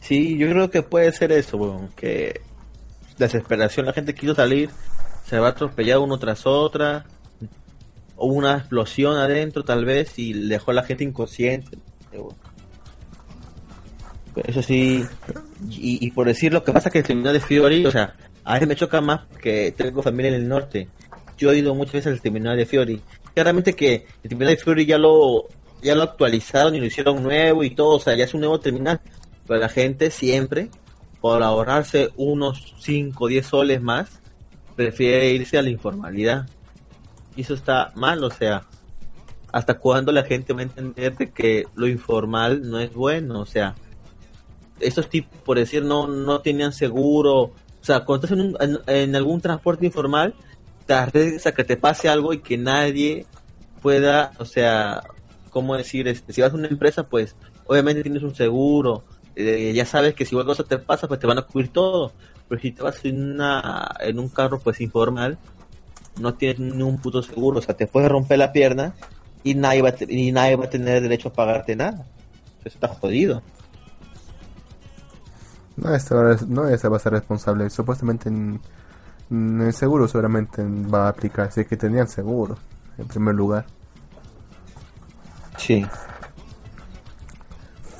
Sí, 0.00 0.38
yo 0.38 0.48
creo 0.48 0.70
que 0.70 0.82
puede 0.82 1.12
ser 1.12 1.32
eso, 1.32 1.58
weón, 1.58 1.88
que 1.88 2.40
desesperación, 3.18 3.84
la 3.84 3.92
gente 3.92 4.14
quiso 4.14 4.34
salir, 4.34 4.70
se 5.26 5.38
va 5.38 5.48
atropellado 5.48 6.02
uno 6.02 6.18
tras 6.18 6.46
otra, 6.46 7.04
hubo 8.18 8.34
una 8.34 8.58
explosión 8.58 9.16
adentro 9.16 9.64
tal 9.64 9.84
vez 9.84 10.18
y 10.18 10.32
dejó 10.32 10.72
a 10.72 10.74
la 10.74 10.82
gente 10.82 11.04
inconsciente. 11.04 11.78
Eso 14.44 14.62
sí, 14.62 15.04
y, 15.68 16.10
por 16.12 16.26
decir 16.26 16.52
lo 16.52 16.62
que 16.62 16.72
pasa 16.72 16.90
que 16.90 16.98
el 16.98 17.04
terminal 17.04 17.32
de 17.32 17.40
Fiori, 17.40 17.84
o 17.84 17.90
sea, 17.90 18.14
a 18.44 18.54
veces 18.54 18.68
me 18.68 18.76
choca 18.76 19.00
más 19.00 19.22
que 19.42 19.72
tengo 19.72 20.02
familia 20.02 20.28
en 20.28 20.34
el 20.34 20.48
norte. 20.48 20.88
Yo 21.36 21.52
he 21.52 21.58
ido 21.58 21.74
muchas 21.74 21.94
veces 21.94 22.12
al 22.12 22.20
terminal 22.20 22.56
de 22.56 22.66
Fiori. 22.66 23.00
Claramente 23.34 23.74
que 23.74 24.06
el 24.22 24.28
terminal 24.28 24.54
de 24.54 24.62
Fiori 24.62 24.86
ya 24.86 24.98
lo 24.98 25.48
ya 25.82 25.94
lo 25.94 26.02
actualizaron 26.02 26.74
y 26.74 26.80
lo 26.80 26.86
hicieron 26.86 27.22
nuevo 27.22 27.62
y 27.62 27.70
todo, 27.70 27.96
o 27.96 28.00
sea, 28.00 28.16
ya 28.16 28.24
es 28.24 28.34
un 28.34 28.40
nuevo 28.40 28.60
terminal. 28.60 29.00
Pero 29.46 29.60
la 29.60 29.68
gente 29.68 30.10
siempre, 30.10 30.70
por 31.20 31.42
ahorrarse 31.42 32.10
unos 32.16 32.74
5 32.80 33.24
o 33.24 33.28
10 33.28 33.46
soles 33.46 33.80
más, 33.80 34.20
prefiere 34.76 35.30
irse 35.32 35.58
a 35.58 35.62
la 35.62 35.70
informalidad. 35.70 36.48
Eso 37.38 37.54
está 37.54 37.92
mal, 37.94 38.24
o 38.24 38.30
sea, 38.30 38.64
¿hasta 39.52 39.78
cuándo 39.78 40.10
la 40.10 40.24
gente 40.24 40.52
va 40.52 40.58
a 40.58 40.64
entender 40.64 41.16
de 41.16 41.30
que 41.30 41.66
lo 41.76 41.86
informal 41.86 42.68
no 42.68 42.80
es 42.80 42.92
bueno? 42.92 43.38
O 43.40 43.46
sea, 43.46 43.76
esos 44.80 45.08
tipos, 45.08 45.38
por 45.42 45.56
decir, 45.56 45.84
no, 45.84 46.08
no 46.08 46.40
tenían 46.40 46.72
seguro. 46.72 47.42
O 47.42 47.54
sea, 47.80 48.04
cuando 48.04 48.26
estás 48.26 48.38
en, 48.60 48.78
en, 48.88 49.14
algún 49.14 49.40
transporte 49.40 49.86
informal, 49.86 50.34
te 50.84 50.94
arriesgas 50.94 51.46
a 51.46 51.52
que 51.52 51.62
te 51.62 51.76
pase 51.76 52.08
algo 52.08 52.32
y 52.32 52.40
que 52.40 52.58
nadie 52.58 53.24
pueda, 53.82 54.32
o 54.38 54.44
sea, 54.44 55.04
¿cómo 55.50 55.76
decir? 55.76 56.08
Este, 56.08 56.32
si 56.32 56.40
vas 56.40 56.52
a 56.52 56.56
una 56.56 56.66
empresa, 56.66 57.08
pues 57.08 57.36
obviamente 57.66 58.02
tienes 58.02 58.24
un 58.24 58.34
seguro, 58.34 59.04
eh, 59.36 59.72
ya 59.72 59.86
sabes 59.86 60.14
que 60.14 60.24
si 60.24 60.36
algo 60.36 60.56
te 60.56 60.78
pasa, 60.78 61.06
pues 61.06 61.20
te 61.20 61.28
van 61.28 61.38
a 61.38 61.42
cubrir 61.42 61.68
todo. 61.68 62.12
Pero 62.48 62.60
si 62.60 62.72
te 62.72 62.82
vas 62.82 63.04
en, 63.04 63.34
una, 63.34 63.88
en 64.00 64.18
un 64.18 64.28
carro, 64.28 64.58
pues 64.58 64.80
informal, 64.80 65.38
no 66.20 66.34
tienes 66.34 66.58
ni 66.58 66.82
un 66.82 66.98
puto 66.98 67.22
seguro, 67.22 67.58
o 67.58 67.62
sea, 67.62 67.76
te 67.76 67.86
puedes 67.86 68.10
romper 68.10 68.38
la 68.38 68.52
pierna 68.52 68.94
y 69.44 69.54
nadie 69.54 69.82
va 69.82 69.90
a, 69.90 69.94
y 70.08 70.32
nadie 70.32 70.56
va 70.56 70.66
a 70.66 70.70
tener 70.70 71.00
derecho 71.00 71.28
a 71.28 71.32
pagarte 71.32 71.76
nada. 71.76 72.06
Eso 72.60 72.68
está 72.68 72.88
jodido. 72.88 73.42
No, 75.76 75.94
ese 75.94 76.14
no 76.46 76.62
va 76.62 76.96
a 76.96 77.00
ser 77.00 77.12
responsable. 77.12 77.70
Supuestamente 77.70 78.28
en, 78.28 78.60
el 79.30 79.72
seguro 79.72 80.08
seguramente 80.08 80.62
va 80.64 81.06
a 81.06 81.08
aplicar. 81.10 81.50
Es 81.54 81.66
que 81.66 81.76
tenían 81.76 82.08
seguro, 82.08 82.58
en 82.98 83.06
primer 83.06 83.34
lugar. 83.34 83.64
Sí. 85.56 85.86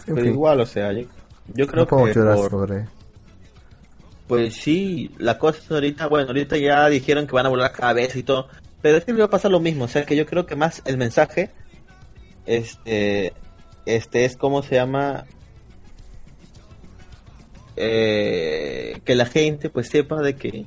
Pero 0.07 0.25
igual, 0.25 0.61
o 0.61 0.67
sea, 0.67 0.93
yo, 0.93 1.07
yo 1.55 1.67
creo 1.67 1.87
que... 1.87 1.91
Por... 1.91 2.51
sobre 2.51 2.98
pues 4.29 4.57
sí, 4.57 5.11
la 5.19 5.39
cosa 5.39 5.59
es 5.59 5.71
ahorita, 5.71 6.07
bueno, 6.07 6.29
ahorita 6.29 6.59
ya 6.59 6.89
dijeron 6.89 7.27
que 7.27 7.33
van 7.33 7.47
a 7.47 7.49
volar 7.49 7.73
cabeza 7.73 8.19
y 8.19 8.23
todo, 8.23 8.49
pero 8.83 8.99
es 8.99 9.05
que 9.05 9.13
va 9.15 9.25
a 9.25 9.31
pasar 9.31 9.51
lo 9.51 9.59
mismo, 9.59 9.85
o 9.85 9.89
sea 9.89 10.05
que 10.05 10.17
yo 10.17 10.27
creo 10.27 10.47
que 10.47 10.55
más 10.55 10.83
el 10.85 10.99
mensaje, 10.99 11.51
este, 12.47 13.33
este 13.87 14.25
es 14.27 14.37
como 14.37 14.63
se 14.63 14.75
llama, 14.75 15.25
eh, 17.77 19.01
que 19.05 19.15
la 19.15 19.27
gente 19.27 19.71
pues 19.71 19.89
sepa 19.89 20.21
de 20.21 20.37
que 20.37 20.67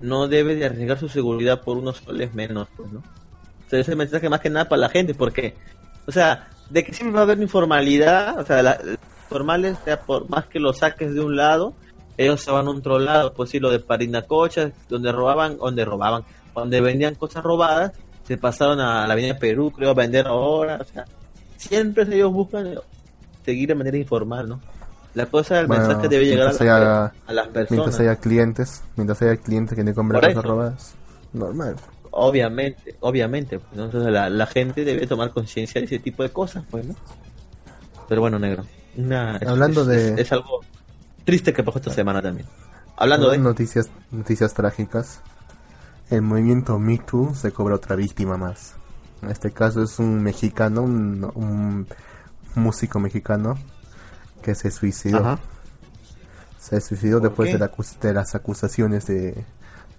no 0.00 0.26
debe 0.26 0.54
de 0.54 0.64
arriesgar 0.64 0.98
su 0.98 1.08
seguridad 1.08 1.62
por 1.62 1.76
unos 1.76 1.98
soles 1.98 2.34
menos, 2.34 2.68
pues, 2.76 2.90
¿no? 2.90 3.00
O 3.00 3.70
sea, 3.70 3.80
ese 3.80 3.96
mensaje 3.96 4.28
más 4.28 4.40
que 4.40 4.50
nada 4.50 4.68
para 4.68 4.80
la 4.80 4.88
gente, 4.88 5.14
porque, 5.14 5.54
o 6.06 6.12
sea, 6.12 6.48
de 6.70 6.84
que 6.84 6.94
siempre 6.94 7.14
va 7.14 7.20
a 7.20 7.24
haber 7.24 7.40
informalidad, 7.40 8.38
o 8.38 8.46
sea, 8.46 8.62
la, 8.62 8.78
formales, 9.28 9.76
sea 9.84 10.00
por 10.00 10.28
más 10.28 10.46
que 10.46 10.60
lo 10.60 10.72
saques 10.72 11.12
de 11.12 11.20
un 11.20 11.36
lado, 11.36 11.74
ellos 12.16 12.46
van 12.46 12.66
a 12.66 12.70
otro 12.70 12.98
lado, 12.98 13.32
pues 13.34 13.50
sí, 13.50 13.58
lo 13.58 13.70
de 13.70 13.80
Parinacocha, 13.80 14.70
donde 14.88 15.12
robaban, 15.12 15.56
donde 15.56 15.84
robaban, 15.84 16.24
donde 16.54 16.80
vendían 16.80 17.14
cosas 17.14 17.42
robadas, 17.42 17.92
se 18.26 18.36
pasaron 18.36 18.80
a 18.80 19.06
la 19.06 19.12
avenida 19.12 19.38
Perú, 19.38 19.72
creo, 19.72 19.90
a 19.90 19.94
vender 19.94 20.26
ahora, 20.26 20.78
o 20.80 20.84
sea, 20.84 21.04
siempre 21.56 22.04
ellos 22.14 22.32
buscan 22.32 22.74
seguir 23.44 23.68
de 23.68 23.74
manera 23.74 23.96
informal, 23.96 24.48
¿no? 24.48 24.60
La 25.14 25.26
cosa 25.26 25.56
del 25.56 25.68
mensaje 25.68 26.08
debe 26.08 26.26
llegar 26.26 26.48
a, 26.48 27.32
las 27.32 27.48
personas. 27.48 27.70
Mientras 27.70 28.00
haya 28.00 28.16
clientes, 28.16 28.82
mientras 28.96 29.22
haya 29.22 29.36
clientes 29.36 29.76
que 29.76 29.84
no 29.84 29.94
compren 29.94 30.20
cosas 30.20 30.44
robadas, 30.44 30.94
normal. 31.32 31.76
Obviamente, 32.10 32.96
obviamente, 33.00 33.58
pues, 33.58 33.72
entonces 33.72 34.12
la, 34.12 34.28
la 34.28 34.46
gente 34.46 34.84
debe 34.84 35.06
tomar 35.06 35.30
conciencia 35.30 35.80
de 35.80 35.86
ese 35.86 35.98
tipo 35.98 36.22
de 36.22 36.30
cosas, 36.30 36.64
pues, 36.70 36.84
¿no? 36.86 36.94
Pero 38.08 38.20
bueno, 38.20 38.38
negro. 38.38 38.64
Hablando 39.46 39.84
de... 39.84 40.20
es 40.20 40.32
algo 40.32 40.60
triste 41.24 41.52
que 41.52 41.62
pasó 41.62 41.78
esta 41.78 41.92
semana 41.92 42.22
también. 42.22 42.46
Hablando 42.96 43.30
de 43.30 43.38
noticias, 43.38 43.90
noticias 44.10 44.54
trágicas, 44.54 45.20
el 46.10 46.22
movimiento 46.22 46.78
Me 46.78 46.98
Too 46.98 47.34
se 47.34 47.52
cobra 47.52 47.74
otra 47.74 47.96
víctima 47.96 48.36
más. 48.36 48.74
En 49.22 49.30
este 49.30 49.50
caso 49.50 49.82
es 49.82 49.98
un 49.98 50.22
mexicano, 50.22 50.82
un, 50.82 51.86
músico 52.54 53.00
mexicano 53.00 53.58
que 54.42 54.54
se 54.54 54.70
suicidó. 54.70 55.38
Se 56.58 56.80
suicidó 56.80 57.20
después 57.20 57.52
de, 57.52 57.58
de, 58.00 58.14
las 58.14 58.34
acusaciones 58.34 59.06
de, 59.06 59.44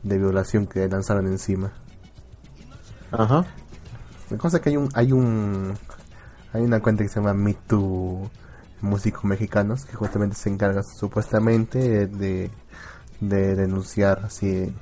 de 0.04 0.18
violación 0.18 0.68
que 0.68 0.88
lanzaron 0.88 1.28
encima. 1.28 1.74
Ajá. 3.12 3.46
La 4.30 4.38
cosa 4.38 4.58
es 4.58 4.64
que 4.64 4.70
hay 4.70 4.78
un 4.78 4.90
hay 4.94 5.12
un 5.12 5.74
hay 6.54 6.64
una 6.64 6.80
cuenta 6.80 7.04
que 7.04 7.10
se 7.10 7.16
llama 7.16 7.34
Me 7.34 7.54
Too 7.54 8.30
músicos 8.86 9.26
mexicanos 9.26 9.86
que 9.86 9.96
justamente 9.96 10.36
se 10.36 10.50
encargan 10.50 10.84
supuestamente 10.84 12.08
de, 12.08 12.50
de 13.20 13.56
denunciar 13.56 14.22
así 14.26 14.74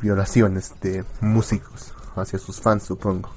violaciones 0.00 0.72
de 0.80 1.04
músicos 1.20 1.92
hacia 2.16 2.38
sus 2.38 2.60
fans 2.60 2.84
supongo. 2.84 3.30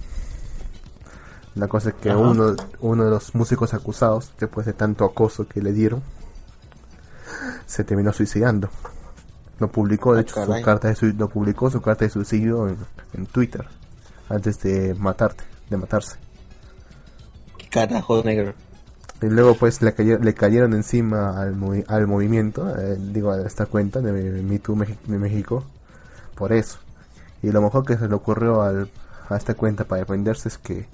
La 1.56 1.68
cosa 1.68 1.90
es 1.90 1.96
que 1.96 2.10
uno, 2.10 2.56
uno 2.82 3.06
de 3.06 3.10
los 3.10 3.34
músicos 3.34 3.74
acusados 3.74 4.32
después 4.40 4.66
de 4.68 4.74
tanto 4.74 5.06
acoso 5.06 5.48
que 5.48 5.62
le 5.62 5.74
dieron 5.74 6.04
se 7.66 7.84
terminó 7.84 8.14
suicidando. 8.14 8.70
Lo 9.60 9.72
publicó 9.72 10.14
de 10.14 10.22
hecho 10.22 10.46
su 10.46 10.62
carta 10.62 10.88
de 10.88 11.14
lo 11.14 11.30
publicó 11.30 11.72
su 11.72 11.82
carta 11.82 12.06
de 12.06 12.12
suicidio 12.12 12.68
en, 12.68 12.78
en 13.14 13.26
Twitter 13.26 13.66
antes 14.30 14.60
de 14.60 14.94
matarte 14.94 15.44
de 15.70 15.78
matarse. 15.78 16.18
¿Qué 17.58 17.68
carajo 17.70 18.22
negro 18.24 18.54
y 19.22 19.26
luego 19.28 19.56
pues 19.56 19.82
le, 19.82 19.94
cayeron, 19.94 20.24
le 20.24 20.34
cayeron 20.34 20.74
encima 20.74 21.42
al, 21.42 21.56
al 21.88 22.08
movimiento, 22.08 22.70
eh, 22.78 22.98
digo 23.00 23.32
a 23.32 23.42
esta 23.42 23.66
cuenta 23.66 24.00
de 24.00 24.12
Me 24.44 24.60
Too 24.60 24.78
de 25.08 25.18
México, 25.18 25.64
por 26.36 26.54
eso. 26.54 26.78
Y 27.42 27.52
lo 27.52 27.62
mejor 27.62 27.84
que 27.84 27.98
se 27.98 28.08
le 28.08 28.14
ocurrió 28.14 28.62
al, 28.62 28.90
a 29.30 29.36
esta 29.36 29.56
cuenta 29.56 29.86
para 29.86 30.02
defenderse 30.02 30.50
es 30.50 30.60
que 30.60 30.88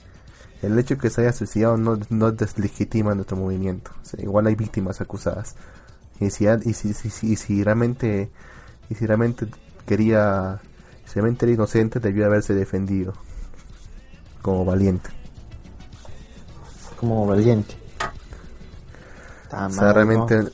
el 0.62 0.80
hecho 0.80 0.96
de 0.96 1.02
que 1.02 1.10
se 1.10 1.22
haya 1.22 1.34
suicidado 1.34 1.76
no, 1.76 2.00
no 2.10 2.32
deslegitima 2.32 3.14
nuestro 3.14 3.36
movimiento. 3.36 3.92
igual 4.18 4.48
hay 4.48 4.56
víctimas 4.56 5.02
acusadas. 5.02 5.56
Y 6.22 6.30
si, 6.30 6.46
y 6.48 6.74
si, 6.74 6.94
si, 6.94 7.36
si 7.36 7.64
realmente 7.64 8.32
y 8.90 8.96
si 8.96 9.06
realmente 9.06 9.48
quería, 9.86 10.62
si 11.06 11.16
realmente 11.16 11.46
era 11.46 11.56
inocente, 11.56 12.00
debió 12.00 12.26
haberse 12.26 12.54
defendido 12.54 13.14
como 14.42 14.64
valiente. 14.64 15.10
Como 16.98 17.26
valiente 17.26 17.83
o 19.54 19.70
sea, 19.70 19.94
realmente 19.94 20.52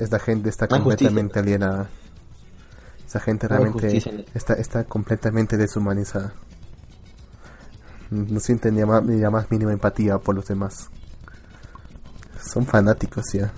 esta 0.00 0.18
gente 0.18 0.48
está 0.48 0.66
completamente 0.68 1.38
alienada. 1.38 1.88
Esa 3.06 3.20
gente 3.20 3.48
realmente 3.48 4.26
está, 4.34 4.54
está 4.54 4.84
completamente 4.84 5.56
deshumanizada. 5.56 6.34
No 8.10 8.40
siente 8.40 8.70
ni 8.70 8.80
la 8.80 9.30
más, 9.30 9.50
mínima 9.50 9.72
empatía 9.72 10.18
por 10.18 10.34
los 10.34 10.46
demás. 10.46 10.88
Son 12.42 12.66
fanáticos 12.66 13.24
ya. 13.32 13.52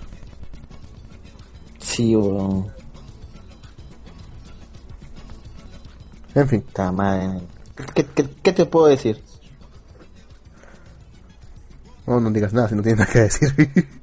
Sí, 1.79 2.15
bro. 2.15 2.67
En 6.33 6.47
fin. 6.47 6.65
¿Qué, 7.93 8.05
qué, 8.05 8.53
te 8.53 8.65
puedo 8.65 8.87
decir? 8.87 9.21
No, 12.07 12.19
no 12.19 12.29
digas 12.31 12.53
nada 12.53 12.69
si 12.69 12.75
no 12.75 12.81
tienes 12.81 12.99
nada 12.99 13.11
que 13.11 13.19
decir. 13.19 13.87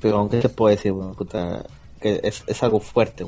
Pero 0.00 0.18
aunque 0.18 0.42
se 0.42 0.48
puede 0.48 0.76
decir, 0.76 0.92
bueno, 0.92 1.16
que 2.00 2.20
es, 2.22 2.44
es 2.46 2.62
algo 2.62 2.80
fuerte. 2.80 3.26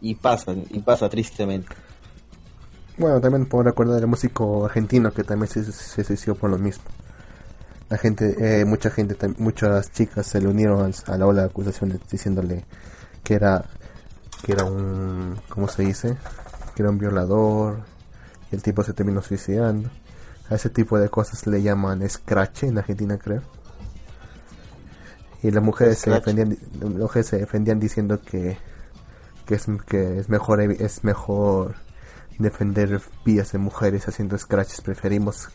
Y 0.00 0.14
pasa, 0.14 0.54
y 0.70 0.78
pasa 0.80 1.08
tristemente. 1.08 1.74
Bueno, 2.98 3.20
también 3.20 3.44
puedo 3.44 3.64
recordar 3.64 3.96
del 3.96 4.06
músico 4.06 4.64
argentino 4.64 5.12
que 5.12 5.22
también 5.22 5.48
se, 5.48 5.70
suicidó 5.70 6.34
por 6.34 6.48
lo 6.48 6.56
mismo. 6.56 6.84
La 7.90 7.98
gente, 7.98 8.60
eh, 8.60 8.64
mucha 8.64 8.90
gente, 8.90 9.16
muchas 9.36 9.92
chicas 9.92 10.26
se 10.26 10.40
le 10.40 10.48
unieron 10.48 10.92
a 11.06 11.18
la 11.18 11.26
ola 11.26 11.42
de 11.42 11.48
acusaciones 11.48 12.00
diciéndole 12.10 12.64
que 13.22 13.34
era, 13.34 13.66
que 14.42 14.52
era 14.52 14.64
un, 14.64 15.38
¿cómo 15.50 15.68
se 15.68 15.82
dice? 15.82 16.16
Que 16.74 16.82
era 16.82 16.90
un 16.90 16.98
violador 16.98 17.80
y 18.50 18.54
el 18.54 18.62
tipo 18.62 18.82
se 18.82 18.94
terminó 18.94 19.20
suicidando. 19.20 19.90
A 20.48 20.54
ese 20.54 20.70
tipo 20.70 20.98
de 20.98 21.10
cosas 21.10 21.46
le 21.46 21.60
llaman 21.60 22.08
scratch 22.08 22.64
en 22.64 22.78
Argentina, 22.78 23.18
creo. 23.18 23.42
Y 25.46 25.50
las 25.52 25.62
mujeres 25.62 25.98
se 25.98 26.10
defendían, 26.10 26.56
las 26.80 26.90
mujeres 26.90 27.26
se 27.28 27.38
defendían 27.38 27.78
diciendo 27.78 28.20
que, 28.20 28.56
que 29.46 29.54
es, 29.54 29.66
que 29.86 30.18
es 30.18 30.28
mejor, 30.28 30.60
es 30.60 31.04
mejor 31.04 31.76
defender 32.38 33.00
vías 33.24 33.52
de 33.52 33.58
mujeres 33.58 34.08
haciendo 34.08 34.36
scratches. 34.36 34.80
Preferimos, 34.80 35.48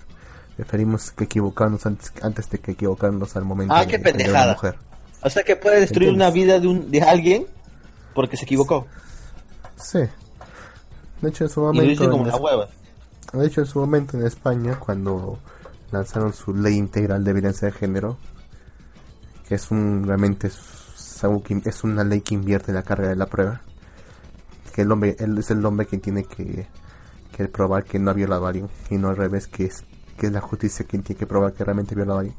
preferimos 0.56 1.12
que 1.12 1.26
equivocarnos 1.26 1.86
antes, 1.86 2.14
antes 2.22 2.50
de 2.50 2.60
que 2.60 2.72
equivocarnos 2.72 3.36
al 3.36 3.44
momento 3.44 3.74
Ah, 3.76 3.82
de 3.82 3.88
qué 3.88 3.98
defender 3.98 4.28
a 4.28 4.30
una 4.30 4.40
pendejada. 4.48 4.54
mujer. 4.54 4.76
O 5.24 5.30
sea 5.30 5.44
que 5.44 5.56
puede 5.56 5.80
destruir 5.82 6.10
¿Entiendes? 6.10 6.28
una 6.28 6.34
vida 6.34 6.60
de, 6.60 6.68
un, 6.68 6.90
de 6.92 7.02
alguien 7.02 7.46
porque 8.16 8.38
se 8.38 8.46
equivocó. 8.46 8.88
Sí. 9.76 10.00
De 11.22 11.30
hecho, 11.30 11.44
en 11.44 11.50
su 11.50 11.60
Y 11.60 11.64
lo 11.64 11.68
momento, 11.74 11.90
dicen 11.90 12.10
como 12.12 12.28
en 12.28 12.34
hueva. 12.44 12.68
de 13.34 13.46
hecho, 13.46 13.62
en 13.62 13.68
su 13.68 13.80
momento 13.80 14.18
en 14.18 14.26
España, 14.26 14.80
cuando 14.80 15.38
lanzaron 15.92 16.34
su 16.34 16.54
ley 16.56 16.76
integral 16.78 17.24
de 17.24 17.34
violencia 17.34 17.68
de 17.68 17.74
género, 17.74 18.18
es 19.56 19.72
un 19.72 20.04
realmente 20.06 20.48
es, 20.48 21.24
algo 21.24 21.44
que- 21.44 21.62
es 21.66 21.84
una 21.84 22.04
ley 22.04 22.22
que 22.22 22.34
invierte 22.36 22.72
la 22.74 22.84
carga 22.84 23.08
de 23.10 23.16
la 23.16 23.26
prueba, 23.28 23.62
que 24.74 24.82
el 24.84 24.92
hombre 24.92 25.16
él 25.20 25.38
es 25.38 25.52
el 25.52 25.66
hombre 25.66 25.86
quien 25.86 26.02
tiene 26.02 26.24
que, 26.24 26.68
que 27.36 27.48
probar 27.48 27.84
que 27.84 28.00
no 28.00 28.12
ha 28.12 28.14
violado 28.14 28.46
a 28.46 28.50
alguien 28.50 28.70
y 28.90 28.98
no 28.98 29.10
al 29.10 29.18
revés 29.18 29.48
que 29.48 29.66
es 29.66 29.84
que 30.18 30.28
es 30.28 30.34
la 30.34 30.42
justicia 30.42 30.86
quien 30.86 31.02
tiene 31.04 31.18
que 31.20 31.26
probar 31.28 31.54
que 31.54 31.64
realmente 31.64 31.94
ha 31.94 31.98
violado 31.98 32.20
a 32.20 32.22
alguien. 32.22 32.38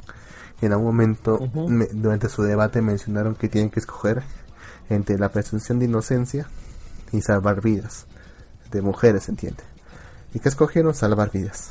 En 0.60 0.72
algún 0.72 0.86
momento 0.86 1.39
me- 1.68 1.86
durante 1.86 2.28
su 2.28 2.43
debate 2.43 2.80
mencionaron 2.82 3.34
que 3.34 3.48
tienen 3.48 3.70
que 3.70 3.80
escoger 3.80 4.22
entre 4.89 5.18
la 5.18 5.30
presunción 5.30 5.78
de 5.80 5.86
inocencia 5.86 6.47
y 7.12 7.20
salvar 7.22 7.60
vidas 7.60 8.06
de 8.70 8.80
mujeres, 8.82 9.28
entiende. 9.28 9.62
¿Y 10.34 10.39
que 10.39 10.48
escogieron? 10.48 10.94
Salvar 10.94 11.30
vidas. 11.30 11.70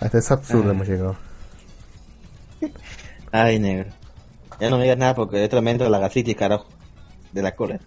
Hasta 0.00 0.18
ese 0.18 0.32
absurdo 0.34 0.68
Ah. 0.68 0.72
hemos 0.72 0.86
llegado. 0.88 1.16
Ay, 3.32 3.58
negro. 3.58 3.90
Ya 4.60 4.70
no 4.70 4.76
me 4.76 4.82
digas 4.84 4.98
nada 4.98 5.14
porque 5.14 5.42
es 5.44 5.50
tremendo 5.50 5.88
la 5.88 5.98
gastritis, 5.98 6.36
carajo. 6.36 6.66
De 7.32 7.42
la 7.42 7.54
cola. 7.54 7.78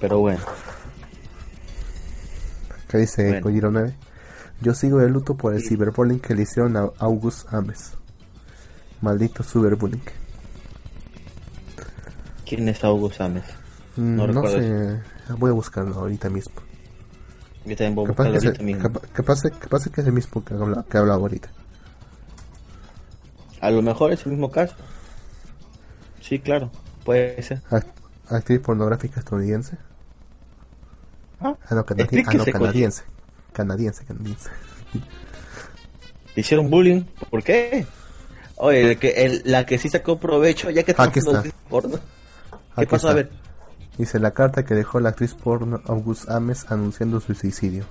Pero 0.00 0.18
bueno. 0.20 0.40
¿Qué 2.88 2.98
dice 2.98 3.24
Bueno. 3.28 3.42
Kojiro 3.42 3.70
9? 3.70 3.94
Yo 4.60 4.74
sigo 4.74 4.98
de 4.98 5.08
luto 5.08 5.36
por 5.36 5.54
el 5.54 5.62
ciberbullying 5.62 6.20
que 6.20 6.34
le 6.34 6.42
hicieron 6.42 6.76
a 6.76 6.90
August 6.98 7.52
Ames. 7.52 7.92
Maldito 9.00 9.42
ciberbullying. 9.42 10.02
¿Quién 12.46 12.68
es 12.68 12.82
August 12.82 13.20
Ames? 13.20 13.44
Mm, 13.96 14.16
No 14.16 14.26
No, 14.28 14.46
sé, 14.48 15.00
voy 15.36 15.50
a 15.50 15.52
buscarlo 15.54 15.94
ahorita 15.96 16.30
mismo. 16.30 16.54
Yo 17.66 17.76
también 17.76 17.94
voy 17.94 18.04
a 18.06 18.08
buscarlo 18.08 18.34
ahorita 18.38 18.62
mismo. 18.62 18.82
capa- 18.82 19.00
capaz, 19.12 19.42
capaz 19.58 19.88
que 19.90 20.00
es 20.00 20.06
el 20.06 20.12
mismo 20.12 20.42
que 20.44 20.54
habla, 20.54 20.84
que 20.90 20.96
habla 20.98 21.14
ahorita. 21.14 21.50
A 23.60 23.70
lo 23.70 23.82
mejor 23.82 24.12
es 24.12 24.24
el 24.26 24.32
mismo 24.32 24.50
caso. 24.50 24.74
Sí, 26.20 26.38
claro. 26.38 26.70
Puede 27.04 27.40
ser. 27.42 27.60
Act- 27.70 27.86
actriz 28.28 28.60
pornográfica 28.60 29.20
estadounidense. 29.20 29.76
Ah, 31.40 31.54
Ah, 31.68 31.74
no, 31.74 31.86
canadi- 31.86 32.24
ah, 32.26 32.34
no, 32.34 32.44
canadiense. 32.44 33.04
Canadiense, 33.52 34.04
canadiense. 34.04 34.50
¿Le 36.34 36.40
hicieron 36.40 36.70
bullying? 36.70 37.02
¿Por 37.30 37.42
qué? 37.42 37.86
Oye, 38.56 38.90
el 38.92 38.98
que, 38.98 39.10
el- 39.24 39.42
la 39.44 39.64
que 39.66 39.78
sí 39.78 39.88
sacó 39.88 40.18
provecho, 40.18 40.70
ya 40.70 40.82
que 40.82 40.94
Aquí 40.96 41.18
está. 41.20 41.42
porno. 41.68 41.96
¿Qué 41.98 42.82
Aquí 42.82 42.86
pasó? 42.90 43.08
A 43.08 43.14
ver. 43.14 43.30
Dice 43.96 44.18
la 44.20 44.32
carta 44.32 44.64
que 44.64 44.74
dejó 44.74 45.00
la 45.00 45.08
actriz 45.10 45.34
porno 45.34 45.80
August 45.86 46.28
Ames 46.30 46.66
anunciando 46.70 47.20
su 47.20 47.34
suicidio. 47.34 47.84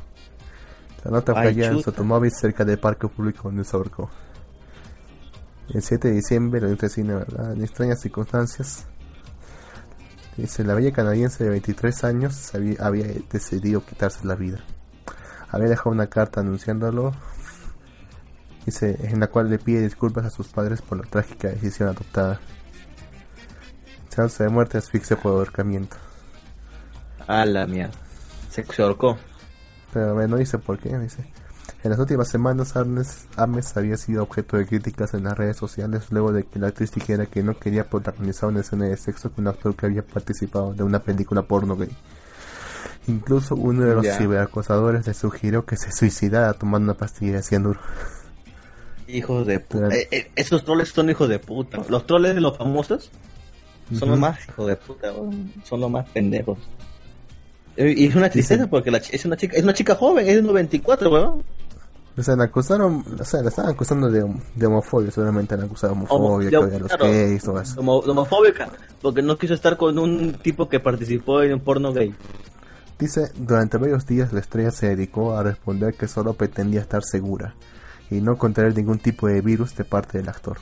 La 1.04 1.12
nota 1.12 1.34
fue 1.34 1.50
en 1.50 1.82
su 1.82 1.90
automóvil 1.90 2.32
cerca 2.32 2.64
del 2.66 2.80
parque 2.80 3.08
público 3.08 3.44
donde 3.50 3.64
se 3.64 3.76
ahorcó. 3.76 4.10
El 5.74 5.82
7 5.82 6.08
de 6.08 6.14
diciembre, 6.16 6.62
la 6.62 6.68
industria 6.68 6.90
cine, 6.90 7.16
¿verdad? 7.16 7.54
En 7.54 7.62
extrañas 7.62 8.02
circunstancias. 8.02 8.86
Dice, 10.38 10.64
la 10.64 10.76
bella 10.76 10.92
canadiense 10.92 11.44
de 11.44 11.50
23 11.50 12.04
años 12.04 12.54
había, 12.56 12.76
había 12.80 13.08
decidido 13.30 13.84
quitarse 13.84 14.26
la 14.26 14.36
vida. 14.36 14.60
Había 15.50 15.70
dejado 15.70 15.92
una 15.92 16.08
carta 16.08 16.42
anunciándolo. 16.42 17.14
Dice, 18.66 18.98
en 19.02 19.20
la 19.20 19.28
cual 19.28 19.50
le 19.50 19.60
pide 19.60 19.82
disculpas 19.82 20.26
a 20.26 20.30
sus 20.30 20.48
padres 20.48 20.82
por 20.82 21.00
la 21.00 21.10
trágica 21.10 21.50
decisión 21.50 21.90
adoptada. 21.90 22.40
Chance 24.10 24.44
de 24.44 24.50
muerte, 24.50 24.78
asfixia 24.78 25.18
por 25.18 25.34
ahorcamiento. 25.34 25.98
A 27.28 27.46
la 27.46 27.68
mierda. 27.68 27.94
Se, 28.50 28.66
ahorcó. 28.82 29.18
Pero 29.94 30.28
no 30.28 30.38
dice 30.38 30.58
por 30.58 30.80
qué, 30.80 30.98
dice. 30.98 31.26
En 31.88 31.92
las 31.92 32.00
últimas 32.02 32.28
semanas, 32.28 32.74
Ames 33.38 33.78
había 33.78 33.96
sido 33.96 34.22
objeto 34.24 34.58
de 34.58 34.66
críticas 34.66 35.14
en 35.14 35.24
las 35.24 35.38
redes 35.38 35.56
sociales 35.56 36.08
luego 36.10 36.34
de 36.34 36.44
que 36.44 36.60
la 36.60 36.68
actriz 36.68 36.92
dijera 36.92 37.28
que 37.28 37.42
no 37.42 37.58
quería 37.58 37.90
protagonizar 37.90 38.50
una 38.50 38.60
escena 38.60 38.88
de 38.88 38.98
sexo 38.98 39.32
con 39.32 39.46
un 39.46 39.54
actor 39.54 39.74
que 39.74 39.86
había 39.86 40.02
participado 40.06 40.74
de 40.74 40.84
una 40.84 41.00
película 41.00 41.44
porno 41.44 41.78
gay. 41.78 41.88
Incluso 43.08 43.56
uno 43.56 43.86
de 43.86 43.96
los 43.96 44.04
Ya. 44.04 44.18
ciberacosadores 44.18 45.08
le 45.08 45.14
sugirió 45.14 45.66
que 45.66 45.78
se 45.78 45.94
suicidara 45.94 46.52
tomando 46.56 46.92
una 46.92 46.98
pastilla 47.00 47.38
de 47.38 47.44
cianuro. 47.44 47.80
Hijos 49.08 49.48
de 49.48 49.62
puta. 49.62 49.88
Eh, 49.96 50.10
eh, 50.12 50.32
esos 50.36 50.66
troles 50.66 50.90
son 50.90 51.10
hijos 51.10 51.30
de 51.30 51.40
puta. 51.40 51.80
Los 51.88 52.06
troles 52.06 52.36
de 52.36 52.42
los 52.42 52.58
famosos 52.58 53.10
son 53.98 54.10
los 54.10 54.18
Ujú. 54.18 54.18
más 54.18 54.46
hijos 54.46 54.68
de 54.68 54.76
puta. 54.76 55.14
Son 55.64 55.80
los 55.80 55.90
más 55.90 56.06
pendejos. 56.10 56.60
Y 57.78 58.08
es 58.08 58.14
una 58.16 58.30
tristeza 58.30 58.68
porque 58.68 58.92
la 58.92 58.98
es 58.98 59.24
una 59.24 59.38
chica 59.38 59.56
es 59.56 59.64
una 59.64 59.74
chica 59.74 59.96
joven, 59.96 60.28
es 60.28 60.36
de 60.36 60.42
94, 60.42 61.10
weón. 61.10 61.44
O 62.18 62.24
sea, 62.24 62.36
la 62.36 62.46
acusaron, 62.46 63.06
o 63.20 63.24
sea, 63.24 63.44
la 63.44 63.50
estaban 63.50 63.72
acusando 63.72 64.10
de, 64.10 64.26
de 64.56 64.66
homofobia, 64.66 65.12
seguramente 65.12 65.56
la 65.56 65.66
acusaron 65.66 66.00
de 66.00 66.06
homofobia, 66.10 66.50
que 66.50 66.80
los 66.80 66.92
gays, 66.98 67.44
todo 67.44 67.62
eso. 67.62 67.80
homo- 67.80 68.00
homofóbica, 68.00 68.70
porque 69.02 69.22
no 69.22 69.38
quiso 69.38 69.54
estar 69.54 69.78
con 69.78 70.00
un 70.00 70.34
tipo 70.34 70.68
que 70.68 70.80
participó 70.80 71.44
en 71.44 71.54
un 71.54 71.60
porno 71.60 71.94
gay. 71.94 72.16
Dice, 72.98 73.32
durante 73.36 73.78
varios 73.78 74.08
días 74.08 74.34
la 74.34 74.40
estrella 74.40 74.72
se 74.72 74.88
dedicó 74.88 75.38
a 75.38 75.44
responder 75.44 75.94
que 75.94 76.08
solo 76.08 76.34
pretendía 76.34 76.82
estar 76.82 77.04
segura 77.04 77.54
y 78.10 78.20
no 78.22 78.36
contraer 78.38 78.76
ningún 78.76 78.98
tipo 78.98 79.28
de 79.28 79.42
virus 79.42 79.76
de 79.76 79.84
parte 79.84 80.18
del 80.18 80.30
actor. 80.30 80.58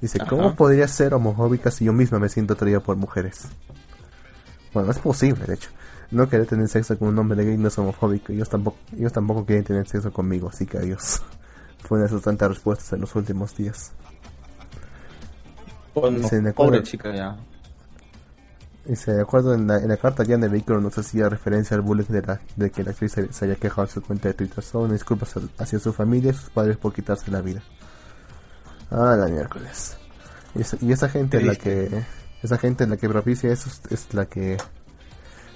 Dice, 0.00 0.18
Ajá. 0.20 0.28
¿cómo 0.30 0.56
podría 0.56 0.88
ser 0.88 1.14
homofóbica 1.14 1.70
si 1.70 1.84
yo 1.84 1.92
misma 1.92 2.18
me 2.18 2.28
siento 2.28 2.54
atraída 2.54 2.80
por 2.80 2.96
mujeres? 2.96 3.42
Bueno, 4.74 4.90
es 4.90 4.98
posible, 4.98 5.44
de 5.46 5.54
hecho. 5.54 5.70
No 6.10 6.28
querer 6.28 6.46
tener 6.46 6.68
sexo 6.68 6.98
con 6.98 7.08
un 7.08 7.18
hombre 7.18 7.44
gay 7.44 7.56
no 7.58 7.68
es 7.68 7.78
homofóbico. 7.78 8.32
Ellos 8.32 8.48
tampoco, 8.48 8.78
ellos 8.96 9.12
tampoco 9.12 9.44
quieren 9.44 9.64
tener 9.64 9.86
sexo 9.86 10.12
conmigo, 10.12 10.48
así 10.48 10.64
que 10.66 10.78
adiós. 10.78 11.22
Fue 11.80 11.98
una 11.98 12.04
de 12.06 12.10
sus 12.10 12.22
tantas 12.22 12.48
respuestas 12.48 12.92
en 12.94 13.00
los 13.02 13.14
últimos 13.14 13.54
días. 13.56 13.92
Porno- 15.94 16.28
Se 16.28 16.52
pobre 16.52 16.82
chica 16.82 17.14
ya. 17.14 17.36
Dice, 18.86 19.12
de 19.12 19.20
acuerdo 19.20 19.52
en 19.52 19.66
la, 19.66 19.76
en 19.78 19.88
la 19.88 19.98
carta 19.98 20.24
ya 20.24 20.36
en 20.36 20.44
el 20.44 20.50
vehículo 20.50 20.80
no 20.80 20.90
se 20.90 21.00
hacía 21.02 21.28
referencia 21.28 21.76
al 21.76 21.82
bullying 21.82 22.06
de, 22.08 22.22
la, 22.22 22.40
de 22.56 22.70
que 22.70 22.82
la 22.82 22.92
actriz 22.92 23.12
se, 23.12 23.30
se 23.32 23.44
haya 23.44 23.56
quejado 23.56 23.82
en 23.82 23.88
su 23.92 24.02
cuenta 24.02 24.28
de 24.28 24.34
Twitter. 24.34 24.64
Solo 24.64 24.90
disculpas 24.92 25.36
a- 25.36 25.62
hacia 25.62 25.78
su 25.78 25.92
familia 25.92 26.30
y 26.30 26.34
sus 26.34 26.48
padres 26.50 26.78
por 26.78 26.94
quitarse 26.94 27.30
la 27.30 27.42
vida. 27.42 27.62
Ah, 28.90 29.14
la 29.18 29.26
miércoles. 29.28 29.98
Y 30.54 30.62
esa, 30.62 30.78
y 30.80 30.90
esa 30.92 31.08
gente 31.10 31.36
es 31.36 31.44
la 31.44 31.54
que... 31.56 32.02
Esa 32.42 32.56
gente 32.56 32.84
en 32.84 32.90
la 32.90 32.96
que 32.96 33.08
propicia 33.08 33.52
eso 33.52 33.68
es- 33.68 33.82
es 33.92 34.14
la 34.14 34.24
que... 34.26 34.56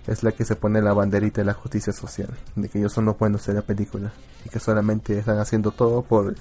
Es 0.06 0.22
la 0.22 0.32
que 0.32 0.44
se 0.44 0.56
pone 0.56 0.82
la 0.82 0.92
banderita 0.92 1.40
de 1.40 1.44
la 1.46 1.54
justicia 1.54 1.92
social. 1.92 2.28
De 2.56 2.68
que 2.68 2.78
ellos 2.78 2.92
son 2.92 3.04
los 3.04 3.18
buenos 3.18 3.46
de 3.46 3.54
la 3.54 3.62
película. 3.62 4.12
Y 4.44 4.48
que 4.48 4.58
solamente 4.58 5.18
están 5.18 5.38
haciendo 5.38 5.70
todo 5.70 6.02
por... 6.02 6.34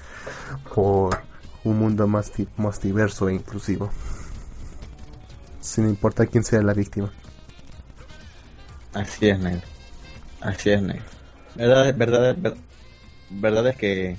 Por 0.73 1.19
un 1.63 1.77
mundo 1.77 2.07
más, 2.07 2.31
más 2.57 2.81
diverso 2.81 3.29
e 3.29 3.35
inclusivo 3.35 3.91
sin 5.59 5.87
importar 5.87 6.27
quién 6.27 6.43
sea 6.43 6.59
la 6.63 6.73
víctima. 6.73 7.11
Así 8.93 9.29
es, 9.29 9.39
negro. 9.39 9.61
Así 10.41 10.71
es, 10.71 10.81
negro. 10.81 11.03
Verdad, 11.55 11.95
verdad, 11.95 12.35
ver- 12.37 12.57
verdad 13.29 13.67
es 13.67 13.75
que 13.77 14.17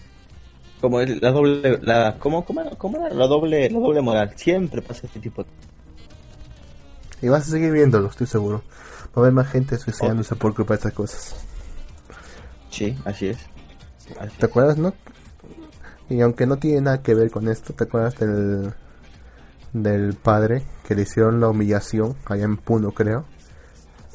como 0.81 1.01
la 1.01 1.31
doble, 1.33 1.79
la, 1.83 2.17
¿cómo, 2.19 2.45
cómo, 2.45 2.61
era, 2.61 2.71
cómo 2.77 3.05
era? 3.05 3.15
La 3.15 3.27
doble, 3.27 3.69
la 3.71 3.79
doble 3.79 4.01
moral. 4.01 4.33
Siempre 4.37 4.83
pasa 4.83 5.07
este 5.07 5.21
tipo 5.21 5.43
de 5.43 5.49
Y 7.27 7.29
vas 7.29 7.49
a 7.49 7.51
seguir 7.51 7.73
viéndolo, 7.73 8.09
estoy 8.09 8.27
seguro. 8.29 8.63
Va 9.15 9.17
a 9.17 9.21
haber 9.21 9.33
más 9.33 9.49
gente 9.49 9.77
suicidándose 9.77 10.35
por 10.37 10.55
culpa 10.55 10.75
de 10.75 10.79
estas 10.79 10.93
cosas. 10.95 11.35
Sí, 12.71 12.97
así 13.05 13.29
es. 13.29 13.39
Así 14.19 14.37
¿Te 14.39 14.47
acuerdas, 14.47 14.79
no? 14.79 14.95
Y 16.09 16.21
aunque 16.23 16.47
no 16.47 16.57
tiene 16.57 16.81
nada 16.81 17.03
que 17.03 17.15
ver 17.15 17.31
con 17.31 17.49
esto, 17.49 17.75
¿te 17.75 17.85
acuerdas 17.85 18.19
del, 18.19 18.73
del 19.73 20.15
padre 20.15 20.63
que 20.87 20.95
le 20.95 21.03
hicieron 21.03 21.41
la 21.41 21.49
humillación 21.49 22.17
allá 22.25 22.45
en 22.45 22.57
Puno, 22.57 22.93
creo? 22.93 23.25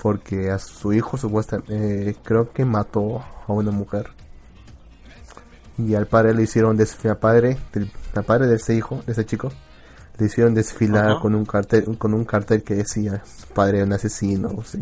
Porque 0.02 0.52
a 0.52 0.60
su 0.60 0.94
hijo 0.94 1.18
supuestamente, 1.18 2.10
eh, 2.10 2.16
creo 2.24 2.52
que 2.52 2.66
mató 2.66 3.24
a 3.48 3.54
una 3.54 3.72
mujer. 3.72 4.10
Y 5.78 5.94
al 5.94 6.08
padre 6.08 6.34
le 6.34 6.44
hicieron 6.44 6.76
desfilar, 6.76 7.20
padre, 7.20 7.58
del, 7.72 7.92
al 8.16 8.24
padre 8.24 8.48
de 8.48 8.56
ese 8.56 8.76
hijo, 8.76 9.02
de 9.06 9.12
ese 9.12 9.26
chico, 9.26 9.52
le 10.18 10.26
hicieron 10.26 10.54
desfilar 10.54 11.20
con 11.20 11.36
un 11.36 11.46
cartel, 11.46 11.98
con 11.98 12.14
un 12.14 12.26
cartel 12.26 12.64
que 12.64 12.76
decía 12.76 13.24
padre 13.54 13.80
de 13.80 13.84
un 13.84 13.94
asesino, 13.94 14.50
o 14.50 14.64
sí, 14.64 14.82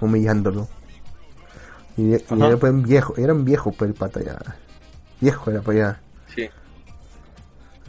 humillándolo. 0.00 0.68
Y, 1.96 2.12
era 2.12 2.26
un 2.30 2.82
viejo, 2.82 3.14
era 3.16 3.32
un 3.32 3.44
viejo 3.44 3.72
pues 3.72 3.90
el 3.90 3.94
pata 3.94 4.20
ya. 4.22 4.38
Viejo 5.20 5.50
era 5.50 5.62
pues 5.62 5.78
ya. 5.78 6.00
Sí. 6.34 6.48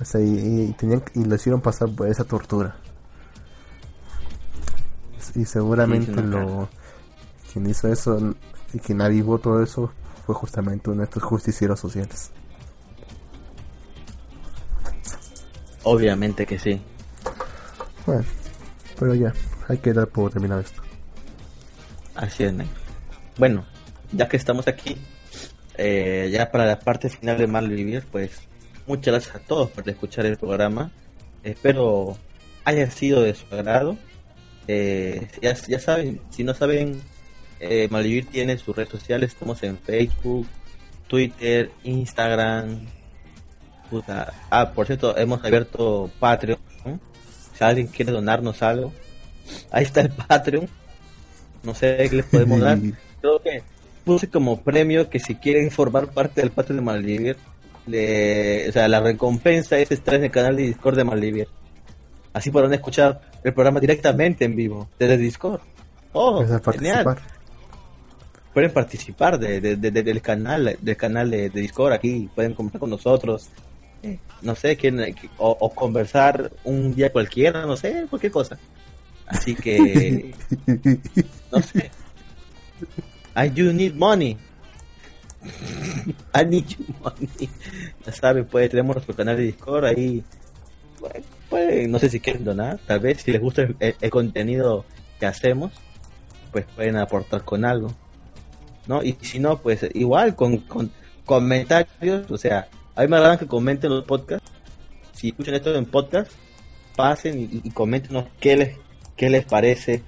O 0.01 0.05
sea, 0.05 0.21
y, 0.21 0.73
tenían, 0.77 1.03
y 1.13 1.25
lo 1.25 1.35
hicieron 1.35 1.61
pasar 1.61 1.89
por 1.89 2.07
esa 2.07 2.23
tortura. 2.23 2.75
Y 5.35 5.45
seguramente 5.45 6.21
lo 6.21 6.69
quien 7.51 7.67
hizo 7.69 7.91
eso 7.91 8.35
y 8.73 8.79
quien 8.79 9.01
avivó 9.01 9.39
todo 9.39 9.61
eso 9.61 9.91
fue 10.25 10.35
justamente 10.35 10.89
uno 10.89 10.99
de 10.99 11.05
estos 11.05 11.23
justicieros 11.23 11.79
sociales. 11.79 12.31
Obviamente 15.89 16.45
que 16.45 16.59
sí. 16.59 16.81
Bueno, 18.05 18.25
pero 18.99 19.15
ya, 19.15 19.33
hay 19.69 19.77
que 19.77 19.93
dar 19.93 20.07
por 20.07 20.33
terminar 20.33 20.59
esto. 20.59 20.81
Así 22.13 22.43
es, 22.43 22.53
Bueno, 23.37 23.65
ya 24.11 24.27
que 24.27 24.35
estamos 24.35 24.67
aquí, 24.67 24.97
eh, 25.77 26.29
ya 26.29 26.51
para 26.51 26.65
la 26.65 26.79
parte 26.79 27.09
final 27.09 27.37
de 27.37 27.47
Mal 27.47 27.69
Vivir, 27.69 28.03
pues 28.11 28.31
muchas 28.85 29.13
gracias 29.13 29.35
a 29.37 29.39
todos 29.39 29.71
por 29.71 29.87
escuchar 29.87 30.25
el 30.25 30.35
programa. 30.35 30.91
Espero 31.41 32.17
haya 32.65 32.91
sido 32.91 33.21
de 33.21 33.33
su 33.33 33.45
agrado. 33.49 33.97
Eh, 34.67 35.29
ya, 35.41 35.53
ya 35.53 35.79
saben, 35.79 36.19
si 36.31 36.43
no 36.43 36.53
saben, 36.53 37.01
eh, 37.61 37.87
Malvivir 37.89 38.25
tiene 38.25 38.57
sus 38.57 38.75
redes 38.75 38.89
sociales. 38.89 39.31
Estamos 39.31 39.63
en 39.63 39.77
Facebook, 39.77 40.47
Twitter, 41.07 41.71
Instagram. 41.85 42.96
Ah, 44.49 44.71
por 44.73 44.85
cierto, 44.85 45.17
hemos 45.17 45.43
abierto 45.43 46.09
Patreon. 46.19 46.59
Si 47.53 47.63
alguien 47.63 47.87
quiere 47.87 48.11
donarnos 48.11 48.61
algo, 48.61 48.93
ahí 49.71 49.83
está 49.83 50.01
el 50.01 50.09
Patreon. 50.09 50.67
No 51.63 51.73
sé 51.73 52.07
qué 52.09 52.17
les 52.17 52.25
podemos 52.25 52.59
dar. 52.59 52.77
Creo 53.21 53.41
que 53.41 53.63
puse 54.05 54.29
como 54.29 54.61
premio 54.61 55.09
que 55.09 55.19
si 55.19 55.35
quieren 55.35 55.69
formar 55.71 56.07
parte 56.07 56.41
del 56.41 56.51
Patreon 56.51 56.77
de 56.77 56.83
Malvivir, 56.83 57.37
o 57.87 58.71
sea, 58.71 58.87
la 58.87 58.99
recompensa 58.99 59.77
es 59.77 59.91
estar 59.91 60.15
en 60.15 60.25
el 60.25 60.31
canal 60.31 60.55
de 60.55 60.63
Discord 60.63 60.97
de 60.97 61.03
Malvivir. 61.03 61.47
Así 62.33 62.51
podrán 62.51 62.73
escuchar 62.73 63.21
el 63.43 63.53
programa 63.53 63.79
directamente 63.79 64.45
en 64.45 64.55
vivo, 64.55 64.87
desde 64.99 65.17
Discord. 65.17 65.61
Oh, 66.13 66.45
genial. 66.71 67.17
Pueden 68.53 68.71
participar 68.71 69.39
de, 69.39 69.59
del 69.75 70.21
canal, 70.21 70.77
del 70.81 70.97
canal 70.97 71.29
de, 71.29 71.49
Discord 71.49 71.93
aquí, 71.93 72.29
pueden 72.33 72.53
conversar 72.53 72.79
con 72.79 72.89
nosotros. 72.89 73.49
No 74.41 74.55
sé, 74.55 74.77
quién, 74.77 75.15
o, 75.37 75.73
conversar 75.73 76.51
un 76.63 76.93
día 76.93 77.11
cualquiera, 77.11 77.65
no 77.65 77.75
sé, 77.75 78.05
cualquier 78.09 78.31
cosa. 78.31 78.57
Así 79.25 79.55
que, 79.55 80.33
no 81.51 81.61
sé. 81.61 81.91
I 83.35 83.49
do 83.49 83.73
need 83.73 83.93
money. 83.95 84.37
I 86.33 86.45
need 86.45 86.65
money. 87.01 87.49
Ya 88.05 88.11
saben, 88.11 88.45
pues 88.45 88.69
tenemos 88.69 88.95
nuestro 88.95 89.15
canal 89.15 89.37
de 89.37 89.43
Discord 89.43 89.85
ahí. 89.85 90.23
Pues, 91.49 91.87
no 91.87 91.99
sé 91.99 92.09
si 92.09 92.19
quieren 92.19 92.43
donar, 92.43 92.79
tal 92.85 92.99
vez 92.99 93.21
si 93.21 93.31
les 93.31 93.41
gusta 93.41 93.67
el, 93.79 94.09
contenido 94.09 94.85
que 95.19 95.25
hacemos, 95.25 95.71
pues 96.51 96.65
pueden 96.75 96.97
aportar 96.97 97.43
con 97.43 97.65
algo. 97.65 97.93
¿No? 98.87 99.03
Y 99.03 99.17
si 99.21 99.39
no, 99.39 99.57
pues 99.57 99.85
igual 99.93 100.35
con, 100.35 100.57
con 100.59 100.91
comentarios, 101.25 102.31
o 102.31 102.37
sea, 102.37 102.69
a 102.97 103.01
mí 103.01 103.07
me 103.07 103.15
agrada 103.15 103.37
que 103.37 103.47
comenten 103.47 103.91
los 103.91 104.03
podcasts. 104.03 104.51
Si 105.13 105.29
escuchan 105.29 105.55
esto 105.55 105.73
en 105.73 105.85
podcast, 105.85 106.31
pasen 106.95 107.39
y, 107.39 107.61
y 107.63 107.71
comenten 107.71 108.25
qué 108.39 108.57
les, 108.57 108.77
qué 109.15 109.29
les 109.29 109.45
parece 109.45 110.03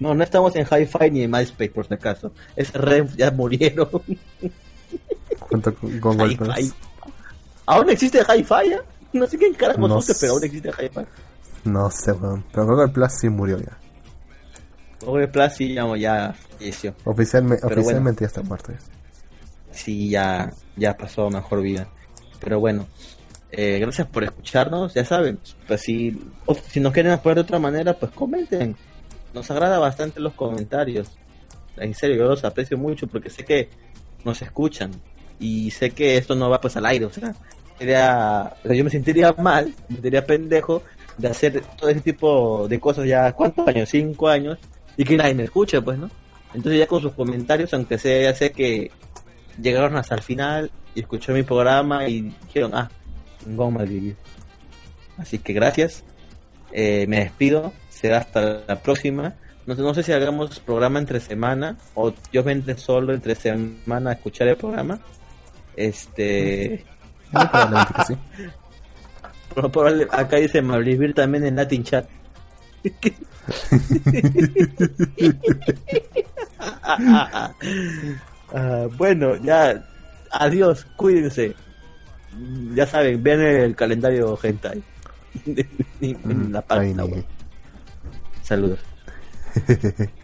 no, 0.00 0.14
no 0.14 0.24
estamos 0.24 0.56
en 0.56 0.66
Hi-Fi 0.66 1.10
ni 1.10 1.22
en 1.22 1.30
MySpace, 1.30 1.70
por 1.70 1.86
si 1.86 1.92
acaso. 1.92 2.32
Es 2.56 2.72
red, 2.72 3.06
ya 3.16 3.30
murieron. 3.30 3.88
¿Cuánto 5.38 5.74
con, 6.00 6.18
Hi-Fi. 6.18 6.72
¿Aún 7.66 7.90
existe 7.90 8.20
Hi-Fi? 8.20 8.76
No 9.12 9.26
sé 9.26 9.36
quién 9.36 9.52
carajo 9.52 9.86
no 9.86 10.00
pero 10.18 10.32
aún 10.32 10.44
existe 10.44 10.70
Hi-Fi. 10.70 11.06
No 11.64 11.90
sé, 11.90 12.12
weón. 12.12 12.42
Pero 12.50 12.66
Google 12.66 12.88
Plus 12.88 13.12
sí 13.12 13.28
murió 13.28 13.58
ya. 13.58 13.76
Google 15.04 15.28
Plus 15.28 15.52
sí 15.52 15.74
ya, 15.74 15.96
ya 15.96 16.34
falleció. 16.58 16.94
oficialmente 17.04 18.20
ya 18.22 18.26
está 18.26 18.42
muerto. 18.42 18.72
Sí, 19.70 20.08
ya, 20.08 20.50
ya 20.80 20.96
pasó 20.96 21.30
mejor 21.30 21.62
vida. 21.62 21.86
Pero 22.40 22.58
bueno, 22.58 22.88
eh, 23.52 23.78
gracias 23.78 24.08
por 24.08 24.24
escucharnos. 24.24 24.94
Ya 24.94 25.04
saben, 25.04 25.38
pues 25.68 25.82
si, 25.82 26.18
si 26.68 26.80
nos 26.80 26.92
quieren 26.92 27.12
apoyar 27.12 27.36
de 27.36 27.42
otra 27.42 27.58
manera, 27.60 27.94
pues 27.94 28.10
comenten 28.10 28.74
nos 29.32 29.50
agrada 29.50 29.78
bastante 29.78 30.20
los 30.20 30.34
comentarios. 30.34 31.10
En 31.76 31.94
serio, 31.94 32.16
yo 32.16 32.24
los 32.24 32.44
aprecio 32.44 32.76
mucho 32.76 33.06
porque 33.06 33.30
sé 33.30 33.44
que 33.44 33.68
nos 34.24 34.42
escuchan 34.42 34.90
y 35.38 35.70
sé 35.70 35.90
que 35.90 36.16
esto 36.16 36.34
no 36.34 36.50
va 36.50 36.60
pues 36.60 36.76
al 36.76 36.86
aire. 36.86 37.04
O 37.06 37.10
sea, 37.10 37.34
yo 37.80 38.84
me 38.84 38.90
sentiría 38.90 39.32
mal, 39.34 39.74
me 39.88 39.94
sentiría 39.94 40.26
pendejo 40.26 40.82
de 41.16 41.28
hacer 41.28 41.62
todo 41.78 41.90
ese 41.90 42.00
tipo 42.00 42.66
de 42.68 42.80
cosas 42.80 43.06
ya, 43.06 43.32
¿cuántos 43.32 43.66
años? 43.68 43.88
Cinco 43.88 44.28
años 44.28 44.58
y 44.96 45.04
que 45.04 45.16
nadie 45.16 45.34
me 45.34 45.44
escuche, 45.44 45.80
pues, 45.80 45.98
¿no? 45.98 46.10
Entonces 46.52 46.80
ya 46.80 46.86
con 46.86 47.00
sus 47.00 47.12
comentarios, 47.12 47.72
aunque 47.72 47.96
sea, 47.96 48.22
ya 48.22 48.34
sé 48.34 48.50
que 48.50 48.90
llegaron 49.60 49.96
hasta 49.96 50.14
el 50.14 50.22
final 50.22 50.70
y 50.94 51.00
escuchó 51.00 51.32
mi 51.32 51.42
programa 51.42 52.08
y 52.08 52.34
dijeron, 52.46 52.72
ah, 52.74 52.90
un 53.46 53.74
mal 53.74 53.86
vivir. 53.86 54.16
Así 55.18 55.38
que 55.38 55.52
gracias, 55.52 56.04
eh, 56.72 57.06
me 57.08 57.20
despido, 57.20 57.72
será 57.88 58.18
hasta 58.18 58.62
la 58.66 58.82
próxima. 58.82 59.34
No, 59.66 59.74
no 59.74 59.94
sé 59.94 60.02
si 60.02 60.12
hagamos 60.12 60.58
programa 60.60 60.98
entre 60.98 61.20
semana 61.20 61.76
o 61.94 62.12
yo 62.32 62.42
vendré 62.42 62.76
solo 62.76 63.12
entre 63.12 63.34
semana 63.34 64.10
a 64.10 64.12
escuchar 64.14 64.48
el 64.48 64.56
programa. 64.56 65.00
Este. 65.76 66.84
acá 70.10 70.36
dice 70.36 70.62
Malvivir 70.62 71.14
también 71.14 71.46
en 71.46 71.56
Latin 71.56 71.84
Chat. 71.84 72.08
Ah, 78.54 78.86
bueno, 78.96 79.36
ya. 79.36 79.84
Adiós, 80.30 80.86
cuídense. 80.96 81.54
Ya 82.74 82.86
saben, 82.86 83.22
vean 83.22 83.40
el 83.40 83.74
calendario 83.74 84.38
hentai 84.40 84.82
en 86.00 86.52
la 86.52 86.62
página 86.62 87.04
web. 87.04 87.24
Saludos. 88.42 88.78